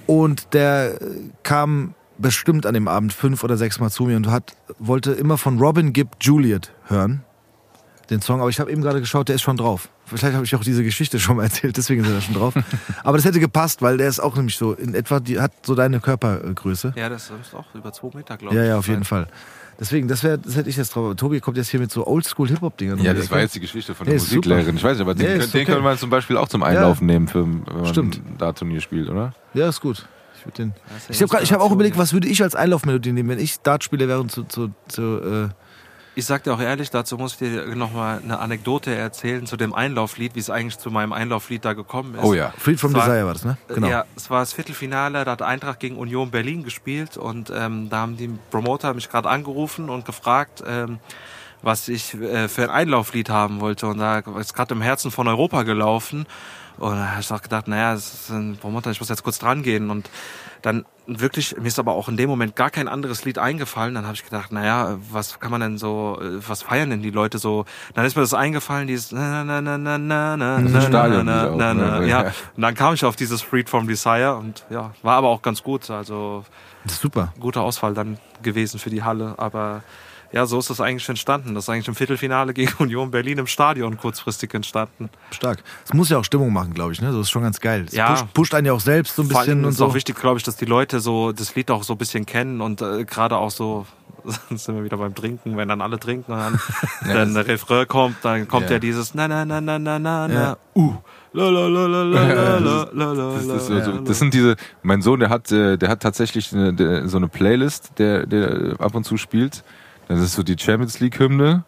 [0.06, 1.06] und der äh,
[1.42, 5.38] kam bestimmt an dem Abend fünf oder sechs Mal zu mir und hat, wollte immer
[5.38, 7.24] von Robin Gibb Juliet hören
[8.10, 9.89] den Song, aber ich habe eben gerade geschaut, der ist schon drauf.
[10.06, 12.55] Vielleicht habe ich auch diese Geschichte schon mal erzählt, deswegen ist er da schon drauf.
[13.05, 15.74] aber das hätte gepasst, weil der ist auch nämlich so in etwa, die hat so
[15.74, 16.94] deine Körpergröße.
[16.97, 18.60] Ja, das ist auch über zwei Meter, glaube ich.
[18.60, 19.28] Ja, ja, auf jeden Fall.
[19.80, 21.14] Deswegen, das wäre, das hätte ich jetzt drauf.
[21.14, 22.98] Tobi kommt jetzt hier mit so Oldschool-Hip-Hop-Dingern.
[22.98, 24.35] Ja, das war jetzt die Geschichte von Ja, der super.
[24.36, 24.76] Musiklehrerin.
[24.76, 25.72] Ich weiß nicht, aber den, Ja, können, ist den okay.
[25.72, 28.16] können wir zum Beispiel auch zum Einlaufen nehmen, für, wenn man Stimmt.
[28.16, 29.35] ein Dart-Turnier spielt, oder?
[29.55, 30.05] Ja, ist gut.
[30.36, 32.02] Ich, würd den, Das ist ja ich habe hab auch überlegt, ja.
[32.02, 35.48] was würde ich als Einlaufmelodie nehmen, wenn ich Dartspieler wäre und zu, zu, zu äh,
[36.19, 39.73] Ich sag dir auch ehrlich, dazu muss ich dir nochmal eine Anekdote erzählen zu dem
[39.73, 42.24] Einlauflied, wie es eigentlich zu meinem Einlauflied da gekommen ist.
[42.24, 42.53] Oh ja.
[42.59, 43.57] Freed from war- Desire war das, ne?
[43.69, 43.86] Genau.
[43.86, 47.99] Ja, es war das Viertelfinale, da hat Eintracht gegen Union Berlin gespielt und ähm, da
[47.99, 50.99] haben die Promoter mich gerade angerufen und gefragt, ähm,
[51.62, 53.86] was ich äh, für ein Einlauflied haben wollte.
[53.86, 56.27] Und da ist gerade im Herzen von Europa gelaufen.
[56.78, 59.39] Und da habe ich auch gedacht, naja, es ist ein Promoter, ich muss jetzt kurz
[59.39, 59.89] dran gehen.
[59.89, 60.11] Und
[60.62, 63.94] dann wirklich, mir ist aber auch in dem Moment gar kein anderes Lied eingefallen.
[63.94, 67.10] Dann habe ich gedacht, naja, was kann man denn so, äh, was feiern denn die
[67.10, 67.64] Leute so?
[67.94, 71.48] Dann ist mir das eingefallen, dieses na na na na na na na na na
[71.51, 72.01] auch, na ne?
[72.01, 72.32] na ja.
[72.56, 75.62] Und dann kam ich auf dieses Freed from Desire und ja, war aber auch ganz
[75.62, 75.90] gut.
[75.90, 76.44] Also
[76.86, 77.32] super.
[77.40, 79.35] guter Ausfall dann gewesen für die Halle.
[79.39, 79.82] Aber
[80.32, 81.55] ja, so ist das eigentlich entstanden.
[81.55, 85.09] Das ist eigentlich im Viertelfinale gegen Union Berlin im Stadion kurzfristig entstanden.
[85.30, 85.62] Stark.
[85.84, 87.00] Es muss ja auch Stimmung machen, glaube ich.
[87.00, 87.12] Ne?
[87.12, 87.84] So ist schon ganz geil.
[87.88, 88.10] Es Ja.
[88.12, 89.86] pusht, pusht einen ja auch selbst so ein Vor bisschen und ist es so.
[89.86, 92.60] auch wichtig, glaube ich, dass die Leute so das Lied auch so ein bisschen kennen
[92.60, 93.86] und äh, gerade auch so
[94.48, 96.59] dann sind wir wieder beim Trinken, wenn dann alle trinken und dann,
[97.06, 98.78] dann der Refrain kommt, dann kommt ja, Ja.
[98.78, 100.56] dieses na na na na na na na Ja.
[100.74, 100.94] uh
[101.34, 106.52] Ja, das Das, ist das sind diese, mein Sohn, der hat, äh, der hat tatsächlich
[106.52, 109.62] eine, der, so eine Playlist, der, der ab und zu spielt.
[110.09, 111.64] Das ist so die Champions League Hymne.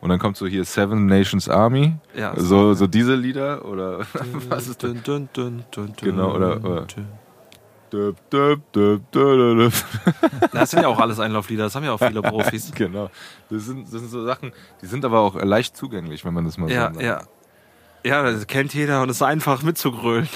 [0.00, 1.94] Und dann kommt so hier Seven Nations Army.
[2.14, 2.32] Ja.
[2.34, 3.98] So, so diese Lieder oder
[4.48, 4.92] was ist das?
[4.92, 6.86] Dun, dun, dun, dun, dun, Genau, oder- oder-.
[7.92, 9.02] Döp, döp, döp.
[10.52, 12.70] Das sind ja auch alles Einlauflieder, das haben ja auch viele Profis.
[12.74, 13.10] Genau.
[13.50, 16.56] Das sind, das sind so Sachen, die sind aber auch leicht zugänglich, wenn man das
[16.56, 17.02] mal Ja, so sagt.
[17.04, 17.20] ja.
[18.04, 20.28] Ja, das kennt jeder und es ist einfach mitzugrölen.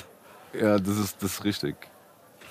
[0.53, 1.77] Ja, das ist, das ist richtig.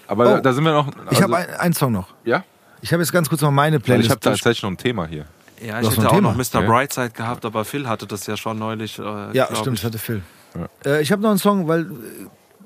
[0.08, 0.28] Aber Oh.
[0.36, 0.88] da, da sind wir noch.
[0.88, 2.08] ich also- habe ein, einen Song noch.
[2.24, 2.44] Ja?
[2.84, 4.08] Ich habe jetzt ganz kurz mal meine Playlist.
[4.08, 5.26] ich habe tatsächlich noch ein Thema hier.
[5.66, 6.60] Ja, ich hätte noch auch ein noch Thema.
[6.60, 6.62] Mr.
[6.66, 6.70] Ja.
[6.70, 9.00] Brightside gehabt, aber Phil hatte das ja schon neulich.
[9.00, 9.04] Äh,
[9.36, 9.82] ja, stimmt, ich.
[9.82, 10.22] das hatte Phil.
[10.86, 11.90] Äh, ich habe noch einen Song, weil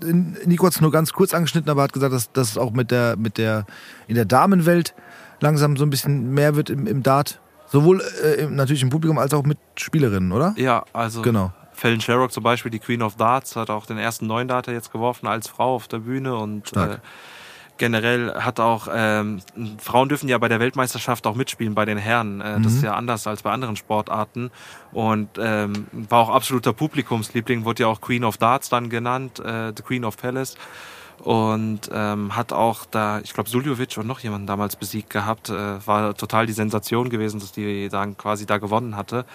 [0.03, 0.13] äh,
[0.45, 3.15] Nico hat es nur ganz kurz angeschnitten, aber hat gesagt, dass das auch mit der,
[3.15, 3.65] mit der
[4.07, 4.95] in der Damenwelt
[5.39, 7.39] langsam so ein bisschen mehr wird im, im Dart.
[7.67, 10.55] Sowohl äh, im- natürlich im Publikum als auch mit Spielerinnen, oder?
[10.57, 11.53] Ja, also Genau.
[11.73, 14.91] Fallon Sherrock zum Beispiel, die Queen of Darts, hat auch den ersten neuen Darter jetzt
[14.91, 17.01] geworfen als Frau auf der Bühne und Stark.
[17.77, 19.39] Generell hat auch ähm,
[19.79, 22.41] Frauen dürfen ja bei der Weltmeisterschaft auch mitspielen bei den Herren.
[22.41, 24.51] Äh, Das ist ja anders als bei anderen Sportarten
[24.91, 29.73] und ähm, war auch absoluter Publikumsliebling, wurde ja auch Queen of Darts dann genannt, äh,
[29.75, 30.55] the Queen of Palace
[31.19, 35.49] und ähm, hat auch da, ich glaube, Suljovic und noch jemanden damals besiegt gehabt.
[35.49, 39.25] Äh, war total die Sensation gewesen, dass die dann quasi da gewonnen hatte.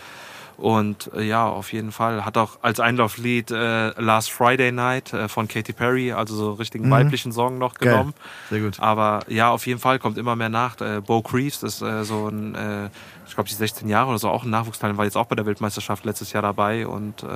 [0.56, 2.24] Und äh, ja, auf jeden Fall.
[2.24, 6.90] Hat auch als Einlauflied äh, Last Friday Night äh, von Katy Perry, also so richtigen
[6.90, 7.90] weiblichen Song noch Geil.
[7.90, 8.14] genommen.
[8.50, 8.80] Sehr gut.
[8.80, 10.80] Aber ja, auf jeden Fall kommt immer mehr nach.
[10.80, 12.88] Äh, Bo Creeves ist äh, so ein, äh,
[13.26, 15.46] ich glaube, die 16 Jahre oder so, auch ein Nachwuchsteil, war jetzt auch bei der
[15.46, 17.26] Weltmeisterschaft letztes Jahr dabei und äh,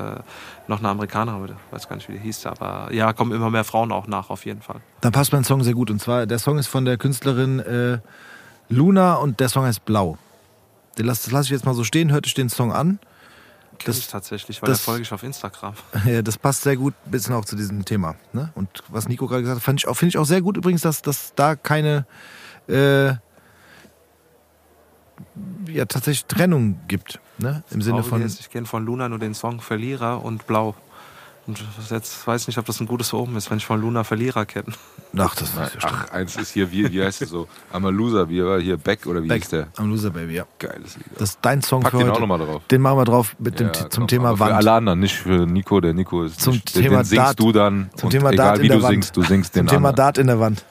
[0.68, 3.64] noch eine Amerikanerin, ich weiß gar nicht, wie die hieß, aber ja, kommen immer mehr
[3.64, 4.80] Frauen auch nach, auf jeden Fall.
[5.00, 5.90] Dann passt mein Song sehr gut.
[5.90, 7.98] Und zwar, der Song ist von der Künstlerin äh,
[8.68, 10.18] Luna und der Song heißt Blau.
[10.98, 12.98] Den lasse das lass ich jetzt mal so stehen, hört euch den Song an.
[13.84, 15.74] Das- ich tatsächlich, weil das- folge ich auf Instagram.
[16.06, 18.14] Ja, das passt sehr gut ein bisschen auch zu diesem Thema.
[18.32, 18.50] Ne?
[18.54, 20.82] Und was Nico gerade gesagt hat, fand ich auch, finde ich auch sehr gut übrigens,
[20.82, 22.06] dass, dass da keine
[22.68, 23.08] äh,
[25.68, 27.20] ja, tatsächlich Trennung gibt.
[27.38, 27.62] Ne?
[27.70, 28.24] Im Sinne von.
[28.24, 30.74] ich kenne von Luna nur den Song Verlierer und Blau.
[31.46, 34.02] Und jetzt weiß ich nicht, ob das ein gutes Omen ist, wenn ich von Luna
[34.02, 34.72] Verlierer kenne.
[35.16, 36.08] Ach, das so stark.
[36.08, 37.46] Ach, eins ist hier, wie, wie heißt es so?
[37.72, 39.68] I'm a Loser, wie war hier Beck oder wie Back ist der?
[39.76, 40.44] am Loser Baby, ja.
[40.58, 41.06] Geiles Lied.
[41.18, 42.16] Das ist dein Song Pack für den heute.
[42.16, 42.62] auch nochmal drauf.
[42.70, 44.50] Den machen wir drauf mit dem, Ja, zum komm, Thema Wand.
[44.50, 45.80] Für alle anderen, nicht für Nico.
[45.80, 47.40] Der Nico ist Zum nicht, Thema den singst Dart.
[47.40, 47.90] du dann.
[47.94, 48.92] Zum und Thema egal Dart in wie der du Wand.
[48.94, 49.96] singst, du singst Zum den Thema anderen.
[49.96, 50.64] Dart in der Wand.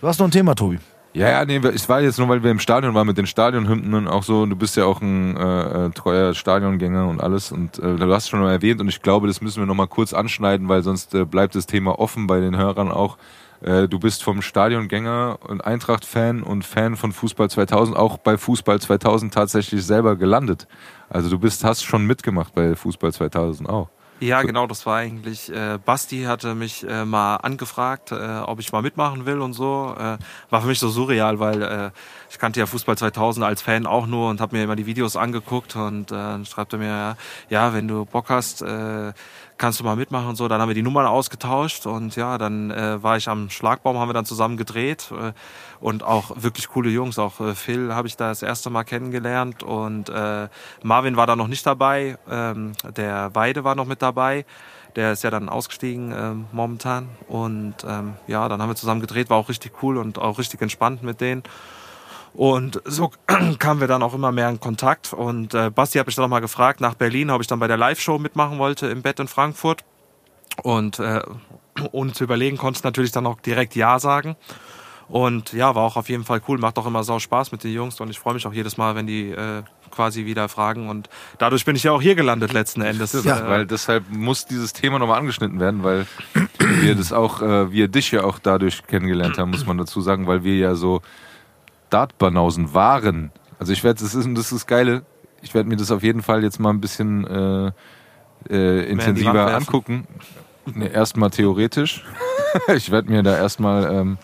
[0.00, 0.78] Du hast noch ein Thema, Tobi.
[1.16, 3.94] Ja, ja, nee, es war jetzt nur, weil wir im Stadion waren mit den Stadionhymnen
[3.94, 7.78] und auch so, du bist ja auch ein äh, äh, treuer Stadiongänger und alles und
[7.78, 10.12] äh, du hast es schon mal erwähnt und ich glaube, das müssen wir nochmal kurz
[10.12, 13.16] anschneiden, weil sonst äh, bleibt das Thema offen bei den Hörern auch.
[13.62, 18.78] Äh, du bist vom Stadiongänger und Eintracht-Fan und Fan von Fußball 2000, auch bei Fußball
[18.78, 20.68] 2000 tatsächlich selber gelandet.
[21.08, 23.88] Also du bist, hast schon mitgemacht bei Fußball 2000 auch.
[24.18, 28.72] Ja, genau, das war eigentlich, äh, Basti hatte mich äh, mal angefragt, äh, ob ich
[28.72, 29.94] mal mitmachen will und so.
[29.98, 30.16] Äh,
[30.48, 31.90] war für mich so surreal, weil äh,
[32.30, 35.16] ich kannte ja Fußball 2000 als Fan auch nur und habe mir immer die Videos
[35.16, 37.16] angeguckt und äh, dann schreibt er mir,
[37.50, 39.12] ja, wenn du Bock hast, äh,
[39.58, 40.48] kannst du mal mitmachen und so.
[40.48, 44.08] Dann haben wir die Nummern ausgetauscht und ja, dann äh, war ich am Schlagbaum, haben
[44.08, 45.32] wir dann zusammen gedreht äh,
[45.80, 47.18] und auch wirklich coole Jungs.
[47.18, 50.48] Auch äh, Phil habe ich da das erste Mal kennengelernt und äh,
[50.82, 54.44] Marvin war da noch nicht dabei, ähm, der Weide war noch mit dabei.
[54.94, 59.28] Der ist ja dann ausgestiegen ähm, momentan und ähm, ja, dann haben wir zusammen gedreht,
[59.28, 61.42] war auch richtig cool und auch richtig entspannt mit denen.
[62.36, 63.10] Und so
[63.58, 65.12] kamen wir dann auch immer mehr in Kontakt.
[65.14, 67.66] Und äh, Basti hat mich dann noch mal gefragt nach Berlin, ob ich dann bei
[67.66, 69.84] der Live-Show mitmachen wollte im Bett in Frankfurt.
[70.62, 71.22] Und äh,
[71.92, 74.36] ohne zu überlegen, konnte ich natürlich dann auch direkt Ja sagen.
[75.08, 77.72] Und ja, war auch auf jeden Fall cool, macht auch immer sau Spaß mit den
[77.72, 80.88] Jungs und ich freue mich auch jedes Mal, wenn die äh, quasi wieder fragen.
[80.88, 81.08] Und
[81.38, 83.12] dadurch bin ich ja auch hier gelandet letzten Endes.
[83.12, 86.06] Ja, Äh, weil deshalb muss dieses Thema nochmal angeschnitten werden, weil
[86.58, 90.26] wir das auch, äh, wir dich ja auch dadurch kennengelernt haben, muss man dazu sagen,
[90.26, 91.02] weil wir ja so
[91.90, 93.30] Dartbanausen waren.
[93.58, 95.02] Also ich werde, das ist, das ist das Geile,
[95.42, 97.72] ich werde mir das auf jeden Fall jetzt mal ein bisschen äh,
[98.50, 100.06] äh, intensiver angucken.
[100.66, 102.04] Nee, erstmal theoretisch.
[102.74, 104.18] ich werde mir da erstmal ähm,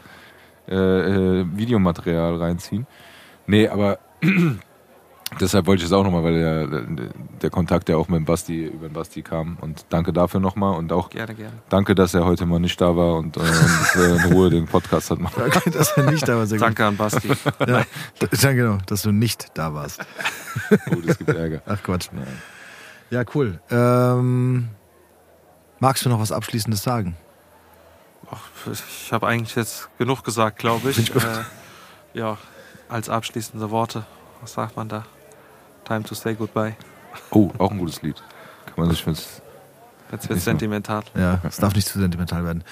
[0.69, 2.87] äh, äh, Videomaterial reinziehen.
[3.47, 3.99] Nee, aber
[5.41, 6.67] deshalb wollte ich es auch nochmal, weil der,
[7.43, 9.57] der Kontakt ja auch mit dem Basti, über den Basti kam.
[9.61, 11.55] Und danke dafür nochmal und auch Gerne, gerne.
[11.69, 14.67] danke, dass er heute mal nicht da war und, äh, und äh, in Ruhe den
[14.67, 15.35] Podcast hat machen.
[15.39, 16.47] Danke, dass er nicht da war.
[16.47, 16.67] Sehr gut.
[16.67, 17.29] Danke an Basti.
[17.67, 17.85] Ja,
[18.41, 20.01] ja, genau, dass du nicht da warst.
[20.91, 21.63] Oh, das gibt Ärger.
[21.67, 22.09] Ach Quatsch.
[23.11, 23.61] Ja, cool.
[23.71, 24.69] Ähm,
[25.79, 27.17] magst du noch was Abschließendes sagen?
[28.31, 28.41] Ach,
[28.73, 31.15] ich habe eigentlich jetzt genug gesagt, glaube ich.
[31.15, 31.21] Äh,
[32.15, 32.39] ja,
[32.89, 34.05] als abschließende Worte,
[34.41, 35.05] was sagt man da?
[35.93, 36.75] Time to say goodbye.
[37.31, 38.17] Oh, auch ein gutes Lied.
[38.65, 39.43] Kann man sich fürs,
[40.11, 40.45] Jetzt wird so.
[40.45, 41.03] sentimental.
[41.15, 42.65] Ja, es darf nicht zu sentimental werden.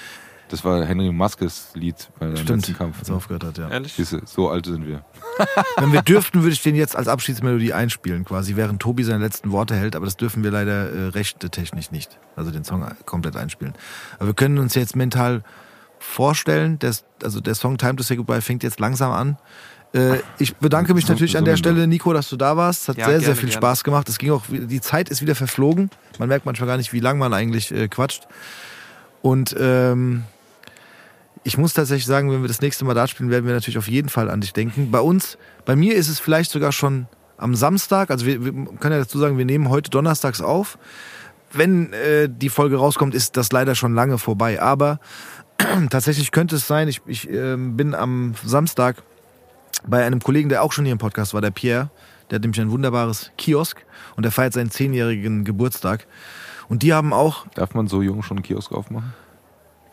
[0.49, 2.99] das war Henry Maskes Lied bei seinem Stimmt, letzten Kampf.
[2.99, 3.69] als er aufgehört hat, ja.
[3.69, 3.93] Ehrlich?
[3.93, 5.05] Siehste, so alt sind wir.
[5.77, 9.51] Wenn wir dürften, würde ich den jetzt als Abschiedsmelodie einspielen, quasi, während Tobi seine letzten
[9.51, 12.17] Worte hält, aber das dürfen wir leider äh, rechtetechnisch nicht.
[12.35, 13.75] Also den Song komplett einspielen.
[14.17, 15.43] Aber wir können uns jetzt mental
[15.99, 19.37] vorstellen, dass, also der Song Time to Say Goodbye fängt jetzt langsam an.
[19.93, 22.83] Äh, ich bedanke mich natürlich an der Stelle, Nico, dass du da warst.
[22.83, 23.61] Es hat Ja, sehr, sehr gerne, viel gerne.
[23.61, 24.07] Spaß gemacht.
[24.09, 25.89] Es ging auch, die Zeit ist wieder verflogen.
[26.17, 28.27] Man merkt manchmal gar nicht, wie lang man eigentlich äh, quatscht.
[29.21, 30.23] Und ähm,
[31.43, 33.87] ich muss tatsächlich sagen, wenn wir das nächste Mal da spielen, werden wir natürlich auf
[33.87, 34.91] jeden Fall an dich denken.
[34.91, 37.07] Bei uns, bei mir ist es vielleicht sogar schon
[37.37, 40.77] am Samstag, also wir, wir können ja dazu sagen, wir nehmen heute donnerstags auf.
[41.51, 44.61] Wenn äh, die Folge rauskommt, ist das leider schon lange vorbei.
[44.61, 44.99] Aber
[45.89, 49.03] tatsächlich könnte es sein, ich, ich ähm, bin am Samstag
[49.87, 51.89] bei einem Kollegen, der auch schon hier im Podcast war, der Pierre.
[52.29, 53.85] Der hat nämlich ein wunderbares Kiosk
[54.15, 56.07] und der feiert seinen zehnjährigen Geburtstag.
[56.69, 59.13] Und die haben auch, Darf man so jung schon einen Kiosk aufmachen?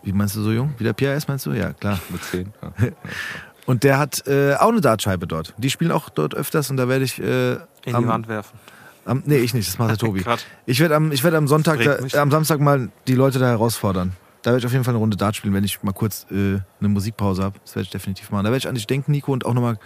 [0.04, 0.72] wie meinst du so jung?
[0.78, 1.52] Wie der Pierre ist, meinst du?
[1.52, 1.98] Ja, klar.
[2.10, 2.52] Mit zehn?
[2.62, 2.72] Ja.
[3.66, 5.52] Und der hat äh, auch eine Dartscheibe dort.
[5.58, 8.58] Die spielen auch dort öfters und da werde ich äh, In am, die Wand werfen.
[9.04, 10.24] am nee, ich nicht, das macht der Tobi.
[10.64, 14.12] Ich werde am ich werde am Sonntag da, am Samstag mal die Leute da herausfordern.
[14.42, 16.58] Da werde ich auf jeden Fall eine Runde Dart spielen, wenn ich mal kurz äh,
[16.80, 17.58] eine Musikpause habe.
[17.64, 18.44] Das werde ich definitiv machen.
[18.44, 19.78] Da werde ich an dich denken, Nico, und auch nochmal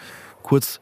[0.42, 0.80] kurz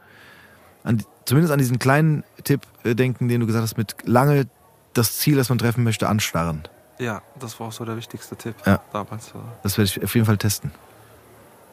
[0.82, 4.46] an zumindest an diesen kleinen Tipp äh, denken, den du gesagt hast, mit lange
[4.94, 6.62] das Ziel, das man treffen möchte, anstarren.
[6.98, 8.80] Ja, das war auch so der wichtigste Tipp Ja.
[8.92, 9.32] damals.
[9.62, 10.72] Das werde ich auf jeden Fall testen.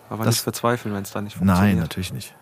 [0.10, 1.65] Aber Das- nicht verzweifeln, wenn es dann nicht funktioniert.
[1.68, 2.36] Nein, natürlich nicht.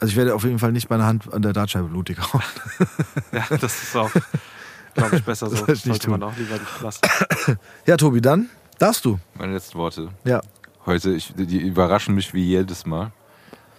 [0.00, 2.42] Also ich werde auf jeden Fall nicht meine Hand an der Dartscheibe blutig hauen.
[3.32, 4.10] Ja, das ist auch,
[4.94, 5.56] glaube ich, besser so.
[5.56, 6.28] Das soll ich nicht Sollte man tun.
[6.30, 7.00] auch lieber nicht lassen.
[7.86, 8.48] Ja, Tobi, dann
[8.82, 9.18] darfst du.
[9.34, 10.08] Meine letzten Worte.
[10.24, 10.40] Ja.
[10.86, 13.12] Heute, ich, die überraschen mich wie jedes Mal.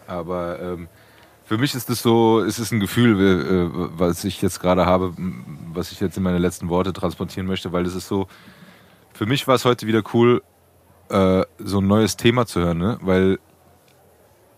[0.08, 0.88] Aber ähm,
[1.44, 5.14] für mich ist es so, es ist ein Gefühl, äh, was ich jetzt gerade habe,
[5.74, 8.28] was ich jetzt in meine letzten Worte transportieren möchte, weil es ist so,
[9.14, 10.42] für mich war es heute wieder cool,
[11.10, 12.98] äh, so ein neues Thema zu hören, ne?
[13.02, 13.40] weil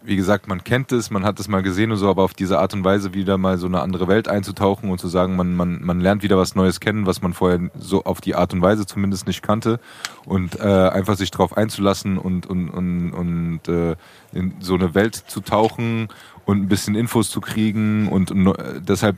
[0.05, 2.59] wie gesagt, man kennt es, man hat es mal gesehen und so, aber auf diese
[2.59, 5.83] Art und Weise wieder mal so eine andere Welt einzutauchen und zu sagen, man, man,
[5.83, 8.85] man lernt wieder was Neues kennen, was man vorher so auf die Art und Weise
[8.85, 9.79] zumindest nicht kannte.
[10.25, 13.95] Und äh, einfach sich darauf einzulassen und, und, und, und äh,
[14.33, 16.09] in so eine Welt zu tauchen
[16.45, 19.17] und ein bisschen Infos zu kriegen und, und äh, deshalb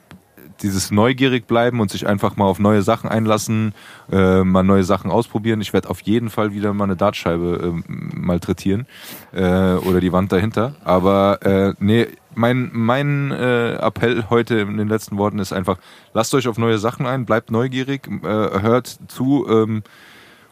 [0.61, 3.73] dieses neugierig bleiben und sich einfach mal auf neue Sachen einlassen,
[4.11, 5.61] äh, mal neue Sachen ausprobieren.
[5.61, 8.87] Ich werde auf jeden Fall wieder mal eine Dartscheibe ähm, malträtieren
[9.33, 10.75] äh, oder die Wand dahinter.
[10.83, 15.77] Aber äh, nee, mein, mein äh, Appell heute in den letzten Worten ist einfach,
[16.13, 19.83] lasst euch auf neue Sachen ein, bleibt neugierig, äh, hört zu ähm,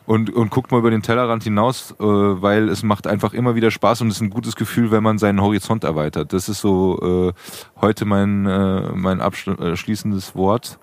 [0.06, 3.72] und, und guckt mal über den Tellerrand hinaus, äh, weil es macht einfach immer wieder
[3.72, 6.34] Spaß und es ist ein gutes Gefühl, wenn man seinen Horizont erweitert.
[6.34, 10.80] Das ist so äh, heute mein, äh, mein abschließendes Wort,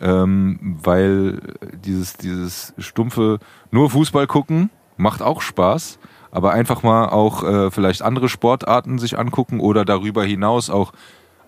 [0.00, 1.40] ähm, weil
[1.84, 3.38] dieses, dieses stumpfe
[3.70, 5.98] nur Fußball gucken macht auch Spaß,
[6.30, 10.92] aber einfach mal auch äh, vielleicht andere Sportarten sich angucken oder darüber hinaus auch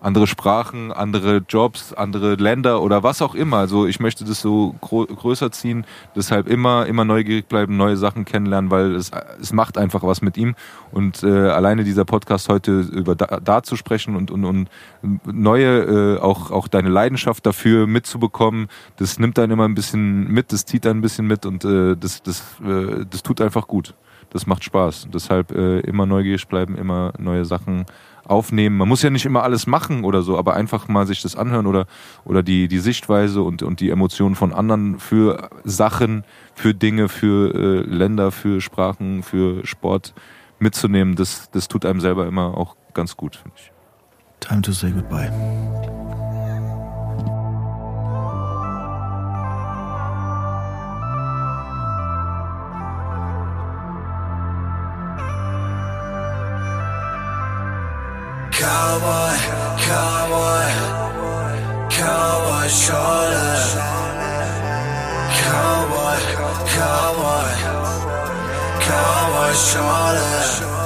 [0.01, 3.57] andere Sprachen, andere Jobs, andere Länder oder was auch immer.
[3.57, 8.71] Also ich möchte das so größer ziehen, deshalb immer, immer neugierig bleiben, neue Sachen kennenlernen,
[8.71, 10.55] weil es, es macht einfach was mit ihm.
[10.91, 14.69] Und äh, alleine dieser Podcast heute über da, da zu sprechen und, und, und
[15.25, 20.51] neue, äh, auch, auch deine Leidenschaft dafür mitzubekommen, das nimmt dann immer ein bisschen mit,
[20.51, 23.93] das zieht dann ein bisschen mit und äh, das, das, äh, das tut einfach gut.
[24.31, 25.09] Das macht Spaß.
[25.13, 27.85] Deshalb äh, immer neugierig bleiben, immer neue Sachen
[28.25, 28.77] aufnehmen.
[28.77, 31.67] Man muss ja nicht immer alles machen oder so, aber einfach mal sich das anhören
[31.67, 31.85] oder,
[32.25, 36.23] oder die, die Sichtweise und, und die Emotionen von anderen für Sachen,
[36.55, 40.13] für Dinge, für äh, Länder, für Sprachen, für Sport
[40.59, 43.71] mitzunehmen, das, das tut einem selber immer auch ganz gut, finde ich.
[44.39, 45.31] Time to say goodbye.
[58.61, 59.37] Cowboy,
[59.87, 60.69] cowboy,
[61.89, 63.57] cowboy shoulder.
[65.41, 66.19] Cowboy,
[66.75, 67.53] cowboy,
[68.85, 70.80] cowboy shoulder.